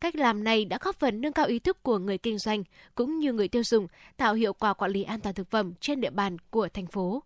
Cách 0.00 0.16
làm 0.16 0.44
này 0.44 0.64
đã 0.64 0.78
góp 0.80 0.96
phần 0.98 1.20
nâng 1.20 1.32
cao 1.32 1.46
ý 1.46 1.58
thức 1.58 1.82
của 1.82 1.98
người 1.98 2.18
kinh 2.18 2.38
doanh 2.38 2.64
cũng 2.94 3.18
như 3.18 3.32
người 3.32 3.48
tiêu 3.48 3.62
dùng, 3.64 3.86
tạo 4.16 4.34
hiệu 4.34 4.52
quả 4.52 4.74
quản 4.74 4.90
lý 4.90 5.02
an 5.02 5.20
toàn 5.20 5.34
thực 5.34 5.50
phẩm 5.50 5.72
trên 5.80 6.00
địa 6.00 6.10
bàn 6.10 6.36
của 6.50 6.68
thành 6.68 6.86
phố. 6.86 7.22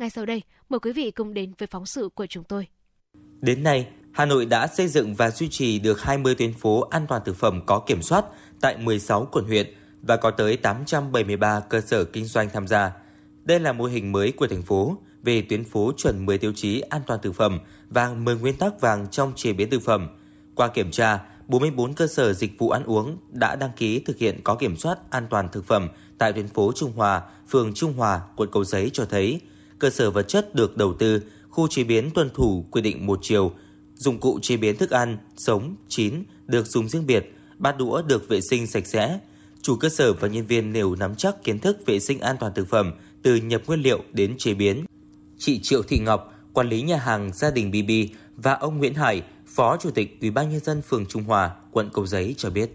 Ngay 0.00 0.10
sau 0.10 0.26
đây, 0.26 0.42
mời 0.68 0.80
quý 0.80 0.92
vị 0.92 1.10
cùng 1.10 1.34
đến 1.34 1.52
với 1.58 1.66
phóng 1.66 1.86
sự 1.86 2.08
của 2.14 2.26
chúng 2.26 2.44
tôi. 2.44 2.66
Đến 3.40 3.62
nay, 3.62 3.88
Hà 4.12 4.24
Nội 4.24 4.46
đã 4.46 4.66
xây 4.66 4.88
dựng 4.88 5.14
và 5.14 5.30
duy 5.30 5.48
trì 5.48 5.78
được 5.78 6.02
20 6.02 6.34
tuyến 6.34 6.52
phố 6.52 6.80
an 6.80 7.06
toàn 7.08 7.22
thực 7.24 7.36
phẩm 7.36 7.60
có 7.66 7.78
kiểm 7.86 8.02
soát 8.02 8.24
tại 8.60 8.76
16 8.78 9.28
quận 9.32 9.44
huyện 9.44 9.74
và 10.02 10.16
có 10.16 10.30
tới 10.30 10.56
873 10.56 11.60
cơ 11.60 11.80
sở 11.80 12.04
kinh 12.04 12.24
doanh 12.24 12.48
tham 12.52 12.66
gia. 12.66 12.92
Đây 13.44 13.60
là 13.60 13.72
mô 13.72 13.84
hình 13.84 14.12
mới 14.12 14.32
của 14.32 14.46
thành 14.46 14.62
phố 14.62 14.96
về 15.22 15.42
tuyến 15.42 15.64
phố 15.64 15.92
chuẩn 15.96 16.26
10 16.26 16.38
tiêu 16.38 16.52
chí 16.56 16.80
an 16.80 17.02
toàn 17.06 17.20
thực 17.22 17.34
phẩm 17.34 17.58
và 17.88 18.14
10 18.14 18.36
nguyên 18.36 18.56
tắc 18.56 18.80
vàng 18.80 19.06
trong 19.10 19.32
chế 19.36 19.52
biến 19.52 19.70
thực 19.70 19.82
phẩm. 19.82 20.08
Qua 20.54 20.68
kiểm 20.68 20.90
tra, 20.90 21.18
44 21.48 21.94
cơ 21.94 22.06
sở 22.06 22.32
dịch 22.32 22.58
vụ 22.58 22.70
ăn 22.70 22.84
uống 22.84 23.16
đã 23.30 23.56
đăng 23.56 23.70
ký 23.76 24.00
thực 24.00 24.18
hiện 24.18 24.40
có 24.44 24.54
kiểm 24.54 24.76
soát 24.76 24.98
an 25.10 25.26
toàn 25.30 25.48
thực 25.52 25.64
phẩm 25.64 25.88
tại 26.18 26.32
tuyến 26.32 26.48
phố 26.48 26.72
Trung 26.76 26.92
Hòa, 26.96 27.22
phường 27.48 27.74
Trung 27.74 27.92
Hòa, 27.92 28.20
quận 28.36 28.48
Cầu 28.52 28.64
Giấy 28.64 28.90
cho 28.92 29.04
thấy 29.04 29.40
cơ 29.80 29.90
sở 29.90 30.10
vật 30.10 30.28
chất 30.28 30.54
được 30.54 30.76
đầu 30.76 30.94
tư, 30.94 31.22
khu 31.48 31.68
chế 31.68 31.84
biến 31.84 32.10
tuân 32.10 32.30
thủ 32.34 32.64
quy 32.70 32.82
định 32.82 33.06
một 33.06 33.18
chiều, 33.22 33.52
dụng 33.94 34.20
cụ 34.20 34.38
chế 34.42 34.56
biến 34.56 34.76
thức 34.76 34.90
ăn, 34.90 35.18
sống, 35.36 35.76
chín 35.88 36.14
được 36.46 36.66
dùng 36.66 36.88
riêng 36.88 37.06
biệt, 37.06 37.34
bát 37.58 37.78
đũa 37.78 38.02
được 38.02 38.28
vệ 38.28 38.40
sinh 38.40 38.66
sạch 38.66 38.86
sẽ. 38.86 39.18
Chủ 39.62 39.76
cơ 39.76 39.88
sở 39.88 40.12
và 40.12 40.28
nhân 40.28 40.46
viên 40.46 40.72
đều 40.72 40.94
nắm 40.94 41.14
chắc 41.14 41.44
kiến 41.44 41.58
thức 41.58 41.86
vệ 41.86 42.00
sinh 42.00 42.20
an 42.20 42.36
toàn 42.40 42.52
thực 42.54 42.68
phẩm 42.68 42.92
từ 43.22 43.36
nhập 43.36 43.62
nguyên 43.66 43.80
liệu 43.80 44.02
đến 44.12 44.34
chế 44.38 44.54
biến. 44.54 44.84
Chị 45.38 45.60
Triệu 45.62 45.82
Thị 45.82 45.98
Ngọc, 45.98 46.34
quản 46.52 46.68
lý 46.68 46.82
nhà 46.82 46.96
hàng 46.96 47.30
gia 47.34 47.50
đình 47.50 47.70
BB 47.70 47.90
và 48.36 48.52
ông 48.52 48.78
Nguyễn 48.78 48.94
Hải, 48.94 49.22
Phó 49.46 49.76
Chủ 49.76 49.90
tịch 49.90 50.20
Ủy 50.20 50.30
ban 50.30 50.50
nhân 50.50 50.60
dân 50.60 50.82
phường 50.82 51.06
Trung 51.06 51.24
Hòa, 51.24 51.50
quận 51.70 51.90
Cầu 51.92 52.06
Giấy 52.06 52.34
cho 52.38 52.50
biết. 52.50 52.70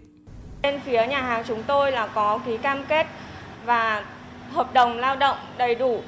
Bên 0.62 0.80
phía 0.84 1.06
nhà 1.06 1.22
hàng 1.22 1.44
chúng 1.48 1.62
tôi 1.66 1.92
là 1.92 2.06
có 2.06 2.38
ký 2.46 2.56
cam 2.56 2.84
kết 2.88 3.06
và 3.64 4.06
hợp 4.50 4.74
đồng 4.74 4.96
lao 4.96 5.16
động 5.16 5.36
đầy 5.58 5.74
đủ, 5.74 6.00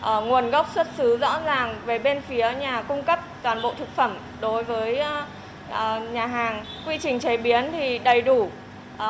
uh, 0.00 0.24
nguồn 0.24 0.50
gốc 0.50 0.70
xuất 0.74 0.86
xứ 0.96 1.16
rõ 1.16 1.40
ràng 1.44 1.76
về 1.86 1.98
bên 1.98 2.20
phía 2.28 2.52
nhà 2.60 2.82
cung 2.82 3.02
cấp 3.02 3.20
toàn 3.42 3.62
bộ 3.62 3.74
thực 3.78 3.96
phẩm 3.96 4.18
đối 4.40 4.64
với 4.64 5.00
uh, 5.00 5.24
uh, 5.70 6.10
nhà 6.10 6.26
hàng. 6.26 6.64
Quy 6.86 6.98
trình 6.98 7.20
chế 7.20 7.36
biến 7.36 7.68
thì 7.72 7.98
đầy 7.98 8.22
đủ, 8.22 8.42
uh, 8.94 9.02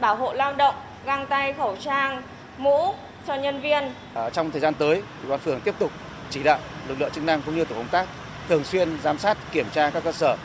bảo 0.00 0.16
hộ 0.16 0.32
lao 0.32 0.52
động, 0.52 0.74
găng 1.06 1.26
tay, 1.26 1.52
khẩu 1.52 1.76
trang, 1.76 2.22
mũ 2.58 2.94
cho 3.26 3.34
nhân 3.34 3.60
viên. 3.60 3.92
À, 4.14 4.30
trong 4.30 4.50
thời 4.50 4.60
gian 4.60 4.74
tới, 4.74 5.02
Ủy 5.22 5.30
ban 5.30 5.38
phường 5.38 5.60
tiếp 5.60 5.74
tục 5.78 5.92
chỉ 6.30 6.42
đạo 6.42 6.58
lực 6.88 7.00
lượng 7.00 7.10
chức 7.10 7.24
năng 7.24 7.42
cũng 7.42 7.56
như 7.56 7.64
tổ 7.64 7.74
công 7.74 7.88
tác 7.88 8.06
thường 8.48 8.64
xuyên 8.64 8.98
giám 9.02 9.18
sát 9.18 9.38
kiểm 9.52 9.66
tra 9.72 9.90
các 9.90 10.04
cơ 10.04 10.12
sở. 10.12 10.36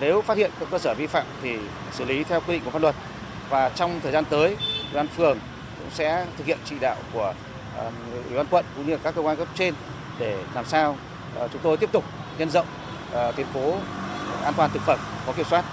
Nếu 0.00 0.22
phát 0.22 0.36
hiện 0.36 0.50
các 0.60 0.68
cơ 0.70 0.78
sở 0.78 0.94
vi 0.94 1.06
phạm 1.06 1.26
thì 1.42 1.56
xử 1.92 2.04
lý 2.04 2.24
theo 2.24 2.40
quy 2.40 2.52
định 2.52 2.62
của 2.64 2.70
pháp 2.70 2.82
luật. 2.82 2.94
Và 3.48 3.68
trong 3.68 4.00
thời 4.02 4.12
gian 4.12 4.24
tới, 4.24 4.48
Ủy 4.48 4.94
ban 4.94 5.08
phường 5.08 5.38
cũng 5.78 5.90
sẽ 5.90 6.26
thực 6.38 6.46
hiện 6.46 6.58
chỉ 6.64 6.76
đạo 6.80 6.96
của 7.12 7.34
Ủy 8.28 8.36
ban 8.36 8.46
quận 8.50 8.64
cũng 8.76 8.86
như 8.86 8.96
các 9.02 9.14
cơ 9.14 9.22
quan 9.22 9.36
cấp 9.36 9.48
trên 9.54 9.74
để 10.18 10.44
làm 10.54 10.64
sao 10.64 10.96
ờ, 11.34 11.48
chúng 11.52 11.62
tôi 11.64 11.76
tiếp 11.76 11.92
tục 11.92 12.04
nhân 12.38 12.50
rộng 12.50 12.66
ờ, 13.12 13.32
tuyến 13.32 13.46
phố 13.46 13.74
an 14.42 14.54
toàn 14.56 14.70
thực 14.72 14.82
phẩm 14.82 14.98
có 15.26 15.32
kiểm 15.32 15.46
soát. 15.50 15.64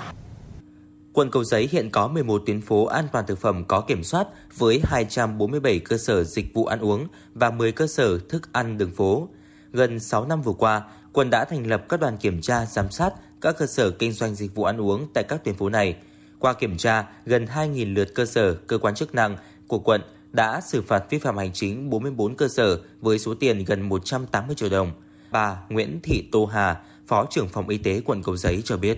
Quận 1.13 1.31
Cầu 1.31 1.43
Giấy 1.43 1.69
hiện 1.71 1.89
có 1.91 2.07
11 2.07 2.41
tuyến 2.45 2.61
phố 2.61 2.85
an 2.85 3.07
toàn 3.11 3.25
thực 3.27 3.39
phẩm 3.39 3.65
có 3.67 3.81
kiểm 3.81 4.03
soát 4.03 4.27
với 4.57 4.81
247 4.83 5.79
cơ 5.79 5.97
sở 5.97 6.23
dịch 6.23 6.53
vụ 6.53 6.65
ăn 6.65 6.79
uống 6.79 7.07
và 7.33 7.51
10 7.51 7.71
cơ 7.71 7.87
sở 7.87 8.19
thức 8.29 8.53
ăn 8.53 8.77
đường 8.77 8.91
phố. 8.91 9.29
Gần 9.71 9.99
6 9.99 10.25
năm 10.25 10.41
vừa 10.41 10.53
qua, 10.53 10.81
quận 11.13 11.29
đã 11.29 11.45
thành 11.45 11.67
lập 11.67 11.83
các 11.89 11.99
đoàn 11.99 12.17
kiểm 12.17 12.41
tra 12.41 12.65
giám 12.65 12.91
sát 12.91 13.13
các 13.41 13.55
cơ 13.57 13.65
sở 13.65 13.91
kinh 13.91 14.11
doanh 14.11 14.35
dịch 14.35 14.55
vụ 14.55 14.63
ăn 14.63 14.81
uống 14.81 15.07
tại 15.13 15.23
các 15.23 15.43
tuyến 15.43 15.55
phố 15.55 15.69
này. 15.69 15.95
Qua 16.39 16.53
kiểm 16.53 16.77
tra, 16.77 17.05
gần 17.25 17.45
2.000 17.45 17.93
lượt 17.93 18.15
cơ 18.15 18.25
sở, 18.25 18.53
cơ 18.53 18.77
quan 18.77 18.95
chức 18.95 19.15
năng 19.15 19.37
của 19.67 19.79
quận 19.79 20.01
đã 20.31 20.61
xử 20.61 20.81
phạt 20.81 21.03
vi 21.09 21.17
phạm 21.17 21.37
hành 21.37 21.53
chính 21.53 21.89
44 21.89 22.35
cơ 22.35 22.47
sở 22.47 22.79
với 23.01 23.19
số 23.19 23.33
tiền 23.33 23.63
gần 23.65 23.89
180 23.89 24.55
triệu 24.55 24.69
đồng. 24.69 24.91
Bà 25.31 25.57
Nguyễn 25.69 25.99
Thị 26.03 26.29
Tô 26.31 26.45
Hà, 26.45 26.81
Phó 27.07 27.25
trưởng 27.29 27.47
phòng 27.47 27.69
y 27.69 27.77
tế 27.77 28.01
quận 28.05 28.23
Cầu 28.23 28.37
Giấy 28.37 28.61
cho 28.65 28.77
biết. 28.77 28.97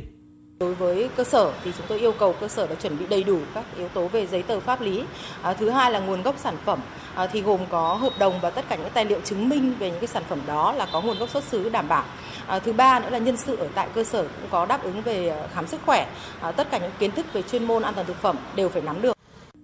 Đối 0.59 0.73
với 0.73 1.09
cơ 1.15 1.23
sở 1.23 1.53
thì 1.63 1.71
chúng 1.77 1.85
tôi 1.87 1.99
yêu 1.99 2.11
cầu 2.11 2.35
cơ 2.41 2.47
sở 2.47 2.67
đã 2.67 2.75
chuẩn 2.75 2.99
bị 2.99 3.05
đầy 3.09 3.23
đủ 3.23 3.39
các 3.53 3.65
yếu 3.77 3.87
tố 3.87 4.07
về 4.07 4.27
giấy 4.27 4.43
tờ 4.43 4.59
pháp 4.59 4.81
lý. 4.81 5.03
À, 5.41 5.53
thứ 5.53 5.69
hai 5.69 5.91
là 5.91 5.99
nguồn 5.99 6.21
gốc 6.21 6.35
sản 6.37 6.57
phẩm 6.65 6.79
à, 7.15 7.27
thì 7.27 7.41
gồm 7.41 7.59
có 7.69 7.93
hợp 7.93 8.13
đồng 8.19 8.39
và 8.41 8.49
tất 8.49 8.65
cả 8.69 8.75
những 8.75 8.89
tài 8.93 9.05
liệu 9.05 9.21
chứng 9.21 9.49
minh 9.49 9.73
về 9.79 9.91
những 9.91 9.99
cái 9.99 10.07
sản 10.07 10.23
phẩm 10.29 10.39
đó 10.47 10.73
là 10.73 10.87
có 10.93 11.01
nguồn 11.01 11.19
gốc 11.19 11.29
xuất 11.29 11.43
xứ 11.43 11.69
đảm 11.69 11.87
bảo. 11.87 12.03
À, 12.47 12.59
thứ 12.59 12.73
ba 12.73 12.99
nữa 12.99 13.09
là 13.09 13.17
nhân 13.17 13.37
sự 13.37 13.55
ở 13.55 13.67
tại 13.75 13.87
cơ 13.95 14.03
sở 14.03 14.21
cũng 14.21 14.49
có 14.49 14.65
đáp 14.65 14.83
ứng 14.83 15.01
về 15.01 15.29
à, 15.29 15.47
khám 15.53 15.67
sức 15.67 15.81
khỏe. 15.85 16.07
À, 16.41 16.51
tất 16.51 16.67
cả 16.71 16.77
những 16.77 16.91
kiến 16.99 17.11
thức 17.11 17.25
về 17.33 17.41
chuyên 17.41 17.63
môn 17.63 17.83
an 17.83 17.93
toàn 17.93 18.07
thực 18.07 18.21
phẩm 18.21 18.37
đều 18.55 18.69
phải 18.69 18.81
nắm 18.81 19.01
được. 19.01 19.20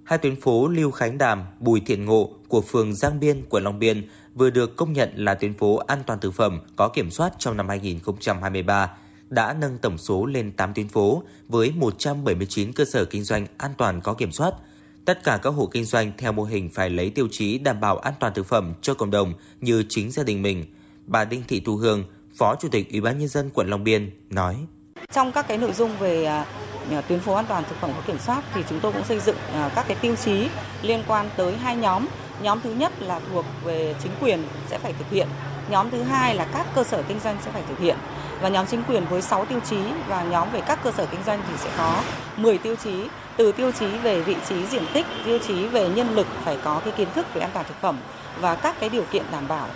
Hai 0.07 0.17
tuyến 0.17 0.41
phố 0.41 0.67
Lưu 0.67 0.91
Khánh 0.91 1.17
Đàm, 1.17 1.43
Bùi 1.59 1.81
Thiện 1.85 2.05
Ngộ 2.05 2.29
của 2.47 2.61
phường 2.61 2.95
Giang 2.95 3.19
Biên, 3.19 3.41
quận 3.49 3.63
Long 3.63 3.79
Biên 3.79 4.07
vừa 4.35 4.49
được 4.49 4.75
công 4.75 4.93
nhận 4.93 5.09
là 5.15 5.33
tuyến 5.33 5.53
phố 5.53 5.75
an 5.77 5.99
toàn 6.07 6.19
thực 6.19 6.33
phẩm 6.33 6.59
có 6.75 6.87
kiểm 6.87 7.11
soát 7.11 7.33
trong 7.39 7.57
năm 7.57 7.69
2023 7.69 8.91
đã 9.29 9.53
nâng 9.53 9.77
tổng 9.77 9.97
số 9.97 10.25
lên 10.25 10.51
8 10.51 10.73
tuyến 10.73 10.87
phố 10.87 11.23
với 11.47 11.71
179 11.75 12.73
cơ 12.73 12.85
sở 12.85 13.05
kinh 13.05 13.23
doanh 13.23 13.45
an 13.57 13.71
toàn 13.77 14.01
có 14.01 14.13
kiểm 14.13 14.31
soát. 14.31 14.53
Tất 15.05 15.23
cả 15.23 15.39
các 15.43 15.49
hộ 15.49 15.65
kinh 15.65 15.85
doanh 15.85 16.11
theo 16.17 16.31
mô 16.31 16.43
hình 16.43 16.69
phải 16.73 16.89
lấy 16.89 17.09
tiêu 17.09 17.27
chí 17.31 17.57
đảm 17.57 17.79
bảo 17.79 17.97
an 17.97 18.13
toàn 18.19 18.33
thực 18.33 18.45
phẩm 18.45 18.73
cho 18.81 18.93
cộng 18.93 19.11
đồng 19.11 19.33
như 19.61 19.83
chính 19.89 20.11
gia 20.11 20.23
đình 20.23 20.41
mình. 20.41 20.65
Bà 21.05 21.25
Đinh 21.25 21.43
Thị 21.47 21.59
Thu 21.59 21.75
Hương, 21.75 22.03
Phó 22.37 22.55
Chủ 22.55 22.67
tịch 22.71 22.91
Ủy 22.91 23.01
ban 23.01 23.19
nhân 23.19 23.27
dân 23.27 23.49
quận 23.53 23.69
Long 23.69 23.83
Biên 23.83 24.11
nói: 24.29 24.57
trong 25.11 25.31
các 25.31 25.47
cái 25.47 25.57
nội 25.57 25.73
dung 25.73 25.97
về 25.99 26.25
à, 26.25 26.45
tuyến 27.07 27.19
phố 27.19 27.33
an 27.33 27.45
toàn 27.47 27.63
thực 27.69 27.81
phẩm 27.81 27.91
có 27.95 28.01
kiểm 28.07 28.19
soát 28.19 28.43
thì 28.53 28.61
chúng 28.69 28.79
tôi 28.79 28.91
cũng 28.91 29.03
xây 29.03 29.19
dựng 29.19 29.35
à, 29.53 29.69
các 29.75 29.85
cái 29.87 29.97
tiêu 30.01 30.15
chí 30.15 30.47
liên 30.81 31.03
quan 31.07 31.29
tới 31.37 31.57
hai 31.57 31.75
nhóm. 31.75 32.05
Nhóm 32.41 32.59
thứ 32.63 32.73
nhất 32.73 32.91
là 32.99 33.19
thuộc 33.31 33.45
về 33.63 33.95
chính 34.03 34.11
quyền 34.21 34.43
sẽ 34.69 34.77
phải 34.77 34.93
thực 34.93 35.09
hiện. 35.11 35.27
Nhóm 35.69 35.89
thứ 35.91 36.03
hai 36.03 36.35
là 36.35 36.47
các 36.53 36.65
cơ 36.75 36.83
sở 36.83 37.03
kinh 37.07 37.19
doanh 37.19 37.37
sẽ 37.45 37.51
phải 37.51 37.61
thực 37.69 37.79
hiện. 37.79 37.97
Và 38.41 38.49
nhóm 38.49 38.65
chính 38.65 38.83
quyền 38.83 39.05
với 39.05 39.21
6 39.21 39.45
tiêu 39.45 39.59
chí 39.69 39.77
và 40.07 40.23
nhóm 40.23 40.47
về 40.51 40.61
các 40.61 40.79
cơ 40.83 40.91
sở 40.91 41.05
kinh 41.05 41.23
doanh 41.25 41.41
thì 41.47 41.53
sẽ 41.57 41.69
có 41.77 42.01
10 42.37 42.57
tiêu 42.57 42.75
chí 42.75 43.07
từ 43.37 43.51
tiêu 43.51 43.71
chí 43.71 43.87
về 43.87 44.21
vị 44.21 44.35
trí 44.49 44.65
diện 44.65 44.83
tích, 44.93 45.05
tiêu 45.25 45.39
chí 45.47 45.67
về 45.67 45.89
nhân 45.89 46.15
lực 46.15 46.27
phải 46.43 46.57
có 46.63 46.81
cái 46.83 46.93
kiến 46.97 47.07
thức 47.15 47.25
về 47.33 47.41
an 47.41 47.49
toàn 47.53 47.65
thực 47.69 47.81
phẩm 47.81 47.97
và 48.39 48.55
các 48.55 48.75
cái 48.79 48.89
điều 48.89 49.03
kiện 49.11 49.23
đảm 49.31 49.47
bảo 49.47 49.67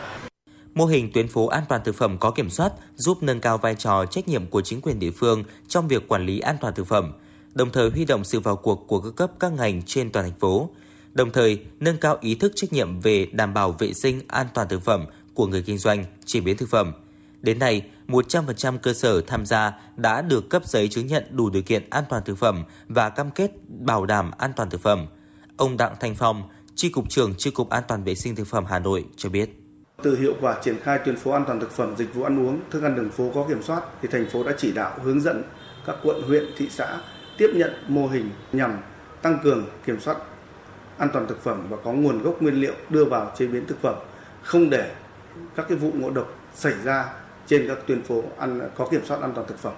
Mô 0.73 0.85
hình 0.85 1.11
tuyến 1.13 1.27
phố 1.27 1.47
an 1.47 1.63
toàn 1.69 1.81
thực 1.83 1.95
phẩm 1.95 2.17
có 2.17 2.31
kiểm 2.31 2.49
soát 2.49 2.73
giúp 2.95 3.23
nâng 3.23 3.39
cao 3.39 3.57
vai 3.57 3.75
trò 3.75 4.05
trách 4.05 4.27
nhiệm 4.27 4.47
của 4.47 4.61
chính 4.61 4.81
quyền 4.81 4.99
địa 4.99 5.11
phương 5.11 5.43
trong 5.67 5.87
việc 5.87 6.07
quản 6.07 6.25
lý 6.25 6.39
an 6.39 6.57
toàn 6.61 6.73
thực 6.73 6.87
phẩm, 6.87 7.13
đồng 7.53 7.69
thời 7.71 7.89
huy 7.89 8.05
động 8.05 8.23
sự 8.23 8.39
vào 8.39 8.55
cuộc 8.55 8.87
của 8.87 8.99
các 8.99 9.15
cấp 9.15 9.31
các 9.39 9.51
ngành 9.51 9.81
trên 9.81 10.11
toàn 10.11 10.25
thành 10.25 10.39
phố, 10.39 10.69
đồng 11.13 11.31
thời 11.31 11.59
nâng 11.79 11.97
cao 11.97 12.17
ý 12.21 12.35
thức 12.35 12.51
trách 12.55 12.73
nhiệm 12.73 12.99
về 12.99 13.25
đảm 13.25 13.53
bảo 13.53 13.71
vệ 13.71 13.93
sinh 13.93 14.21
an 14.27 14.47
toàn 14.53 14.67
thực 14.67 14.81
phẩm 14.81 15.05
của 15.33 15.47
người 15.47 15.61
kinh 15.61 15.77
doanh, 15.77 16.05
chế 16.25 16.39
biến 16.39 16.57
thực 16.57 16.69
phẩm. 16.69 16.93
Đến 17.41 17.59
nay, 17.59 17.81
100% 18.07 18.77
cơ 18.77 18.93
sở 18.93 19.21
tham 19.21 19.45
gia 19.45 19.73
đã 19.95 20.21
được 20.21 20.49
cấp 20.49 20.65
giấy 20.65 20.87
chứng 20.87 21.07
nhận 21.07 21.23
đủ 21.29 21.49
điều 21.49 21.61
kiện 21.61 21.89
an 21.89 22.03
toàn 22.09 22.23
thực 22.25 22.37
phẩm 22.37 22.63
và 22.87 23.09
cam 23.09 23.31
kết 23.31 23.51
bảo 23.67 24.05
đảm 24.05 24.31
an 24.37 24.51
toàn 24.55 24.69
thực 24.69 24.81
phẩm. 24.81 25.07
Ông 25.57 25.77
Đặng 25.77 25.95
Thanh 25.99 26.15
Phong, 26.15 26.43
Tri 26.75 26.89
cục 26.89 27.09
trưởng 27.09 27.35
Tri 27.35 27.51
cục 27.51 27.69
An 27.69 27.83
toàn 27.87 28.03
vệ 28.03 28.15
sinh 28.15 28.35
thực 28.35 28.47
phẩm 28.47 28.65
Hà 28.65 28.79
Nội 28.79 29.05
cho 29.17 29.29
biết. 29.29 29.60
Từ 30.03 30.17
hiệu 30.17 30.33
quả 30.41 30.57
triển 30.61 30.79
khai 30.83 30.99
tuyến 31.05 31.15
phố 31.15 31.31
an 31.31 31.43
toàn 31.47 31.59
thực 31.59 31.71
phẩm, 31.71 31.95
dịch 31.97 32.13
vụ 32.13 32.23
ăn 32.23 32.47
uống, 32.47 32.59
thức 32.69 32.83
ăn 32.83 32.95
đường 32.95 33.09
phố 33.09 33.31
có 33.35 33.45
kiểm 33.49 33.63
soát 33.63 33.81
thì 34.01 34.07
thành 34.07 34.25
phố 34.25 34.43
đã 34.43 34.51
chỉ 34.57 34.71
đạo 34.71 34.91
hướng 35.03 35.21
dẫn 35.21 35.43
các 35.85 35.95
quận, 36.03 36.21
huyện, 36.27 36.45
thị 36.57 36.67
xã 36.69 36.97
tiếp 37.37 37.49
nhận 37.53 37.71
mô 37.87 38.07
hình 38.07 38.29
nhằm 38.51 38.77
tăng 39.21 39.39
cường 39.43 39.65
kiểm 39.85 39.99
soát 39.99 40.17
an 40.97 41.09
toàn 41.13 41.27
thực 41.27 41.43
phẩm 41.43 41.65
và 41.69 41.77
có 41.83 41.91
nguồn 41.91 42.23
gốc 42.23 42.41
nguyên 42.41 42.55
liệu 42.55 42.73
đưa 42.89 43.05
vào 43.05 43.31
chế 43.37 43.47
biến 43.47 43.65
thực 43.65 43.81
phẩm, 43.81 43.95
không 44.43 44.69
để 44.69 44.91
các 45.55 45.65
cái 45.69 45.77
vụ 45.77 45.91
ngộ 45.93 46.09
độc 46.09 46.33
xảy 46.53 46.73
ra 46.83 47.13
trên 47.47 47.67
các 47.67 47.77
tuyến 47.87 48.03
phố 48.03 48.23
ăn 48.37 48.69
có 48.77 48.87
kiểm 48.91 49.05
soát 49.05 49.21
an 49.21 49.31
toàn 49.35 49.47
thực 49.47 49.59
phẩm. 49.59 49.73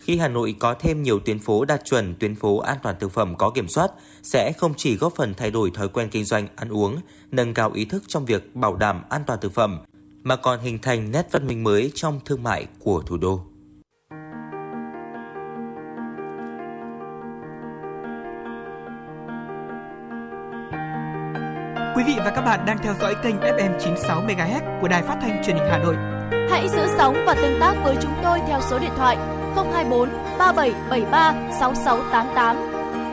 Khi 0.00 0.18
Hà 0.18 0.28
Nội 0.28 0.54
có 0.58 0.74
thêm 0.74 1.02
nhiều 1.02 1.18
tuyến 1.18 1.38
phố 1.38 1.64
đạt 1.64 1.84
chuẩn 1.84 2.14
tuyến 2.14 2.34
phố 2.34 2.58
an 2.58 2.78
toàn 2.82 2.94
thực 3.00 3.12
phẩm 3.12 3.34
có 3.36 3.50
kiểm 3.50 3.68
soát 3.68 3.90
sẽ 4.22 4.52
không 4.52 4.74
chỉ 4.76 4.96
góp 4.96 5.14
phần 5.16 5.34
thay 5.34 5.50
đổi 5.50 5.70
thói 5.74 5.88
quen 5.88 6.08
kinh 6.10 6.24
doanh 6.24 6.46
ăn 6.56 6.68
uống, 6.68 6.96
nâng 7.30 7.54
cao 7.54 7.70
ý 7.74 7.84
thức 7.84 8.02
trong 8.06 8.24
việc 8.24 8.56
bảo 8.56 8.76
đảm 8.76 9.02
an 9.08 9.22
toàn 9.26 9.38
thực 9.42 9.52
phẩm, 9.52 9.78
mà 10.22 10.36
còn 10.36 10.60
hình 10.60 10.78
thành 10.78 11.10
nét 11.10 11.26
văn 11.32 11.46
minh 11.46 11.64
mới 11.64 11.92
trong 11.94 12.20
thương 12.24 12.42
mại 12.42 12.66
của 12.78 13.02
thủ 13.06 13.16
đô. 13.16 13.40
Quý 21.96 22.04
vị 22.06 22.14
và 22.18 22.32
các 22.34 22.42
bạn 22.42 22.66
đang 22.66 22.78
theo 22.82 22.94
dõi 23.00 23.14
kênh 23.22 23.36
FM 23.36 23.78
96 23.78 24.22
MHz 24.22 24.80
của 24.80 24.88
đài 24.88 25.02
phát 25.02 25.18
thanh 25.20 25.42
truyền 25.44 25.56
hình 25.56 25.66
Hà 25.70 25.78
Nội. 25.78 25.96
Hãy 26.50 26.68
giữ 26.68 26.86
sóng 26.98 27.16
và 27.26 27.34
tương 27.34 27.60
tác 27.60 27.74
với 27.84 27.96
chúng 28.02 28.14
tôi 28.22 28.38
theo 28.46 28.60
số 28.70 28.78
điện 28.78 28.92
thoại 28.96 29.39
024 29.54 30.08
3773 30.38 31.34
6688. 31.60 32.56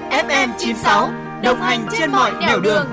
FM 0.10 0.50
96 0.58 1.10
đồng 1.44 1.62
hành 1.62 1.88
trên 1.92 2.12
mọi 2.12 2.32
nẻo 2.42 2.60
đường. 2.60 2.88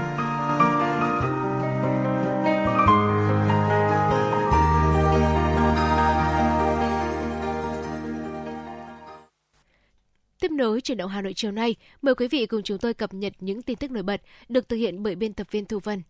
Tiếp 10.41 10.51
nối 10.51 10.81
chuyển 10.81 10.99
động 10.99 11.11
Hà 11.11 11.21
Nội 11.23 11.33
chiều 11.37 11.53
nay, 11.53 11.75
mời 12.03 12.15
quý 12.15 12.29
vị 12.29 12.47
cùng 12.47 12.63
chúng 12.63 12.79
tôi 12.79 12.95
cập 12.95 13.15
nhật 13.15 13.33
những 13.41 13.63
tin 13.63 13.77
tức 13.77 13.91
nổi 13.91 14.03
bật 14.03 14.21
được 14.49 14.69
thực 14.69 14.77
hiện 14.77 15.03
bởi 15.03 15.15
biên 15.15 15.33
tập 15.33 15.47
viên 15.51 15.65
Thu 15.65 15.79
Vân. 15.79 16.03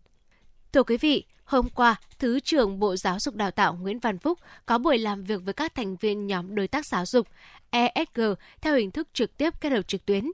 Thưa 0.75 0.83
quý 0.83 0.97
vị, 0.97 1.23
hôm 1.43 1.69
qua, 1.69 1.95
Thứ 2.19 2.39
trưởng 2.39 2.79
Bộ 2.79 2.95
Giáo 2.95 3.19
dục 3.19 3.35
Đào 3.35 3.51
tạo 3.51 3.73
Nguyễn 3.81 3.99
Văn 3.99 4.17
Phúc 4.17 4.39
có 4.65 4.77
buổi 4.77 4.97
làm 4.97 5.23
việc 5.23 5.41
với 5.45 5.53
các 5.53 5.75
thành 5.75 5.95
viên 5.95 6.27
nhóm 6.27 6.55
đối 6.55 6.67
tác 6.67 6.85
giáo 6.85 7.05
dục 7.05 7.27
ESG 7.69 8.21
theo 8.61 8.75
hình 8.75 8.91
thức 8.91 9.07
trực 9.13 9.37
tiếp 9.37 9.61
kết 9.61 9.71
hợp 9.71 9.87
trực 9.87 10.05
tuyến. 10.05 10.31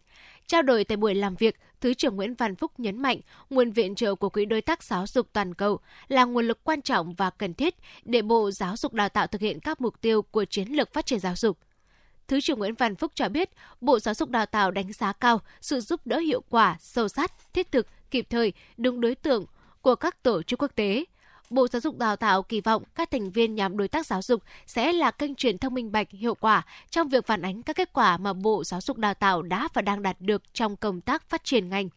Trao 0.47 0.61
đổi 0.61 0.83
tại 0.83 0.97
buổi 0.97 1.15
làm 1.15 1.35
việc, 1.35 1.59
Thứ 1.81 1.93
trưởng 1.93 2.15
Nguyễn 2.15 2.33
Văn 2.33 2.55
Phúc 2.55 2.71
nhấn 2.77 3.01
mạnh 3.01 3.19
nguồn 3.49 3.71
viện 3.71 3.95
trợ 3.95 4.15
của 4.15 4.29
Quỹ 4.29 4.45
đối 4.45 4.61
tác 4.61 4.83
giáo 4.83 5.07
dục 5.07 5.27
toàn 5.33 5.53
cầu 5.53 5.79
là 6.07 6.25
nguồn 6.25 6.47
lực 6.47 6.63
quan 6.63 6.81
trọng 6.81 7.13
và 7.13 7.29
cần 7.29 7.53
thiết 7.53 7.75
để 8.05 8.21
Bộ 8.21 8.51
Giáo 8.51 8.77
dục 8.77 8.93
Đào 8.93 9.09
tạo 9.09 9.27
thực 9.27 9.41
hiện 9.41 9.59
các 9.59 9.81
mục 9.81 10.01
tiêu 10.01 10.21
của 10.21 10.45
chiến 10.45 10.67
lược 10.67 10.93
phát 10.93 11.05
triển 11.05 11.19
giáo 11.19 11.35
dục. 11.35 11.57
Thứ 12.27 12.41
trưởng 12.41 12.59
Nguyễn 12.59 12.75
Văn 12.75 12.95
Phúc 12.95 13.11
cho 13.15 13.29
biết, 13.29 13.49
Bộ 13.81 13.99
Giáo 13.99 14.13
dục 14.13 14.29
Đào 14.29 14.45
tạo 14.45 14.71
đánh 14.71 14.93
giá 14.93 15.13
cao 15.13 15.41
sự 15.61 15.79
giúp 15.79 16.01
đỡ 16.05 16.17
hiệu 16.17 16.43
quả, 16.49 16.77
sâu 16.79 17.07
sát, 17.07 17.53
thiết 17.53 17.71
thực, 17.71 17.87
kịp 18.11 18.27
thời, 18.29 18.53
đúng 18.77 19.01
đối 19.01 19.15
tượng 19.15 19.45
của 19.81 19.95
các 19.95 20.23
tổ 20.23 20.43
chức 20.43 20.61
quốc 20.61 20.71
tế. 20.75 21.05
Bộ 21.49 21.67
Giáo 21.67 21.79
dục 21.79 21.97
Đào 21.97 22.15
tạo 22.15 22.43
kỳ 22.43 22.61
vọng 22.61 22.83
các 22.95 23.11
thành 23.11 23.31
viên 23.31 23.55
nhóm 23.55 23.77
đối 23.77 23.87
tác 23.87 24.05
giáo 24.05 24.21
dục 24.21 24.43
sẽ 24.67 24.93
là 24.93 25.11
kênh 25.11 25.35
truyền 25.35 25.57
thông 25.57 25.73
minh 25.73 25.91
bạch 25.91 26.11
hiệu 26.11 26.35
quả 26.35 26.65
trong 26.89 27.09
việc 27.09 27.27
phản 27.27 27.41
ánh 27.41 27.63
các 27.63 27.75
kết 27.75 27.93
quả 27.93 28.17
mà 28.17 28.33
Bộ 28.33 28.63
Giáo 28.63 28.81
dục 28.81 28.97
Đào 28.97 29.13
tạo 29.13 29.41
đã 29.41 29.67
và 29.73 29.81
đang 29.81 30.01
đạt 30.01 30.17
được 30.19 30.53
trong 30.53 30.75
công 30.75 31.01
tác 31.01 31.29
phát 31.29 31.43
triển 31.43 31.69
ngành. 31.69 31.89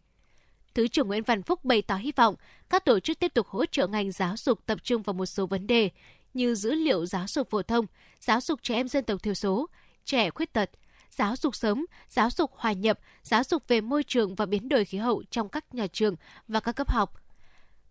Thứ 0.73 0.87
trưởng 0.87 1.07
Nguyễn 1.07 1.23
Văn 1.23 1.43
Phúc 1.43 1.65
bày 1.65 1.81
tỏ 1.81 1.95
hy 1.95 2.11
vọng 2.11 2.35
các 2.69 2.85
tổ 2.85 2.99
chức 2.99 3.19
tiếp 3.19 3.33
tục 3.33 3.47
hỗ 3.47 3.65
trợ 3.65 3.87
ngành 3.87 4.11
giáo 4.11 4.37
dục 4.37 4.59
tập 4.65 4.77
trung 4.83 5.01
vào 5.01 5.13
một 5.13 5.25
số 5.25 5.45
vấn 5.45 5.67
đề 5.67 5.89
như 6.33 6.55
dữ 6.55 6.71
liệu 6.71 7.05
giáo 7.05 7.27
dục 7.27 7.49
phổ 7.49 7.61
thông, 7.61 7.85
giáo 8.19 8.41
dục 8.41 8.59
trẻ 8.63 8.75
em 8.75 8.87
dân 8.87 9.03
tộc 9.03 9.23
thiểu 9.23 9.33
số, 9.33 9.67
trẻ 10.05 10.29
khuyết 10.29 10.53
tật, 10.53 10.69
giáo 11.11 11.35
dục 11.35 11.55
sớm, 11.55 11.85
giáo 12.09 12.29
dục 12.29 12.51
hòa 12.55 12.71
nhập, 12.71 12.99
giáo 13.23 13.43
dục 13.43 13.63
về 13.67 13.81
môi 13.81 14.03
trường 14.03 14.35
và 14.35 14.45
biến 14.45 14.69
đổi 14.69 14.85
khí 14.85 14.97
hậu 14.97 15.23
trong 15.31 15.49
các 15.49 15.75
nhà 15.75 15.87
trường 15.87 16.15
và 16.47 16.59
các 16.59 16.71
cấp 16.71 16.89
học. 16.89 17.21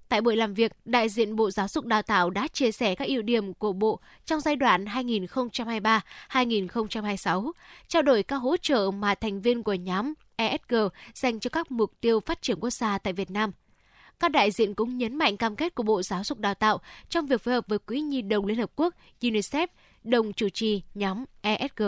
Tại 0.08 0.20
buổi 0.20 0.36
làm 0.36 0.54
việc, 0.54 0.72
đại 0.84 1.08
diện 1.08 1.36
Bộ 1.36 1.50
Giáo 1.50 1.68
dục 1.68 1.84
Đào 1.84 2.02
tạo 2.02 2.30
đã 2.30 2.48
chia 2.48 2.72
sẻ 2.72 2.94
các 2.94 3.08
ưu 3.08 3.22
điểm 3.22 3.54
của 3.54 3.72
Bộ 3.72 4.00
trong 4.26 4.40
giai 4.40 4.56
đoạn 4.56 4.84
2023-2026, 4.84 7.50
trao 7.88 8.02
đổi 8.02 8.22
các 8.22 8.36
hỗ 8.36 8.56
trợ 8.56 8.90
mà 8.90 9.14
thành 9.14 9.40
viên 9.40 9.62
của 9.62 9.74
nhóm 9.74 10.14
ESG 10.36 10.74
dành 11.14 11.40
cho 11.40 11.50
các 11.50 11.70
mục 11.70 11.92
tiêu 12.00 12.20
phát 12.20 12.42
triển 12.42 12.60
quốc 12.60 12.70
gia 12.70 12.98
tại 12.98 13.12
Việt 13.12 13.30
Nam. 13.30 13.50
Các 14.20 14.30
đại 14.30 14.50
diện 14.50 14.74
cũng 14.74 14.98
nhấn 14.98 15.16
mạnh 15.16 15.36
cam 15.36 15.56
kết 15.56 15.74
của 15.74 15.82
Bộ 15.82 16.02
Giáo 16.02 16.24
dục 16.24 16.38
Đào 16.38 16.54
tạo 16.54 16.80
trong 17.08 17.26
việc 17.26 17.40
phối 17.40 17.54
hợp 17.54 17.64
với 17.68 17.78
Quỹ 17.78 18.00
Nhi 18.00 18.22
đồng 18.22 18.46
Liên 18.46 18.58
Hợp 18.58 18.70
Quốc 18.76 18.94
UNICEF 19.20 19.66
đồng 20.04 20.32
chủ 20.32 20.48
trì 20.48 20.82
nhóm 20.94 21.24
ESG. 21.42 21.82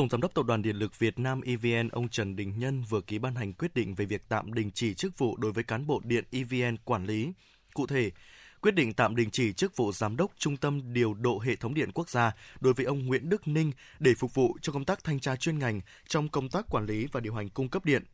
Tổng 0.00 0.08
Giám 0.08 0.20
đốc 0.20 0.34
Tập 0.34 0.46
đoàn 0.46 0.62
Điện 0.62 0.76
lực 0.76 0.98
Việt 0.98 1.18
Nam 1.18 1.40
EVN 1.40 1.88
ông 1.88 2.08
Trần 2.08 2.36
Đình 2.36 2.58
Nhân 2.58 2.82
vừa 2.88 3.00
ký 3.00 3.18
ban 3.18 3.34
hành 3.34 3.52
quyết 3.52 3.74
định 3.74 3.94
về 3.94 4.04
việc 4.04 4.22
tạm 4.28 4.54
đình 4.54 4.70
chỉ 4.74 4.94
chức 4.94 5.18
vụ 5.18 5.36
đối 5.36 5.52
với 5.52 5.64
cán 5.64 5.86
bộ 5.86 6.00
điện 6.04 6.24
EVN 6.30 6.76
quản 6.84 7.06
lý. 7.06 7.32
Cụ 7.74 7.86
thể, 7.86 8.10
quyết 8.60 8.74
định 8.74 8.92
tạm 8.92 9.16
đình 9.16 9.30
chỉ 9.30 9.52
chức 9.52 9.76
vụ 9.76 9.92
Giám 9.92 10.16
đốc 10.16 10.32
Trung 10.38 10.56
tâm 10.56 10.92
Điều 10.92 11.14
độ 11.14 11.38
Hệ 11.38 11.56
thống 11.56 11.74
Điện 11.74 11.90
Quốc 11.94 12.08
gia 12.10 12.32
đối 12.60 12.74
với 12.74 12.86
ông 12.86 13.06
Nguyễn 13.06 13.28
Đức 13.28 13.48
Ninh 13.48 13.72
để 13.98 14.14
phục 14.14 14.34
vụ 14.34 14.56
cho 14.62 14.72
công 14.72 14.84
tác 14.84 15.04
thanh 15.04 15.20
tra 15.20 15.36
chuyên 15.36 15.58
ngành 15.58 15.80
trong 16.08 16.28
công 16.28 16.48
tác 16.48 16.66
quản 16.70 16.86
lý 16.86 17.06
và 17.12 17.20
điều 17.20 17.34
hành 17.34 17.48
cung 17.48 17.68
cấp 17.68 17.84
điện. 17.84 18.04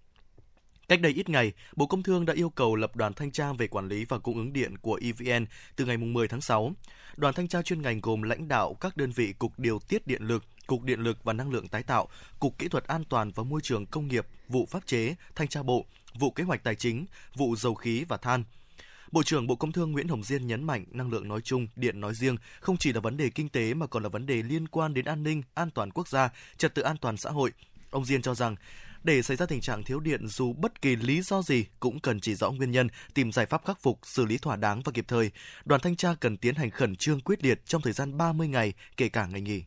Cách 0.88 1.00
đây 1.00 1.12
ít 1.12 1.28
ngày, 1.28 1.52
Bộ 1.76 1.86
Công 1.86 2.02
Thương 2.02 2.26
đã 2.26 2.34
yêu 2.34 2.50
cầu 2.50 2.76
lập 2.76 2.96
đoàn 2.96 3.12
thanh 3.12 3.30
tra 3.30 3.52
về 3.52 3.66
quản 3.66 3.88
lý 3.88 4.04
và 4.04 4.18
cung 4.18 4.36
ứng 4.36 4.52
điện 4.52 4.78
của 4.78 5.00
EVN 5.02 5.46
từ 5.76 5.84
ngày 5.84 5.96
10 5.96 6.28
tháng 6.28 6.40
6. 6.40 6.72
Đoàn 7.16 7.34
thanh 7.34 7.48
tra 7.48 7.62
chuyên 7.62 7.82
ngành 7.82 8.00
gồm 8.00 8.22
lãnh 8.22 8.48
đạo 8.48 8.74
các 8.80 8.96
đơn 8.96 9.10
vị 9.10 9.32
Cục 9.38 9.58
Điều 9.58 9.78
tiết 9.78 10.06
Điện 10.06 10.22
lực, 10.22 10.44
Cục 10.66 10.82
Điện 10.82 11.00
lực 11.00 11.24
và 11.24 11.32
Năng 11.32 11.50
lượng 11.50 11.68
tái 11.68 11.82
tạo, 11.82 12.08
Cục 12.38 12.58
Kỹ 12.58 12.68
thuật 12.68 12.84
An 12.84 13.04
toàn 13.04 13.30
và 13.34 13.42
Môi 13.42 13.60
trường 13.60 13.86
Công 13.86 14.08
nghiệp, 14.08 14.26
vụ 14.48 14.66
pháp 14.66 14.86
chế, 14.86 15.14
thanh 15.34 15.48
tra 15.48 15.62
bộ, 15.62 15.84
vụ 16.18 16.30
kế 16.30 16.44
hoạch 16.44 16.64
tài 16.64 16.74
chính, 16.74 17.06
vụ 17.34 17.56
dầu 17.56 17.74
khí 17.74 18.04
và 18.08 18.16
than. 18.16 18.44
Bộ 19.12 19.22
trưởng 19.22 19.46
Bộ 19.46 19.56
Công 19.56 19.72
Thương 19.72 19.92
Nguyễn 19.92 20.08
Hồng 20.08 20.22
Diên 20.22 20.46
nhấn 20.46 20.64
mạnh 20.64 20.84
năng 20.90 21.10
lượng 21.10 21.28
nói 21.28 21.40
chung, 21.40 21.66
điện 21.76 22.00
nói 22.00 22.14
riêng 22.14 22.36
không 22.60 22.76
chỉ 22.76 22.92
là 22.92 23.00
vấn 23.00 23.16
đề 23.16 23.30
kinh 23.30 23.48
tế 23.48 23.74
mà 23.74 23.86
còn 23.86 24.02
là 24.02 24.08
vấn 24.08 24.26
đề 24.26 24.42
liên 24.42 24.68
quan 24.68 24.94
đến 24.94 25.04
an 25.04 25.22
ninh, 25.22 25.42
an 25.54 25.70
toàn 25.70 25.90
quốc 25.90 26.08
gia, 26.08 26.30
trật 26.56 26.74
tự 26.74 26.82
an 26.82 26.96
toàn 26.96 27.16
xã 27.16 27.30
hội. 27.30 27.52
Ông 27.90 28.04
Diên 28.04 28.22
cho 28.22 28.34
rằng 28.34 28.56
để 29.06 29.22
xảy 29.22 29.36
ra 29.36 29.46
tình 29.46 29.60
trạng 29.60 29.82
thiếu 29.82 30.00
điện 30.00 30.26
dù 30.28 30.52
bất 30.52 30.82
kỳ 30.82 30.96
lý 30.96 31.22
do 31.22 31.42
gì 31.42 31.64
cũng 31.80 32.00
cần 32.00 32.20
chỉ 32.20 32.34
rõ 32.34 32.50
nguyên 32.50 32.70
nhân, 32.70 32.88
tìm 33.14 33.32
giải 33.32 33.46
pháp 33.46 33.64
khắc 33.64 33.82
phục, 33.82 33.98
xử 34.02 34.24
lý 34.24 34.38
thỏa 34.38 34.56
đáng 34.56 34.82
và 34.84 34.92
kịp 34.92 35.04
thời. 35.08 35.30
Đoàn 35.64 35.80
thanh 35.80 35.96
tra 35.96 36.14
cần 36.20 36.36
tiến 36.36 36.54
hành 36.54 36.70
khẩn 36.70 36.96
trương 36.96 37.20
quyết 37.20 37.44
liệt 37.44 37.66
trong 37.66 37.82
thời 37.82 37.92
gian 37.92 38.18
30 38.18 38.48
ngày, 38.48 38.72
kể 38.96 39.08
cả 39.08 39.26
ngày 39.26 39.40
nghỉ. 39.40 39.62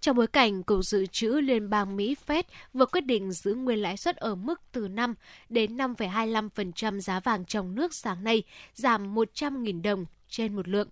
Trong 0.00 0.16
bối 0.16 0.26
cảnh 0.26 0.62
Cục 0.62 0.84
Dự 0.84 1.06
trữ 1.06 1.28
Liên 1.28 1.70
bang 1.70 1.96
Mỹ 1.96 2.16
Fed 2.26 2.42
vừa 2.72 2.86
quyết 2.86 3.00
định 3.00 3.32
giữ 3.32 3.54
nguyên 3.54 3.78
lãi 3.78 3.96
suất 3.96 4.16
ở 4.16 4.34
mức 4.34 4.60
từ 4.72 4.88
5 4.88 5.14
đến 5.48 5.76
5,25% 5.76 7.00
giá 7.00 7.20
vàng 7.20 7.44
trong 7.44 7.74
nước 7.74 7.94
sáng 7.94 8.24
nay, 8.24 8.42
giảm 8.74 9.14
100.000 9.14 9.82
đồng 9.82 10.04
trên 10.28 10.56
một 10.56 10.68
lượng. 10.68 10.88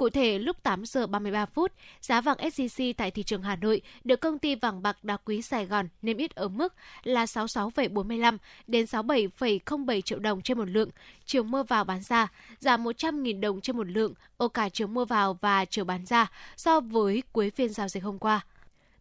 Cụ 0.00 0.10
thể, 0.10 0.38
lúc 0.38 0.62
8 0.62 0.84
giờ 0.84 1.06
33 1.06 1.46
phút, 1.46 1.72
giá 2.00 2.20
vàng 2.20 2.36
SJC 2.36 2.92
tại 2.96 3.10
thị 3.10 3.22
trường 3.22 3.42
Hà 3.42 3.56
Nội 3.56 3.82
được 4.04 4.20
công 4.20 4.38
ty 4.38 4.54
vàng 4.54 4.82
bạc 4.82 4.96
đá 5.02 5.16
quý 5.16 5.42
Sài 5.42 5.66
Gòn 5.66 5.88
niêm 6.02 6.16
yết 6.16 6.34
ở 6.34 6.48
mức 6.48 6.74
là 7.02 7.24
66,45 7.24 8.38
đến 8.66 8.84
67,07 8.84 10.00
triệu 10.00 10.18
đồng 10.18 10.42
trên 10.42 10.58
một 10.58 10.68
lượng. 10.68 10.90
Chiều 11.24 11.42
mua 11.42 11.62
vào 11.62 11.84
bán 11.84 12.02
ra 12.02 12.28
giảm 12.58 12.84
100.000 12.84 13.40
đồng 13.40 13.60
trên 13.60 13.76
một 13.76 13.86
lượng 13.86 14.14
ở 14.38 14.48
cả 14.48 14.68
chiều 14.68 14.86
mua 14.86 15.04
vào 15.04 15.38
và 15.40 15.64
chiều 15.64 15.84
bán 15.84 16.06
ra 16.06 16.30
so 16.56 16.80
với 16.80 17.22
cuối 17.32 17.50
phiên 17.50 17.68
giao 17.68 17.88
dịch 17.88 18.02
hôm 18.02 18.18
qua. 18.18 18.40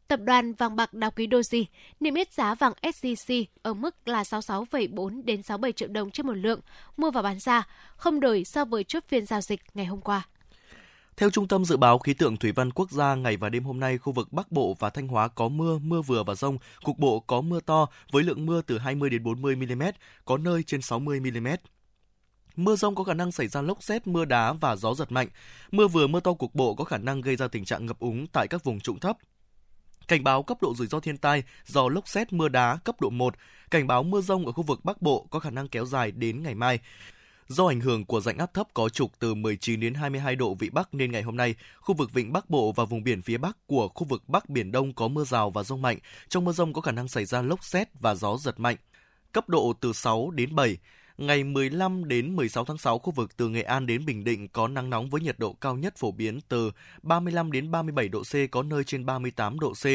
Tập 0.08 0.20
đoàn 0.24 0.54
vàng 0.54 0.76
bạc 0.76 0.94
đá 0.94 1.10
quý 1.10 1.28
Doji 1.28 1.66
niêm 2.00 2.14
yết 2.14 2.34
giá 2.34 2.56
vàng 2.56 2.74
SJC 2.82 3.46
ở 3.62 3.74
mức 3.74 4.08
là 4.08 4.24
66,4 4.24 5.24
đến 5.26 5.44
67 5.44 5.72
triệu 5.72 5.88
đồng 5.88 6.12
trên 6.12 6.28
một 6.28 6.38
lượng 6.38 6.60
mua 6.98 7.12
vào 7.12 7.24
bán 7.24 7.40
ra, 7.40 7.68
không 7.96 8.20
đổi 8.20 8.44
so 8.44 8.66
với 8.66 8.84
chốt 8.84 9.04
phiên 9.08 9.26
giao 9.26 9.42
dịch 9.42 9.62
ngày 9.74 9.86
hôm 9.86 10.02
qua. 10.02 10.28
Theo 11.20 11.30
Trung 11.30 11.48
tâm 11.48 11.66
Dự 11.66 11.78
báo 11.78 12.00
Khí 12.00 12.14
tượng 12.14 12.38
Thủy 12.38 12.52
văn 12.52 12.72
Quốc 12.72 12.92
gia, 12.92 13.16
ngày 13.16 13.38
và 13.38 13.50
đêm 13.50 13.64
hôm 13.64 13.80
nay, 13.80 13.98
khu 13.98 14.14
vực 14.14 14.34
Bắc 14.34 14.52
Bộ 14.52 14.76
và 14.80 14.90
Thanh 14.90 15.08
Hóa 15.08 15.28
có 15.28 15.48
mưa, 15.48 15.80
mưa 15.80 16.02
vừa 16.02 16.24
và 16.24 16.36
rông, 16.36 16.58
cục 16.84 17.00
bộ 17.00 17.20
có 17.20 17.42
mưa 17.42 17.60
to 17.60 17.88
với 18.12 18.24
lượng 18.24 18.46
mưa 18.46 18.62
từ 18.62 18.78
20 18.78 19.10
đến 19.10 19.24
40 19.24 19.56
mm, 19.56 19.84
có 20.26 20.38
nơi 20.38 20.64
trên 20.64 20.82
60 20.82 21.20
mm. 21.20 21.48
Mưa 22.56 22.76
rông 22.76 22.96
có 22.96 23.04
khả 23.04 23.14
năng 23.14 23.32
xảy 23.32 23.48
ra 23.48 23.62
lốc 23.62 23.84
xét, 23.84 24.08
mưa 24.08 24.26
đá 24.26 24.54
và 24.54 24.76
gió 24.76 24.94
giật 24.94 25.12
mạnh. 25.12 25.28
Mưa 25.72 25.88
vừa 25.88 26.08
mưa 26.08 26.20
to 26.20 26.34
cục 26.34 26.56
bộ 26.56 26.76
có 26.76 26.84
khả 26.84 26.98
năng 26.98 27.22
gây 27.22 27.36
ra 27.36 27.48
tình 27.48 27.66
trạng 27.66 27.86
ngập 27.86 28.00
úng 28.00 28.28
tại 28.28 28.48
các 28.48 28.64
vùng 28.64 28.80
trũng 28.80 29.00
thấp. 29.00 29.18
Cảnh 30.08 30.24
báo 30.24 30.44
cấp 30.44 30.58
độ 30.62 30.74
rủi 30.76 30.88
ro 30.88 31.00
thiên 31.00 31.18
tai 31.18 31.44
do 31.66 31.90
lốc 31.90 32.08
xét 32.08 32.34
mưa 32.34 32.50
đá 32.50 32.78
cấp 32.84 33.02
độ 33.02 33.10
1, 33.10 33.36
cảnh 33.72 33.88
báo 33.88 34.04
mưa 34.04 34.22
rông 34.22 34.46
ở 34.46 34.52
khu 34.52 34.64
vực 34.64 34.86
Bắc 34.86 35.02
Bộ 35.02 35.28
có 35.30 35.40
khả 35.40 35.50
năng 35.50 35.68
kéo 35.68 35.86
dài 35.86 36.12
đến 36.12 36.44
ngày 36.44 36.56
mai. 36.56 36.80
Do 37.50 37.68
ảnh 37.68 37.80
hưởng 37.80 38.06
của 38.06 38.22
rãnh 38.22 38.38
áp 38.38 38.54
thấp 38.54 38.68
có 38.74 38.90
trục 38.90 39.20
từ 39.20 39.34
19 39.34 39.80
đến 39.80 39.94
22 39.94 40.36
độ 40.36 40.54
vị 40.54 40.70
Bắc 40.70 40.94
nên 40.94 41.12
ngày 41.12 41.22
hôm 41.22 41.38
nay, 41.38 41.56
khu 41.82 41.96
vực 41.96 42.14
vịnh 42.14 42.34
Bắc 42.34 42.50
Bộ 42.50 42.72
và 42.72 42.86
vùng 42.86 43.04
biển 43.04 43.22
phía 43.22 43.38
Bắc 43.38 43.58
của 43.68 43.88
khu 43.88 44.08
vực 44.08 44.30
Bắc 44.30 44.50
Biển 44.50 44.72
Đông 44.72 44.94
có 44.94 45.08
mưa 45.08 45.24
rào 45.24 45.50
và 45.50 45.64
rông 45.64 45.82
mạnh. 45.82 45.98
Trong 46.28 46.46
mưa 46.46 46.52
rông 46.52 46.74
có 46.74 46.82
khả 46.82 46.92
năng 46.92 47.08
xảy 47.08 47.26
ra 47.26 47.42
lốc 47.42 47.64
xét 47.64 47.88
và 48.00 48.16
gió 48.16 48.38
giật 48.38 48.60
mạnh. 48.60 48.76
Cấp 49.32 49.50
độ 49.50 49.74
từ 49.82 49.94
6 49.94 50.32
đến 50.32 50.56
7. 50.56 50.78
Ngày 51.18 51.44
15 51.44 52.08
đến 52.08 52.36
16 52.36 52.66
tháng 52.66 52.78
6, 52.78 53.00
khu 53.00 53.12
vực 53.12 53.38
từ 53.38 53.50
Nghệ 53.50 53.62
An 53.62 53.86
đến 53.86 54.06
Bình 54.06 54.24
Định 54.24 54.48
có 54.48 54.68
nắng 54.68 54.90
nóng 54.90 55.10
với 55.10 55.22
nhiệt 55.22 55.40
độ 55.40 55.54
cao 55.54 55.76
nhất 55.76 55.94
phổ 55.98 56.12
biến 56.12 56.40
từ 56.50 56.72
35 57.04 57.52
đến 57.52 57.72
37 57.72 58.10
độ 58.10 58.24
C, 58.24 58.52
có 58.52 58.64
nơi 58.64 58.84
trên 58.84 59.06
38 59.06 59.60
độ 59.60 59.74
C. 59.74 59.86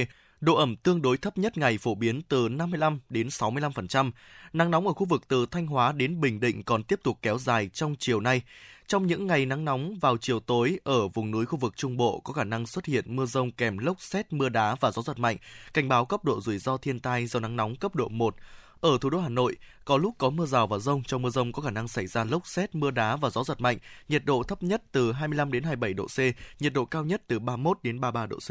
Độ 0.44 0.54
ẩm 0.54 0.76
tương 0.76 1.02
đối 1.02 1.16
thấp 1.16 1.38
nhất 1.38 1.58
ngày 1.58 1.78
phổ 1.78 1.94
biến 1.94 2.22
từ 2.22 2.48
55 2.48 3.00
đến 3.08 3.28
65%. 3.28 4.10
Nắng 4.52 4.70
nóng 4.70 4.86
ở 4.86 4.92
khu 4.92 5.06
vực 5.06 5.28
từ 5.28 5.46
Thanh 5.50 5.66
Hóa 5.66 5.92
đến 5.92 6.20
Bình 6.20 6.40
Định 6.40 6.62
còn 6.62 6.82
tiếp 6.82 7.00
tục 7.02 7.18
kéo 7.22 7.38
dài 7.38 7.70
trong 7.72 7.94
chiều 7.98 8.20
nay. 8.20 8.42
Trong 8.86 9.06
những 9.06 9.26
ngày 9.26 9.46
nắng 9.46 9.64
nóng 9.64 9.98
vào 10.00 10.16
chiều 10.16 10.40
tối 10.40 10.78
ở 10.84 11.08
vùng 11.08 11.30
núi 11.30 11.46
khu 11.46 11.58
vực 11.58 11.76
Trung 11.76 11.96
Bộ 11.96 12.20
có 12.20 12.32
khả 12.32 12.44
năng 12.44 12.66
xuất 12.66 12.86
hiện 12.86 13.16
mưa 13.16 13.26
rông 13.26 13.52
kèm 13.52 13.78
lốc 13.78 14.00
xét, 14.00 14.32
mưa 14.32 14.48
đá 14.48 14.74
và 14.80 14.90
gió 14.90 15.02
giật 15.02 15.18
mạnh. 15.18 15.36
Cảnh 15.74 15.88
báo 15.88 16.04
cấp 16.04 16.24
độ 16.24 16.40
rủi 16.40 16.58
ro 16.58 16.76
thiên 16.76 17.00
tai 17.00 17.26
do 17.26 17.40
nắng 17.40 17.56
nóng 17.56 17.76
cấp 17.76 17.94
độ 17.94 18.08
1. 18.08 18.34
Ở 18.80 18.98
thủ 19.00 19.10
đô 19.10 19.18
Hà 19.20 19.28
Nội, 19.28 19.56
có 19.84 19.96
lúc 19.96 20.14
có 20.18 20.30
mưa 20.30 20.46
rào 20.46 20.66
và 20.66 20.78
rông, 20.78 21.02
trong 21.02 21.22
mưa 21.22 21.30
rông 21.30 21.52
có 21.52 21.62
khả 21.62 21.70
năng 21.70 21.88
xảy 21.88 22.06
ra 22.06 22.24
lốc 22.24 22.46
xét, 22.46 22.74
mưa 22.74 22.90
đá 22.90 23.16
và 23.16 23.30
gió 23.30 23.44
giật 23.44 23.60
mạnh, 23.60 23.78
nhiệt 24.08 24.24
độ 24.24 24.42
thấp 24.42 24.62
nhất 24.62 24.82
từ 24.92 25.12
25 25.12 25.52
đến 25.52 25.62
27 25.62 25.94
độ 25.94 26.06
C, 26.06 26.18
nhiệt 26.60 26.72
độ 26.72 26.84
cao 26.84 27.04
nhất 27.04 27.22
từ 27.26 27.38
31 27.38 27.78
đến 27.82 28.00
33 28.00 28.26
độ 28.26 28.36
C. 28.36 28.50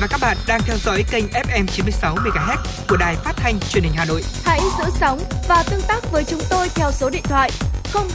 và 0.00 0.06
các 0.06 0.20
bạn 0.20 0.36
đang 0.46 0.60
theo 0.66 0.76
dõi 0.76 1.04
kênh 1.10 1.24
FM 1.26 1.66
96 1.66 2.14
MHz 2.14 2.56
của 2.88 2.96
đài 2.96 3.16
phát 3.16 3.32
thanh 3.36 3.60
truyền 3.60 3.84
hình 3.84 3.92
Hà 3.96 4.04
Nội. 4.04 4.22
Hãy 4.44 4.60
giữ 4.78 4.84
sóng 5.00 5.18
và 5.48 5.64
tương 5.70 5.80
tác 5.88 6.12
với 6.12 6.24
chúng 6.24 6.40
tôi 6.50 6.68
theo 6.68 6.92
số 6.92 7.10
điện 7.10 7.22
thoại 7.24 7.50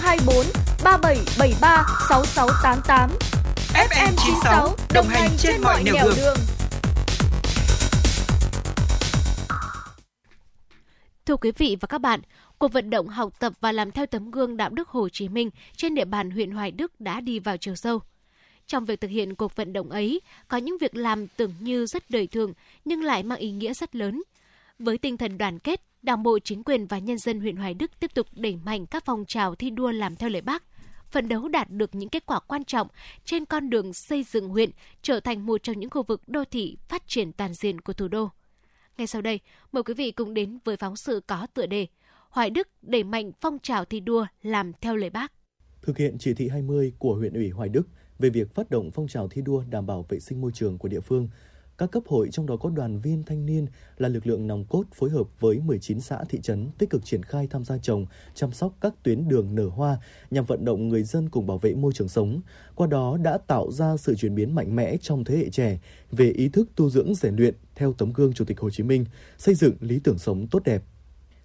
024 0.02 0.46
3773 0.84 1.86
6688. 2.10 3.10
FM 3.74 4.14
96 4.26 4.76
đồng 4.94 5.08
hành 5.08 5.30
trên 5.38 5.62
mọi 5.62 5.84
nẻo 5.84 5.96
đường. 6.04 6.14
đường. 6.18 6.38
Thưa 11.26 11.36
quý 11.36 11.52
vị 11.58 11.78
và 11.82 11.88
các 11.88 12.02
bạn, 12.02 12.22
cuộc 12.58 12.74
vận 12.74 12.90
động 12.90 13.08
học 13.08 13.34
tập 13.40 13.54
và 13.62 13.72
làm 13.72 13.92
theo 13.92 14.06
tấm 14.06 14.32
gương 14.32 14.58
đạo 14.58 14.70
đức 14.70 14.90
Hồ 14.90 15.10
Chí 15.10 15.30
Minh 15.30 15.50
trên 15.76 15.96
địa 15.96 16.06
bàn 16.06 16.32
huyện 16.32 16.52
Hoài 16.52 16.72
Đức 16.72 16.92
đã 17.00 17.22
đi 17.22 17.40
vào 17.40 17.58
chiều 17.58 17.76
sâu. 17.76 18.02
Trong 18.72 18.86
việc 18.86 19.02
thực 19.02 19.12
hiện 19.12 19.36
cuộc 19.36 19.56
vận 19.56 19.74
động 19.74 19.90
ấy, 19.90 20.22
có 20.48 20.58
những 20.58 20.78
việc 20.78 20.96
làm 20.96 21.28
tưởng 21.28 21.54
như 21.60 21.86
rất 21.86 22.10
đời 22.10 22.28
thường 22.28 22.54
nhưng 22.86 23.04
lại 23.04 23.24
mang 23.24 23.40
ý 23.40 23.52
nghĩa 23.52 23.74
rất 23.74 23.96
lớn. 23.96 24.24
Với 24.80 24.98
tinh 24.98 25.18
thần 25.18 25.38
đoàn 25.38 25.60
kết, 25.60 25.82
Đảng 26.02 26.24
bộ, 26.24 26.40
chính 26.40 26.64
quyền 26.64 26.88
và 26.88 27.00
nhân 27.00 27.18
dân 27.18 27.40
huyện 27.40 27.56
Hoài 27.56 27.74
Đức 27.74 27.92
tiếp 28.00 28.14
tục 28.14 28.28
đẩy 28.36 28.56
mạnh 28.66 28.86
các 28.86 29.06
phong 29.06 29.26
trào 29.26 29.56
thi 29.56 29.70
đua 29.70 29.92
làm 29.92 30.16
theo 30.16 30.30
lời 30.30 30.42
Bác, 30.42 30.64
phấn 31.12 31.30
đấu 31.30 31.48
đạt 31.48 31.70
được 31.70 31.96
những 31.96 32.10
kết 32.10 32.26
quả 32.26 32.40
quan 32.40 32.64
trọng 32.64 32.88
trên 33.26 33.46
con 33.46 33.70
đường 33.70 33.94
xây 33.94 34.24
dựng 34.24 34.50
huyện 34.50 34.70
trở 35.02 35.20
thành 35.20 35.46
một 35.46 35.64
trong 35.64 35.80
những 35.80 35.90
khu 35.90 36.04
vực 36.04 36.22
đô 36.28 36.44
thị 36.52 36.78
phát 36.88 37.04
triển 37.08 37.34
toàn 37.34 37.54
diện 37.54 37.82
của 37.82 37.94
thủ 37.94 38.08
đô. 38.08 38.30
Ngay 38.98 39.08
sau 39.08 39.22
đây, 39.22 39.40
mời 39.72 39.84
quý 39.84 39.94
vị 39.94 40.12
cùng 40.12 40.34
đến 40.34 40.60
với 40.66 40.78
phóng 40.78 40.96
sự 40.96 41.22
có 41.28 41.48
tựa 41.54 41.66
đề 41.66 41.88
Hoài 42.30 42.50
Đức 42.50 42.68
đẩy 42.82 43.04
mạnh 43.04 43.32
phong 43.42 43.60
trào 43.60 43.86
thi 43.86 44.00
đua 44.00 44.26
làm 44.42 44.72
theo 44.82 44.96
lời 44.96 45.10
Bác. 45.10 45.32
Thực 45.82 45.98
hiện 45.98 46.18
chỉ 46.20 46.34
thị 46.34 46.48
20 46.50 46.94
của 47.00 47.16
huyện 47.16 47.34
ủy 47.34 47.50
Hoài 47.50 47.70
Đức 47.70 47.88
về 48.22 48.30
việc 48.30 48.56
phát 48.56 48.70
động 48.70 48.92
phong 48.92 49.08
trào 49.08 49.28
thi 49.28 49.42
đua 49.42 49.64
đảm 49.70 49.86
bảo 49.86 50.06
vệ 50.10 50.20
sinh 50.20 50.42
môi 50.42 50.52
trường 50.52 50.78
của 50.78 50.88
địa 50.88 51.00
phương, 51.00 51.28
các 51.78 51.92
cấp 51.92 52.04
hội 52.08 52.30
trong 52.32 52.46
đó 52.46 52.58
có 52.58 52.70
đoàn 52.70 53.00
viên 53.00 53.24
thanh 53.24 53.46
niên 53.46 53.66
là 53.98 54.10
lực 54.10 54.28
lượng 54.28 54.48
nòng 54.48 54.66
cốt 54.66 54.84
phối 54.94 55.10
hợp 55.10 55.28
với 55.40 55.60
19 55.60 56.00
xã 56.00 56.24
thị 56.30 56.40
trấn 56.42 56.70
tích 56.78 56.90
cực 56.90 57.06
triển 57.06 57.24
khai 57.24 57.48
tham 57.48 57.64
gia 57.64 57.78
trồng, 57.78 58.06
chăm 58.34 58.52
sóc 58.52 58.74
các 58.82 58.94
tuyến 59.04 59.28
đường 59.28 59.56
nở 59.56 59.68
hoa 59.68 59.98
nhằm 60.32 60.46
vận 60.46 60.66
động 60.66 60.88
người 60.88 61.04
dân 61.04 61.30
cùng 61.30 61.48
bảo 61.48 61.58
vệ 61.58 61.74
môi 61.74 61.94
trường 61.94 62.10
sống. 62.10 62.42
Qua 62.76 62.88
đó 62.88 63.18
đã 63.18 63.38
tạo 63.38 63.72
ra 63.72 63.98
sự 63.98 64.16
chuyển 64.16 64.36
biến 64.36 64.56
mạnh 64.56 64.76
mẽ 64.76 64.98
trong 65.02 65.24
thế 65.24 65.38
hệ 65.38 65.50
trẻ 65.50 65.80
về 66.12 66.32
ý 66.32 66.50
thức 66.50 66.70
tu 66.76 66.90
dưỡng 66.90 67.16
rèn 67.16 67.36
luyện 67.36 67.56
theo 67.76 67.94
tấm 67.94 68.14
gương 68.14 68.34
Chủ 68.34 68.46
tịch 68.46 68.60
Hồ 68.60 68.70
Chí 68.70 68.84
Minh, 68.84 69.06
xây 69.38 69.56
dựng 69.56 69.74
lý 69.80 70.00
tưởng 70.00 70.18
sống 70.18 70.48
tốt 70.48 70.62
đẹp. 70.66 70.84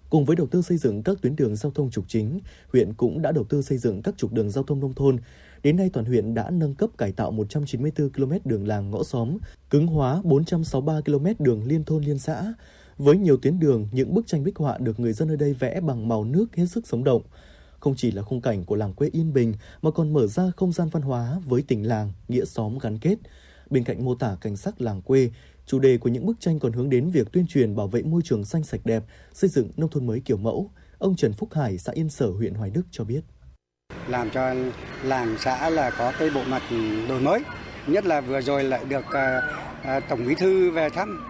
Cùng 0.09 0.25
với 0.25 0.35
đầu 0.35 0.47
tư 0.47 0.61
xây 0.61 0.77
dựng 0.77 1.03
các 1.03 1.17
tuyến 1.21 1.35
đường 1.35 1.55
giao 1.55 1.71
thông 1.71 1.91
trục 1.91 2.05
chính, 2.07 2.39
huyện 2.73 2.93
cũng 2.93 3.21
đã 3.21 3.31
đầu 3.31 3.43
tư 3.43 3.61
xây 3.61 3.77
dựng 3.77 4.01
các 4.01 4.17
trục 4.17 4.33
đường 4.33 4.49
giao 4.49 4.63
thông 4.63 4.79
nông 4.79 4.93
thôn, 4.93 5.17
Đến 5.63 5.77
nay 5.77 5.89
toàn 5.93 6.05
huyện 6.05 6.33
đã 6.33 6.49
nâng 6.49 6.75
cấp 6.75 6.89
cải 6.97 7.11
tạo 7.11 7.31
194 7.31 8.09
km 8.09 8.31
đường 8.45 8.67
làng 8.67 8.91
ngõ 8.91 9.03
xóm, 9.03 9.37
cứng 9.69 9.87
hóa 9.87 10.21
463 10.23 11.01
km 11.01 11.43
đường 11.43 11.63
liên 11.63 11.83
thôn 11.83 12.03
liên 12.03 12.19
xã. 12.19 12.53
Với 12.97 13.17
nhiều 13.17 13.37
tuyến 13.37 13.59
đường, 13.59 13.87
những 13.91 14.13
bức 14.13 14.27
tranh 14.27 14.43
bích 14.43 14.57
họa 14.57 14.77
được 14.77 14.99
người 14.99 15.13
dân 15.13 15.29
ở 15.29 15.35
đây 15.35 15.53
vẽ 15.53 15.81
bằng 15.81 16.07
màu 16.07 16.23
nước 16.23 16.55
hết 16.55 16.65
sức 16.65 16.87
sống 16.87 17.03
động. 17.03 17.21
Không 17.79 17.95
chỉ 17.95 18.11
là 18.11 18.21
khung 18.21 18.41
cảnh 18.41 18.65
của 18.65 18.75
làng 18.75 18.93
quê 18.93 19.09
yên 19.11 19.33
bình 19.33 19.53
mà 19.81 19.91
còn 19.91 20.13
mở 20.13 20.27
ra 20.27 20.43
không 20.57 20.71
gian 20.71 20.87
văn 20.91 21.03
hóa 21.03 21.39
với 21.45 21.63
tình 21.67 21.87
làng, 21.87 22.13
nghĩa 22.27 22.45
xóm 22.45 22.77
gắn 22.81 22.97
kết. 22.97 23.15
Bên 23.69 23.83
cạnh 23.83 24.05
mô 24.05 24.15
tả 24.15 24.37
cảnh 24.41 24.57
sắc 24.57 24.81
làng 24.81 25.01
quê, 25.01 25.31
chủ 25.67 25.79
đề 25.79 25.97
của 25.97 26.09
những 26.09 26.25
bức 26.25 26.39
tranh 26.39 26.59
còn 26.59 26.71
hướng 26.71 26.89
đến 26.89 27.09
việc 27.09 27.31
tuyên 27.31 27.47
truyền 27.47 27.75
bảo 27.75 27.87
vệ 27.87 28.01
môi 28.01 28.21
trường 28.25 28.45
xanh 28.45 28.63
sạch 28.63 28.81
đẹp, 28.83 29.03
xây 29.33 29.49
dựng 29.49 29.71
nông 29.77 29.89
thôn 29.89 30.07
mới 30.07 30.21
kiểu 30.25 30.37
mẫu, 30.37 30.71
Ông 30.97 31.15
Trần 31.15 31.33
Phúc 31.33 31.49
Hải, 31.53 31.77
xã 31.77 31.91
Yên 31.91 32.09
Sở, 32.09 32.27
huyện 32.27 32.53
Hoài 32.53 32.69
Đức 32.69 32.81
cho 32.91 33.03
biết. 33.03 33.21
Làm 34.07 34.29
cho 34.29 34.53
làng 35.03 35.35
xã 35.39 35.69
là 35.69 35.89
có 35.89 36.13
cái 36.19 36.29
bộ 36.29 36.43
mặt 36.43 36.61
đổi 37.09 37.21
mới, 37.21 37.41
nhất 37.87 38.05
là 38.05 38.21
vừa 38.21 38.41
rồi 38.41 38.63
lại 38.63 38.85
được 38.89 39.05
à, 39.05 39.41
à, 39.83 39.99
Tổng 39.99 40.25
Bí 40.27 40.35
thư 40.35 40.71
về 40.71 40.89
thăm 40.89 41.23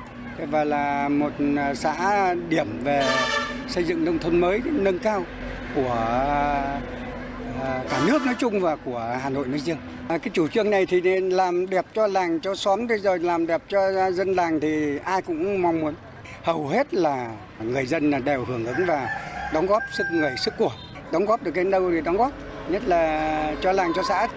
và 0.50 0.64
là 0.64 1.10
một 1.10 1.32
à, 1.58 1.76
xã 1.76 2.36
điểm 2.50 2.84
về 2.84 3.04
xây 3.70 3.84
dựng 3.84 4.06
nông 4.06 4.20
thôn 4.20 4.40
mới 4.40 4.62
nâng 4.66 5.00
cao 5.00 5.26
của 5.76 6.20
À, 7.64 7.84
cả 7.90 8.04
nước 8.08 8.22
nói 8.26 8.36
chung 8.40 8.60
và 8.60 8.76
của 8.76 9.18
Hà 9.22 9.30
Nội 9.30 9.48
nói 9.48 9.60
riêng. 9.60 9.78
À, 10.08 10.18
cái 10.18 10.30
chủ 10.34 10.48
trương 10.48 10.70
này 10.70 10.86
thì 10.86 11.02
nên 11.02 11.30
làm 11.30 11.70
đẹp 11.70 11.86
cho 11.94 12.08
làng, 12.08 12.40
cho 12.40 12.56
xóm, 12.56 12.88
thế 12.88 12.98
rồi 12.98 13.20
làm 13.20 13.48
đẹp 13.48 13.62
cho 13.70 14.12
dân 14.12 14.34
làng 14.34 14.60
thì 14.60 14.98
ai 14.98 15.22
cũng 15.22 15.62
mong 15.62 15.80
muốn. 15.80 15.94
Hầu 16.44 16.68
hết 16.68 16.94
là 16.94 17.36
người 17.64 17.86
dân 17.86 18.12
là 18.12 18.20
đều 18.20 18.46
hưởng 18.46 18.66
ứng 18.66 18.86
và 18.88 19.10
đóng 19.54 19.68
góp 19.68 19.84
sức 19.98 20.04
người, 20.12 20.32
sức 20.38 20.54
của. 20.58 20.72
Đóng 21.12 21.26
góp 21.26 21.44
được 21.44 21.52
cái 21.52 21.64
đâu 21.64 21.92
thì 21.92 22.02
đóng 22.02 22.18
góp, 22.18 22.32
nhất 22.70 22.84
là 22.88 23.56
cho 23.62 23.72
làng, 23.72 23.92
cho 23.96 24.02
xã. 24.10 24.28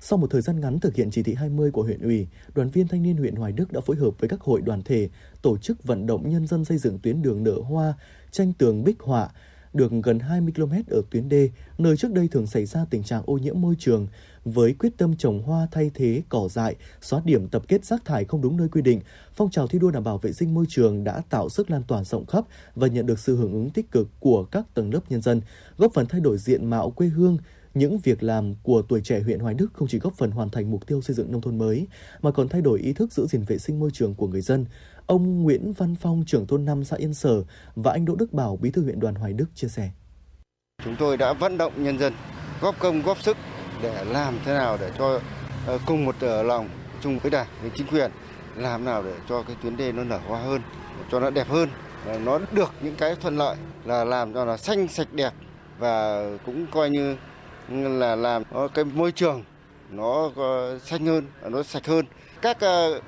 Sau 0.00 0.18
một 0.18 0.26
thời 0.30 0.42
gian 0.42 0.60
ngắn 0.60 0.80
thực 0.80 0.94
hiện 0.94 1.10
chỉ 1.10 1.22
thị 1.22 1.34
20 1.34 1.70
của 1.70 1.82
huyện 1.82 2.00
ủy, 2.00 2.28
đoàn 2.54 2.70
viên 2.70 2.88
thanh 2.88 3.02
niên 3.02 3.16
huyện 3.16 3.36
Hoài 3.36 3.52
Đức 3.52 3.72
đã 3.72 3.80
phối 3.80 3.96
hợp 3.96 4.10
với 4.18 4.28
các 4.28 4.40
hội 4.40 4.60
đoàn 4.60 4.82
thể 4.82 5.08
tổ 5.42 5.58
chức 5.58 5.84
vận 5.84 6.06
động 6.06 6.30
nhân 6.30 6.46
dân 6.46 6.64
xây 6.64 6.78
dựng 6.78 6.98
tuyến 6.98 7.22
đường 7.22 7.44
nở 7.44 7.54
hoa, 7.68 7.94
tranh 8.30 8.52
tường 8.58 8.84
bích 8.84 9.00
họa, 9.00 9.28
được 9.74 9.92
gần 10.02 10.18
20 10.18 10.52
km 10.56 10.72
ở 10.90 11.02
tuyến 11.10 11.28
đê, 11.28 11.50
nơi 11.78 11.96
trước 11.96 12.12
đây 12.12 12.28
thường 12.28 12.46
xảy 12.46 12.66
ra 12.66 12.86
tình 12.90 13.02
trạng 13.02 13.22
ô 13.26 13.38
nhiễm 13.38 13.60
môi 13.60 13.74
trường, 13.78 14.06
với 14.44 14.74
quyết 14.78 14.92
tâm 14.96 15.16
trồng 15.16 15.42
hoa 15.42 15.68
thay 15.70 15.90
thế 15.94 16.22
cỏ 16.28 16.48
dại, 16.50 16.76
xóa 17.00 17.22
điểm 17.24 17.48
tập 17.48 17.62
kết 17.68 17.84
rác 17.84 18.04
thải 18.04 18.24
không 18.24 18.40
đúng 18.40 18.56
nơi 18.56 18.68
quy 18.68 18.82
định, 18.82 19.00
phong 19.34 19.50
trào 19.50 19.66
thi 19.66 19.78
đua 19.78 19.90
đảm 19.90 20.04
bảo 20.04 20.18
vệ 20.18 20.32
sinh 20.32 20.54
môi 20.54 20.64
trường 20.68 21.04
đã 21.04 21.22
tạo 21.30 21.48
sức 21.48 21.70
lan 21.70 21.82
tỏa 21.82 22.04
rộng 22.04 22.26
khắp 22.26 22.44
và 22.74 22.86
nhận 22.86 23.06
được 23.06 23.18
sự 23.18 23.36
hưởng 23.36 23.52
ứng 23.52 23.70
tích 23.70 23.90
cực 23.90 24.08
của 24.20 24.44
các 24.44 24.64
tầng 24.74 24.94
lớp 24.94 25.00
nhân 25.08 25.22
dân, 25.22 25.40
góp 25.78 25.94
phần 25.94 26.06
thay 26.06 26.20
đổi 26.20 26.38
diện 26.38 26.70
mạo 26.70 26.90
quê 26.90 27.06
hương, 27.06 27.38
những 27.74 27.98
việc 27.98 28.22
làm 28.22 28.54
của 28.62 28.82
tuổi 28.82 29.00
trẻ 29.00 29.20
huyện 29.20 29.40
Hoài 29.40 29.54
Đức 29.54 29.66
không 29.72 29.88
chỉ 29.88 29.98
góp 29.98 30.14
phần 30.16 30.30
hoàn 30.30 30.50
thành 30.50 30.70
mục 30.70 30.86
tiêu 30.86 31.02
xây 31.02 31.16
dựng 31.16 31.32
nông 31.32 31.40
thôn 31.40 31.58
mới, 31.58 31.86
mà 32.22 32.30
còn 32.30 32.48
thay 32.48 32.60
đổi 32.60 32.80
ý 32.80 32.92
thức 32.92 33.12
giữ 33.12 33.26
gìn 33.26 33.42
vệ 33.42 33.58
sinh 33.58 33.80
môi 33.80 33.90
trường 33.92 34.14
của 34.14 34.28
người 34.28 34.40
dân. 34.40 34.64
Ông 35.06 35.42
Nguyễn 35.42 35.72
Văn 35.72 35.94
Phong, 36.00 36.24
trưởng 36.26 36.46
thôn 36.46 36.64
5 36.64 36.84
xã 36.84 36.96
Yên 36.96 37.14
Sở 37.14 37.42
và 37.76 37.92
anh 37.92 38.04
Đỗ 38.04 38.14
Đức 38.14 38.32
Bảo, 38.32 38.58
bí 38.62 38.70
thư 38.70 38.82
huyện 38.82 39.00
đoàn 39.00 39.14
Hoài 39.14 39.32
Đức 39.32 39.46
chia 39.54 39.68
sẻ. 39.68 39.90
Chúng 40.84 40.96
tôi 40.98 41.16
đã 41.16 41.32
vận 41.32 41.58
động 41.58 41.72
nhân 41.76 41.98
dân 41.98 42.12
góp 42.60 42.78
công 42.78 43.02
góp 43.02 43.22
sức 43.22 43.36
để 43.82 44.04
làm 44.04 44.38
thế 44.44 44.54
nào 44.54 44.76
để 44.80 44.90
cho 44.98 45.20
ờ, 45.66 45.78
cùng 45.86 46.04
một 46.04 46.14
ờ, 46.20 46.42
lòng 46.42 46.68
chung 47.02 47.18
với 47.18 47.30
đảng 47.30 47.46
với 47.62 47.70
chính 47.74 47.86
quyền 47.86 48.10
làm 48.56 48.84
nào 48.84 49.02
để 49.02 49.14
cho 49.28 49.42
cái 49.42 49.56
tuyến 49.62 49.76
đê 49.76 49.92
nó 49.92 50.04
nở 50.04 50.20
hoa 50.28 50.40
hơn 50.40 50.60
cho 51.10 51.20
nó 51.20 51.30
đẹp 51.30 51.48
hơn 51.48 51.68
nó 52.24 52.40
được 52.52 52.72
những 52.80 52.94
cái 52.96 53.16
thuận 53.16 53.36
lợi 53.36 53.56
là 53.84 54.04
làm 54.04 54.34
cho 54.34 54.44
nó 54.44 54.56
xanh 54.56 54.88
sạch 54.88 55.08
đẹp 55.12 55.32
và 55.78 56.24
cũng 56.46 56.66
coi 56.66 56.90
như 56.90 57.16
là 57.68 58.16
làm 58.16 58.42
cái 58.74 58.84
môi 58.84 59.12
trường 59.12 59.44
nó 59.90 60.30
ờ, 60.36 60.78
xanh 60.78 61.06
hơn 61.06 61.26
nó 61.42 61.62
sạch 61.62 61.86
hơn 61.86 62.06
các 62.42 62.58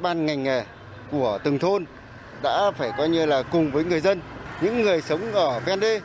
ban 0.01 0.27
ngành 0.27 0.43
nghề 0.43 0.64
của 1.11 1.39
từng 1.45 1.59
thôn 1.59 1.85
đã 2.43 2.70
phải 2.70 2.93
coi 2.99 3.09
như 3.09 3.27
là 3.27 3.43
cùng 3.43 3.70
với 3.70 3.85
người 3.85 4.01
dân 4.01 4.20
những 4.61 4.83
người 4.83 5.01
sống 5.03 5.33
ở 5.33 5.61
ven 5.61 5.81
đê 5.81 6.01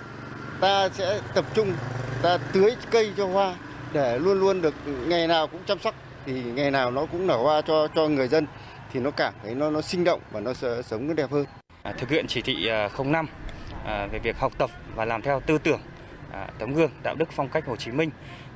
ta 0.59 0.89
sẽ 0.89 1.19
tập 1.33 1.45
trung 1.53 1.73
ta 2.21 2.37
tưới 2.53 2.75
cây 2.91 3.11
cho 3.17 3.27
hoa 3.27 3.55
để 3.93 4.19
luôn 4.19 4.39
luôn 4.39 4.61
được 4.61 4.73
ngày 5.07 5.27
nào 5.27 5.47
cũng 5.47 5.61
chăm 5.65 5.79
sóc 5.79 5.95
thì 6.25 6.43
ngày 6.43 6.71
nào 6.71 6.91
nó 6.91 7.05
cũng 7.05 7.27
nở 7.27 7.37
hoa 7.37 7.61
cho 7.61 7.87
cho 7.95 8.07
người 8.07 8.27
dân 8.27 8.45
thì 8.93 8.99
nó 8.99 9.11
cảm 9.11 9.33
thấy 9.43 9.55
nó 9.55 9.69
nó 9.69 9.81
sinh 9.81 10.03
động 10.03 10.19
và 10.31 10.39
nó 10.39 10.53
sẽ 10.53 10.81
sống 10.81 11.07
nó 11.07 11.13
đẹp 11.13 11.31
hơn. 11.31 11.45
À, 11.83 11.93
thực 11.97 12.09
hiện 12.09 12.27
chỉ 12.27 12.41
thị 12.41 12.69
05 13.05 13.27
à, 13.85 13.93
à, 13.93 14.07
về 14.11 14.19
việc 14.19 14.37
học 14.39 14.53
tập 14.57 14.69
và 14.95 15.05
làm 15.05 15.21
theo 15.21 15.39
tư 15.39 15.57
tưởng 15.57 15.79
à, 16.31 16.47
tấm 16.59 16.73
gương 16.73 16.91
đạo 17.03 17.15
đức 17.15 17.29
phong 17.31 17.49
cách 17.49 17.65
Hồ 17.67 17.75
Chí 17.75 17.91
Minh 17.91 18.09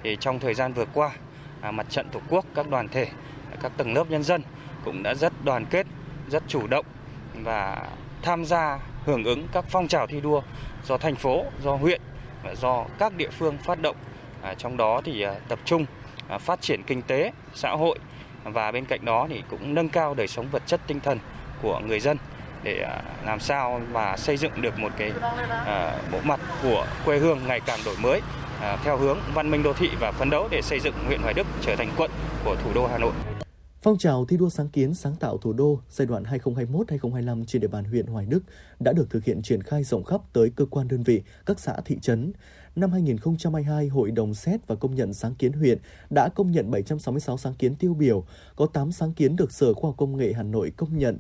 thì 0.04 0.18
trong 0.20 0.40
thời 0.40 0.54
gian 0.54 0.74
vừa 0.74 0.86
qua 0.94 1.12
à, 1.62 1.72
mặt 1.72 1.86
trận 1.90 2.10
tổ 2.12 2.20
quốc 2.30 2.46
các 2.56 2.70
đoàn 2.70 2.88
thể 2.88 3.08
các 3.62 3.72
tầng 3.78 3.94
lớp 3.94 4.10
nhân 4.10 4.24
dân 4.24 4.42
cũng 4.86 5.04
đã 5.04 5.14
rất 5.14 5.34
đoàn 5.44 5.66
kết 5.66 5.88
rất 6.30 6.44
chủ 6.48 6.68
động 6.68 6.86
và 7.34 7.88
tham 8.22 8.46
gia 8.46 8.80
hưởng 9.06 9.24
ứng 9.24 9.48
các 9.52 9.66
phong 9.70 9.88
trào 9.88 10.08
thi 10.08 10.22
đua 10.22 10.42
do 10.84 10.98
thành 10.98 11.16
phố 11.16 11.46
do 11.64 11.76
huyện 11.76 12.02
và 12.44 12.56
do 12.56 12.86
các 13.00 13.14
địa 13.18 13.30
phương 13.30 13.58
phát 13.58 13.82
động 13.82 13.96
à, 14.42 14.54
trong 14.54 14.78
đó 14.78 15.02
thì 15.06 15.22
à, 15.22 15.34
tập 15.48 15.60
trung 15.66 15.86
à, 16.28 16.38
phát 16.38 16.62
triển 16.62 16.84
kinh 16.84 17.02
tế 17.02 17.32
xã 17.54 17.72
hội 17.72 18.00
và 18.44 18.72
bên 18.72 18.86
cạnh 18.86 19.06
đó 19.06 19.28
thì 19.30 19.44
cũng 19.50 19.74
nâng 19.74 19.90
cao 19.90 20.14
đời 20.14 20.28
sống 20.28 20.48
vật 20.52 20.64
chất 20.66 20.82
tinh 20.88 21.00
thần 21.00 21.20
của 21.62 21.80
người 21.80 22.00
dân 22.00 22.18
để 22.64 22.82
à, 22.82 23.02
làm 23.26 23.40
sao 23.40 23.82
mà 23.92 24.18
xây 24.18 24.38
dựng 24.38 24.62
được 24.62 24.80
một 24.80 24.92
cái 24.98 25.12
à, 25.66 26.00
bộ 26.12 26.20
mặt 26.24 26.40
của 26.64 26.88
quê 27.06 27.18
hương 27.18 27.40
ngày 27.48 27.60
càng 27.60 27.80
đổi 27.86 27.96
mới 27.98 28.22
à, 28.62 28.78
theo 28.84 28.98
hướng 28.98 29.18
văn 29.34 29.52
minh 29.52 29.64
đô 29.64 29.74
thị 29.74 29.90
và 30.00 30.12
phấn 30.12 30.30
đấu 30.30 30.48
để 30.52 30.62
xây 30.62 30.80
dựng 30.80 30.94
huyện 31.06 31.22
Hoài 31.22 31.34
Đức 31.34 31.48
trở 31.62 31.76
thành 31.76 31.90
quận 31.98 32.12
của 32.44 32.56
thủ 32.56 32.72
đô 32.74 32.88
Hà 32.88 32.98
Nội. 32.98 33.12
Phong 33.86 33.98
trào 33.98 34.26
thi 34.26 34.38
đua 34.38 34.50
sáng 34.50 34.70
kiến 34.70 34.94
sáng 34.94 35.16
tạo 35.16 35.38
thủ 35.38 35.54
đô 35.54 35.80
giai 35.90 36.06
đoạn 36.06 36.24
2021-2025 36.24 37.46
trên 37.46 37.62
địa 37.62 37.68
bàn 37.68 37.84
huyện 37.84 38.06
Hoài 38.06 38.26
Đức 38.26 38.40
đã 38.80 38.94
được 38.94 39.10
thực 39.10 39.24
hiện 39.24 39.42
triển 39.42 39.64
khai 39.64 39.84
rộng 39.84 40.04
khắp 40.04 40.22
tới 40.34 40.50
cơ 40.50 40.66
quan 40.66 40.88
đơn 40.88 41.04
vị, 41.04 41.22
các 41.46 41.60
xã 41.60 41.76
thị 41.86 41.98
trấn. 42.02 42.34
Năm 42.76 42.92
2022, 42.92 43.88
Hội 43.88 44.12
đồng 44.12 44.34
xét 44.34 44.68
và 44.68 44.76
công 44.76 44.96
nhận 44.96 45.14
sáng 45.14 45.36
kiến 45.36 45.54
huyện 45.54 45.78
đã 46.10 46.30
công 46.36 46.52
nhận 46.52 46.72
766 46.72 47.38
sáng 47.38 47.54
kiến 47.54 47.76
tiêu 47.76 47.94
biểu, 47.94 48.26
có 48.56 48.66
8 48.66 48.92
sáng 48.92 49.14
kiến 49.14 49.36
được 49.36 49.52
Sở 49.52 49.74
Khoa 49.74 49.88
học 49.88 49.96
Công 49.98 50.18
nghệ 50.18 50.34
Hà 50.34 50.44
Nội 50.44 50.72
công 50.78 50.98
nhận 50.98 51.18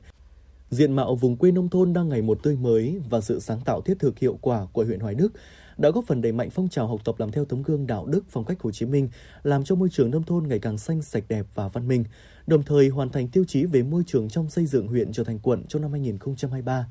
Diện 0.69 0.93
mạo 0.93 1.15
vùng 1.15 1.37
quê 1.37 1.51
nông 1.51 1.69
thôn 1.69 1.93
đang 1.93 2.09
ngày 2.09 2.21
một 2.21 2.43
tươi 2.43 2.55
mới 2.55 3.01
và 3.09 3.21
sự 3.21 3.39
sáng 3.39 3.61
tạo 3.65 3.81
thiết 3.81 3.99
thực 3.99 4.19
hiệu 4.19 4.37
quả 4.41 4.67
của 4.73 4.83
huyện 4.83 4.99
Hoài 4.99 5.15
Đức 5.15 5.33
đã 5.77 5.89
góp 5.89 6.05
phần 6.07 6.21
đẩy 6.21 6.31
mạnh 6.31 6.49
phong 6.49 6.69
trào 6.69 6.87
học 6.87 7.01
tập 7.05 7.15
làm 7.19 7.31
theo 7.31 7.45
tấm 7.45 7.63
gương 7.63 7.87
đạo 7.87 8.05
đức 8.05 8.23
phong 8.29 8.45
cách 8.45 8.61
Hồ 8.61 8.71
Chí 8.71 8.85
Minh, 8.85 9.09
làm 9.43 9.63
cho 9.63 9.75
môi 9.75 9.89
trường 9.89 10.11
nông 10.11 10.23
thôn 10.23 10.47
ngày 10.47 10.59
càng 10.59 10.77
xanh 10.77 11.01
sạch 11.01 11.23
đẹp 11.29 11.45
và 11.55 11.67
văn 11.67 11.87
minh, 11.87 12.03
đồng 12.47 12.63
thời 12.63 12.89
hoàn 12.89 13.09
thành 13.09 13.27
tiêu 13.27 13.43
chí 13.47 13.65
về 13.65 13.83
môi 13.83 14.03
trường 14.07 14.29
trong 14.29 14.49
xây 14.49 14.65
dựng 14.65 14.87
huyện 14.87 15.11
trở 15.11 15.23
thành 15.23 15.39
quận 15.39 15.63
trong 15.67 15.81
năm 15.81 15.91
2023. 15.91 16.85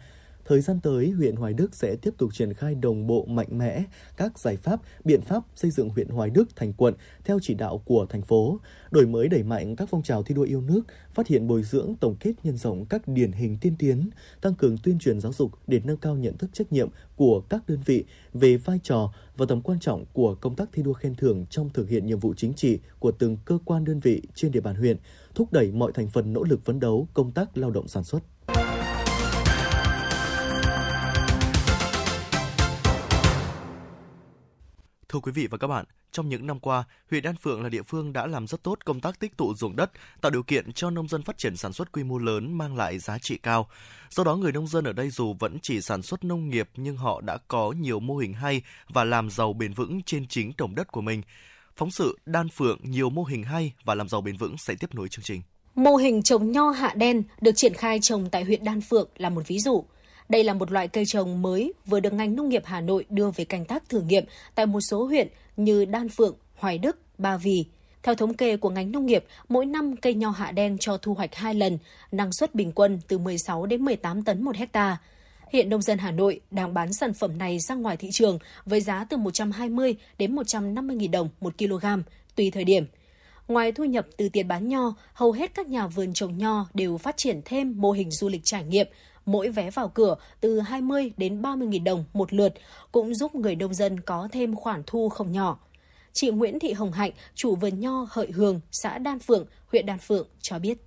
Thời 0.44 0.60
gian 0.60 0.80
tới, 0.80 1.10
huyện 1.10 1.36
Hoài 1.36 1.54
Đức 1.54 1.74
sẽ 1.74 1.96
tiếp 1.96 2.14
tục 2.18 2.34
triển 2.34 2.54
khai 2.54 2.74
đồng 2.74 3.06
bộ 3.06 3.24
mạnh 3.24 3.58
mẽ 3.58 3.84
các 4.16 4.38
giải 4.38 4.56
pháp, 4.56 4.80
biện 5.04 5.20
pháp 5.20 5.42
xây 5.54 5.70
dựng 5.70 5.88
huyện 5.88 6.08
Hoài 6.08 6.30
Đức 6.30 6.56
thành 6.56 6.72
quận 6.72 6.94
theo 7.24 7.38
chỉ 7.42 7.54
đạo 7.54 7.78
của 7.84 8.06
thành 8.08 8.22
phố, 8.22 8.60
đổi 8.90 9.06
mới 9.06 9.28
đẩy 9.28 9.42
mạnh 9.42 9.76
các 9.76 9.88
phong 9.90 10.02
trào 10.02 10.22
thi 10.22 10.34
đua 10.34 10.42
yêu 10.42 10.60
nước, 10.60 10.82
phát 11.12 11.26
hiện 11.26 11.46
bồi 11.46 11.62
dưỡng 11.62 11.94
tổng 12.00 12.16
kết 12.20 12.32
nhân 12.42 12.56
rộng 12.56 12.86
các 12.86 13.08
điển 13.08 13.32
hình 13.32 13.56
tiên 13.60 13.74
tiến, 13.78 14.10
tăng 14.40 14.54
cường 14.54 14.76
tuyên 14.82 14.98
truyền 14.98 15.20
giáo 15.20 15.32
dục 15.32 15.50
để 15.66 15.80
nâng 15.84 15.96
cao 15.96 16.16
nhận 16.16 16.38
thức 16.38 16.50
trách 16.52 16.72
nhiệm 16.72 16.88
của 17.16 17.40
các 17.40 17.62
đơn 17.68 17.80
vị 17.84 18.04
về 18.32 18.56
vai 18.56 18.80
trò 18.82 19.12
và 19.36 19.46
tầm 19.46 19.60
quan 19.60 19.80
trọng 19.80 20.04
của 20.12 20.34
công 20.34 20.56
tác 20.56 20.68
thi 20.72 20.82
đua 20.82 20.92
khen 20.92 21.14
thưởng 21.14 21.46
trong 21.50 21.70
thực 21.70 21.88
hiện 21.88 22.06
nhiệm 22.06 22.18
vụ 22.18 22.34
chính 22.34 22.54
trị 22.54 22.78
của 22.98 23.12
từng 23.12 23.36
cơ 23.44 23.58
quan 23.64 23.84
đơn 23.84 24.00
vị 24.00 24.22
trên 24.34 24.52
địa 24.52 24.60
bàn 24.60 24.74
huyện, 24.74 24.96
thúc 25.34 25.52
đẩy 25.52 25.72
mọi 25.72 25.92
thành 25.92 26.08
phần 26.08 26.32
nỗ 26.32 26.42
lực 26.42 26.64
phấn 26.64 26.80
đấu 26.80 27.08
công 27.14 27.32
tác 27.32 27.58
lao 27.58 27.70
động 27.70 27.88
sản 27.88 28.04
xuất. 28.04 28.20
Thưa 35.14 35.20
quý 35.20 35.32
vị 35.32 35.46
và 35.46 35.58
các 35.58 35.66
bạn, 35.66 35.84
trong 36.12 36.28
những 36.28 36.46
năm 36.46 36.60
qua, 36.60 36.84
huyện 37.10 37.22
Đan 37.22 37.36
Phượng 37.36 37.62
là 37.62 37.68
địa 37.68 37.82
phương 37.82 38.12
đã 38.12 38.26
làm 38.26 38.46
rất 38.46 38.62
tốt 38.62 38.78
công 38.84 39.00
tác 39.00 39.20
tích 39.20 39.36
tụ 39.36 39.54
ruộng 39.54 39.76
đất, 39.76 39.90
tạo 40.20 40.30
điều 40.30 40.42
kiện 40.42 40.72
cho 40.72 40.90
nông 40.90 41.08
dân 41.08 41.22
phát 41.22 41.38
triển 41.38 41.56
sản 41.56 41.72
xuất 41.72 41.92
quy 41.92 42.04
mô 42.04 42.18
lớn 42.18 42.58
mang 42.58 42.76
lại 42.76 42.98
giá 42.98 43.18
trị 43.18 43.38
cao. 43.42 43.68
Do 44.10 44.24
đó, 44.24 44.36
người 44.36 44.52
nông 44.52 44.66
dân 44.66 44.84
ở 44.84 44.92
đây 44.92 45.10
dù 45.10 45.34
vẫn 45.38 45.58
chỉ 45.62 45.80
sản 45.80 46.02
xuất 46.02 46.24
nông 46.24 46.48
nghiệp 46.48 46.68
nhưng 46.76 46.96
họ 46.96 47.20
đã 47.20 47.38
có 47.48 47.72
nhiều 47.72 48.00
mô 48.00 48.16
hình 48.16 48.32
hay 48.32 48.62
và 48.88 49.04
làm 49.04 49.30
giàu 49.30 49.52
bền 49.52 49.74
vững 49.74 50.02
trên 50.02 50.26
chính 50.26 50.52
đồng 50.58 50.74
đất 50.74 50.92
của 50.92 51.00
mình. 51.00 51.22
Phóng 51.76 51.90
sự 51.90 52.18
Đan 52.26 52.48
Phượng 52.48 52.78
nhiều 52.82 53.10
mô 53.10 53.24
hình 53.24 53.42
hay 53.42 53.72
và 53.84 53.94
làm 53.94 54.08
giàu 54.08 54.20
bền 54.20 54.36
vững 54.36 54.58
sẽ 54.58 54.74
tiếp 54.80 54.94
nối 54.94 55.08
chương 55.08 55.24
trình. 55.24 55.42
Mô 55.74 55.96
hình 55.96 56.22
trồng 56.22 56.52
nho 56.52 56.70
hạ 56.70 56.94
đen 56.96 57.22
được 57.40 57.52
triển 57.56 57.74
khai 57.74 58.00
trồng 58.00 58.30
tại 58.30 58.44
huyện 58.44 58.64
Đan 58.64 58.80
Phượng 58.80 59.08
là 59.16 59.30
một 59.30 59.42
ví 59.46 59.58
dụ. 59.58 59.84
Đây 60.28 60.44
là 60.44 60.55
một 60.55 60.72
loại 60.72 60.88
cây 60.88 61.05
trồng 61.06 61.42
mới 61.42 61.72
vừa 61.86 62.01
được 62.01 62.12
ngành 62.12 62.36
nông 62.36 62.48
nghiệp 62.48 62.62
Hà 62.64 62.80
Nội 62.80 63.05
đưa 63.10 63.30
về 63.30 63.44
canh 63.44 63.64
tác 63.64 63.88
thử 63.88 64.01
nghiệm 64.01 64.24
tại 64.55 64.66
một 64.66 64.80
số 64.80 65.05
huyện 65.05 65.28
như 65.56 65.84
Đan 65.84 66.09
Phượng, 66.09 66.36
Hoài 66.56 66.78
Đức, 66.78 66.98
Ba 67.18 67.36
Vì. 67.36 67.64
Theo 68.02 68.14
thống 68.14 68.34
kê 68.34 68.56
của 68.56 68.70
ngành 68.70 68.92
nông 68.92 69.06
nghiệp, 69.06 69.24
mỗi 69.48 69.66
năm 69.66 69.96
cây 69.96 70.14
nho 70.14 70.30
hạ 70.30 70.52
đen 70.52 70.76
cho 70.80 70.96
thu 70.96 71.14
hoạch 71.14 71.34
2 71.34 71.55
lần, 71.55 71.78
năng 72.12 72.32
suất 72.32 72.55
bình 72.55 72.72
quân 72.72 73.01
từ 73.09 73.18
16 73.18 73.66
đến 73.66 73.84
18 73.84 74.24
tấn 74.24 74.44
một 74.44 74.56
hecta. 74.56 74.96
Hiện 75.52 75.68
nông 75.68 75.82
dân 75.82 75.98
Hà 75.98 76.10
Nội 76.10 76.40
đang 76.51 76.74
bán 76.74 76.92
sản 76.92 77.14
phẩm 77.14 77.38
này 77.38 77.59
ra 77.59 77.74
ngoài 77.74 77.96
thị 77.96 78.09
trường 78.12 78.38
với 78.64 78.80
giá 78.80 79.05
từ 79.10 79.16
120 79.16 79.96
đến 80.18 80.34
150 80.34 80.96
000 81.01 81.10
đồng 81.10 81.28
một 81.40 81.59
kg, 81.59 81.86
tùy 82.36 82.51
thời 82.51 82.64
điểm. 82.64 82.86
Ngoài 83.48 83.72
thu 83.72 83.84
nhập 83.84 84.06
từ 84.16 84.28
tiền 84.28 84.48
bán 84.48 84.68
nho, 84.68 84.94
hầu 85.12 85.32
hết 85.32 85.55
các 85.55 85.68
nhà 85.68 85.86
vườn 85.86 86.12
trồng 86.12 86.38
nho 86.38 86.66
đều 86.74 86.98
phát 86.98 87.16
triển 87.16 87.40
thêm 87.44 87.74
mô 87.76 87.92
hình 87.92 88.10
du 88.10 88.28
lịch 88.28 88.44
trải 88.44 88.64
nghiệm, 88.64 88.86
mỗi 89.26 89.48
vé 89.48 89.70
vào 89.70 89.88
cửa 89.88 90.16
từ 90.40 90.60
20 90.60 91.12
đến 91.16 91.42
30 91.42 91.68
nghìn 91.68 91.84
đồng 91.84 92.05
một 92.12 92.32
lượt, 92.32 92.55
cũng 92.92 93.14
giúp 93.14 93.34
người 93.34 93.56
nông 93.56 93.74
dân 93.74 94.01
có 94.01 94.28
thêm 94.32 94.55
khoản 94.56 94.82
thu 94.86 95.09
không 95.09 95.32
nhỏ. 95.32 95.59
Chị 96.12 96.30
Nguyễn 96.30 96.59
Thị 96.59 96.72
Hồng 96.72 96.92
Hạnh, 96.92 97.10
chủ 97.34 97.56
vườn 97.56 97.80
nho 97.80 98.06
Hợi 98.10 98.30
Hường, 98.30 98.60
xã 98.70 98.98
Đan 98.98 99.18
Phượng, 99.18 99.46
huyện 99.72 99.86
Đan 99.86 99.98
Phượng 99.98 100.26
cho 100.40 100.59
biết. 100.59 100.78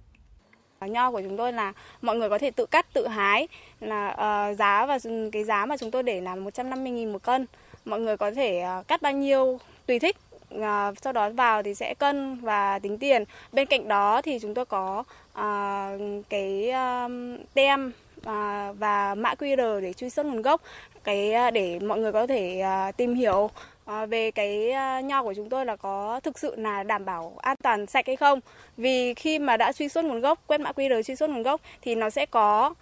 Nho 0.81 1.11
của 1.11 1.22
chúng 1.22 1.38
tôi 1.38 1.53
là 1.53 1.73
mọi 2.01 2.15
người 2.15 2.30
có 2.30 2.38
thể 2.38 2.51
tự 2.51 2.65
cắt, 2.65 2.93
tự 2.93 3.07
hái 3.07 3.47
là 3.80 4.09
uh, 4.09 4.57
giá 4.57 4.85
và 4.85 4.99
cái 5.31 5.43
giá 5.43 5.65
mà 5.65 5.77
chúng 5.77 5.91
tôi 5.91 6.03
để 6.03 6.22
là 6.22 6.35
150.000 6.35 7.11
một 7.11 7.23
cân. 7.23 7.45
Mọi 7.85 7.99
người 7.99 8.18
có 8.18 8.31
thể 8.31 8.64
uh, 8.80 8.88
cắt 8.88 9.01
bao 9.01 9.11
nhiêu 9.11 9.59
tùy 9.85 9.99
thích 9.99 10.18
uh, 10.55 10.97
sau 11.01 11.14
đó 11.14 11.30
vào 11.30 11.64
thì 11.64 11.76
sẽ 11.76 11.93
cân 11.93 12.35
và 12.35 12.80
tính 12.80 12.97
tiền. 12.97 13.23
Bên 13.51 13.68
cạnh 13.68 13.88
đó 13.88 14.22
thì 14.22 14.39
chúng 14.41 14.53
tôi 14.53 14.65
có 14.65 15.03
uh, 15.31 16.26
cái 16.30 16.72
uh, 17.05 17.11
tem 17.53 17.91
và, 18.23 18.73
và 18.80 19.15
mã 19.15 19.34
QR 19.34 19.81
để 19.81 19.94
truy 19.94 20.10
xuất 20.10 20.26
nguồn 20.26 20.41
gốc. 20.41 20.61
Cái 21.03 21.34
à, 21.34 21.52
để 21.52 21.80
mọi 21.80 21.99
người 21.99 22.11
có 22.11 22.27
thể 22.27 22.60
à, 22.60 22.91
tìm 22.91 23.15
hiểu 23.15 23.49
à, 23.85 24.06
về 24.06 24.31
cái 24.31 24.73
nho 25.03 25.23
của 25.23 25.34
chúng 25.34 25.49
tôi 25.49 25.65
là 25.65 25.76
có 25.76 26.19
thực 26.23 26.39
sự 26.39 26.56
là 26.56 26.84
đảm 26.84 27.06
bảo 27.06 27.34
an 27.38 27.57
toàn 27.64 27.88
sạch 27.88 28.07
hay 28.07 28.15
không. 28.15 28.39
Vì 28.77 29.14
khi 29.14 29.39
mà 29.39 29.57
đã 29.57 29.72
truy 29.72 29.89
xuất 29.89 30.06
nguồn 30.06 30.22
gốc 30.22 30.39
quét 30.48 30.61
mã 30.61 30.72
QR 30.72 31.03
truy 31.03 31.15
xuất 31.15 31.30
nguồn 31.30 31.44
gốc 31.44 31.61
thì 31.81 31.95
nó 31.95 32.10
sẽ 32.10 32.26
có 32.26 32.73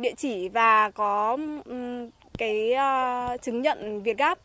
địa 0.00 0.12
chỉ 0.16 0.48
và 0.48 0.90
có 0.90 1.38
cái 2.38 2.74
chứng 3.42 3.62
nhận 3.62 4.02
Việt 4.02 4.18
Gáp 4.18 4.38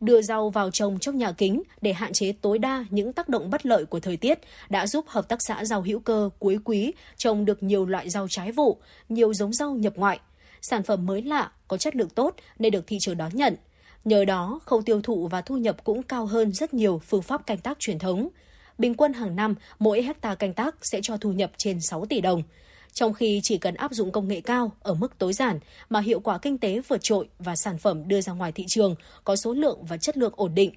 đưa 0.00 0.22
rau 0.22 0.50
vào 0.50 0.70
trồng 0.70 0.98
trong 0.98 1.18
nhà 1.18 1.32
kính 1.32 1.62
để 1.80 1.92
hạn 1.92 2.12
chế 2.12 2.32
tối 2.32 2.58
đa 2.58 2.84
những 2.90 3.12
tác 3.12 3.28
động 3.28 3.50
bất 3.50 3.66
lợi 3.66 3.84
của 3.84 4.00
thời 4.00 4.16
tiết 4.16 4.38
đã 4.68 4.86
giúp 4.86 5.04
hợp 5.08 5.28
tác 5.28 5.42
xã 5.42 5.64
rau 5.64 5.82
hữu 5.82 5.98
cơ 6.00 6.30
cuối 6.38 6.58
quý 6.64 6.92
trồng 7.16 7.44
được 7.44 7.62
nhiều 7.62 7.86
loại 7.86 8.10
rau 8.10 8.28
trái 8.28 8.52
vụ, 8.52 8.78
nhiều 9.08 9.34
giống 9.34 9.52
rau 9.52 9.74
nhập 9.74 9.92
ngoại. 9.96 10.20
Sản 10.62 10.82
phẩm 10.82 11.06
mới 11.06 11.22
lạ, 11.22 11.50
có 11.68 11.76
chất 11.76 11.96
lượng 11.96 12.08
tốt 12.08 12.34
nên 12.58 12.72
được 12.72 12.86
thị 12.86 12.98
trường 13.00 13.16
đón 13.16 13.30
nhận. 13.34 13.56
Nhờ 14.04 14.24
đó, 14.24 14.60
khâu 14.64 14.82
tiêu 14.82 15.02
thụ 15.02 15.28
và 15.28 15.40
thu 15.40 15.56
nhập 15.56 15.84
cũng 15.84 16.02
cao 16.02 16.26
hơn 16.26 16.52
rất 16.52 16.74
nhiều 16.74 17.00
phương 17.06 17.22
pháp 17.22 17.46
canh 17.46 17.58
tác 17.58 17.78
truyền 17.78 17.98
thống. 17.98 18.28
Bình 18.78 18.94
quân 18.94 19.12
hàng 19.12 19.36
năm, 19.36 19.54
mỗi 19.78 20.02
hecta 20.02 20.34
canh 20.34 20.52
tác 20.52 20.74
sẽ 20.82 21.00
cho 21.02 21.16
thu 21.16 21.32
nhập 21.32 21.50
trên 21.56 21.80
6 21.80 22.06
tỷ 22.06 22.20
đồng 22.20 22.42
trong 22.92 23.12
khi 23.12 23.40
chỉ 23.42 23.58
cần 23.58 23.74
áp 23.74 23.92
dụng 23.92 24.12
công 24.12 24.28
nghệ 24.28 24.40
cao 24.40 24.72
ở 24.82 24.94
mức 24.94 25.18
tối 25.18 25.32
giản 25.32 25.58
mà 25.88 26.00
hiệu 26.00 26.20
quả 26.20 26.38
kinh 26.38 26.58
tế 26.58 26.80
vượt 26.88 27.02
trội 27.02 27.28
và 27.38 27.56
sản 27.56 27.78
phẩm 27.78 28.08
đưa 28.08 28.20
ra 28.20 28.32
ngoài 28.32 28.52
thị 28.52 28.64
trường 28.68 28.94
có 29.24 29.36
số 29.36 29.52
lượng 29.52 29.84
và 29.84 29.96
chất 29.96 30.16
lượng 30.16 30.32
ổn 30.36 30.54
định. 30.54 30.72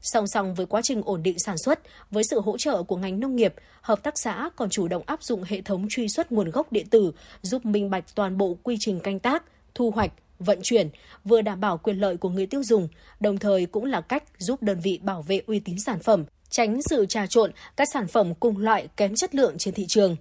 Song 0.00 0.26
song 0.26 0.54
với 0.54 0.66
quá 0.66 0.82
trình 0.82 1.02
ổn 1.04 1.22
định 1.22 1.38
sản 1.38 1.58
xuất, 1.58 1.80
với 2.10 2.24
sự 2.24 2.40
hỗ 2.40 2.58
trợ 2.58 2.82
của 2.82 2.96
ngành 2.96 3.20
nông 3.20 3.36
nghiệp, 3.36 3.54
hợp 3.80 4.02
tác 4.02 4.18
xã 4.18 4.50
còn 4.56 4.70
chủ 4.70 4.88
động 4.88 5.02
áp 5.06 5.22
dụng 5.22 5.42
hệ 5.42 5.60
thống 5.60 5.86
truy 5.90 6.08
xuất 6.08 6.32
nguồn 6.32 6.50
gốc 6.50 6.72
điện 6.72 6.86
tử, 6.88 7.12
giúp 7.42 7.66
minh 7.66 7.90
bạch 7.90 8.04
toàn 8.14 8.38
bộ 8.38 8.56
quy 8.62 8.76
trình 8.80 9.00
canh 9.00 9.18
tác, 9.18 9.44
thu 9.74 9.90
hoạch, 9.90 10.12
vận 10.38 10.58
chuyển, 10.62 10.88
vừa 11.24 11.42
đảm 11.42 11.60
bảo 11.60 11.78
quyền 11.78 11.96
lợi 11.96 12.16
của 12.16 12.28
người 12.28 12.46
tiêu 12.46 12.62
dùng, 12.62 12.88
đồng 13.20 13.38
thời 13.38 13.66
cũng 13.66 13.84
là 13.84 14.00
cách 14.00 14.24
giúp 14.38 14.62
đơn 14.62 14.80
vị 14.80 15.00
bảo 15.02 15.22
vệ 15.22 15.40
uy 15.46 15.60
tín 15.60 15.76
sản 15.78 15.98
phẩm, 15.98 16.24
tránh 16.50 16.82
sự 16.82 17.06
trà 17.06 17.26
trộn 17.26 17.52
các 17.76 17.88
sản 17.92 18.08
phẩm 18.08 18.34
cùng 18.34 18.58
loại 18.58 18.88
kém 18.96 19.14
chất 19.14 19.34
lượng 19.34 19.58
trên 19.58 19.74
thị 19.74 19.86
trường. 19.88 20.16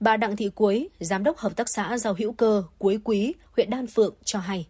Bà 0.00 0.16
Đặng 0.16 0.36
Thị 0.36 0.50
Cuối, 0.54 0.88
Giám 1.00 1.24
đốc 1.24 1.38
Hợp 1.38 1.56
tác 1.56 1.68
xã 1.68 1.98
Rau 1.98 2.14
hữu 2.18 2.32
cơ 2.32 2.64
Cuối 2.78 2.98
Quý, 3.04 3.34
huyện 3.56 3.70
Đan 3.70 3.86
Phượng 3.86 4.14
cho 4.24 4.38
hay. 4.38 4.66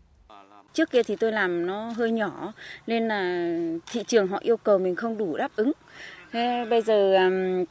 Trước 0.73 0.91
kia 0.91 1.03
thì 1.03 1.17
tôi 1.17 1.33
làm 1.33 1.67
nó 1.67 1.91
hơi 1.91 2.11
nhỏ 2.11 2.53
nên 2.87 3.09
là 3.09 3.51
thị 3.93 4.05
trường 4.07 4.29
họ 4.29 4.39
yêu 4.43 4.57
cầu 4.57 4.79
mình 4.79 4.95
không 4.95 5.19
đủ 5.19 5.37
đáp 5.37 5.51
ứng. 5.57 5.73
Thế 6.35 6.67
bây 6.71 6.83
giờ 6.83 7.19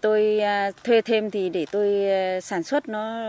tôi 0.01 0.39
à, 0.39 0.71
thuê 0.83 1.01
thêm 1.01 1.31
thì 1.31 1.49
để 1.49 1.65
tôi 1.71 2.09
à, 2.09 2.41
sản 2.41 2.63
xuất 2.63 2.89
nó 2.89 3.23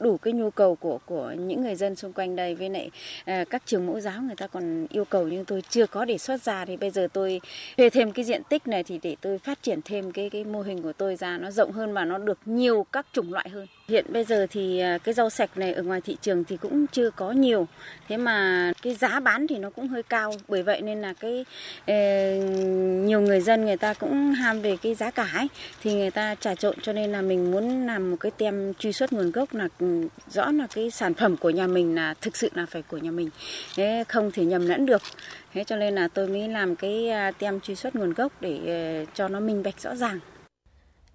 đủ 0.00 0.16
cái 0.16 0.32
nhu 0.32 0.50
cầu 0.50 0.74
của 0.74 0.98
của 1.06 1.34
những 1.38 1.62
người 1.62 1.74
dân 1.74 1.96
xung 1.96 2.12
quanh 2.12 2.36
đây 2.36 2.54
với 2.54 2.70
lại 2.70 2.90
à, 3.24 3.44
các 3.50 3.62
trường 3.66 3.86
mẫu 3.86 4.00
giáo 4.00 4.22
người 4.22 4.36
ta 4.36 4.46
còn 4.46 4.86
yêu 4.90 5.04
cầu 5.04 5.28
nhưng 5.28 5.44
tôi 5.44 5.62
chưa 5.70 5.86
có 5.86 6.04
để 6.04 6.18
xuất 6.18 6.42
ra 6.42 6.64
thì 6.64 6.76
bây 6.76 6.90
giờ 6.90 7.08
tôi 7.12 7.40
thuê 7.76 7.90
thêm 7.90 8.12
cái 8.12 8.24
diện 8.24 8.42
tích 8.48 8.68
này 8.68 8.84
thì 8.84 8.98
để 9.02 9.16
tôi 9.20 9.38
phát 9.38 9.62
triển 9.62 9.80
thêm 9.84 10.12
cái 10.12 10.30
cái 10.30 10.44
mô 10.44 10.62
hình 10.62 10.82
của 10.82 10.92
tôi 10.92 11.16
ra 11.16 11.38
nó 11.38 11.50
rộng 11.50 11.72
hơn 11.72 11.92
và 11.92 12.04
nó 12.04 12.18
được 12.18 12.38
nhiều 12.46 12.86
các 12.92 13.06
chủng 13.12 13.32
loại 13.32 13.48
hơn. 13.48 13.66
Hiện 13.90 14.04
bây 14.08 14.24
giờ 14.24 14.46
thì 14.50 14.78
à, 14.78 14.98
cái 14.98 15.14
rau 15.14 15.30
sạch 15.30 15.58
này 15.58 15.72
ở 15.72 15.82
ngoài 15.82 16.00
thị 16.00 16.16
trường 16.22 16.44
thì 16.44 16.56
cũng 16.56 16.86
chưa 16.86 17.10
có 17.10 17.32
nhiều. 17.32 17.68
Thế 18.08 18.16
mà 18.16 18.72
cái 18.82 18.94
giá 18.94 19.20
bán 19.20 19.46
thì 19.46 19.58
nó 19.58 19.70
cũng 19.70 19.88
hơi 19.88 20.02
cao. 20.02 20.34
Bởi 20.48 20.62
vậy 20.62 20.80
nên 20.82 21.00
là 21.02 21.12
cái 21.12 21.44
ờ, 21.86 21.94
nhiều 23.04 23.20
người 23.20 23.40
dân 23.40 23.64
người 23.64 23.76
ta 23.76 23.94
cũng 23.94 24.32
ham 24.32 24.60
về 24.62 24.76
cái 24.82 24.94
giá 24.94 25.10
cả 25.10 25.28
ấy, 25.34 25.48
thì 25.82 25.94
người 25.94 26.10
ta 26.10 26.34
trà 26.34 26.54
trộn 26.54 26.74
cho 26.82 26.92
nên 26.92 27.12
là 27.12 27.22
mình 27.22 27.50
muốn 27.50 27.86
làm 27.86 28.10
một 28.10 28.16
cái 28.20 28.32
tem 28.38 28.74
truy 28.78 28.92
xuất 28.92 29.12
nguồn 29.12 29.30
gốc 29.30 29.54
là 29.54 29.68
ừ, 29.78 30.08
rõ 30.30 30.50
là 30.50 30.66
cái 30.74 30.90
sản 30.90 31.14
phẩm 31.14 31.36
của 31.36 31.50
nhà 31.50 31.66
mình 31.66 31.94
là 31.94 32.14
thực 32.20 32.36
sự 32.36 32.50
là 32.54 32.66
phải 32.66 32.82
của 32.82 32.96
nhà 32.96 33.10
mình 33.10 33.30
thế 33.76 34.04
không 34.08 34.30
thể 34.32 34.44
nhầm 34.44 34.66
lẫn 34.66 34.86
được 34.86 35.02
thế 35.52 35.64
cho 35.64 35.76
nên 35.76 35.94
là 35.94 36.08
tôi 36.08 36.28
mới 36.28 36.48
làm 36.48 36.76
cái 36.76 37.08
à, 37.08 37.30
tem 37.30 37.60
truy 37.60 37.74
xuất 37.74 37.96
nguồn 37.96 38.12
gốc 38.12 38.32
để 38.40 38.58
ờ, 38.66 39.04
cho 39.14 39.28
nó 39.28 39.40
minh 39.40 39.62
bạch 39.62 39.80
rõ 39.80 39.96
ràng 39.96 40.18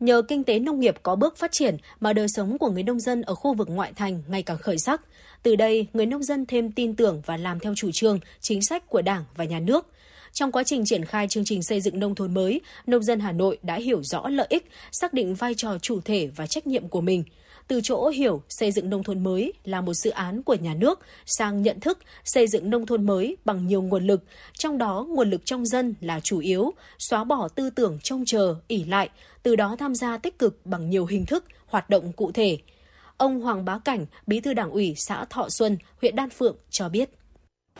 Nhờ 0.06 0.22
kinh 0.22 0.44
tế 0.44 0.60
nông 0.60 0.80
nghiệp 0.80 0.96
có 1.04 1.16
bước 1.16 1.38
phát 1.38 1.52
triển 1.52 1.78
mà 2.00 2.14
đời 2.14 2.28
sống 2.28 2.58
của 2.58 2.70
người 2.70 2.84
nông 2.84 3.00
dân 3.00 3.22
ở 3.22 3.36
khu 3.36 3.54
vực 3.54 3.70
ngoại 3.70 3.94
thành 3.96 4.24
ngày 4.28 4.44
càng 4.44 4.58
khởi 4.58 4.78
sắc. 4.78 5.02
Từ 5.44 5.56
đây, 5.56 5.88
người 5.94 6.06
nông 6.06 6.24
dân 6.24 6.46
thêm 6.46 6.72
tin 6.72 6.96
tưởng 6.96 7.22
và 7.26 7.38
làm 7.38 7.60
theo 7.60 7.74
chủ 7.76 7.92
trương, 7.94 8.20
chính 8.42 8.62
sách 8.62 8.90
của 8.90 9.02
Đảng 9.02 9.24
và 9.36 9.44
Nhà 9.44 9.60
nước. 9.60 9.88
Trong 10.34 10.52
quá 10.52 10.64
trình 10.64 10.86
triển 10.86 11.06
khai 11.06 11.28
chương 11.28 11.46
trình 11.46 11.64
xây 11.64 11.82
dựng 11.82 12.00
nông 12.00 12.16
thôn 12.16 12.34
mới, 12.34 12.62
nông 12.88 13.04
dân 13.04 13.20
Hà 13.20 13.32
Nội 13.32 13.58
đã 13.64 13.76
hiểu 13.76 14.04
rõ 14.04 14.30
lợi 14.30 14.48
ích, 14.50 14.70
xác 14.92 15.14
định 15.14 15.36
vai 15.36 15.54
trò 15.56 15.78
chủ 15.82 16.02
thể 16.02 16.30
và 16.36 16.48
trách 16.48 16.68
nhiệm 16.68 16.88
của 16.88 17.02
mình. 17.02 17.24
Từ 17.68 17.82
chỗ 17.84 18.08
hiểu 18.08 18.44
xây 18.50 18.72
dựng 18.72 18.90
nông 18.90 19.04
thôn 19.04 19.24
mới 19.24 19.54
là 19.64 19.82
một 19.82 19.94
dự 19.94 20.10
án 20.10 20.44
của 20.44 20.54
nhà 20.54 20.74
nước 20.74 21.00
sang 21.26 21.62
nhận 21.62 21.80
thức 21.80 22.00
xây 22.24 22.48
dựng 22.48 22.70
nông 22.70 22.86
thôn 22.86 23.06
mới 23.06 23.38
bằng 23.46 23.68
nhiều 23.68 23.82
nguồn 23.82 24.08
lực, 24.08 24.24
trong 24.54 24.78
đó 24.78 25.06
nguồn 25.10 25.30
lực 25.30 25.42
trong 25.46 25.66
dân 25.66 25.96
là 26.02 26.20
chủ 26.20 26.40
yếu, 26.40 26.74
xóa 26.98 27.24
bỏ 27.24 27.48
tư 27.48 27.70
tưởng 27.70 28.00
trông 28.04 28.26
chờ, 28.26 28.56
ỉ 28.68 28.84
lại, 28.84 29.10
từ 29.44 29.56
đó 29.56 29.76
tham 29.80 29.96
gia 29.96 30.18
tích 30.18 30.40
cực 30.40 30.66
bằng 30.66 30.90
nhiều 30.90 31.06
hình 31.06 31.26
thức, 31.26 31.46
hoạt 31.66 31.90
động 31.90 32.14
cụ 32.14 32.32
thể. 32.32 32.58
Ông 33.18 33.42
Hoàng 33.42 33.66
Bá 33.66 33.80
Cảnh, 33.80 34.06
Bí 34.28 34.40
thư 34.40 34.54
Đảng 34.54 34.72
ủy 34.72 34.94
xã 34.98 35.26
Thọ 35.26 35.50
Xuân, 35.50 35.78
huyện 36.02 36.16
Đan 36.16 36.30
Phượng 36.30 36.58
cho 36.70 36.90
biết. 36.90 37.10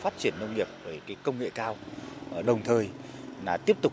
Phát 0.00 0.18
triển 0.18 0.34
nông 0.40 0.54
nghiệp 0.54 0.68
với 0.84 1.00
cái 1.06 1.16
công 1.22 1.38
nghệ 1.38 1.50
cao 1.54 1.76
ờ, 2.32 2.42
đồng 2.42 2.62
thời 2.64 2.88
là 3.44 3.56
tiếp 3.56 3.76
tục 3.82 3.92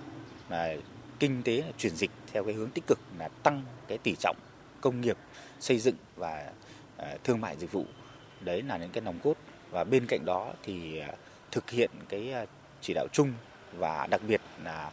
là 0.50 0.76
kinh 1.20 1.44
tế 1.44 1.64
chuyển 1.78 1.96
dịch 1.96 2.12
theo 2.34 2.44
cái 2.44 2.54
hướng 2.54 2.70
tích 2.70 2.88
cực 2.88 3.00
là 3.20 3.28
tăng 3.28 3.64
cái 3.88 3.98
tỷ 3.98 4.16
trọng 4.20 4.36
công 4.84 5.02
nghiệp, 5.02 5.18
xây 5.60 5.80
dựng 5.80 5.96
và 6.16 6.52
à, 6.98 7.16
thương 7.24 7.42
mại 7.42 7.58
dịch 7.58 7.72
vụ. 7.72 7.86
Đấy 8.40 8.62
là 8.62 8.78
những 8.78 8.90
cái 8.90 9.02
nòng 9.02 9.20
cốt. 9.24 9.34
Và 9.72 9.84
bên 9.84 10.06
cạnh 10.08 10.26
đó 10.26 10.54
thì 10.64 11.00
à, 11.00 11.12
thực 11.52 11.70
hiện 11.70 11.90
cái 12.10 12.34
à, 12.34 12.46
chỉ 12.82 12.94
đạo 12.94 13.08
chung 13.12 13.34
và 13.78 14.08
đặc 14.08 14.22
biệt 14.28 14.42
là 14.64 14.92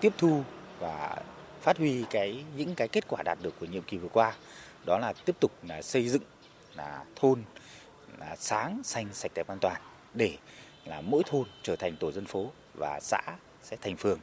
tiếp 0.00 0.12
thu 0.18 0.42
và 0.78 1.22
phát 1.60 1.78
huy 1.78 2.04
cái, 2.10 2.44
những 2.56 2.74
cái 2.74 2.88
kết 2.88 3.04
quả 3.08 3.22
đạt 3.24 3.38
được 3.42 3.54
của 3.60 3.66
nhiệm 3.66 3.82
kỳ 3.82 3.96
vừa 3.98 4.08
qua. 4.08 4.32
Đó 4.86 4.98
là 4.98 5.12
tiếp 5.24 5.36
tục 5.40 5.52
là 5.68 5.82
xây 5.82 6.08
dựng, 6.08 6.22
là 6.76 7.04
thôn, 7.16 7.42
là 8.18 8.36
sáng 8.36 8.80
xanh 8.84 9.08
sạch 9.12 9.32
đẹp 9.34 9.48
an 9.48 9.58
toàn 9.60 9.82
để 10.14 10.36
là 10.84 11.00
mỗi 11.00 11.22
thôn 11.26 11.44
trở 11.62 11.76
thành 11.76 11.96
tổ 11.96 12.12
dân 12.12 12.26
phố 12.26 12.50
và 12.74 13.00
xã 13.00 13.20
sẽ 13.62 13.76
thành 13.80 13.96
phường. 13.96 14.18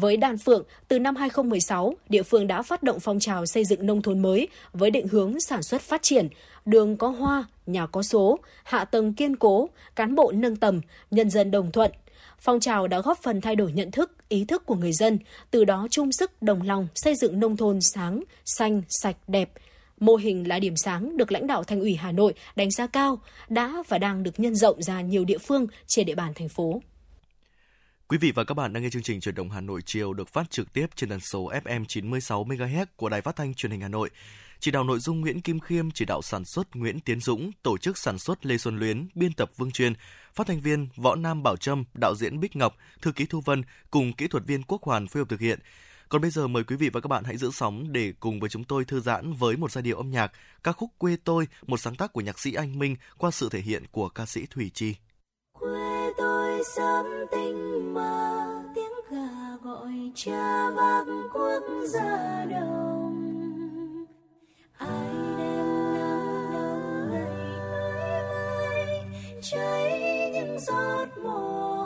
Với 0.00 0.16
Đan 0.16 0.38
Phượng, 0.38 0.64
từ 0.88 0.98
năm 0.98 1.16
2016, 1.16 1.94
địa 2.08 2.22
phương 2.22 2.46
đã 2.46 2.62
phát 2.62 2.82
động 2.82 3.00
phong 3.00 3.20
trào 3.20 3.46
xây 3.46 3.64
dựng 3.64 3.86
nông 3.86 4.02
thôn 4.02 4.22
mới 4.22 4.48
với 4.72 4.90
định 4.90 5.08
hướng 5.08 5.40
sản 5.40 5.62
xuất 5.62 5.82
phát 5.82 6.02
triển, 6.02 6.28
đường 6.64 6.96
có 6.96 7.08
hoa, 7.08 7.44
nhà 7.66 7.86
có 7.86 8.02
số, 8.02 8.38
hạ 8.64 8.84
tầng 8.84 9.14
kiên 9.14 9.36
cố, 9.36 9.68
cán 9.96 10.14
bộ 10.14 10.32
nâng 10.34 10.56
tầm, 10.56 10.80
nhân 11.10 11.30
dân 11.30 11.50
đồng 11.50 11.72
thuận. 11.72 11.90
Phong 12.40 12.60
trào 12.60 12.88
đã 12.88 13.00
góp 13.00 13.18
phần 13.22 13.40
thay 13.40 13.56
đổi 13.56 13.72
nhận 13.72 13.90
thức, 13.90 14.12
ý 14.28 14.44
thức 14.44 14.66
của 14.66 14.74
người 14.74 14.92
dân, 14.92 15.18
từ 15.50 15.64
đó 15.64 15.86
chung 15.90 16.12
sức 16.12 16.42
đồng 16.42 16.62
lòng 16.62 16.88
xây 16.94 17.14
dựng 17.14 17.40
nông 17.40 17.56
thôn 17.56 17.78
sáng, 17.80 18.22
xanh, 18.44 18.82
sạch, 18.88 19.16
đẹp, 19.28 19.50
Mô 20.00 20.16
hình 20.16 20.48
là 20.48 20.58
điểm 20.58 20.76
sáng 20.76 21.16
được 21.16 21.32
lãnh 21.32 21.46
đạo 21.46 21.64
Thành 21.64 21.80
ủy 21.80 21.94
Hà 21.94 22.12
Nội 22.12 22.34
đánh 22.56 22.70
giá 22.70 22.86
cao, 22.86 23.18
đã 23.48 23.82
và 23.88 23.98
đang 23.98 24.22
được 24.22 24.40
nhân 24.40 24.54
rộng 24.54 24.82
ra 24.82 25.00
nhiều 25.00 25.24
địa 25.24 25.38
phương 25.38 25.66
trên 25.86 26.06
địa 26.06 26.14
bàn 26.14 26.32
thành 26.34 26.48
phố. 26.48 26.80
Quý 28.08 28.18
vị 28.18 28.32
và 28.32 28.44
các 28.44 28.54
bạn 28.54 28.72
đang 28.72 28.82
nghe 28.82 28.90
chương 28.90 29.02
trình 29.02 29.20
chuyển 29.20 29.34
động 29.34 29.50
Hà 29.50 29.60
Nội 29.60 29.80
chiều 29.86 30.12
được 30.12 30.28
phát 30.28 30.50
trực 30.50 30.72
tiếp 30.72 30.86
trên 30.96 31.10
tần 31.10 31.20
số 31.20 31.50
FM 31.64 31.84
96 31.84 32.44
MHz 32.44 32.86
của 32.96 33.08
Đài 33.08 33.20
Phát 33.20 33.36
thanh 33.36 33.54
Truyền 33.54 33.72
hình 33.72 33.80
Hà 33.80 33.88
Nội. 33.88 34.10
Chỉ 34.60 34.70
đạo 34.70 34.84
nội 34.84 34.98
dung 34.98 35.20
Nguyễn 35.20 35.40
Kim 35.40 35.60
Khiêm, 35.60 35.90
chỉ 35.90 36.04
đạo 36.04 36.22
sản 36.22 36.44
xuất 36.44 36.76
Nguyễn 36.76 37.00
Tiến 37.00 37.20
Dũng, 37.20 37.50
tổ 37.62 37.78
chức 37.78 37.98
sản 37.98 38.18
xuất 38.18 38.46
Lê 38.46 38.58
Xuân 38.58 38.78
Luyến, 38.78 39.08
biên 39.14 39.32
tập 39.32 39.50
Vương 39.56 39.70
Truyền, 39.70 39.92
phát 40.34 40.46
thanh 40.46 40.60
viên 40.60 40.88
Võ 40.96 41.14
Nam 41.14 41.42
Bảo 41.42 41.56
Trâm, 41.56 41.84
đạo 41.94 42.14
diễn 42.14 42.40
Bích 42.40 42.56
Ngọc, 42.56 42.76
thư 43.02 43.12
ký 43.12 43.26
Thu 43.26 43.40
Vân 43.40 43.62
cùng 43.90 44.12
kỹ 44.12 44.28
thuật 44.28 44.46
viên 44.46 44.62
Quốc 44.62 44.82
Hoàn 44.82 45.08
phối 45.08 45.20
hợp 45.20 45.28
thực 45.28 45.40
hiện. 45.40 45.58
Còn 46.08 46.22
bây 46.22 46.30
giờ 46.30 46.46
mời 46.46 46.64
quý 46.64 46.76
vị 46.76 46.88
và 46.88 47.00
các 47.00 47.08
bạn 47.08 47.24
hãy 47.24 47.36
giữ 47.36 47.50
sóng 47.52 47.92
để 47.92 48.12
cùng 48.20 48.40
với 48.40 48.50
chúng 48.50 48.64
tôi 48.64 48.84
thư 48.84 49.00
giãn 49.00 49.32
với 49.32 49.56
một 49.56 49.72
giai 49.72 49.82
điệu 49.82 49.96
âm 49.96 50.10
nhạc 50.10 50.32
ca 50.62 50.72
khúc 50.72 50.90
Quê 50.98 51.16
tôi, 51.24 51.48
một 51.66 51.76
sáng 51.76 51.94
tác 51.94 52.12
của 52.12 52.20
nhạc 52.20 52.38
sĩ 52.38 52.54
Anh 52.54 52.78
Minh 52.78 52.96
qua 53.18 53.30
sự 53.30 53.48
thể 53.48 53.60
hiện 53.60 53.84
của 53.90 54.08
ca 54.08 54.26
sĩ 54.26 54.46
Thủy 54.50 54.70
Chi. 54.74 54.94
Quê 55.52 56.10
tôi 56.18 56.45
sớm 56.64 57.06
tinh 57.30 57.94
mơ 57.94 58.46
tiếng 58.74 58.92
gà 59.10 59.56
gọi 59.62 59.92
cha 60.14 60.70
vác 60.70 61.06
quốc 61.32 61.62
gia 61.84 62.44
đồng. 62.50 64.06
Ai 64.78 65.14
đem 65.38 65.94
nắng 65.94 66.50
đầu 66.52 66.76
mãi 67.10 67.52
mãi 68.30 69.04
cháy 69.42 70.30
những 70.34 70.60
giọt 70.60 71.08
mồ 71.22 71.85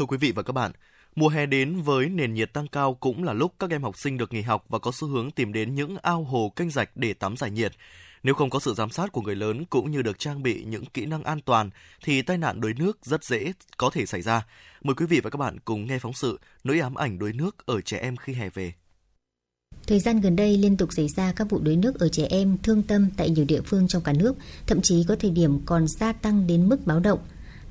Thưa 0.00 0.06
quý 0.06 0.16
vị 0.16 0.32
và 0.32 0.42
các 0.42 0.52
bạn, 0.52 0.72
mùa 1.16 1.28
hè 1.28 1.46
đến 1.46 1.82
với 1.82 2.08
nền 2.08 2.34
nhiệt 2.34 2.52
tăng 2.52 2.68
cao 2.68 2.94
cũng 2.94 3.24
là 3.24 3.32
lúc 3.32 3.54
các 3.58 3.70
em 3.70 3.82
học 3.82 3.98
sinh 3.98 4.18
được 4.18 4.32
nghỉ 4.32 4.42
học 4.42 4.64
và 4.68 4.78
có 4.78 4.92
xu 4.94 5.08
hướng 5.08 5.30
tìm 5.30 5.52
đến 5.52 5.74
những 5.74 5.96
ao 6.02 6.24
hồ 6.24 6.52
kênh 6.56 6.70
rạch 6.70 6.90
để 6.94 7.14
tắm 7.14 7.36
giải 7.36 7.50
nhiệt. 7.50 7.72
Nếu 8.22 8.34
không 8.34 8.50
có 8.50 8.60
sự 8.60 8.74
giám 8.74 8.90
sát 8.90 9.12
của 9.12 9.20
người 9.20 9.36
lớn 9.36 9.64
cũng 9.70 9.90
như 9.90 10.02
được 10.02 10.18
trang 10.18 10.42
bị 10.42 10.64
những 10.64 10.84
kỹ 10.84 11.06
năng 11.06 11.22
an 11.22 11.40
toàn 11.40 11.70
thì 12.04 12.22
tai 12.22 12.38
nạn 12.38 12.60
đuối 12.60 12.74
nước 12.78 12.98
rất 13.02 13.24
dễ 13.24 13.52
có 13.76 13.90
thể 13.90 14.06
xảy 14.06 14.22
ra. 14.22 14.46
Mời 14.82 14.94
quý 14.94 15.06
vị 15.06 15.20
và 15.20 15.30
các 15.30 15.36
bạn 15.36 15.58
cùng 15.64 15.86
nghe 15.86 15.98
phóng 15.98 16.12
sự 16.12 16.40
Nỗi 16.64 16.80
ám 16.80 16.94
ảnh 16.94 17.18
đuối 17.18 17.32
nước 17.32 17.66
ở 17.66 17.80
trẻ 17.80 17.98
em 17.98 18.16
khi 18.16 18.32
hè 18.32 18.50
về. 18.50 18.72
Thời 19.86 20.00
gian 20.00 20.20
gần 20.20 20.36
đây 20.36 20.56
liên 20.56 20.76
tục 20.76 20.92
xảy 20.92 21.08
ra 21.08 21.32
các 21.32 21.50
vụ 21.50 21.58
đuối 21.58 21.76
nước 21.76 22.00
ở 22.00 22.08
trẻ 22.08 22.26
em 22.30 22.58
thương 22.62 22.82
tâm 22.82 23.08
tại 23.16 23.30
nhiều 23.30 23.44
địa 23.44 23.60
phương 23.60 23.88
trong 23.88 24.02
cả 24.02 24.12
nước, 24.12 24.36
thậm 24.66 24.82
chí 24.82 25.04
có 25.08 25.16
thời 25.16 25.30
điểm 25.30 25.60
còn 25.66 25.88
gia 25.88 26.12
tăng 26.12 26.46
đến 26.46 26.68
mức 26.68 26.86
báo 26.86 27.00
động. 27.00 27.18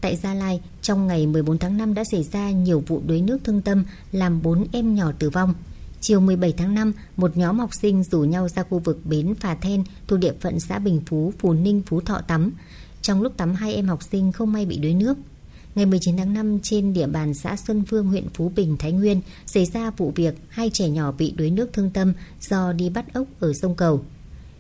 Tại 0.02 0.16
Gia 0.16 0.34
Lai, 0.34 0.62
trong 0.82 1.08
ngày 1.08 1.28
14 1.28 1.58
tháng 1.58 1.78
5 1.78 1.94
đã 1.94 2.04
xảy 2.04 2.24
ra 2.24 2.52
nhiều 2.52 2.84
vụ 2.88 3.02
đuối 3.08 3.22
nước 3.22 3.38
thương 3.44 3.62
tâm 3.62 3.84
làm 4.12 4.42
4 4.42 4.66
em 4.72 4.96
nhỏ 4.96 5.12
tử 5.20 5.30
vong. 5.30 5.54
Chiều 6.02 6.20
17 6.20 6.54
tháng 6.58 6.76
5, 6.76 6.94
một 7.18 7.38
nhóm 7.38 7.60
học 7.60 7.70
sinh 7.74 8.04
rủ 8.04 8.20
nhau 8.20 8.48
ra 8.50 8.64
khu 8.64 8.80
vực 8.80 9.00
bến 9.06 9.36
Phà 9.36 9.56
Then 9.56 9.84
thuộc 10.08 10.20
địa 10.20 10.34
phận 10.42 10.60
xã 10.60 10.80
Bình 10.80 11.02
Phú, 11.06 11.34
Phú 11.40 11.54
Ninh, 11.54 11.82
Phú 11.86 12.02
Thọ 12.02 12.22
tắm. 12.28 12.52
Trong 13.02 13.22
lúc 13.22 13.38
tắm 13.38 13.56
hai 13.56 13.74
em 13.74 13.88
học 13.88 14.04
sinh 14.04 14.32
không 14.32 14.54
may 14.54 14.66
bị 14.66 14.78
đuối 14.78 14.94
nước. 14.94 15.18
Ngày 15.76 15.86
19 15.86 16.18
tháng 16.18 16.34
5 16.34 16.60
trên 16.64 16.94
địa 16.94 17.08
bàn 17.08 17.34
xã 17.34 17.56
Xuân 17.56 17.84
Phương 17.88 18.08
huyện 18.08 18.30
Phú 18.34 18.52
Bình, 18.56 18.78
Thái 18.80 18.92
Nguyên 18.92 19.22
xảy 19.46 19.66
ra 19.66 19.92
vụ 19.98 20.12
việc 20.16 20.36
hai 20.50 20.70
trẻ 20.74 20.90
nhỏ 20.90 21.12
bị 21.12 21.34
đuối 21.38 21.50
nước 21.50 21.74
thương 21.74 21.90
tâm 21.90 22.14
do 22.42 22.74
đi 22.74 22.90
bắt 22.90 23.14
ốc 23.14 23.28
ở 23.40 23.54
sông 23.54 23.76
Cầu. 23.76 24.02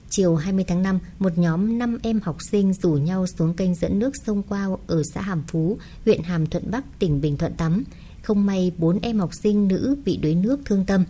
Chiều 0.10 0.36
20 0.36 0.64
tháng 0.68 0.84
5, 0.84 0.99
một 1.19 1.38
nhóm 1.38 1.80
5 1.80 1.98
em 2.02 2.19
học 2.23 2.38
sinh 2.52 2.73
rủ 2.73 2.91
nhau 2.91 3.27
xuống 3.27 3.53
kênh 3.53 3.76
dẫn 3.76 3.99
nước 3.99 4.11
sông 4.26 4.44
qua 4.49 4.68
ở 4.88 5.03
xã 5.03 5.22
Hàm 5.22 5.44
Phú, 5.48 5.77
huyện 6.06 6.23
Hàm 6.23 6.45
Thuận 6.45 6.72
Bắc, 6.72 6.99
tỉnh 6.99 7.22
Bình 7.22 7.38
Thuận 7.38 7.53
tắm. 7.53 7.84
Không 8.22 8.45
may 8.45 8.72
4 8.77 8.99
em 9.02 9.19
học 9.19 9.34
sinh 9.34 9.68
nữ 9.68 9.98
bị 10.06 10.18
đuối 10.18 10.36
nước 10.36 10.60
thương 10.65 10.86
tâm. 10.86 11.06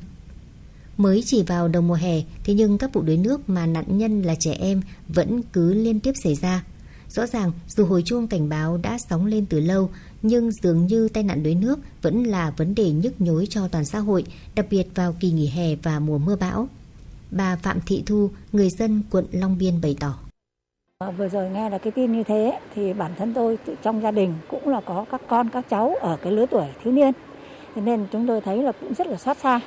Mới 0.97 1.23
chỉ 1.25 1.43
vào 1.43 1.67
đầu 1.67 1.81
mùa 1.81 1.93
hè, 1.93 2.21
thế 2.43 2.53
nhưng 2.53 2.77
các 2.77 2.93
vụ 2.93 3.01
đuối 3.01 3.17
nước 3.17 3.49
mà 3.49 3.65
nạn 3.65 3.97
nhân 3.97 4.21
là 4.21 4.35
trẻ 4.35 4.51
em 4.51 4.81
vẫn 5.07 5.41
cứ 5.53 5.73
liên 5.73 5.99
tiếp 5.99 6.13
xảy 6.23 6.35
ra. 6.35 6.63
Rõ 7.09 7.27
ràng, 7.27 7.51
dù 7.67 7.85
hồi 7.85 8.01
chuông 8.05 8.27
cảnh 8.27 8.49
báo 8.49 8.77
đã 8.77 8.97
sóng 9.09 9.25
lên 9.25 9.45
từ 9.45 9.59
lâu, 9.59 9.89
nhưng 10.21 10.51
dường 10.51 10.87
như 10.87 11.07
tai 11.07 11.23
nạn 11.23 11.43
đuối 11.43 11.55
nước 11.55 11.79
vẫn 12.01 12.23
là 12.23 12.53
vấn 12.57 12.75
đề 12.75 12.91
nhức 12.91 13.21
nhối 13.21 13.47
cho 13.49 13.67
toàn 13.67 13.85
xã 13.85 13.99
hội, 13.99 14.23
đặc 14.55 14.65
biệt 14.69 14.87
vào 14.95 15.15
kỳ 15.19 15.31
nghỉ 15.31 15.47
hè 15.47 15.75
và 15.75 15.99
mùa 15.99 16.17
mưa 16.17 16.35
bão. 16.35 16.67
Bà 17.31 17.55
Phạm 17.55 17.79
Thị 17.85 18.03
Thu, 18.05 18.29
người 18.51 18.69
dân 18.69 19.01
quận 19.11 19.25
Long 19.31 19.57
Biên 19.57 19.81
bày 19.81 19.95
tỏ. 19.99 20.19
À, 20.99 21.11
vừa 21.11 21.29
rồi 21.29 21.49
nghe 21.49 21.69
là 21.69 21.77
cái 21.77 21.91
tin 21.91 22.11
như 22.11 22.23
thế 22.23 22.59
thì 22.75 22.93
bản 22.93 23.11
thân 23.17 23.33
tôi 23.33 23.57
trong 23.83 24.01
gia 24.01 24.11
đình 24.11 24.33
cũng 24.49 24.67
là 24.67 24.81
có 24.85 25.05
các 25.11 25.21
con 25.27 25.49
các 25.49 25.65
cháu 25.69 25.95
ở 26.01 26.17
cái 26.23 26.33
lứa 26.33 26.45
tuổi 26.51 26.67
thiếu 26.83 26.93
niên. 26.93 27.11
Thế 27.75 27.81
nên 27.81 28.07
chúng 28.11 28.27
tôi 28.27 28.41
thấy 28.41 28.63
là 28.63 28.71
cũng 28.71 28.93
rất 28.93 29.07
là 29.07 29.17
xót 29.17 29.37
xa. 29.37 29.59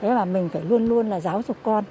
Thế 0.00 0.08
mà 0.08 0.24
mình 0.24 0.48
phải 0.52 0.64
luôn 0.64 0.86
luôn 0.86 1.08
là 1.08 1.20
giáo 1.20 1.42
dục 1.48 1.56
con. 1.62 1.84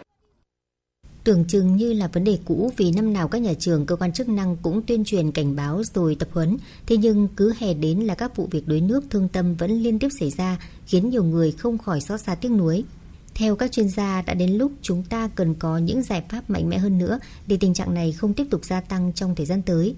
Tưởng 1.24 1.46
chừng 1.48 1.76
như 1.76 1.94
là 1.94 2.08
vấn 2.08 2.24
đề 2.24 2.40
cũ 2.46 2.72
vì 2.78 2.92
năm 2.92 3.14
nào 3.14 3.28
các 3.28 3.42
nhà 3.42 3.54
trường, 3.60 3.86
cơ 3.86 3.96
quan 3.96 4.14
chức 4.14 4.30
năng 4.30 4.58
cũng 4.62 4.82
tuyên 4.82 5.04
truyền 5.06 5.32
cảnh 5.32 5.56
báo 5.56 5.84
rồi 5.84 6.16
tập 6.20 6.30
huấn. 6.32 6.58
Thế 6.86 6.98
nhưng 6.98 7.28
cứ 7.36 7.54
hè 7.58 7.74
đến 7.74 8.00
là 8.00 8.16
các 8.16 8.36
vụ 8.36 8.48
việc 8.52 8.68
đuối 8.68 8.82
nước 8.82 9.04
thương 9.10 9.28
tâm 9.28 9.56
vẫn 9.56 9.72
liên 9.72 10.00
tiếp 10.00 10.10
xảy 10.20 10.30
ra, 10.30 10.58
khiến 10.86 11.10
nhiều 11.10 11.24
người 11.24 11.52
không 11.52 11.78
khỏi 11.78 12.02
xót 12.02 12.22
xa 12.22 12.36
tiếc 12.36 12.50
nuối. 12.50 12.84
Theo 13.36 13.56
các 13.56 13.72
chuyên 13.72 13.90
gia, 13.90 14.22
đã 14.22 14.34
đến 14.34 14.52
lúc 14.52 14.72
chúng 14.82 15.04
ta 15.04 15.30
cần 15.36 15.56
có 15.56 15.78
những 15.78 16.04
giải 16.04 16.24
pháp 16.30 16.50
mạnh 16.50 16.70
mẽ 16.70 16.78
hơn 16.78 16.98
nữa 16.98 17.20
để 17.48 17.58
tình 17.60 17.74
trạng 17.74 17.94
này 17.94 18.12
không 18.12 18.34
tiếp 18.34 18.48
tục 18.50 18.66
gia 18.66 18.82
tăng 18.82 19.14
trong 19.14 19.36
thời 19.36 19.46
gian 19.46 19.62
tới. 19.62 19.96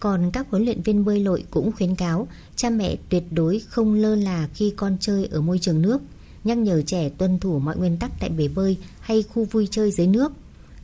Còn 0.00 0.30
các 0.32 0.46
huấn 0.50 0.64
luyện 0.64 0.82
viên 0.82 1.04
bơi 1.04 1.20
lội 1.20 1.44
cũng 1.50 1.72
khuyến 1.72 1.94
cáo 1.94 2.28
cha 2.56 2.70
mẹ 2.70 2.96
tuyệt 3.08 3.22
đối 3.30 3.58
không 3.68 3.94
lơ 3.94 4.14
là 4.14 4.48
khi 4.54 4.72
con 4.76 4.96
chơi 5.00 5.26
ở 5.26 5.40
môi 5.40 5.58
trường 5.58 5.82
nước, 5.82 6.00
nhắc 6.44 6.58
nhở 6.58 6.82
trẻ 6.82 7.08
tuân 7.08 7.38
thủ 7.38 7.58
mọi 7.58 7.76
nguyên 7.76 7.96
tắc 7.96 8.10
tại 8.20 8.30
bể 8.30 8.48
bơi 8.48 8.76
hay 9.00 9.22
khu 9.22 9.44
vui 9.44 9.68
chơi 9.70 9.90
dưới 9.90 10.06
nước. 10.06 10.32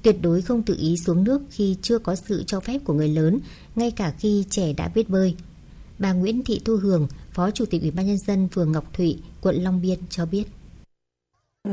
Tuyệt 0.03 0.17
đối 0.23 0.43
không 0.43 0.63
tự 0.63 0.77
ý 0.79 0.97
xuống 0.97 1.25
nước 1.25 1.43
khi 1.51 1.77
chưa 1.83 1.99
có 1.99 2.15
sự 2.15 2.45
cho 2.47 2.61
phép 2.61 2.79
của 2.85 2.95
người 2.95 3.09
lớn, 3.09 3.39
ngay 3.77 3.91
cả 3.91 4.13
khi 4.19 4.45
trẻ 4.51 4.73
đã 4.73 4.89
biết 4.89 5.09
bơi. 5.09 5.35
Bà 5.99 6.13
Nguyễn 6.13 6.45
Thị 6.45 6.61
Thu 6.65 6.77
Hường, 6.77 7.09
Phó 7.33 7.51
Chủ 7.51 7.65
tịch 7.65 7.83
Ủy 7.83 7.91
ban 7.91 8.07
nhân 8.07 8.19
dân 8.19 8.49
phường 8.49 8.73
Ngọc 8.73 8.95
Thụy, 8.95 9.19
quận 9.41 9.63
Long 9.63 9.83
Biên 9.83 9.99
cho 10.11 10.27
biết 10.27 10.45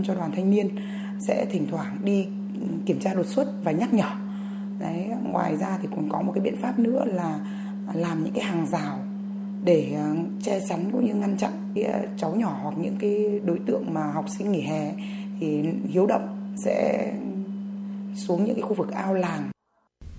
cho 0.04 0.16
đoàn 0.16 0.32
thanh 0.36 0.52
niên 0.52 0.76
sẽ 1.20 1.46
thỉnh 1.52 1.68
thoảng 1.72 1.98
đi 2.04 2.26
ừ, 2.62 2.68
kiểm 2.86 3.00
tra 3.00 3.14
đột 3.14 3.26
xuất 3.26 3.48
và 3.64 3.72
nhắc 3.72 3.94
nhở 3.94 4.10
đấy 4.80 5.06
ngoài 5.24 5.58
ra 5.58 5.78
thì 5.82 5.88
cũng 5.92 6.10
có 6.10 6.22
một 6.22 6.32
cái 6.36 6.44
biện 6.44 6.62
pháp 6.62 6.80
nữa 6.80 7.06
là 7.06 7.40
làm 7.94 8.24
những 8.24 8.34
cái 8.34 8.44
hàng 8.44 8.68
rào 8.72 9.00
để 9.64 9.94
ờ, 9.96 10.16
che 10.44 10.60
chắn 10.70 10.90
cũng 10.92 11.06
như 11.06 11.14
ngăn 11.14 11.38
chặn 11.38 11.52
cái 11.76 11.84
ờ, 11.84 12.00
cháu 12.18 12.36
nhỏ 12.36 12.60
hoặc 12.64 12.76
những 12.78 12.96
cái 13.00 13.40
đối 13.46 13.60
tượng 13.68 13.94
mà 13.94 14.12
học 14.12 14.26
sinh 14.38 14.52
nghỉ 14.52 14.62
hè 14.62 14.94
thì 15.40 15.64
hiếu 15.88 16.06
động 16.06 16.56
sẽ 16.66 17.08
xuống 18.16 18.46
những 18.46 18.56
cái 18.56 18.62
khu 18.62 18.74
vực 18.74 18.92
ao 18.92 19.14
làng 19.14 19.50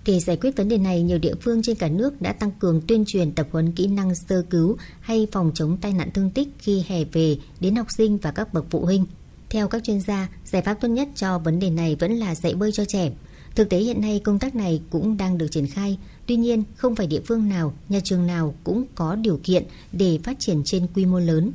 để 0.06 0.20
giải 0.20 0.36
quyết 0.36 0.56
vấn 0.56 0.68
đề 0.68 0.78
này, 0.78 1.02
nhiều 1.02 1.18
địa 1.18 1.34
phương 1.40 1.62
trên 1.62 1.76
cả 1.76 1.88
nước 1.88 2.22
đã 2.22 2.32
tăng 2.32 2.50
cường 2.58 2.80
tuyên 2.88 3.04
truyền 3.06 3.32
tập 3.32 3.46
huấn 3.52 3.72
kỹ 3.72 3.86
năng 3.86 4.14
sơ 4.14 4.42
cứu 4.50 4.76
hay 5.00 5.26
phòng 5.32 5.50
chống 5.54 5.76
tai 5.80 5.92
nạn 5.92 6.10
thương 6.14 6.30
tích 6.30 6.48
khi 6.58 6.84
hè 6.88 7.04
về 7.04 7.36
đến 7.60 7.76
học 7.76 7.86
sinh 7.96 8.18
và 8.18 8.30
các 8.30 8.54
bậc 8.54 8.64
phụ 8.70 8.84
huynh. 8.84 9.04
Theo 9.50 9.68
các 9.68 9.84
chuyên 9.84 10.00
gia, 10.00 10.28
giải 10.44 10.62
pháp 10.62 10.74
tốt 10.74 10.88
nhất 10.88 11.08
cho 11.14 11.38
vấn 11.38 11.58
đề 11.58 11.70
này 11.70 11.96
vẫn 12.00 12.12
là 12.12 12.34
dạy 12.34 12.54
bơi 12.54 12.72
cho 12.72 12.84
trẻ. 12.84 13.10
Thực 13.54 13.68
tế 13.68 13.78
hiện 13.78 14.00
nay 14.00 14.20
công 14.24 14.38
tác 14.38 14.54
này 14.54 14.80
cũng 14.90 15.16
đang 15.16 15.38
được 15.38 15.46
triển 15.50 15.66
khai, 15.66 15.98
tuy 16.26 16.36
nhiên 16.36 16.62
không 16.76 16.96
phải 16.96 17.06
địa 17.06 17.20
phương 17.26 17.48
nào, 17.48 17.72
nhà 17.88 18.00
trường 18.04 18.26
nào 18.26 18.54
cũng 18.64 18.84
có 18.94 19.14
điều 19.14 19.40
kiện 19.42 19.64
để 19.92 20.18
phát 20.24 20.36
triển 20.38 20.62
trên 20.64 20.86
quy 20.94 21.06
mô 21.06 21.18
lớn. 21.18 21.52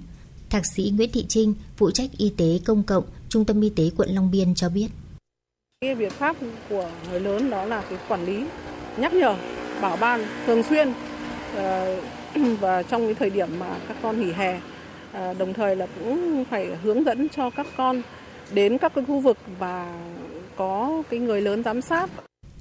Thạc 0.50 0.64
sĩ 0.76 0.94
Nguyễn 0.96 1.12
Thị 1.12 1.26
Trinh, 1.28 1.54
phụ 1.78 1.92
trách 1.92 2.10
y 2.18 2.34
tế 2.38 2.60
công 2.66 2.84
cộng, 2.84 3.04
Trung 3.30 3.46
tâm 3.46 3.62
Y 3.62 3.70
tế 3.70 3.84
quận 3.98 4.10
Long 4.10 4.32
Biên 4.32 4.56
cho 4.56 4.70
biết. 4.70 4.88
Cái 5.82 5.96
biện 5.96 6.12
pháp 6.12 6.36
của 6.70 6.92
người 7.10 7.20
lớn 7.20 7.50
đó 7.50 7.66
là 7.66 7.84
cái 7.90 8.00
quản 8.08 8.26
lý, 8.26 8.44
nhắc 8.98 9.14
nhở, 9.14 9.36
bảo 9.82 9.98
ban 9.98 10.26
thường 10.46 10.64
xuyên 10.64 10.94
ờ, 11.56 12.00
và 12.60 12.84
trong 12.84 13.06
cái 13.06 13.16
thời 13.16 13.30
điểm 13.30 13.60
mà 13.60 13.78
các 13.88 13.98
con 14.02 14.20
nghỉ 14.20 14.32
hè 14.32 14.60
Ờ, 15.16 15.34
đồng 15.34 15.54
thời 15.54 15.76
là 15.76 15.88
cũng 16.00 16.44
phải 16.50 16.76
hướng 16.84 17.04
dẫn 17.04 17.28
cho 17.30 17.50
các 17.50 17.68
con 17.78 18.02
đến 18.54 18.78
các 18.78 18.96
cái 18.96 19.06
khu 19.08 19.20
vực 19.20 19.38
và 19.60 20.00
có 20.56 21.04
cái 21.10 21.20
người 21.20 21.42
lớn 21.42 21.64
giám 21.64 21.82
sát. 21.82 22.10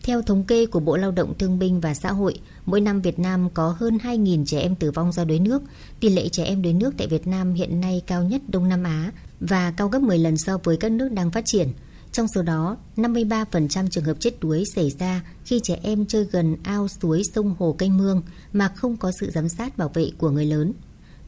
Theo 0.02 0.22
thống 0.22 0.44
kê 0.44 0.66
của 0.66 0.80
Bộ 0.80 0.96
Lao 0.96 1.10
động 1.10 1.34
Thương 1.38 1.58
binh 1.58 1.80
và 1.80 1.94
Xã 1.94 2.12
hội, 2.12 2.40
mỗi 2.66 2.80
năm 2.80 3.00
Việt 3.00 3.18
Nam 3.18 3.48
có 3.54 3.76
hơn 3.78 3.98
2.000 4.02 4.44
trẻ 4.46 4.60
em 4.60 4.74
tử 4.74 4.90
vong 4.90 5.12
do 5.12 5.24
đuối 5.24 5.38
nước. 5.38 5.62
Tỷ 6.00 6.08
lệ 6.08 6.28
trẻ 6.28 6.44
em 6.44 6.62
đuối 6.62 6.72
nước 6.72 6.94
tại 6.98 7.06
Việt 7.06 7.26
Nam 7.26 7.54
hiện 7.54 7.80
nay 7.80 8.02
cao 8.06 8.22
nhất 8.22 8.42
Đông 8.48 8.68
Nam 8.68 8.84
Á 8.84 9.12
và 9.40 9.72
cao 9.76 9.88
gấp 9.88 10.02
10 10.02 10.18
lần 10.18 10.36
so 10.36 10.58
với 10.64 10.76
các 10.76 10.92
nước 10.92 11.08
đang 11.12 11.30
phát 11.30 11.44
triển. 11.46 11.68
Trong 12.12 12.28
số 12.28 12.42
đó, 12.42 12.76
53% 12.96 13.88
trường 13.88 14.04
hợp 14.04 14.16
chết 14.20 14.40
đuối 14.40 14.64
xảy 14.74 14.90
ra 14.90 15.22
khi 15.44 15.60
trẻ 15.62 15.78
em 15.82 16.06
chơi 16.06 16.26
gần 16.32 16.56
ao 16.62 16.88
suối 16.88 17.22
sông 17.34 17.54
hồ 17.58 17.74
kênh 17.78 17.96
mương 17.96 18.22
mà 18.52 18.68
không 18.68 18.96
có 18.96 19.12
sự 19.20 19.30
giám 19.30 19.48
sát 19.48 19.78
bảo 19.78 19.90
vệ 19.94 20.10
của 20.18 20.30
người 20.30 20.46
lớn. 20.46 20.72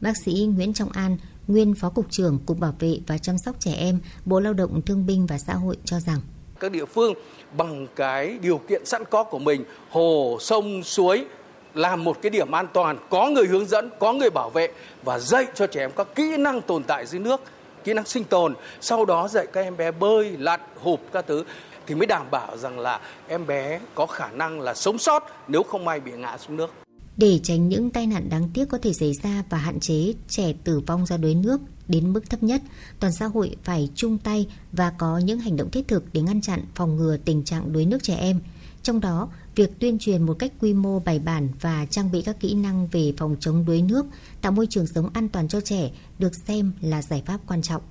Bác 0.01 0.17
sĩ 0.25 0.49
Nguyễn 0.55 0.73
Trọng 0.73 0.91
An, 0.91 1.17
nguyên 1.47 1.75
Phó 1.75 1.89
Cục 1.89 2.05
trưởng 2.09 2.39
Cục 2.45 2.59
Bảo 2.59 2.73
vệ 2.79 2.99
và 3.07 3.17
Chăm 3.17 3.37
sóc 3.37 3.55
Trẻ 3.59 3.73
Em, 3.73 3.99
Bộ 4.25 4.39
Lao 4.39 4.53
động 4.53 4.81
Thương 4.81 5.05
binh 5.05 5.25
và 5.25 5.37
Xã 5.37 5.53
hội 5.53 5.77
cho 5.85 5.99
rằng 5.99 6.19
các 6.59 6.71
địa 6.71 6.85
phương 6.85 7.13
bằng 7.57 7.87
cái 7.95 8.37
điều 8.41 8.57
kiện 8.57 8.85
sẵn 8.85 9.03
có 9.05 9.23
của 9.23 9.39
mình, 9.39 9.63
hồ, 9.89 10.37
sông, 10.41 10.83
suối 10.83 11.25
làm 11.73 12.03
một 12.03 12.17
cái 12.21 12.29
điểm 12.29 12.51
an 12.51 12.67
toàn, 12.73 12.97
có 13.09 13.29
người 13.29 13.47
hướng 13.47 13.65
dẫn, 13.65 13.89
có 13.99 14.13
người 14.13 14.29
bảo 14.29 14.49
vệ 14.49 14.69
và 15.03 15.19
dạy 15.19 15.45
cho 15.55 15.67
trẻ 15.67 15.83
em 15.83 15.91
các 15.97 16.07
kỹ 16.15 16.37
năng 16.37 16.61
tồn 16.61 16.83
tại 16.83 17.05
dưới 17.05 17.19
nước, 17.19 17.41
kỹ 17.83 17.93
năng 17.93 18.05
sinh 18.05 18.23
tồn, 18.23 18.53
sau 18.81 19.05
đó 19.05 19.27
dạy 19.27 19.47
các 19.53 19.61
em 19.61 19.77
bé 19.77 19.91
bơi, 19.91 20.31
lặn, 20.37 20.59
hụp 20.75 21.01
các 21.11 21.25
thứ 21.27 21.43
thì 21.87 21.95
mới 21.95 22.07
đảm 22.07 22.25
bảo 22.31 22.57
rằng 22.57 22.79
là 22.79 22.99
em 23.27 23.47
bé 23.47 23.79
có 23.95 24.05
khả 24.05 24.31
năng 24.31 24.61
là 24.61 24.73
sống 24.73 24.97
sót 24.97 25.23
nếu 25.47 25.63
không 25.63 25.85
may 25.85 25.99
bị 25.99 26.11
ngã 26.11 26.37
xuống 26.37 26.57
nước. 26.57 26.86
Để 27.17 27.39
tránh 27.43 27.69
những 27.69 27.89
tai 27.89 28.07
nạn 28.07 28.29
đáng 28.29 28.49
tiếc 28.53 28.69
có 28.69 28.77
thể 28.77 28.93
xảy 28.93 29.13
ra 29.13 29.43
và 29.49 29.57
hạn 29.57 29.79
chế 29.79 30.13
trẻ 30.29 30.53
tử 30.63 30.79
vong 30.79 31.05
do 31.05 31.17
đuối 31.17 31.35
nước 31.35 31.61
đến 31.87 32.13
mức 32.13 32.29
thấp 32.29 32.43
nhất, 32.43 32.61
toàn 32.99 33.13
xã 33.13 33.25
hội 33.25 33.55
phải 33.63 33.89
chung 33.95 34.17
tay 34.17 34.47
và 34.71 34.89
có 34.89 35.17
những 35.17 35.39
hành 35.39 35.55
động 35.57 35.71
thiết 35.71 35.87
thực 35.87 36.13
để 36.13 36.21
ngăn 36.21 36.41
chặn 36.41 36.63
phòng 36.75 36.95
ngừa 36.95 37.17
tình 37.17 37.43
trạng 37.43 37.73
đuối 37.73 37.85
nước 37.85 38.03
trẻ 38.03 38.15
em. 38.15 38.39
Trong 38.83 38.99
đó, 38.99 39.29
việc 39.55 39.79
tuyên 39.79 39.99
truyền 39.99 40.23
một 40.23 40.33
cách 40.33 40.53
quy 40.59 40.73
mô 40.73 40.99
bài 40.99 41.19
bản 41.19 41.49
và 41.61 41.85
trang 41.85 42.11
bị 42.11 42.21
các 42.21 42.39
kỹ 42.39 42.53
năng 42.53 42.87
về 42.87 43.13
phòng 43.17 43.35
chống 43.39 43.65
đuối 43.65 43.81
nước, 43.81 44.05
tạo 44.41 44.51
môi 44.51 44.67
trường 44.67 44.87
sống 44.87 45.09
an 45.13 45.29
toàn 45.29 45.47
cho 45.47 45.61
trẻ 45.61 45.91
được 46.19 46.35
xem 46.35 46.71
là 46.81 47.01
giải 47.01 47.23
pháp 47.25 47.39
quan 47.47 47.61
trọng. 47.61 47.81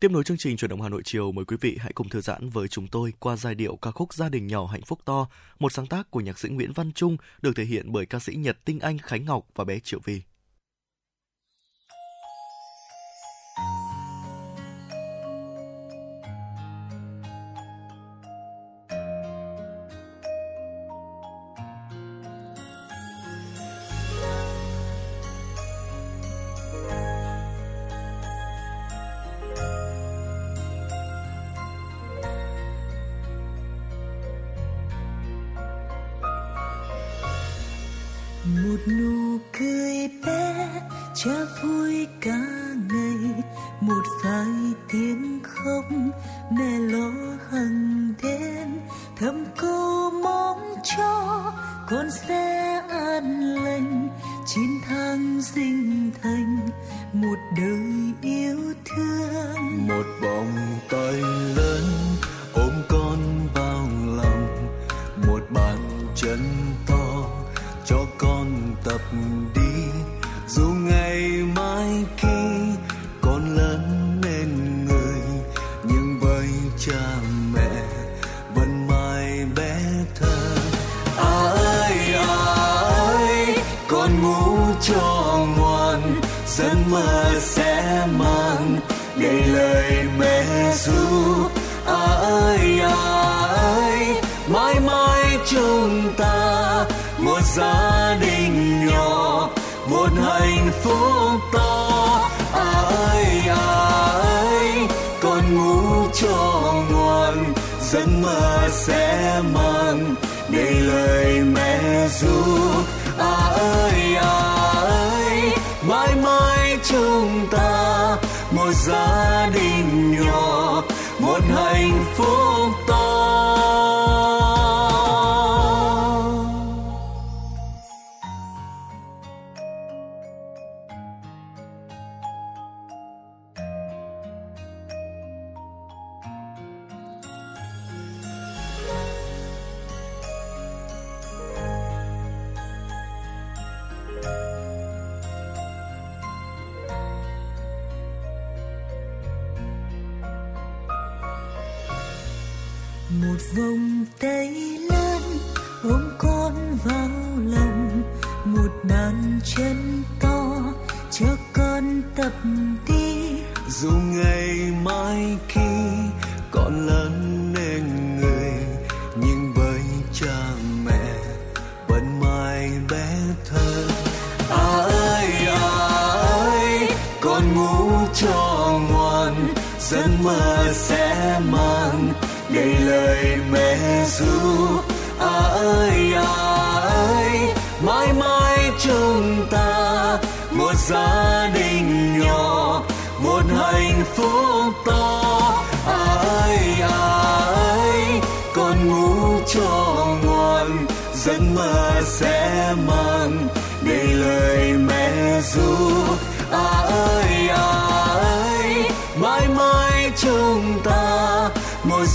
Tiếp 0.00 0.10
nối 0.10 0.24
chương 0.24 0.36
trình 0.36 0.56
chuyển 0.56 0.68
động 0.68 0.82
Hà 0.82 0.88
Nội 0.88 1.02
chiều, 1.04 1.32
mời 1.32 1.44
quý 1.44 1.56
vị 1.60 1.76
hãy 1.80 1.92
cùng 1.92 2.08
thư 2.08 2.20
giãn 2.20 2.50
với 2.50 2.68
chúng 2.68 2.88
tôi 2.88 3.12
qua 3.18 3.36
giai 3.36 3.54
điệu 3.54 3.76
ca 3.76 3.90
khúc 3.90 4.14
Gia 4.14 4.28
đình 4.28 4.46
nhỏ 4.46 4.66
hạnh 4.66 4.82
phúc 4.86 4.98
to, 5.04 5.26
một 5.58 5.72
sáng 5.72 5.86
tác 5.86 6.10
của 6.10 6.20
nhạc 6.20 6.38
sĩ 6.38 6.48
Nguyễn 6.48 6.72
Văn 6.72 6.92
Trung 6.92 7.16
được 7.42 7.52
thể 7.56 7.64
hiện 7.64 7.92
bởi 7.92 8.06
ca 8.06 8.18
sĩ 8.18 8.34
Nhật 8.34 8.64
Tinh 8.64 8.80
Anh 8.80 8.98
Khánh 8.98 9.24
Ngọc 9.24 9.46
và 9.54 9.64
bé 9.64 9.78
Triệu 9.78 10.00
Vi. 10.04 10.22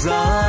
Một 0.06 0.45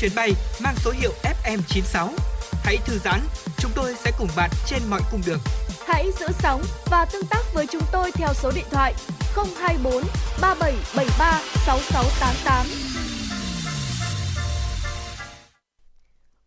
chuyến 0.00 0.12
bay 0.16 0.32
mang 0.64 0.74
số 0.76 0.90
hiệu 0.90 1.12
FM96. 1.44 2.08
Hãy 2.64 2.76
thư 2.86 2.98
giãn, 2.98 3.20
chúng 3.58 3.70
tôi 3.74 3.94
sẽ 3.94 4.12
cùng 4.18 4.28
bạn 4.36 4.50
trên 4.66 4.82
mọi 4.90 5.00
cung 5.10 5.20
đường. 5.26 5.38
Hãy 5.86 6.06
giữ 6.20 6.26
sóng 6.30 6.62
và 6.90 7.06
tương 7.12 7.26
tác 7.30 7.42
với 7.54 7.66
chúng 7.66 7.82
tôi 7.92 8.10
theo 8.12 8.28
số 8.34 8.50
điện 8.54 8.64
thoại 8.70 8.94
024 9.56 9.92
3773 10.40 11.42
6688. 11.66 12.66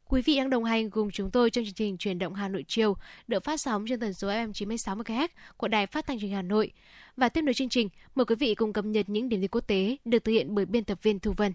Quý 0.10 0.22
vị 0.22 0.38
đang 0.38 0.50
đồng 0.50 0.64
hành 0.64 0.90
cùng 0.90 1.12
chúng 1.12 1.32
tôi 1.32 1.50
trong 1.50 1.66
chương 1.66 1.74
trình 1.74 1.98
Truyền 1.98 2.20
động 2.20 2.34
Hà 2.34 2.48
Nội 2.48 2.66
chiều, 2.68 2.98
được 3.28 3.44
phát 3.44 3.62
sóng 3.62 3.86
trên 3.90 4.00
tần 4.00 4.14
số 4.14 4.28
FM 4.28 4.54
96 4.54 4.96
MHz 4.96 5.28
của 5.58 5.68
Đài 5.68 5.88
Phát 5.88 6.08
thanh 6.08 6.20
Truyền 6.20 6.30
hình 6.30 6.36
Hà 6.36 6.42
Nội. 6.42 6.72
Và 7.18 7.30
tiếp 7.30 7.42
nối 7.42 7.54
chương 7.54 7.70
trình, 7.70 7.90
mời 8.16 8.26
quý 8.26 8.36
vị 8.36 8.56
cùng 8.56 8.74
cập 8.74 8.86
nhật 8.86 9.10
những 9.10 9.30
điểm 9.30 9.42
tin 9.42 9.50
quốc 9.50 9.68
tế 9.68 9.98
được 10.06 10.24
thực 10.24 10.32
hiện 10.32 10.56
bởi 10.56 10.66
biên 10.66 10.84
tập 10.84 11.00
viên 11.02 11.20
Thu 11.20 11.34
Vân. 11.38 11.54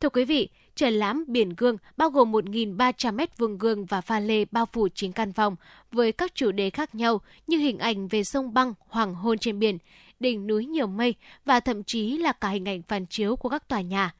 Thưa 0.00 0.08
quý 0.08 0.24
vị, 0.24 0.48
triển 0.74 0.94
lãm 0.94 1.24
Biển 1.28 1.48
Gương 1.56 1.76
bao 1.96 2.10
gồm 2.10 2.32
1.300 2.32 3.14
mét 3.14 3.38
vuông 3.38 3.58
gương 3.58 3.86
và 3.86 4.00
pha 4.00 4.20
lê 4.20 4.44
bao 4.50 4.66
phủ 4.66 4.88
chính 4.94 5.12
căn 5.12 5.32
phòng 5.32 5.56
với 5.92 6.12
các 6.12 6.34
chủ 6.34 6.52
đề 6.52 6.70
khác 6.70 6.94
nhau 6.94 7.20
như 7.46 7.58
hình 7.58 7.78
ảnh 7.78 8.08
về 8.08 8.24
sông 8.24 8.54
băng, 8.54 8.74
hoàng 8.88 9.14
hôn 9.14 9.38
trên 9.38 9.58
biển, 9.58 9.78
đỉnh 10.20 10.46
núi 10.46 10.66
nhiều 10.66 10.86
mây 10.86 11.14
và 11.44 11.60
thậm 11.60 11.84
chí 11.84 12.16
là 12.16 12.32
cả 12.32 12.48
hình 12.48 12.68
ảnh 12.68 12.82
phản 12.82 13.06
chiếu 13.06 13.36
của 13.36 13.48
các 13.48 13.68
tòa 13.68 13.80
nhà. 13.80 14.14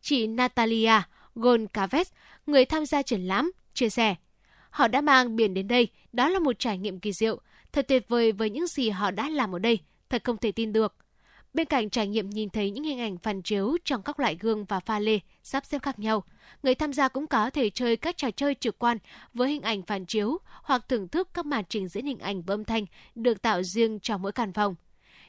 Chị 0.00 0.26
Natalia 0.26 0.92
Goncalves, 1.34 2.12
người 2.46 2.64
tham 2.64 2.86
gia 2.86 3.02
triển 3.02 3.20
lãm, 3.20 3.52
chia 3.74 3.88
sẻ. 3.88 4.14
Họ 4.70 4.88
đã 4.88 5.00
mang 5.00 5.36
biển 5.36 5.54
đến 5.54 5.68
đây, 5.68 5.88
đó 6.12 6.28
là 6.28 6.38
một 6.38 6.58
trải 6.58 6.78
nghiệm 6.78 7.00
kỳ 7.00 7.12
diệu, 7.12 7.40
thật 7.72 7.88
tuyệt 7.88 8.08
vời 8.08 8.32
với 8.32 8.50
những 8.50 8.66
gì 8.66 8.90
họ 8.90 9.10
đã 9.10 9.28
làm 9.28 9.54
ở 9.54 9.58
đây. 9.58 9.78
thật 10.08 10.24
không 10.24 10.36
thể 10.36 10.52
tin 10.52 10.72
được. 10.72 10.94
Bên 11.56 11.66
cạnh 11.66 11.90
trải 11.90 12.06
nghiệm 12.06 12.30
nhìn 12.30 12.50
thấy 12.50 12.70
những 12.70 12.84
hình 12.84 13.00
ảnh 13.00 13.18
phản 13.18 13.42
chiếu 13.42 13.76
trong 13.84 14.02
các 14.02 14.20
loại 14.20 14.36
gương 14.40 14.64
và 14.64 14.80
pha 14.80 14.98
lê 14.98 15.18
sắp 15.42 15.64
xếp 15.66 15.82
khác 15.82 15.98
nhau, 15.98 16.24
người 16.62 16.74
tham 16.74 16.92
gia 16.92 17.08
cũng 17.08 17.26
có 17.26 17.50
thể 17.50 17.70
chơi 17.70 17.96
các 17.96 18.16
trò 18.16 18.30
chơi 18.30 18.54
trực 18.54 18.78
quan 18.78 18.98
với 19.34 19.50
hình 19.50 19.62
ảnh 19.62 19.82
phản 19.82 20.04
chiếu 20.06 20.38
hoặc 20.62 20.88
thưởng 20.88 21.08
thức 21.08 21.28
các 21.34 21.46
màn 21.46 21.64
trình 21.68 21.88
diễn 21.88 22.06
hình 22.06 22.18
ảnh 22.18 22.42
và 22.42 22.54
âm 22.54 22.64
thanh 22.64 22.86
được 23.14 23.42
tạo 23.42 23.62
riêng 23.62 24.00
cho 24.00 24.18
mỗi 24.18 24.32
căn 24.32 24.52
phòng. 24.52 24.74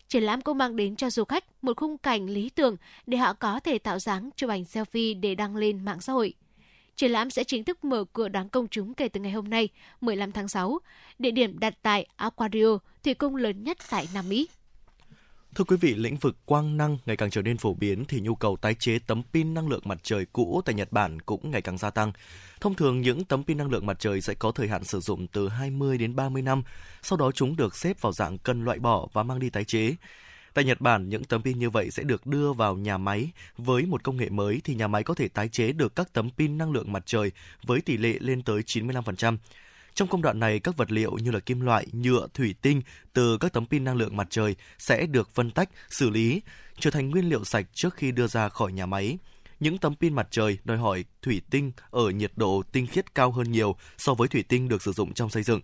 Triển 0.07 0.23
lãm 0.23 0.41
cũng 0.41 0.57
mang 0.57 0.75
đến 0.75 0.95
cho 0.95 1.09
du 1.09 1.23
khách 1.23 1.63
một 1.63 1.77
khung 1.77 1.97
cảnh 1.97 2.29
lý 2.29 2.49
tưởng 2.49 2.75
để 3.05 3.17
họ 3.17 3.33
có 3.33 3.59
thể 3.59 3.77
tạo 3.77 3.99
dáng 3.99 4.29
chụp 4.35 4.49
ảnh 4.49 4.63
selfie 4.63 5.19
để 5.19 5.35
đăng 5.35 5.55
lên 5.55 5.85
mạng 5.85 6.01
xã 6.01 6.13
hội. 6.13 6.33
Triển 6.95 7.11
lãm 7.11 7.29
sẽ 7.29 7.43
chính 7.43 7.63
thức 7.63 7.83
mở 7.83 8.03
cửa 8.13 8.27
đón 8.27 8.49
công 8.49 8.67
chúng 8.67 8.93
kể 8.93 9.07
từ 9.07 9.19
ngày 9.19 9.31
hôm 9.31 9.49
nay, 9.49 9.69
15 10.01 10.31
tháng 10.31 10.47
6. 10.47 10.79
Địa 11.19 11.31
điểm 11.31 11.59
đặt 11.59 11.73
tại 11.81 12.07
Aquario, 12.15 12.77
thủy 13.03 13.13
cung 13.13 13.35
lớn 13.35 13.63
nhất 13.63 13.77
tại 13.89 14.07
Nam 14.13 14.29
Mỹ. 14.29 14.47
Thưa 15.57 15.63
quý 15.63 15.77
vị, 15.81 15.95
lĩnh 15.95 16.15
vực 16.17 16.37
quang 16.45 16.77
năng 16.77 16.97
ngày 17.05 17.17
càng 17.17 17.29
trở 17.29 17.41
nên 17.41 17.57
phổ 17.57 17.73
biến 17.73 18.05
thì 18.05 18.19
nhu 18.19 18.35
cầu 18.35 18.57
tái 18.57 18.73
chế 18.73 18.99
tấm 19.07 19.23
pin 19.33 19.53
năng 19.53 19.69
lượng 19.69 19.81
mặt 19.85 19.97
trời 20.03 20.25
cũ 20.33 20.61
tại 20.65 20.75
Nhật 20.75 20.91
Bản 20.91 21.21
cũng 21.21 21.51
ngày 21.51 21.61
càng 21.61 21.77
gia 21.77 21.89
tăng. 21.89 22.11
Thông 22.61 22.75
thường 22.75 23.01
những 23.01 23.25
tấm 23.25 23.43
pin 23.43 23.57
năng 23.57 23.71
lượng 23.71 23.85
mặt 23.85 23.99
trời 23.99 24.21
sẽ 24.21 24.33
có 24.33 24.51
thời 24.51 24.67
hạn 24.67 24.83
sử 24.83 24.99
dụng 24.99 25.27
từ 25.27 25.49
20 25.49 25.97
đến 25.97 26.15
30 26.15 26.41
năm, 26.41 26.63
sau 27.01 27.17
đó 27.17 27.31
chúng 27.31 27.55
được 27.55 27.75
xếp 27.75 28.01
vào 28.01 28.11
dạng 28.11 28.37
cần 28.37 28.65
loại 28.65 28.79
bỏ 28.79 29.07
và 29.13 29.23
mang 29.23 29.39
đi 29.39 29.49
tái 29.49 29.63
chế. 29.63 29.95
Tại 30.53 30.65
Nhật 30.65 30.81
Bản, 30.81 31.09
những 31.09 31.23
tấm 31.23 31.43
pin 31.43 31.59
như 31.59 31.69
vậy 31.69 31.91
sẽ 31.91 32.03
được 32.03 32.25
đưa 32.25 32.53
vào 32.53 32.75
nhà 32.75 32.97
máy. 32.97 33.31
Với 33.57 33.85
một 33.85 34.03
công 34.03 34.17
nghệ 34.17 34.29
mới 34.29 34.61
thì 34.63 34.75
nhà 34.75 34.87
máy 34.87 35.03
có 35.03 35.13
thể 35.13 35.27
tái 35.27 35.49
chế 35.49 35.71
được 35.71 35.95
các 35.95 36.13
tấm 36.13 36.29
pin 36.37 36.57
năng 36.57 36.71
lượng 36.71 36.91
mặt 36.91 37.03
trời 37.05 37.31
với 37.65 37.81
tỷ 37.81 37.97
lệ 37.97 38.13
lên 38.19 38.43
tới 38.43 38.61
95%. 38.61 39.37
Trong 39.97 40.07
công 40.07 40.21
đoạn 40.21 40.39
này, 40.39 40.59
các 40.59 40.77
vật 40.77 40.91
liệu 40.91 41.11
như 41.11 41.31
là 41.31 41.39
kim 41.39 41.61
loại, 41.61 41.87
nhựa, 41.91 42.27
thủy 42.33 42.55
tinh 42.61 42.81
từ 43.13 43.37
các 43.37 43.53
tấm 43.53 43.65
pin 43.65 43.83
năng 43.83 43.95
lượng 43.95 44.17
mặt 44.17 44.27
trời 44.29 44.55
sẽ 44.79 45.05
được 45.05 45.29
phân 45.35 45.51
tách, 45.51 45.69
xử 45.89 46.09
lý, 46.09 46.41
trở 46.79 46.91
thành 46.91 47.09
nguyên 47.09 47.29
liệu 47.29 47.43
sạch 47.43 47.65
trước 47.73 47.95
khi 47.95 48.11
đưa 48.11 48.27
ra 48.27 48.49
khỏi 48.49 48.71
nhà 48.71 48.85
máy. 48.85 49.17
Những 49.59 49.77
tấm 49.77 49.95
pin 49.95 50.13
mặt 50.13 50.27
trời 50.31 50.57
đòi 50.63 50.77
hỏi 50.77 51.05
thủy 51.21 51.41
tinh 51.49 51.71
ở 51.89 52.09
nhiệt 52.09 52.31
độ 52.35 52.63
tinh 52.71 52.87
khiết 52.87 53.15
cao 53.15 53.31
hơn 53.31 53.51
nhiều 53.51 53.75
so 53.97 54.13
với 54.13 54.27
thủy 54.27 54.43
tinh 54.43 54.67
được 54.67 54.81
sử 54.81 54.91
dụng 54.91 55.13
trong 55.13 55.29
xây 55.29 55.43
dựng. 55.43 55.61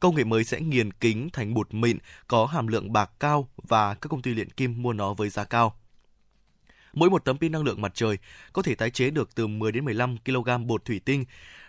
Công 0.00 0.14
nghệ 0.14 0.24
mới 0.24 0.44
sẽ 0.44 0.60
nghiền 0.60 0.92
kính 0.92 1.28
thành 1.32 1.54
bột 1.54 1.74
mịn 1.74 1.98
có 2.28 2.46
hàm 2.46 2.66
lượng 2.66 2.92
bạc 2.92 3.10
cao 3.20 3.48
và 3.56 3.94
các 3.94 4.08
công 4.08 4.22
ty 4.22 4.34
luyện 4.34 4.50
kim 4.50 4.82
mua 4.82 4.92
nó 4.92 5.14
với 5.14 5.28
giá 5.28 5.44
cao. 5.44 5.76
Mỗi 6.96 7.10
một 7.10 7.24
tấm 7.24 7.38
pin 7.38 7.52
năng 7.52 7.64
lượng 7.64 7.82
mặt 7.82 7.92
trời 7.94 8.18
có 8.52 8.62
thể 8.62 8.74
tái 8.74 8.90
chế 8.90 9.10
được 9.10 9.34
từ 9.34 9.46
10 9.46 9.72
đến 9.72 9.84
15 9.84 10.16
kg 10.24 10.66
bột 10.66 10.84
thủy 10.84 11.00
tinh. 11.04 11.24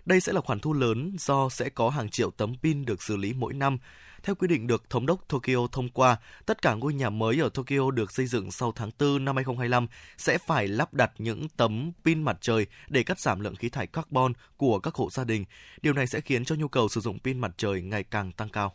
Đây 0.08 0.20
sẽ 0.20 0.34
là 0.34 0.42
khoản 0.42 0.60
thu 0.60 0.74
lớn 0.74 1.16
do 1.20 1.50
sẽ 1.50 1.70
có 1.70 1.90
hàng 1.90 2.10
triệu 2.10 2.32
tấm 2.32 2.54
pin 2.64 2.86
được 2.86 3.04
xử 3.04 3.18
lý 3.18 3.34
mỗi 3.34 3.54
năm. 3.54 3.78
Theo 4.24 4.36
quy 4.36 4.48
định 4.48 4.68
được 4.68 4.90
Thống 4.90 5.06
đốc 5.06 5.28
Tokyo 5.28 5.68
thông 5.72 5.90
qua, 5.90 6.18
tất 6.46 6.62
cả 6.62 6.74
ngôi 6.74 6.94
nhà 6.94 7.10
mới 7.10 7.40
ở 7.42 7.50
Tokyo 7.50 7.92
được 7.92 8.12
xây 8.12 8.26
dựng 8.26 8.52
sau 8.52 8.72
tháng 8.72 8.90
4 9.00 9.26
năm 9.26 9.36
2025 9.36 9.88
sẽ 10.18 10.38
phải 10.38 10.68
lắp 10.68 10.94
đặt 10.94 11.12
những 11.18 11.50
tấm 11.58 11.92
pin 12.06 12.24
mặt 12.24 12.38
trời 12.42 12.66
để 12.88 13.04
cắt 13.04 13.20
giảm 13.20 13.40
lượng 13.40 13.56
khí 13.56 13.70
thải 13.70 13.88
carbon 13.88 14.34
của 14.58 14.80
các 14.80 14.96
hộ 14.96 15.10
gia 15.10 15.24
đình. 15.24 15.46
Điều 15.82 15.94
này 15.94 16.08
sẽ 16.08 16.22
khiến 16.22 16.46
cho 16.46 16.56
nhu 16.56 16.68
cầu 16.68 16.90
sử 16.90 17.02
dụng 17.02 17.20
pin 17.20 17.40
mặt 17.40 17.52
trời 17.58 17.82
ngày 17.82 18.04
càng 18.04 18.32
tăng 18.32 18.50
cao. 18.50 18.74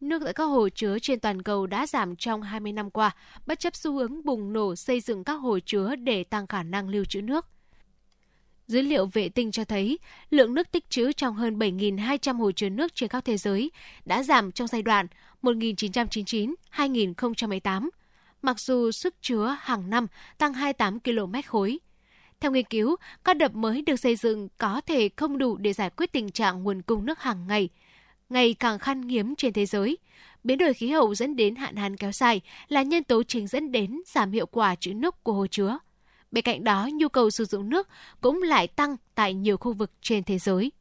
Nước 0.00 0.22
tại 0.24 0.32
các 0.32 0.44
hồ 0.44 0.68
chứa 0.68 0.98
trên 0.98 1.20
toàn 1.20 1.42
cầu 1.42 1.66
đã 1.66 1.86
giảm 1.86 2.16
trong 2.16 2.42
20 2.42 2.72
năm 2.72 2.90
qua, 2.90 3.10
bất 3.46 3.60
chấp 3.60 3.74
xu 3.76 3.92
hướng 3.92 4.24
bùng 4.24 4.52
nổ 4.52 4.76
xây 4.76 5.00
dựng 5.00 5.24
các 5.24 5.34
hồ 5.34 5.58
chứa 5.66 5.96
để 5.96 6.24
tăng 6.24 6.46
khả 6.46 6.62
năng 6.62 6.88
lưu 6.88 7.04
trữ 7.04 7.22
nước. 7.22 7.46
Dữ 8.66 8.82
liệu 8.82 9.06
vệ 9.06 9.28
tinh 9.28 9.52
cho 9.52 9.64
thấy 9.64 9.98
lượng 10.30 10.54
nước 10.54 10.70
tích 10.70 10.90
trữ 10.90 11.12
trong 11.12 11.34
hơn 11.34 11.58
7.200 11.58 12.36
hồ 12.36 12.52
chứa 12.52 12.68
nước 12.68 12.94
trên 12.94 13.08
khắp 13.08 13.24
thế 13.24 13.36
giới 13.36 13.70
đã 14.04 14.22
giảm 14.22 14.52
trong 14.52 14.68
giai 14.68 14.82
đoạn 14.82 15.06
1999-2018, 15.42 17.88
mặc 18.42 18.60
dù 18.60 18.90
sức 18.90 19.14
chứa 19.20 19.56
hàng 19.60 19.90
năm 19.90 20.06
tăng 20.38 20.54
28 20.54 21.00
km 21.00 21.32
khối. 21.46 21.78
Theo 22.40 22.52
nghiên 22.52 22.64
cứu, 22.64 22.96
các 23.24 23.36
đập 23.36 23.54
mới 23.54 23.82
được 23.82 23.96
xây 23.96 24.16
dựng 24.16 24.48
có 24.58 24.80
thể 24.86 25.08
không 25.16 25.38
đủ 25.38 25.56
để 25.56 25.72
giải 25.72 25.90
quyết 25.90 26.12
tình 26.12 26.30
trạng 26.30 26.62
nguồn 26.62 26.82
cung 26.82 27.06
nước 27.06 27.20
hàng 27.20 27.46
ngày, 27.46 27.68
ngày 28.28 28.54
càng 28.54 28.78
khan 28.78 29.02
hiếm 29.02 29.34
trên 29.34 29.52
thế 29.52 29.66
giới. 29.66 29.98
Biến 30.44 30.58
đổi 30.58 30.74
khí 30.74 30.90
hậu 30.90 31.14
dẫn 31.14 31.36
đến 31.36 31.56
hạn 31.56 31.76
hán 31.76 31.96
kéo 31.96 32.12
dài 32.12 32.40
là 32.68 32.82
nhân 32.82 33.04
tố 33.04 33.22
chính 33.22 33.46
dẫn 33.46 33.72
đến 33.72 34.00
giảm 34.06 34.32
hiệu 34.32 34.46
quả 34.46 34.74
trữ 34.74 34.94
nước 34.94 35.24
của 35.24 35.32
hồ 35.32 35.46
chứa. 35.46 35.78
Bên 36.30 36.44
cạnh 36.44 36.64
đó, 36.64 36.88
nhu 36.94 37.08
cầu 37.08 37.30
sử 37.30 37.44
dụng 37.44 37.68
nước 37.68 37.88
cũng 38.20 38.42
lại 38.42 38.66
tăng 38.66 38.96
tại 39.14 39.34
nhiều 39.34 39.56
khu 39.56 39.72
vực 39.72 39.90
trên 40.02 40.24
thế 40.24 40.38
giới. 40.38 40.72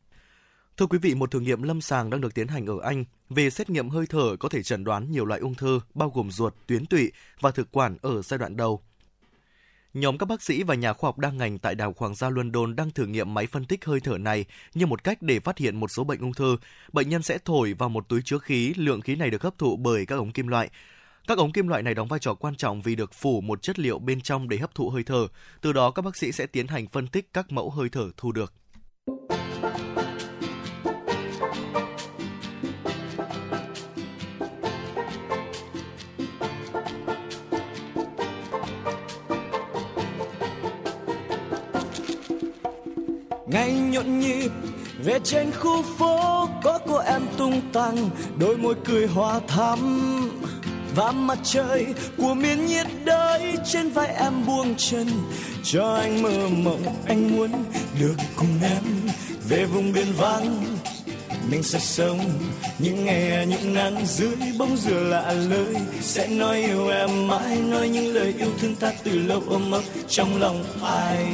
Thưa 0.77 0.85
quý 0.85 0.97
vị, 0.97 1.15
một 1.15 1.31
thử 1.31 1.39
nghiệm 1.39 1.63
lâm 1.63 1.81
sàng 1.81 2.09
đang 2.09 2.21
được 2.21 2.33
tiến 2.33 2.47
hành 2.47 2.65
ở 2.65 2.79
Anh 2.83 3.05
về 3.29 3.49
xét 3.49 3.69
nghiệm 3.69 3.89
hơi 3.89 4.05
thở 4.09 4.35
có 4.39 4.49
thể 4.49 4.63
chẩn 4.63 4.83
đoán 4.83 5.11
nhiều 5.11 5.25
loại 5.25 5.39
ung 5.39 5.55
thư, 5.55 5.79
bao 5.93 6.09
gồm 6.09 6.31
ruột, 6.31 6.53
tuyến 6.67 6.85
tụy 6.85 7.11
và 7.41 7.51
thực 7.51 7.71
quản 7.71 7.97
ở 8.01 8.21
giai 8.21 8.37
đoạn 8.37 8.57
đầu. 8.57 8.81
Nhóm 9.93 10.17
các 10.17 10.25
bác 10.25 10.41
sĩ 10.41 10.63
và 10.63 10.75
nhà 10.75 10.93
khoa 10.93 11.07
học 11.07 11.19
đa 11.19 11.29
ngành 11.29 11.59
tại 11.59 11.75
Đại 11.75 11.85
học 11.85 11.97
Hoàng 11.97 12.15
gia 12.15 12.29
London 12.29 12.75
đang 12.75 12.91
thử 12.91 13.05
nghiệm 13.05 13.33
máy 13.33 13.47
phân 13.47 13.65
tích 13.65 13.85
hơi 13.85 13.99
thở 13.99 14.17
này 14.17 14.45
như 14.73 14.85
một 14.85 15.03
cách 15.03 15.21
để 15.21 15.39
phát 15.39 15.57
hiện 15.57 15.79
một 15.79 15.87
số 15.91 16.03
bệnh 16.03 16.19
ung 16.19 16.33
thư. 16.33 16.57
Bệnh 16.93 17.09
nhân 17.09 17.21
sẽ 17.21 17.37
thổi 17.45 17.73
vào 17.73 17.89
một 17.89 18.09
túi 18.09 18.21
chứa 18.25 18.37
khí, 18.37 18.73
lượng 18.77 19.01
khí 19.01 19.15
này 19.15 19.29
được 19.29 19.43
hấp 19.43 19.57
thụ 19.57 19.77
bởi 19.77 20.05
các 20.05 20.15
ống 20.15 20.31
kim 20.31 20.47
loại. 20.47 20.69
Các 21.27 21.37
ống 21.37 21.51
kim 21.51 21.67
loại 21.67 21.83
này 21.83 21.93
đóng 21.93 22.07
vai 22.07 22.19
trò 22.19 22.33
quan 22.33 22.55
trọng 22.55 22.81
vì 22.81 22.95
được 22.95 23.13
phủ 23.13 23.41
một 23.41 23.61
chất 23.61 23.79
liệu 23.79 23.99
bên 23.99 24.21
trong 24.21 24.49
để 24.49 24.57
hấp 24.57 24.75
thụ 24.75 24.89
hơi 24.89 25.03
thở. 25.03 25.27
Từ 25.61 25.73
đó, 25.73 25.91
các 25.91 26.01
bác 26.01 26.15
sĩ 26.15 26.31
sẽ 26.31 26.45
tiến 26.45 26.67
hành 26.67 26.87
phân 26.87 27.07
tích 27.07 27.33
các 27.33 27.51
mẫu 27.51 27.69
hơi 27.69 27.89
thở 27.89 28.09
thu 28.17 28.31
được. 28.31 28.53
ngày 43.47 43.73
nhộn 43.73 44.19
nhịp, 44.19 44.51
về 45.03 45.19
trên 45.23 45.51
khu 45.51 45.81
phố 45.81 46.47
có 46.63 46.79
cô 46.87 46.97
em 46.97 47.21
tung 47.37 47.61
tăng, 47.73 48.09
đôi 48.39 48.57
môi 48.57 48.75
cười 48.85 49.07
hoa 49.07 49.39
thắm 49.39 49.79
và 50.95 51.11
mặt 51.11 51.37
trời 51.43 51.85
của 52.17 52.33
miền 52.33 52.65
nhiệt 52.65 52.87
đới 53.05 53.53
trên 53.65 53.89
vai 53.89 54.07
em 54.07 54.45
buông 54.45 54.75
chân. 54.77 55.07
Cho 55.63 55.93
anh 55.93 56.21
mơ 56.21 56.47
mộng, 56.49 56.83
anh 57.07 57.37
muốn 57.37 57.51
được 57.99 58.15
cùng 58.35 58.59
em 58.61 58.83
về 59.49 59.65
vùng 59.65 59.93
biển 59.93 60.07
vắng. 60.17 60.65
Mình 61.49 61.63
sẽ 61.63 61.79
sống 61.79 62.19
những 62.79 63.05
ngày 63.05 63.45
những 63.45 63.73
nắng 63.73 64.05
dưới 64.05 64.35
bóng 64.59 64.77
dừa 64.77 64.99
lạ 64.99 65.31
lơi. 65.31 65.75
Sẽ 66.01 66.27
nói 66.27 66.57
yêu 66.57 66.87
em 66.87 67.27
mãi, 67.27 67.57
nói 67.57 67.89
những 67.89 68.13
lời 68.13 68.33
yêu 68.37 68.49
thương 68.61 68.75
ta 68.75 68.91
từ 69.03 69.19
lâu 69.19 69.43
ôm 69.47 69.71
ấp 69.71 69.83
trong 70.07 70.41
lòng 70.41 70.63
ai. 70.83 71.25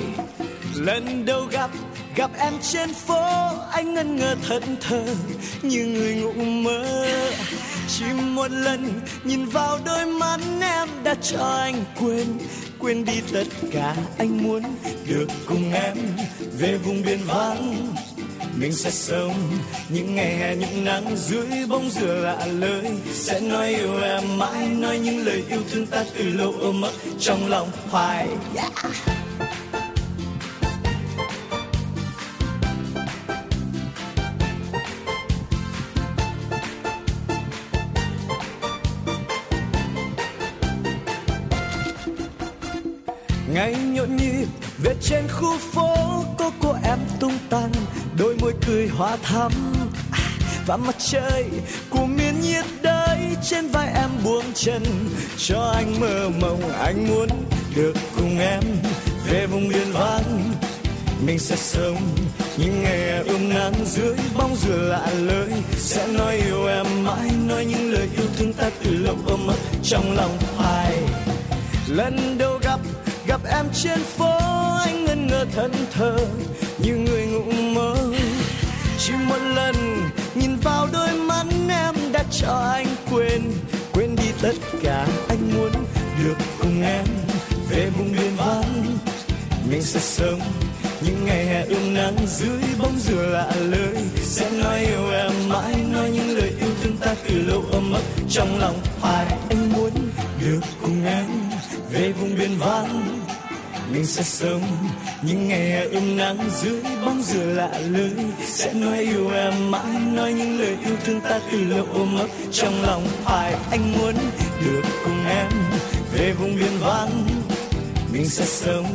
Lần 0.75 1.25
đầu 1.25 1.45
gặp 1.51 1.69
gặp 2.15 2.31
em 2.37 2.53
trên 2.61 2.93
phố, 2.93 3.23
anh 3.71 3.93
ngân 3.93 4.15
ngờ 4.15 4.35
thẫn 4.47 4.77
thờ 4.81 5.05
như 5.61 5.85
người 5.85 6.15
ngủ 6.15 6.43
mơ. 6.43 7.07
Chỉ 7.87 8.05
một 8.13 8.51
lần, 8.51 9.01
nhìn 9.23 9.45
vào 9.45 9.79
đôi 9.85 10.05
mắt 10.05 10.39
em 10.61 10.89
đã 11.03 11.15
cho 11.21 11.39
anh 11.39 11.83
quên. 11.99 12.27
Quên 12.79 13.05
đi 13.05 13.21
tất 13.33 13.43
cả 13.71 13.95
anh 14.17 14.43
muốn 14.43 14.63
được 15.07 15.27
cùng 15.45 15.73
em 15.73 15.97
về 16.57 16.77
vùng 16.77 17.03
biển 17.03 17.19
vắng. 17.25 17.93
Mình 18.55 18.73
sẽ 18.73 18.91
sống 18.91 19.35
những 19.89 20.15
ngày 20.15 20.37
hè, 20.37 20.55
những 20.55 20.85
nắng 20.85 21.15
dưới 21.17 21.65
bóng 21.69 21.89
dừa 21.89 22.15
lạ 22.15 22.45
lời 22.45 22.85
sẽ 23.13 23.39
nói 23.39 23.67
yêu 23.67 24.01
em 24.01 24.37
mãi, 24.37 24.67
nói 24.67 24.99
những 24.99 25.25
lời 25.25 25.43
yêu 25.49 25.61
thương 25.71 25.85
ta 25.85 26.05
từ 26.17 26.23
lâu 26.23 26.55
ôm 26.61 26.81
ấp 26.81 26.91
trong 27.19 27.49
lòng 27.49 27.71
hoài. 27.89 28.27
Yeah. 28.55 28.71
Ngày 43.61 43.75
nhộn 43.75 44.17
nhịp 44.17 44.45
về 44.83 44.95
trên 45.01 45.27
khu 45.27 45.57
phố 45.57 45.95
có 46.37 46.51
cô 46.59 46.75
em 46.83 46.99
tung 47.19 47.37
tăng, 47.49 47.71
đôi 48.17 48.35
môi 48.41 48.53
cười 48.67 48.87
hoa 48.87 49.17
thắm. 49.23 49.51
À, 50.11 50.19
và 50.67 50.77
mặt 50.77 50.95
trời 51.11 51.45
của 51.89 52.05
miền 52.05 52.41
nhiệt 52.41 52.65
đới 52.81 53.17
trên 53.49 53.67
vai 53.67 53.87
em 53.95 54.09
buông 54.23 54.45
chân, 54.55 54.83
cho 55.37 55.61
anh 55.75 55.99
mơ 55.99 56.29
mộng, 56.41 56.71
anh 56.71 57.07
muốn 57.07 57.27
được 57.75 57.93
cùng 58.17 58.39
em 58.39 58.63
về 59.27 59.47
vùng 59.47 59.69
liên 59.69 59.91
vắng. 59.93 60.53
Mình 61.25 61.39
sẽ 61.39 61.55
sống 61.55 62.01
những 62.57 62.83
ngày 62.83 63.23
ươm 63.27 63.49
nắng 63.49 63.73
dưới 63.85 64.15
bóng 64.37 64.55
dừa 64.55 64.77
lạ 64.77 65.07
lời 65.19 65.51
sẽ 65.71 66.07
nói 66.07 66.35
yêu 66.35 66.67
em 66.67 67.03
mãi, 67.03 67.29
nói 67.47 67.65
những 67.65 67.91
lời 67.91 68.09
yêu 68.17 68.25
thương 68.37 68.53
ta 68.53 68.69
từ 68.83 68.91
lâu 68.91 69.15
ôm 69.27 69.47
ấp 69.47 69.57
trong 69.83 70.15
lòng 70.15 70.37
hoài. 70.57 70.97
Lần 71.87 72.37
đầu 72.37 72.59
gặp 72.63 72.79
gặp 73.31 73.41
em 73.49 73.65
trên 73.73 73.99
phố, 73.99 74.37
anh 74.85 75.05
ngân 75.05 75.27
ngơ 75.27 75.45
thân 75.55 75.71
thờ, 75.91 76.17
như 76.77 76.95
người 76.95 77.25
ngủ 77.25 77.51
mơ. 77.51 77.95
Chỉ 78.99 79.13
một 79.29 79.37
lần, 79.55 79.75
nhìn 80.35 80.55
vào 80.55 80.87
đôi 80.93 81.13
mắt 81.13 81.45
em 81.69 81.95
đã 82.11 82.23
cho 82.31 82.71
anh 82.73 82.87
quên 83.11 83.41
quên 83.93 84.15
đi 84.15 84.31
tất 84.41 84.53
cả 84.83 85.07
anh 85.29 85.51
muốn 85.53 85.71
được 86.23 86.35
cùng 86.59 86.81
em. 86.81 87.05
Về 87.69 87.89
vùng 87.97 88.11
biên 88.11 88.35
vắng, 88.37 88.97
mình 89.69 89.83
sẽ 89.83 89.99
sống 89.99 90.39
những 91.01 91.25
ngày 91.25 91.45
hè 91.45 91.65
ươm 91.65 91.93
nắng 91.93 92.15
dưới 92.27 92.61
bóng 92.79 92.99
dừa 92.99 93.25
lạ 93.25 93.51
lời 93.59 93.95
sẽ 94.21 94.51
nói 94.51 94.79
yêu 94.79 95.11
em 95.11 95.31
mãi, 95.49 95.75
nói 95.91 96.09
những 96.09 96.37
lời 96.37 96.51
yêu 96.59 96.69
thương 96.83 96.97
ta 96.97 97.15
từ 97.27 97.41
lâu 97.47 97.63
ấm 97.71 97.93
ấp 97.93 98.03
trong 98.29 98.59
lòng 98.59 98.79
hoài 98.99 99.25
anh 99.49 99.73
muốn 99.73 99.91
được 100.41 100.61
cùng 100.81 101.05
em? 101.05 101.50
Về 101.91 102.11
vùng 102.11 102.35
biên 102.39 102.57
vắng 102.57 103.21
mình 103.93 104.05
sẽ 104.05 104.23
sống. 104.23 104.61
Những 105.21 105.47
ngày 105.47 105.69
hè 105.69 105.85
ươm 105.85 106.17
nắng 106.17 106.37
dưới 106.61 106.81
bóng 107.05 107.21
dừa 107.21 107.43
lạ 107.43 107.79
lưới, 107.89 108.09
sẽ 108.45 108.73
nói 108.73 108.99
yêu 108.99 109.31
em 109.31 109.71
mãi, 109.71 109.99
nói 110.13 110.33
những 110.33 110.59
lời 110.59 110.77
yêu 110.85 110.95
thương 111.05 111.21
ta 111.21 111.39
từ 111.51 111.63
lâu 111.63 111.87
ôm 111.93 112.17
ấp 112.19 112.27
trong 112.51 112.81
lòng 112.81 113.07
ai 113.25 113.55
anh 113.71 113.91
muốn 113.91 114.13
được 114.65 114.81
cùng 115.03 115.25
em? 115.29 115.47
Về 116.13 116.33
vùng 116.33 116.55
biên 116.55 116.77
vắng 116.79 117.27
mình 118.13 118.29
sẽ 118.29 118.45
sống. 118.45 118.85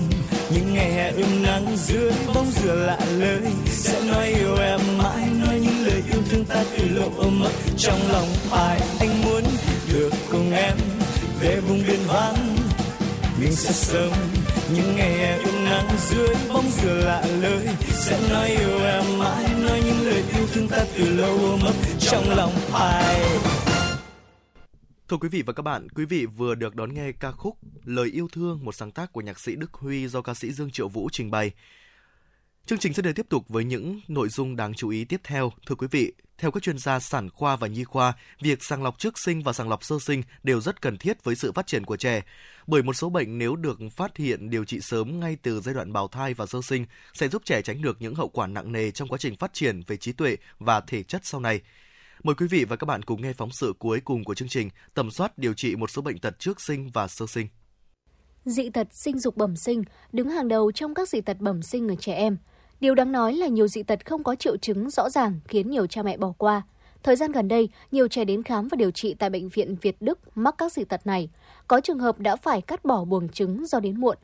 Những 0.51 0.75
ngày 0.75 0.93
hè 0.93 1.11
ươm 1.11 1.43
nắng 1.43 1.77
dưới 1.77 2.13
bóng 2.35 2.51
dừa 2.51 2.75
lạ 2.75 2.99
lời 3.19 3.43
sẽ 3.67 4.01
nói 4.01 4.27
yêu 4.27 4.57
em 4.57 4.81
mãi, 4.99 5.29
nói 5.45 5.61
những 5.61 5.87
lời 5.87 6.03
yêu 6.13 6.23
thương 6.31 6.45
ta 6.45 6.65
từ 6.79 6.89
lâu 6.89 7.13
ôm 7.17 7.43
ấp 7.43 7.53
trong 7.77 8.01
lòng 8.13 8.29
ai 8.53 8.81
anh 9.01 9.23
muốn 9.25 9.43
được 9.93 10.11
cùng 10.31 10.53
em? 10.53 10.77
Về 11.41 11.61
vùng 11.61 11.83
biên 11.87 12.01
vắng 12.07 12.56
mình 13.41 13.53
sẽ 13.53 13.73
sống 13.73 14.13
những 14.75 14.97
ngày 14.97 15.13
hè 15.13 15.39
nắng 15.65 15.89
dưới 15.99 16.29
bóng 16.49 16.65
dừa 16.71 16.95
lạ 16.95 17.25
lơi 17.41 17.67
sẽ 17.81 18.29
nói 18.31 18.49
yêu 18.49 18.79
em 18.79 19.05
mãi 19.19 19.45
nói 19.63 19.83
những 19.87 20.07
lời 20.07 20.25
yêu 20.37 20.47
thương 20.47 20.69
ta 20.69 20.85
từ 20.99 21.17
lâu 21.17 21.39
ôm 21.39 21.61
ấp 21.65 21.75
trong 21.99 22.31
lòng 22.37 22.53
hoài 22.71 23.21
Thưa 25.09 25.17
quý 25.17 25.29
vị 25.29 25.43
và 25.47 25.53
các 25.53 25.63
bạn, 25.63 25.89
quý 25.95 26.05
vị 26.05 26.27
vừa 26.27 26.55
được 26.55 26.75
đón 26.75 26.95
nghe 26.95 27.13
ca 27.13 27.33
khúc 27.33 27.57
Lời 27.85 28.09
yêu 28.09 28.29
thương, 28.33 28.65
một 28.65 28.75
sáng 28.75 28.91
tác 28.91 29.13
của 29.13 29.21
nhạc 29.21 29.41
sĩ 29.41 29.57
Đức 29.57 29.73
Huy 29.73 30.09
do 30.09 30.23
ca 30.23 30.35
sĩ 30.35 30.53
Dương 30.53 30.71
Triệu 30.71 30.89
Vũ 30.89 31.09
trình 31.13 31.31
bày. 31.31 31.51
Chương 32.67 32.79
trình 32.79 32.95
sẽ 32.95 33.03
được 33.03 33.13
tiếp 33.13 33.27
tục 33.29 33.49
với 33.49 33.65
những 33.65 34.01
nội 34.09 34.29
dung 34.29 34.57
đáng 34.57 34.75
chú 34.75 34.89
ý 34.89 35.05
tiếp 35.05 35.21
theo. 35.25 35.53
Thưa 35.67 35.75
quý 35.75 35.87
vị, 35.91 36.13
theo 36.39 36.51
các 36.51 36.63
chuyên 36.63 36.79
gia 36.79 37.01
sản 37.01 37.31
khoa 37.31 37.57
và 37.57 37.69
nhi 37.69 37.85
khoa, 37.85 38.13
việc 38.41 38.65
sàng 38.65 38.83
lọc 38.83 38.99
trước 38.99 39.19
sinh 39.19 39.43
và 39.43 39.53
sàng 39.53 39.69
lọc 39.69 39.85
sơ 39.85 39.99
sinh 40.01 40.23
đều 40.43 40.61
rất 40.61 40.83
cần 40.83 40.99
thiết 40.99 41.25
với 41.25 41.37
sự 41.37 41.53
phát 41.53 41.67
triển 41.67 41.85
của 41.85 41.97
trẻ. 41.97 42.23
Bởi 42.67 42.83
một 42.83 42.93
số 42.93 43.11
bệnh 43.11 43.39
nếu 43.39 43.57
được 43.57 43.79
phát 43.97 44.17
hiện 44.17 44.51
điều 44.51 44.65
trị 44.65 44.81
sớm 44.81 45.21
ngay 45.21 45.37
từ 45.43 45.61
giai 45.61 45.75
đoạn 45.75 45.93
bào 45.93 46.09
thai 46.09 46.35
và 46.35 46.47
sơ 46.47 46.63
sinh 46.63 46.87
sẽ 47.15 47.29
giúp 47.29 47.43
trẻ 47.45 47.63
tránh 47.63 47.83
được 47.83 47.97
những 48.01 48.15
hậu 48.15 48.29
quả 48.29 48.47
nặng 48.47 48.73
nề 48.73 48.91
trong 48.91 49.09
quá 49.09 49.19
trình 49.19 49.37
phát 49.37 49.53
triển 49.53 49.83
về 49.87 49.97
trí 49.97 50.13
tuệ 50.13 50.37
và 50.59 50.81
thể 50.81 51.03
chất 51.03 51.27
sau 51.27 51.41
này. 51.41 51.61
Mời 52.23 52.35
quý 52.35 52.47
vị 52.47 52.65
và 52.65 52.77
các 52.77 52.85
bạn 52.85 53.03
cùng 53.03 53.23
nghe 53.23 53.33
phóng 53.33 53.51
sự 53.51 53.75
cuối 53.79 54.01
cùng 54.01 54.25
của 54.25 54.35
chương 54.35 54.49
trình 54.49 54.71
tầm 54.95 55.11
soát 55.11 55.39
điều 55.39 55.55
trị 55.55 55.77
một 55.77 55.91
số 55.91 56.03
bệnh 56.03 56.19
tật 56.19 56.39
trước 56.39 56.61
sinh 56.61 56.91
và 56.93 57.09
sơ 57.09 57.27
sinh. 57.27 57.49
Dị 58.45 58.71
tật 58.71 58.87
sinh 58.91 59.19
dục 59.19 59.37
bẩm 59.37 59.57
sinh 59.57 59.83
đứng 60.13 60.29
hàng 60.29 60.49
đầu 60.49 60.73
trong 60.73 60.95
các 60.95 61.09
dị 61.09 61.21
tật 61.21 61.41
bẩm 61.41 61.63
sinh 61.63 61.89
ở 61.89 61.95
trẻ 62.01 62.15
em. 62.15 62.37
Điều 62.81 62.95
đáng 62.95 63.13
nói 63.13 63.33
là 63.33 63.47
nhiều 63.47 63.69
dị 63.69 63.83
tật 63.83 64.07
không 64.07 64.25
có 64.25 64.35
triệu 64.35 64.57
chứng 64.57 64.91
rõ 64.91 65.11
ràng 65.11 65.41
khiến 65.49 65.71
nhiều 65.71 65.87
cha 65.87 66.03
mẹ 66.03 66.17
bỏ 66.17 66.33
qua. 66.39 66.63
Thời 67.03 67.17
gian 67.17 67.33
gần 67.33 67.49
đây, 67.49 67.69
nhiều 67.91 68.09
trẻ 68.09 68.25
đến 68.25 68.43
khám 68.43 68.69
và 68.69 68.77
điều 68.77 68.91
trị 68.91 69.15
tại 69.15 69.31
bệnh 69.31 69.49
viện 69.49 69.77
Việt 69.83 69.97
Đức 70.01 70.19
mắc 70.35 70.55
các 70.59 70.73
dị 70.73 70.85
tật 70.85 71.07
này. 71.07 71.29
Có 71.69 71.81
trường 71.81 71.99
hợp 71.99 72.19
đã 72.19 72.37
phải 72.37 72.61
cắt 72.61 72.85
bỏ 72.85 73.05
buồng 73.05 73.29
trứng 73.29 73.67
do 73.67 73.81
đến 73.81 74.01
muộn. 74.01 74.17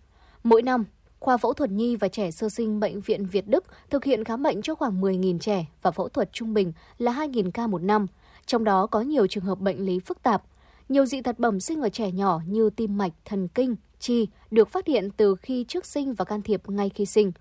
Mỗi 0.45 0.63
năm, 0.63 0.85
Khoa 1.23 1.37
phẫu 1.37 1.53
thuật 1.53 1.71
nhi 1.71 1.97
và 1.97 2.09
trẻ 2.09 2.31
sơ 2.31 2.49
sinh 2.49 2.81
Bệnh 2.81 3.01
viện 3.01 3.27
Việt 3.27 3.49
Đức 3.49 3.65
thực 3.91 4.05
hiện 4.05 4.25
khám 4.25 4.43
bệnh 4.43 4.63
cho 4.63 4.75
khoảng 4.75 5.01
10.000 5.01 5.39
trẻ 5.39 5.67
và 5.83 5.91
phẫu 5.91 6.09
thuật 6.09 6.33
trung 6.33 6.55
bình 6.55 6.73
là 6.99 7.13
2.000 7.13 7.51
ca 7.51 7.67
một 7.67 7.83
năm. 7.83 8.07
Trong 8.47 8.65
đó 8.65 8.87
có 8.87 9.01
nhiều 9.01 9.27
trường 9.27 9.45
hợp 9.45 9.61
bệnh 9.61 9.87
lý 9.87 9.99
phức 9.99 10.23
tạp. 10.23 10.43
Nhiều 10.89 11.07
dị 11.07 11.23
tật 11.23 11.39
bẩm 11.39 11.61
sinh 11.61 11.83
ở 11.83 11.89
trẻ 11.89 12.13
nhỏ 12.13 12.41
như 12.47 12.71
tim 12.71 12.99
mạch, 12.99 13.13
thần 13.25 13.49
kinh, 13.49 13.77
chi 13.99 14.29
được 14.51 14.69
phát 14.69 14.87
hiện 14.87 15.11
từ 15.17 15.35
khi 15.35 15.65
trước 15.69 15.87
sinh 15.87 16.15
và 16.15 16.25
can 16.25 16.43
thiệp 16.43 16.71
ngay 16.71 16.89
khi 16.89 17.07
sinh. 17.07 17.33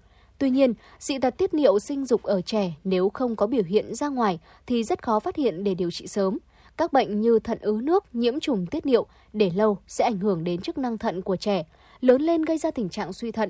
Tuy 0.42 0.50
nhiên, 0.50 0.74
dị 1.00 1.18
tật 1.18 1.38
tiết 1.38 1.54
niệu 1.54 1.80
sinh 1.80 2.06
dục 2.06 2.24
ở 2.24 2.42
trẻ 2.42 2.74
nếu 2.84 3.10
không 3.10 3.36
có 3.36 3.48
biểu 3.48 3.64
hiện 3.64 3.96
ra 3.96 4.08
ngoài 4.08 4.40
thì 4.68 4.84
rất 4.84 5.04
khó 5.04 5.20
phát 5.20 5.36
hiện 5.36 5.64
để 5.64 5.74
điều 5.74 5.92
trị 5.92 6.08
sớm. 6.08 6.38
Các 6.78 6.94
bệnh 6.94 7.22
như 7.22 7.40
thận 7.40 7.58
ứ 7.62 7.80
nước, 7.84 8.16
nhiễm 8.16 8.40
trùng 8.40 8.66
tiết 8.66 8.86
niệu 8.86 9.06
để 9.34 9.52
lâu 9.56 9.78
sẽ 9.88 10.04
ảnh 10.06 10.20
hưởng 10.20 10.44
đến 10.44 10.62
chức 10.62 10.78
năng 10.78 10.98
thận 10.98 11.22
của 11.22 11.36
trẻ, 11.36 11.64
lớn 12.00 12.22
lên 12.22 12.42
gây 12.42 12.58
ra 12.58 12.72
tình 12.72 12.90
trạng 12.90 13.14
suy 13.14 13.32
thận. 13.32 13.50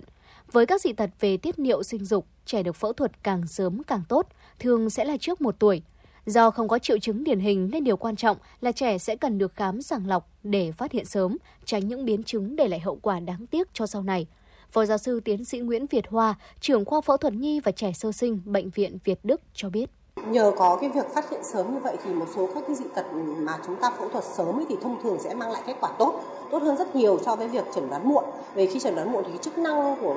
Với 0.52 0.66
các 0.66 0.82
dị 0.82 0.94
tật 0.94 1.10
về 1.20 1.38
tiết 1.38 1.60
niệu 1.60 1.84
sinh 1.84 2.06
dục, 2.06 2.26
trẻ 2.46 2.64
được 2.64 2.76
phẫu 2.76 2.94
thuật 2.94 3.24
càng 3.24 3.48
sớm 3.48 3.84
càng 3.84 4.04
tốt, 4.10 4.28
thường 4.60 4.90
sẽ 4.90 5.06
là 5.06 5.18
trước 5.18 5.42
một 5.42 5.56
tuổi. 5.60 5.82
Do 6.26 6.52
không 6.52 6.68
có 6.68 6.80
triệu 6.80 7.00
chứng 7.00 7.24
điển 7.24 7.40
hình 7.40 7.70
nên 7.72 7.84
điều 7.84 7.98
quan 7.98 8.16
trọng 8.16 8.38
là 8.62 8.72
trẻ 8.72 8.98
sẽ 8.98 9.16
cần 9.16 9.38
được 9.38 9.56
khám 9.56 9.82
sàng 9.82 10.08
lọc 10.08 10.30
để 10.44 10.72
phát 10.72 10.92
hiện 10.92 11.06
sớm, 11.06 11.38
tránh 11.66 11.88
những 11.88 12.06
biến 12.06 12.24
chứng 12.24 12.56
để 12.56 12.68
lại 12.68 12.80
hậu 12.80 13.00
quả 13.02 13.20
đáng 13.20 13.48
tiếc 13.48 13.74
cho 13.74 13.88
sau 13.88 14.04
này. 14.04 14.28
Phó 14.72 14.86
giáo 14.86 14.98
sư 14.98 15.20
tiến 15.26 15.46
sĩ 15.46 15.60
Nguyễn 15.60 15.86
Việt 15.86 16.08
Hoa, 16.08 16.36
trưởng 16.60 16.86
khoa 16.86 17.02
phẫu 17.02 17.18
thuật 17.18 17.34
nhi 17.34 17.60
và 17.60 17.72
trẻ 17.72 17.92
sơ 17.94 18.12
sinh, 18.12 18.42
Bệnh 18.46 18.70
viện 18.70 18.98
Việt 19.04 19.20
Đức 19.24 19.42
cho 19.54 19.70
biết. 19.70 19.90
Nhờ 20.26 20.52
có 20.58 20.78
cái 20.82 20.90
việc 20.90 21.14
phát 21.14 21.30
hiện 21.30 21.44
sớm 21.44 21.74
như 21.74 21.80
vậy 21.80 21.98
thì 22.04 22.14
một 22.14 22.26
số 22.36 22.48
các 22.56 22.64
cái 22.68 22.76
dị 22.76 22.86
tật 22.96 23.06
mà 23.38 23.58
chúng 23.66 23.76
ta 23.76 23.92
phẫu 24.00 24.10
thuật 24.10 24.24
sớm 24.24 24.60
ấy 24.60 24.66
thì 24.70 24.78
thông 24.82 25.02
thường 25.04 25.18
sẽ 25.20 25.34
mang 25.34 25.52
lại 25.52 25.62
kết 25.66 25.76
quả 25.82 25.90
tốt, 25.98 26.22
tốt 26.52 26.62
hơn 26.62 26.78
rất 26.78 26.96
nhiều 26.96 27.20
so 27.26 27.36
với 27.36 27.48
việc 27.48 27.66
chẩn 27.76 27.90
đoán 27.90 28.10
muộn. 28.10 28.24
Về 28.54 28.66
khi 28.66 28.80
chẩn 28.80 28.96
đoán 28.96 29.12
muộn 29.12 29.24
thì 29.24 29.30
cái 29.30 29.40
chức 29.42 29.58
năng 29.58 29.96
của 30.02 30.16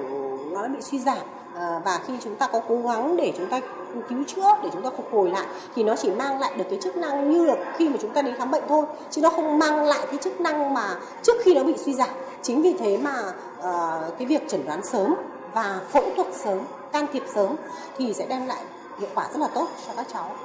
nó 0.51 0.69
bị 0.69 0.83
suy 0.83 0.99
giảm 0.99 1.27
à, 1.55 1.81
và 1.85 2.01
khi 2.07 2.15
chúng 2.25 2.37
ta 2.37 2.47
có 2.47 2.61
cố 2.69 2.77
gắng 2.77 3.17
để 3.17 3.33
chúng 3.37 3.47
ta 3.47 3.61
cứu 4.09 4.25
chữa 4.27 4.49
để 4.63 4.69
chúng 4.73 4.83
ta 4.83 4.91
phục 4.97 5.07
hồi 5.13 5.31
lại 5.31 5.47
thì 5.75 5.83
nó 5.85 5.97
chỉ 5.97 6.11
mang 6.11 6.41
lại 6.41 6.53
được 6.57 6.65
cái 6.71 6.79
chức 6.83 6.97
năng 6.97 7.31
như 7.31 7.47
được 7.47 7.59
khi 7.77 7.89
mà 7.89 7.97
chúng 8.01 8.11
ta 8.11 8.23
đến 8.23 8.35
khám 8.39 8.51
bệnh 8.51 8.65
thôi 8.69 8.87
chứ 9.11 9.21
nó 9.21 9.31
không 9.31 9.59
mang 9.59 9.85
lại 9.85 10.07
cái 10.07 10.19
chức 10.23 10.41
năng 10.41 10.75
mà 10.75 10.97
trước 11.23 11.37
khi 11.45 11.55
nó 11.55 11.65
bị 11.65 11.75
suy 11.77 11.95
giảm 11.95 12.09
chính 12.43 12.63
vì 12.63 12.73
thế 12.73 12.97
mà 12.97 13.33
uh, 13.59 14.19
cái 14.19 14.27
việc 14.27 14.49
chẩn 14.49 14.67
đoán 14.67 14.85
sớm 14.85 15.15
và 15.55 15.81
phẫu 15.89 16.05
thuật 16.17 16.29
sớm 16.35 16.59
can 16.93 17.07
thiệp 17.13 17.23
sớm 17.35 17.57
thì 17.99 18.13
sẽ 18.15 18.27
đem 18.27 18.47
lại 18.47 18.65
hiệu 18.99 19.09
quả 19.15 19.29
rất 19.33 19.39
là 19.39 19.49
tốt 19.55 19.69
cho 19.87 19.93
các 19.97 20.07
cháu. 20.13 20.37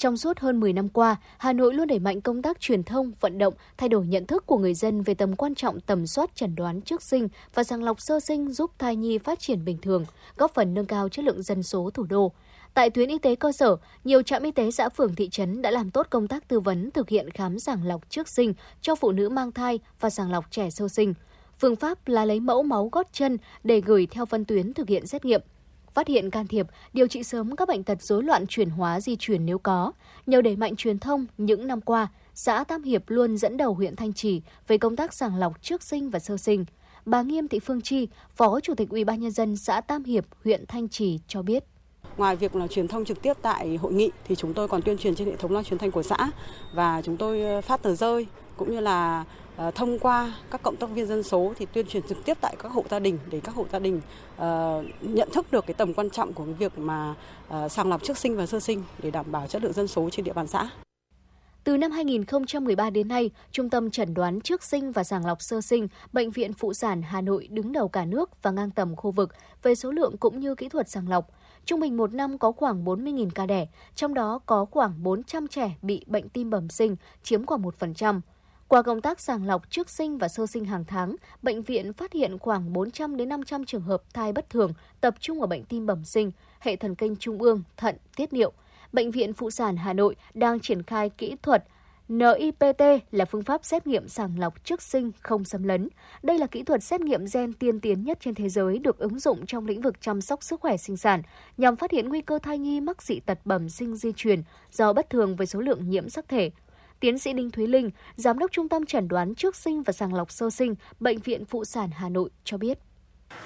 Trong 0.00 0.16
suốt 0.16 0.38
hơn 0.38 0.60
10 0.60 0.72
năm 0.72 0.88
qua, 0.88 1.16
Hà 1.38 1.52
Nội 1.52 1.74
luôn 1.74 1.86
đẩy 1.86 1.98
mạnh 1.98 2.20
công 2.20 2.42
tác 2.42 2.60
truyền 2.60 2.82
thông, 2.82 3.12
vận 3.20 3.38
động, 3.38 3.54
thay 3.78 3.88
đổi 3.88 4.06
nhận 4.06 4.26
thức 4.26 4.46
của 4.46 4.58
người 4.58 4.74
dân 4.74 5.02
về 5.02 5.14
tầm 5.14 5.36
quan 5.36 5.54
trọng 5.54 5.80
tầm 5.80 6.06
soát 6.06 6.30
chẩn 6.34 6.54
đoán 6.54 6.80
trước 6.80 7.02
sinh 7.02 7.28
và 7.54 7.64
sàng 7.64 7.84
lọc 7.84 8.00
sơ 8.00 8.20
sinh 8.20 8.52
giúp 8.52 8.70
thai 8.78 8.96
nhi 8.96 9.18
phát 9.18 9.40
triển 9.40 9.64
bình 9.64 9.78
thường, 9.78 10.04
góp 10.36 10.54
phần 10.54 10.74
nâng 10.74 10.86
cao 10.86 11.08
chất 11.08 11.24
lượng 11.24 11.42
dân 11.42 11.62
số 11.62 11.90
thủ 11.94 12.02
đô. 12.02 12.32
Tại 12.74 12.90
tuyến 12.90 13.08
y 13.08 13.18
tế 13.18 13.34
cơ 13.34 13.52
sở, 13.52 13.76
nhiều 14.04 14.22
trạm 14.22 14.42
y 14.42 14.50
tế 14.50 14.70
xã 14.70 14.88
phường 14.88 15.14
thị 15.14 15.28
trấn 15.28 15.62
đã 15.62 15.70
làm 15.70 15.90
tốt 15.90 16.06
công 16.10 16.28
tác 16.28 16.48
tư 16.48 16.60
vấn 16.60 16.90
thực 16.90 17.08
hiện 17.08 17.30
khám 17.30 17.58
sàng 17.58 17.86
lọc 17.86 18.10
trước 18.10 18.28
sinh 18.28 18.54
cho 18.80 18.94
phụ 18.94 19.12
nữ 19.12 19.28
mang 19.28 19.52
thai 19.52 19.78
và 20.00 20.10
sàng 20.10 20.30
lọc 20.30 20.50
trẻ 20.50 20.70
sơ 20.70 20.88
sinh. 20.88 21.14
Phương 21.58 21.76
pháp 21.76 22.08
là 22.08 22.24
lấy 22.24 22.40
mẫu 22.40 22.62
máu 22.62 22.88
gót 22.92 23.06
chân 23.12 23.38
để 23.64 23.80
gửi 23.80 24.06
theo 24.10 24.26
phân 24.26 24.44
tuyến 24.44 24.74
thực 24.74 24.88
hiện 24.88 25.06
xét 25.06 25.24
nghiệm 25.24 25.40
phát 25.94 26.08
hiện 26.08 26.30
can 26.30 26.46
thiệp, 26.46 26.66
điều 26.92 27.06
trị 27.06 27.22
sớm 27.22 27.56
các 27.56 27.68
bệnh 27.68 27.84
tật 27.84 28.02
rối 28.02 28.22
loạn 28.22 28.46
chuyển 28.46 28.70
hóa 28.70 29.00
di 29.00 29.16
chuyển 29.16 29.46
nếu 29.46 29.58
có. 29.58 29.92
Nhờ 30.26 30.42
đẩy 30.42 30.56
mạnh 30.56 30.76
truyền 30.76 30.98
thông 30.98 31.26
những 31.38 31.66
năm 31.66 31.80
qua, 31.80 32.08
xã 32.34 32.64
Tam 32.64 32.82
Hiệp 32.82 33.02
luôn 33.06 33.36
dẫn 33.36 33.56
đầu 33.56 33.74
huyện 33.74 33.96
Thanh 33.96 34.12
Trì 34.12 34.42
về 34.68 34.78
công 34.78 34.96
tác 34.96 35.14
sàng 35.14 35.36
lọc 35.36 35.62
trước 35.62 35.82
sinh 35.82 36.10
và 36.10 36.18
sơ 36.18 36.36
sinh. 36.36 36.64
Bà 37.04 37.22
Nghiêm 37.22 37.48
Thị 37.48 37.58
Phương 37.58 37.80
Chi, 37.80 38.08
Phó 38.34 38.60
Chủ 38.60 38.74
tịch 38.74 38.88
Ủy 38.88 39.04
ban 39.04 39.20
nhân 39.20 39.30
dân 39.30 39.56
xã 39.56 39.80
Tam 39.80 40.04
Hiệp, 40.04 40.24
huyện 40.44 40.64
Thanh 40.66 40.88
Trì 40.88 41.20
cho 41.26 41.42
biết. 41.42 41.64
Ngoài 42.16 42.36
việc 42.36 42.56
là 42.56 42.66
truyền 42.66 42.88
thông 42.88 43.04
trực 43.04 43.22
tiếp 43.22 43.32
tại 43.42 43.76
hội 43.76 43.92
nghị 43.92 44.10
thì 44.24 44.34
chúng 44.34 44.54
tôi 44.54 44.68
còn 44.68 44.82
tuyên 44.82 44.98
truyền 44.98 45.14
trên 45.14 45.28
hệ 45.28 45.36
thống 45.36 45.52
loa 45.52 45.62
truyền 45.62 45.78
thanh 45.78 45.90
của 45.90 46.02
xã 46.02 46.30
và 46.74 47.02
chúng 47.02 47.16
tôi 47.16 47.62
phát 47.62 47.82
tờ 47.82 47.94
rơi 47.94 48.26
cũng 48.60 48.72
như 48.72 48.80
là 48.80 49.24
ờ, 49.56 49.70
thông 49.70 49.98
qua 49.98 50.34
các 50.50 50.62
cộng 50.62 50.76
tác 50.76 50.90
viên 50.90 51.06
dân 51.06 51.22
số 51.22 51.52
thì 51.56 51.66
tuyên 51.72 51.86
truyền 51.86 52.02
trực 52.02 52.24
tiếp 52.24 52.36
tại 52.40 52.56
các 52.58 52.72
hộ 52.72 52.84
gia 52.90 52.98
đình 52.98 53.18
để 53.30 53.40
các 53.40 53.54
hộ 53.54 53.64
gia 53.72 53.78
đình 53.78 54.00
uh, 54.36 54.44
nhận 55.00 55.28
thức 55.32 55.52
được 55.52 55.66
cái 55.66 55.74
tầm 55.74 55.94
quan 55.94 56.10
trọng 56.10 56.32
của 56.32 56.44
cái 56.44 56.54
việc 56.54 56.78
mà 56.78 57.14
uh, 57.48 57.72
sàng 57.72 57.88
lọc 57.88 58.02
trước 58.02 58.18
sinh 58.18 58.36
và 58.36 58.46
sơ 58.46 58.60
sinh 58.60 58.82
để 59.02 59.10
đảm 59.10 59.32
bảo 59.32 59.46
chất 59.46 59.62
lượng 59.62 59.72
dân 59.72 59.88
số 59.88 60.10
trên 60.10 60.24
địa 60.24 60.32
bàn 60.32 60.46
xã. 60.46 60.70
Từ 61.64 61.76
năm 61.76 61.90
2013 61.90 62.90
đến 62.90 63.08
nay, 63.08 63.30
Trung 63.50 63.70
tâm 63.70 63.90
Chẩn 63.90 64.14
đoán 64.14 64.40
trước 64.40 64.62
sinh 64.62 64.92
và 64.92 65.04
sàng 65.04 65.26
lọc 65.26 65.42
sơ 65.42 65.60
sinh, 65.60 65.88
Bệnh 66.12 66.30
viện 66.30 66.52
Phụ 66.52 66.74
sản 66.74 67.02
Hà 67.02 67.20
Nội 67.20 67.48
đứng 67.50 67.72
đầu 67.72 67.88
cả 67.88 68.04
nước 68.04 68.42
và 68.42 68.50
ngang 68.50 68.70
tầm 68.70 68.96
khu 68.96 69.10
vực 69.10 69.34
về 69.62 69.74
số 69.74 69.90
lượng 69.90 70.16
cũng 70.20 70.40
như 70.40 70.54
kỹ 70.54 70.68
thuật 70.68 70.88
sàng 70.90 71.08
lọc. 71.08 71.28
Trung 71.64 71.80
bình 71.80 71.96
một 71.96 72.14
năm 72.14 72.38
có 72.38 72.52
khoảng 72.52 72.84
40.000 72.84 73.30
ca 73.34 73.46
đẻ, 73.46 73.66
trong 73.94 74.14
đó 74.14 74.40
có 74.46 74.64
khoảng 74.64 75.02
400 75.02 75.48
trẻ 75.48 75.76
bị 75.82 76.04
bệnh 76.06 76.28
tim 76.28 76.50
bẩm 76.50 76.68
sinh, 76.68 76.96
chiếm 77.22 77.46
khoảng 77.46 77.62
1%. 77.62 78.20
Qua 78.70 78.82
công 78.82 79.00
tác 79.00 79.20
sàng 79.20 79.46
lọc 79.46 79.70
trước 79.70 79.90
sinh 79.90 80.18
và 80.18 80.28
sơ 80.28 80.46
sinh 80.46 80.64
hàng 80.64 80.84
tháng, 80.84 81.16
bệnh 81.42 81.62
viện 81.62 81.92
phát 81.92 82.12
hiện 82.12 82.38
khoảng 82.38 82.72
400 82.72 83.16
đến 83.16 83.28
500 83.28 83.64
trường 83.64 83.82
hợp 83.82 84.02
thai 84.14 84.32
bất 84.32 84.50
thường 84.50 84.72
tập 85.00 85.14
trung 85.20 85.40
ở 85.40 85.46
bệnh 85.46 85.64
tim 85.64 85.86
bẩm 85.86 86.04
sinh, 86.04 86.30
hệ 86.60 86.76
thần 86.76 86.94
kinh 86.94 87.16
trung 87.16 87.38
ương, 87.38 87.62
thận, 87.76 87.96
tiết 88.16 88.32
niệu. 88.32 88.52
Bệnh 88.92 89.10
viện 89.10 89.32
Phụ 89.32 89.50
sản 89.50 89.76
Hà 89.76 89.92
Nội 89.92 90.16
đang 90.34 90.60
triển 90.60 90.82
khai 90.82 91.10
kỹ 91.10 91.36
thuật 91.42 91.64
NIPT 92.08 92.82
là 93.10 93.24
phương 93.24 93.42
pháp 93.42 93.64
xét 93.64 93.86
nghiệm 93.86 94.08
sàng 94.08 94.38
lọc 94.38 94.64
trước 94.64 94.82
sinh 94.82 95.10
không 95.22 95.44
xâm 95.44 95.62
lấn. 95.62 95.88
Đây 96.22 96.38
là 96.38 96.46
kỹ 96.46 96.62
thuật 96.62 96.82
xét 96.82 97.00
nghiệm 97.00 97.24
gen 97.32 97.52
tiên 97.52 97.80
tiến 97.80 98.04
nhất 98.04 98.18
trên 98.20 98.34
thế 98.34 98.48
giới 98.48 98.78
được 98.78 98.98
ứng 98.98 99.18
dụng 99.18 99.46
trong 99.46 99.66
lĩnh 99.66 99.80
vực 99.80 100.00
chăm 100.00 100.20
sóc 100.20 100.42
sức 100.42 100.60
khỏe 100.60 100.76
sinh 100.76 100.96
sản 100.96 101.22
nhằm 101.56 101.76
phát 101.76 101.90
hiện 101.90 102.08
nguy 102.08 102.20
cơ 102.20 102.38
thai 102.42 102.58
nhi 102.58 102.80
mắc 102.80 103.02
dị 103.02 103.20
tật 103.20 103.38
bẩm 103.44 103.68
sinh 103.68 103.96
di 103.96 104.12
truyền 104.16 104.42
do 104.72 104.92
bất 104.92 105.10
thường 105.10 105.36
với 105.36 105.46
số 105.46 105.60
lượng 105.60 105.90
nhiễm 105.90 106.08
sắc 106.08 106.28
thể. 106.28 106.50
Tiến 107.00 107.18
sĩ 107.18 107.32
Đinh 107.32 107.50
Thúy 107.50 107.66
Linh, 107.66 107.90
Giám 108.16 108.38
đốc 108.38 108.52
Trung 108.52 108.68
tâm 108.68 108.86
Chẩn 108.86 109.08
đoán 109.08 109.34
trước 109.34 109.56
sinh 109.56 109.82
và 109.82 109.92
sàng 109.92 110.14
lọc 110.14 110.30
sơ 110.30 110.50
sinh, 110.50 110.74
Bệnh 111.00 111.18
viện 111.18 111.44
Phụ 111.44 111.64
sản 111.64 111.90
Hà 111.92 112.08
Nội 112.08 112.30
cho 112.44 112.56
biết 112.58 112.78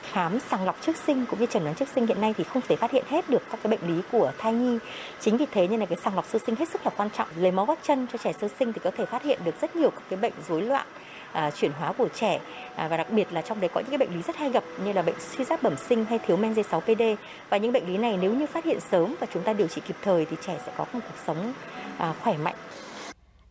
khám 0.03 0.39
sàng 0.41 0.65
lọc 0.65 0.77
trước 0.83 0.97
sinh 1.07 1.27
cũng 1.31 1.41
như 1.41 1.47
chẩn 1.47 1.65
đoán 1.65 1.77
trước 1.77 1.89
sinh 1.95 2.07
hiện 2.07 2.21
nay 2.21 2.35
thì 2.37 2.45
không 2.45 2.63
thể 2.69 2.77
phát 2.77 2.91
hiện 2.91 3.05
hết 3.09 3.31
được 3.31 3.43
các 3.51 3.61
cái 3.63 3.71
bệnh 3.71 3.97
lý 3.97 4.03
của 4.13 4.33
thai 4.39 4.53
nhi. 4.53 4.79
Chính 5.21 5.37
vì 5.37 5.47
thế 5.53 5.69
nên 5.69 5.81
là 5.81 5.87
cái 5.87 5.99
sàng 6.05 6.15
lọc 6.15 6.27
sơ 6.27 6.39
sinh 6.47 6.57
hết 6.57 6.69
sức 6.69 6.81
là 6.85 6.91
quan 6.97 7.09
trọng. 7.11 7.29
Lấy 7.37 7.53
máu 7.53 7.67
gót 7.67 7.79
chân 7.83 8.07
cho 8.13 8.19
trẻ 8.19 8.33
sơ 8.41 8.49
sinh 8.59 8.73
thì 8.73 8.81
có 8.85 8.91
thể 8.91 9.07
phát 9.07 9.23
hiện 9.23 9.41
được 9.45 9.55
rất 9.61 9.77
nhiều 9.77 9.91
các 9.91 10.03
cái 10.11 10.19
bệnh 10.19 10.33
rối 10.49 10.63
loạn 10.63 10.87
à, 11.33 11.51
chuyển 11.51 11.73
hóa 11.73 11.93
của 11.93 12.09
trẻ 12.15 12.41
à, 12.77 12.89
và 12.89 12.97
đặc 12.97 13.11
biệt 13.11 13.33
là 13.33 13.43
trong 13.43 13.61
đấy 13.61 13.71
có 13.75 13.81
những 13.81 13.91
cái 13.91 13.99
bệnh 13.99 14.15
lý 14.17 14.23
rất 14.23 14.37
hay 14.37 14.51
gặp 14.51 14.65
như 14.85 14.93
là 14.93 15.03
bệnh 15.03 15.15
suy 15.21 15.45
giáp 15.45 15.63
bẩm 15.63 15.75
sinh 15.89 16.05
hay 16.05 16.19
thiếu 16.19 16.37
men 16.37 16.55
D6PD 16.55 17.17
và 17.51 17.57
những 17.57 17.73
bệnh 17.73 17.87
lý 17.87 17.97
này 17.97 18.19
nếu 18.21 18.35
như 18.35 18.47
phát 18.47 18.65
hiện 18.65 18.79
sớm 18.91 19.15
và 19.21 19.27
chúng 19.35 19.43
ta 19.43 19.53
điều 19.53 19.69
trị 19.69 19.81
kịp 19.89 19.97
thời 20.03 20.25
thì 20.25 20.37
trẻ 20.47 20.59
sẽ 20.67 20.73
có 20.77 20.87
một 20.93 21.01
cuộc 21.03 21.19
sống 21.27 21.53
à, 21.99 22.15
khỏe 22.23 22.37
mạnh 22.37 22.55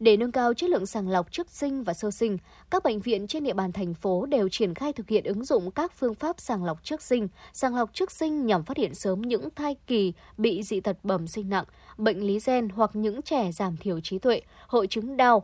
để 0.03 0.17
nâng 0.17 0.31
cao 0.31 0.53
chất 0.53 0.69
lượng 0.69 0.85
sàng 0.85 1.09
lọc 1.09 1.31
trước 1.31 1.49
sinh 1.49 1.83
và 1.83 1.93
sơ 1.93 2.11
sinh, 2.11 2.37
các 2.71 2.83
bệnh 2.83 2.99
viện 2.99 3.27
trên 3.27 3.43
địa 3.43 3.53
bàn 3.53 3.71
thành 3.71 3.93
phố 3.93 4.25
đều 4.25 4.49
triển 4.49 4.73
khai 4.73 4.93
thực 4.93 5.09
hiện 5.09 5.23
ứng 5.23 5.45
dụng 5.45 5.71
các 5.71 5.91
phương 5.99 6.15
pháp 6.15 6.39
sàng 6.39 6.65
lọc 6.65 6.83
trước 6.83 7.01
sinh, 7.01 7.27
sàng 7.53 7.75
lọc 7.75 7.93
trước 7.93 8.11
sinh 8.11 8.45
nhằm 8.45 8.63
phát 8.63 8.77
hiện 8.77 8.95
sớm 8.95 9.21
những 9.21 9.49
thai 9.55 9.75
kỳ 9.87 10.13
bị 10.37 10.63
dị 10.63 10.79
tật 10.79 10.97
bẩm 11.03 11.27
sinh 11.27 11.49
nặng, 11.49 11.65
bệnh 11.97 12.27
lý 12.27 12.39
gen 12.45 12.69
hoặc 12.69 12.91
những 12.93 13.21
trẻ 13.21 13.51
giảm 13.51 13.77
thiểu 13.77 13.99
trí 13.99 14.19
tuệ, 14.19 14.41
hội 14.67 14.87
chứng 14.87 15.17
đau, 15.17 15.43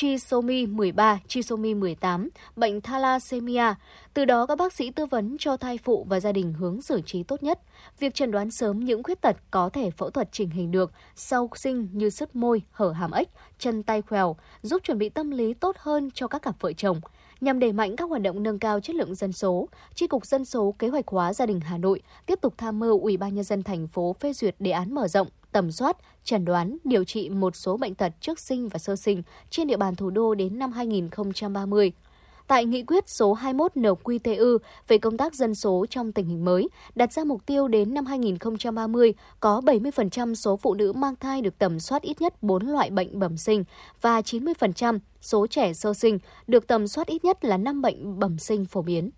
trisomy 0.00 0.66
13, 0.66 1.20
trisomy 1.28 1.74
18, 1.74 2.28
bệnh 2.56 2.80
thalassemia. 2.80 3.74
Từ 4.14 4.24
đó 4.24 4.46
các 4.46 4.58
bác 4.58 4.72
sĩ 4.72 4.90
tư 4.90 5.06
vấn 5.06 5.36
cho 5.38 5.56
thai 5.56 5.78
phụ 5.78 6.06
và 6.08 6.20
gia 6.20 6.32
đình 6.32 6.52
hướng 6.52 6.82
xử 6.82 7.00
trí 7.00 7.22
tốt 7.22 7.42
nhất. 7.42 7.60
Việc 7.98 8.14
chẩn 8.14 8.30
đoán 8.30 8.50
sớm 8.50 8.80
những 8.80 9.02
khuyết 9.02 9.20
tật 9.20 9.36
có 9.50 9.68
thể 9.68 9.90
phẫu 9.90 10.10
thuật 10.10 10.28
chỉnh 10.32 10.50
hình 10.50 10.70
được 10.70 10.92
sau 11.14 11.50
sinh 11.54 11.88
như 11.92 12.10
sứt 12.10 12.36
môi, 12.36 12.62
hở 12.70 12.90
hàm 12.90 13.10
ếch, 13.10 13.28
chân 13.58 13.82
tay 13.82 14.02
khèo, 14.02 14.36
giúp 14.62 14.82
chuẩn 14.84 14.98
bị 14.98 15.08
tâm 15.08 15.30
lý 15.30 15.54
tốt 15.54 15.76
hơn 15.78 16.10
cho 16.14 16.26
các 16.26 16.42
cặp 16.42 16.60
vợ 16.60 16.72
chồng. 16.72 17.00
Nhằm 17.40 17.58
đẩy 17.58 17.72
mạnh 17.72 17.96
các 17.96 18.08
hoạt 18.08 18.22
động 18.22 18.42
nâng 18.42 18.58
cao 18.58 18.80
chất 18.80 18.96
lượng 18.96 19.14
dân 19.14 19.32
số, 19.32 19.68
Tri 19.94 20.06
cục 20.06 20.26
Dân 20.26 20.44
số 20.44 20.74
Kế 20.78 20.88
hoạch 20.88 21.08
hóa 21.08 21.32
gia 21.32 21.46
đình 21.46 21.60
Hà 21.60 21.78
Nội 21.78 22.02
tiếp 22.26 22.38
tục 22.42 22.54
tham 22.58 22.78
mưu 22.78 23.00
Ủy 23.00 23.16
ban 23.16 23.34
nhân 23.34 23.44
dân 23.44 23.62
thành 23.62 23.88
phố 23.88 24.16
phê 24.20 24.32
duyệt 24.32 24.56
đề 24.58 24.70
án 24.70 24.94
mở 24.94 25.08
rộng 25.08 25.28
tầm 25.52 25.70
soát, 25.70 25.96
chẩn 26.24 26.44
đoán, 26.44 26.76
điều 26.84 27.04
trị 27.04 27.28
một 27.28 27.56
số 27.56 27.76
bệnh 27.76 27.94
tật 27.94 28.12
trước 28.20 28.40
sinh 28.40 28.68
và 28.68 28.78
sơ 28.78 28.96
sinh 28.96 29.22
trên 29.50 29.66
địa 29.66 29.76
bàn 29.76 29.96
thủ 29.96 30.10
đô 30.10 30.34
đến 30.34 30.58
năm 30.58 30.72
2030. 30.72 31.92
Tại 32.48 32.64
nghị 32.64 32.82
quyết 32.82 33.08
số 33.08 33.32
21 33.32 33.72
NQTU 33.74 34.58
về 34.88 34.98
công 34.98 35.16
tác 35.16 35.34
dân 35.34 35.54
số 35.54 35.86
trong 35.90 36.12
tình 36.12 36.26
hình 36.26 36.44
mới, 36.44 36.68
đặt 36.94 37.12
ra 37.12 37.24
mục 37.24 37.46
tiêu 37.46 37.68
đến 37.68 37.94
năm 37.94 38.06
2030 38.06 39.14
có 39.40 39.60
70% 39.60 40.34
số 40.34 40.56
phụ 40.56 40.74
nữ 40.74 40.92
mang 40.92 41.16
thai 41.16 41.42
được 41.42 41.58
tầm 41.58 41.80
soát 41.80 42.02
ít 42.02 42.20
nhất 42.20 42.42
4 42.42 42.66
loại 42.66 42.90
bệnh 42.90 43.18
bẩm 43.18 43.36
sinh 43.36 43.64
và 44.00 44.20
90% 44.20 44.98
số 45.20 45.46
trẻ 45.46 45.72
sơ 45.72 45.94
sinh 45.94 46.18
được 46.46 46.66
tầm 46.66 46.88
soát 46.88 47.06
ít 47.06 47.24
nhất 47.24 47.44
là 47.44 47.56
5 47.56 47.82
bệnh 47.82 48.18
bẩm 48.18 48.38
sinh 48.38 48.64
phổ 48.64 48.82
biến. 48.82 49.10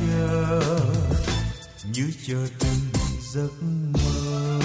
Chờ 0.00 0.60
như 1.92 2.10
chờ 2.26 2.46
từng 2.58 3.02
giấc 3.32 3.62
mơ. 3.92 4.60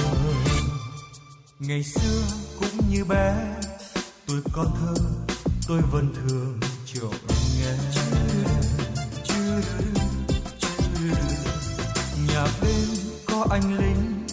Ngày 1.59 1.83
xưa 1.83 2.23
cũng 2.59 2.89
như 2.89 3.05
bé, 3.05 3.55
tôi 4.27 4.41
có 4.51 4.63
thơ, 4.63 4.93
tôi 5.67 5.81
vẫn 5.81 6.13
thường 6.15 6.59
trộm 6.93 7.13
nghe. 7.59 7.73
Nhà 12.27 12.47
bên 12.61 12.87
có 13.25 13.47
anh 13.49 13.77
lính, 13.77 14.27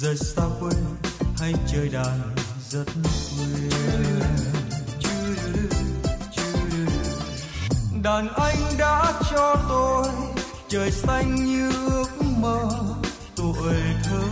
rời 0.00 0.16
xa 0.16 0.42
quê 0.60 0.72
hay 1.38 1.54
chơi 1.72 1.88
đàn 1.88 2.34
rất 2.70 2.84
quên 2.94 4.51
đàn 8.02 8.28
anh 8.34 8.56
đã 8.78 9.12
cho 9.30 9.56
tôi 9.68 10.06
trời 10.68 10.90
xanh 10.90 11.34
như 11.34 11.70
ước 11.90 12.22
mơ, 12.38 12.68
tuổi 13.36 13.74
thơ. 14.04 14.24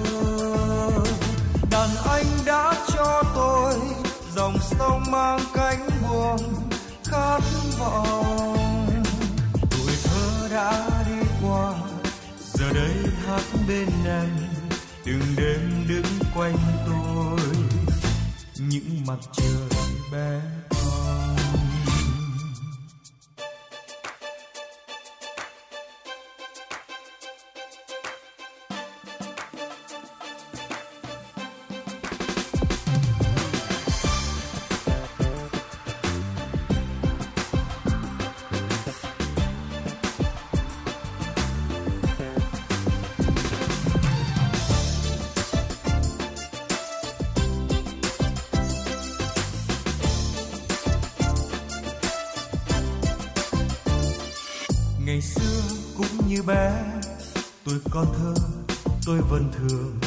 Đàn 1.70 1.88
anh 2.08 2.26
đã 2.46 2.74
cho 2.94 3.22
tôi 3.34 3.74
dòng 4.34 4.56
sông 4.70 5.02
mang 5.10 5.40
cánh 5.54 5.88
buồm 6.02 6.40
khát 7.04 7.40
vọng. 7.78 9.02
Tuổi 9.70 9.92
thơ 10.04 10.48
đã 10.50 10.90
đi 11.06 11.28
qua, 11.42 11.72
giờ 12.52 12.72
đây 12.74 12.96
hát 13.26 13.42
bên 13.68 13.88
em, 14.06 14.30
từng 15.04 15.22
đêm 15.36 15.84
đứng 15.88 16.18
quanh 16.34 16.56
tôi. 16.86 17.40
Những 18.58 19.06
mặt 19.06 19.18
trời 19.32 19.80
bé 20.12 20.40
tôi 59.68 59.99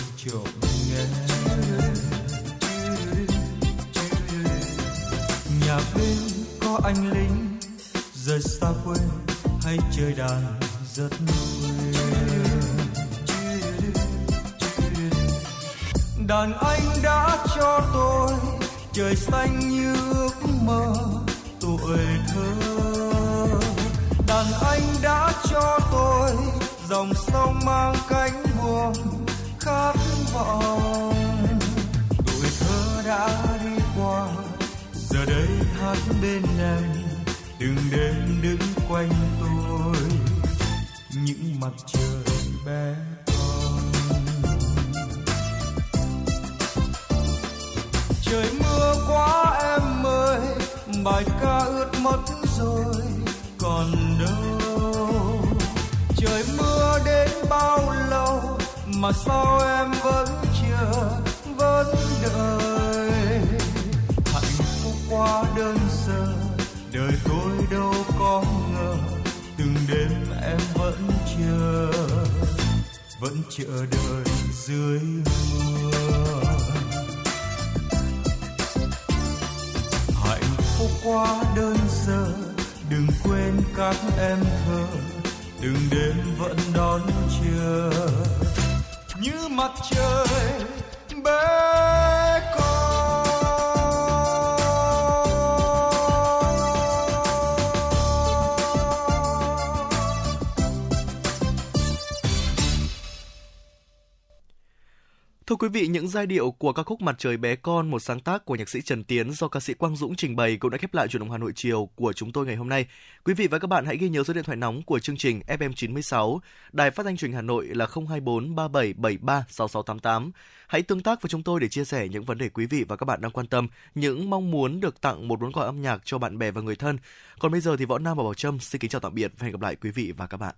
Thưa 105.54 105.58
quý 105.58 105.70
vị, 105.70 105.88
những 105.88 106.08
giai 106.08 106.28
điệu 106.28 106.52
của 106.52 106.74
ca 106.74 106.84
khúc 106.84 107.02
Mặt 107.02 107.16
trời 107.18 107.38
bé 107.38 107.56
con, 107.56 107.92
một 107.92 108.00
sáng 108.00 108.20
tác 108.20 108.46
của 108.46 108.56
nhạc 108.56 108.70
sĩ 108.70 108.82
Trần 108.82 109.04
Tiến 109.04 109.32
do 109.32 109.48
ca 109.48 109.60
sĩ 109.60 109.74
Quang 109.74 109.96
Dũng 109.96 110.16
trình 110.16 110.36
bày 110.36 110.58
cũng 110.58 110.72
đã 110.72 110.78
khép 110.78 110.94
lại 110.94 111.08
chủ 111.08 111.20
động 111.20 111.32
Hà 111.32 111.38
Nội 111.38 111.52
chiều 111.56 111.90
của 111.96 112.14
chúng 112.14 112.32
tôi 112.32 112.46
ngày 112.46 112.56
hôm 112.56 112.70
nay. 112.70 112.86
Quý 113.24 113.34
vị 113.34 113.48
và 113.48 113.60
các 113.60 113.68
bạn 113.68 113.86
hãy 113.86 113.98
ghi 113.98 114.10
nhớ 114.10 114.24
số 114.24 114.34
điện 114.34 114.44
thoại 114.44 114.56
nóng 114.56 114.82
của 114.82 115.00
chương 115.00 115.18
trình 115.18 115.42
FM96, 115.48 116.40
Đài 116.72 116.92
Phát 116.92 117.04
thanh 117.04 117.18
truyền 117.18 117.34
Hà 117.34 117.42
Nội 117.42 117.68
là 117.68 117.88
024 117.96 118.56
3773 118.56 119.46
6688. 119.50 120.32
Hãy 120.68 120.82
tương 120.82 121.04
tác 121.04 121.22
với 121.22 121.30
chúng 121.30 121.44
tôi 121.44 121.60
để 121.60 121.68
chia 121.68 121.86
sẻ 121.86 122.08
những 122.08 122.24
vấn 122.24 122.38
đề 122.38 122.50
quý 122.50 122.66
vị 122.66 122.86
và 122.88 122.96
các 122.96 123.06
bạn 123.06 123.22
đang 123.22 123.32
quan 123.32 123.48
tâm, 123.48 123.68
những 123.96 124.30
mong 124.30 124.52
muốn 124.52 124.80
được 124.80 125.02
tặng 125.02 125.28
một 125.28 125.42
món 125.42 125.52
quà 125.52 125.66
âm 125.66 125.82
nhạc 125.82 126.02
cho 126.06 126.18
bạn 126.18 126.38
bè 126.38 126.52
và 126.52 126.62
người 126.62 126.76
thân. 126.76 126.98
Còn 127.40 127.52
bây 127.52 127.62
giờ 127.62 127.78
thì 127.78 127.86
Võ 127.86 128.00
Nam 128.00 128.18
và 128.18 128.24
Bảo 128.24 128.34
Trâm 128.34 128.60
xin 128.60 128.80
kính 128.80 128.90
chào 128.90 129.02
tạm 129.02 129.16
biệt 129.16 129.32
và 129.38 129.46
hẹn 129.46 129.52
gặp 129.52 129.62
lại 129.62 129.76
quý 129.76 129.92
vị 129.92 130.14
và 130.18 130.28
các 130.28 130.38
bạn. 130.38 130.56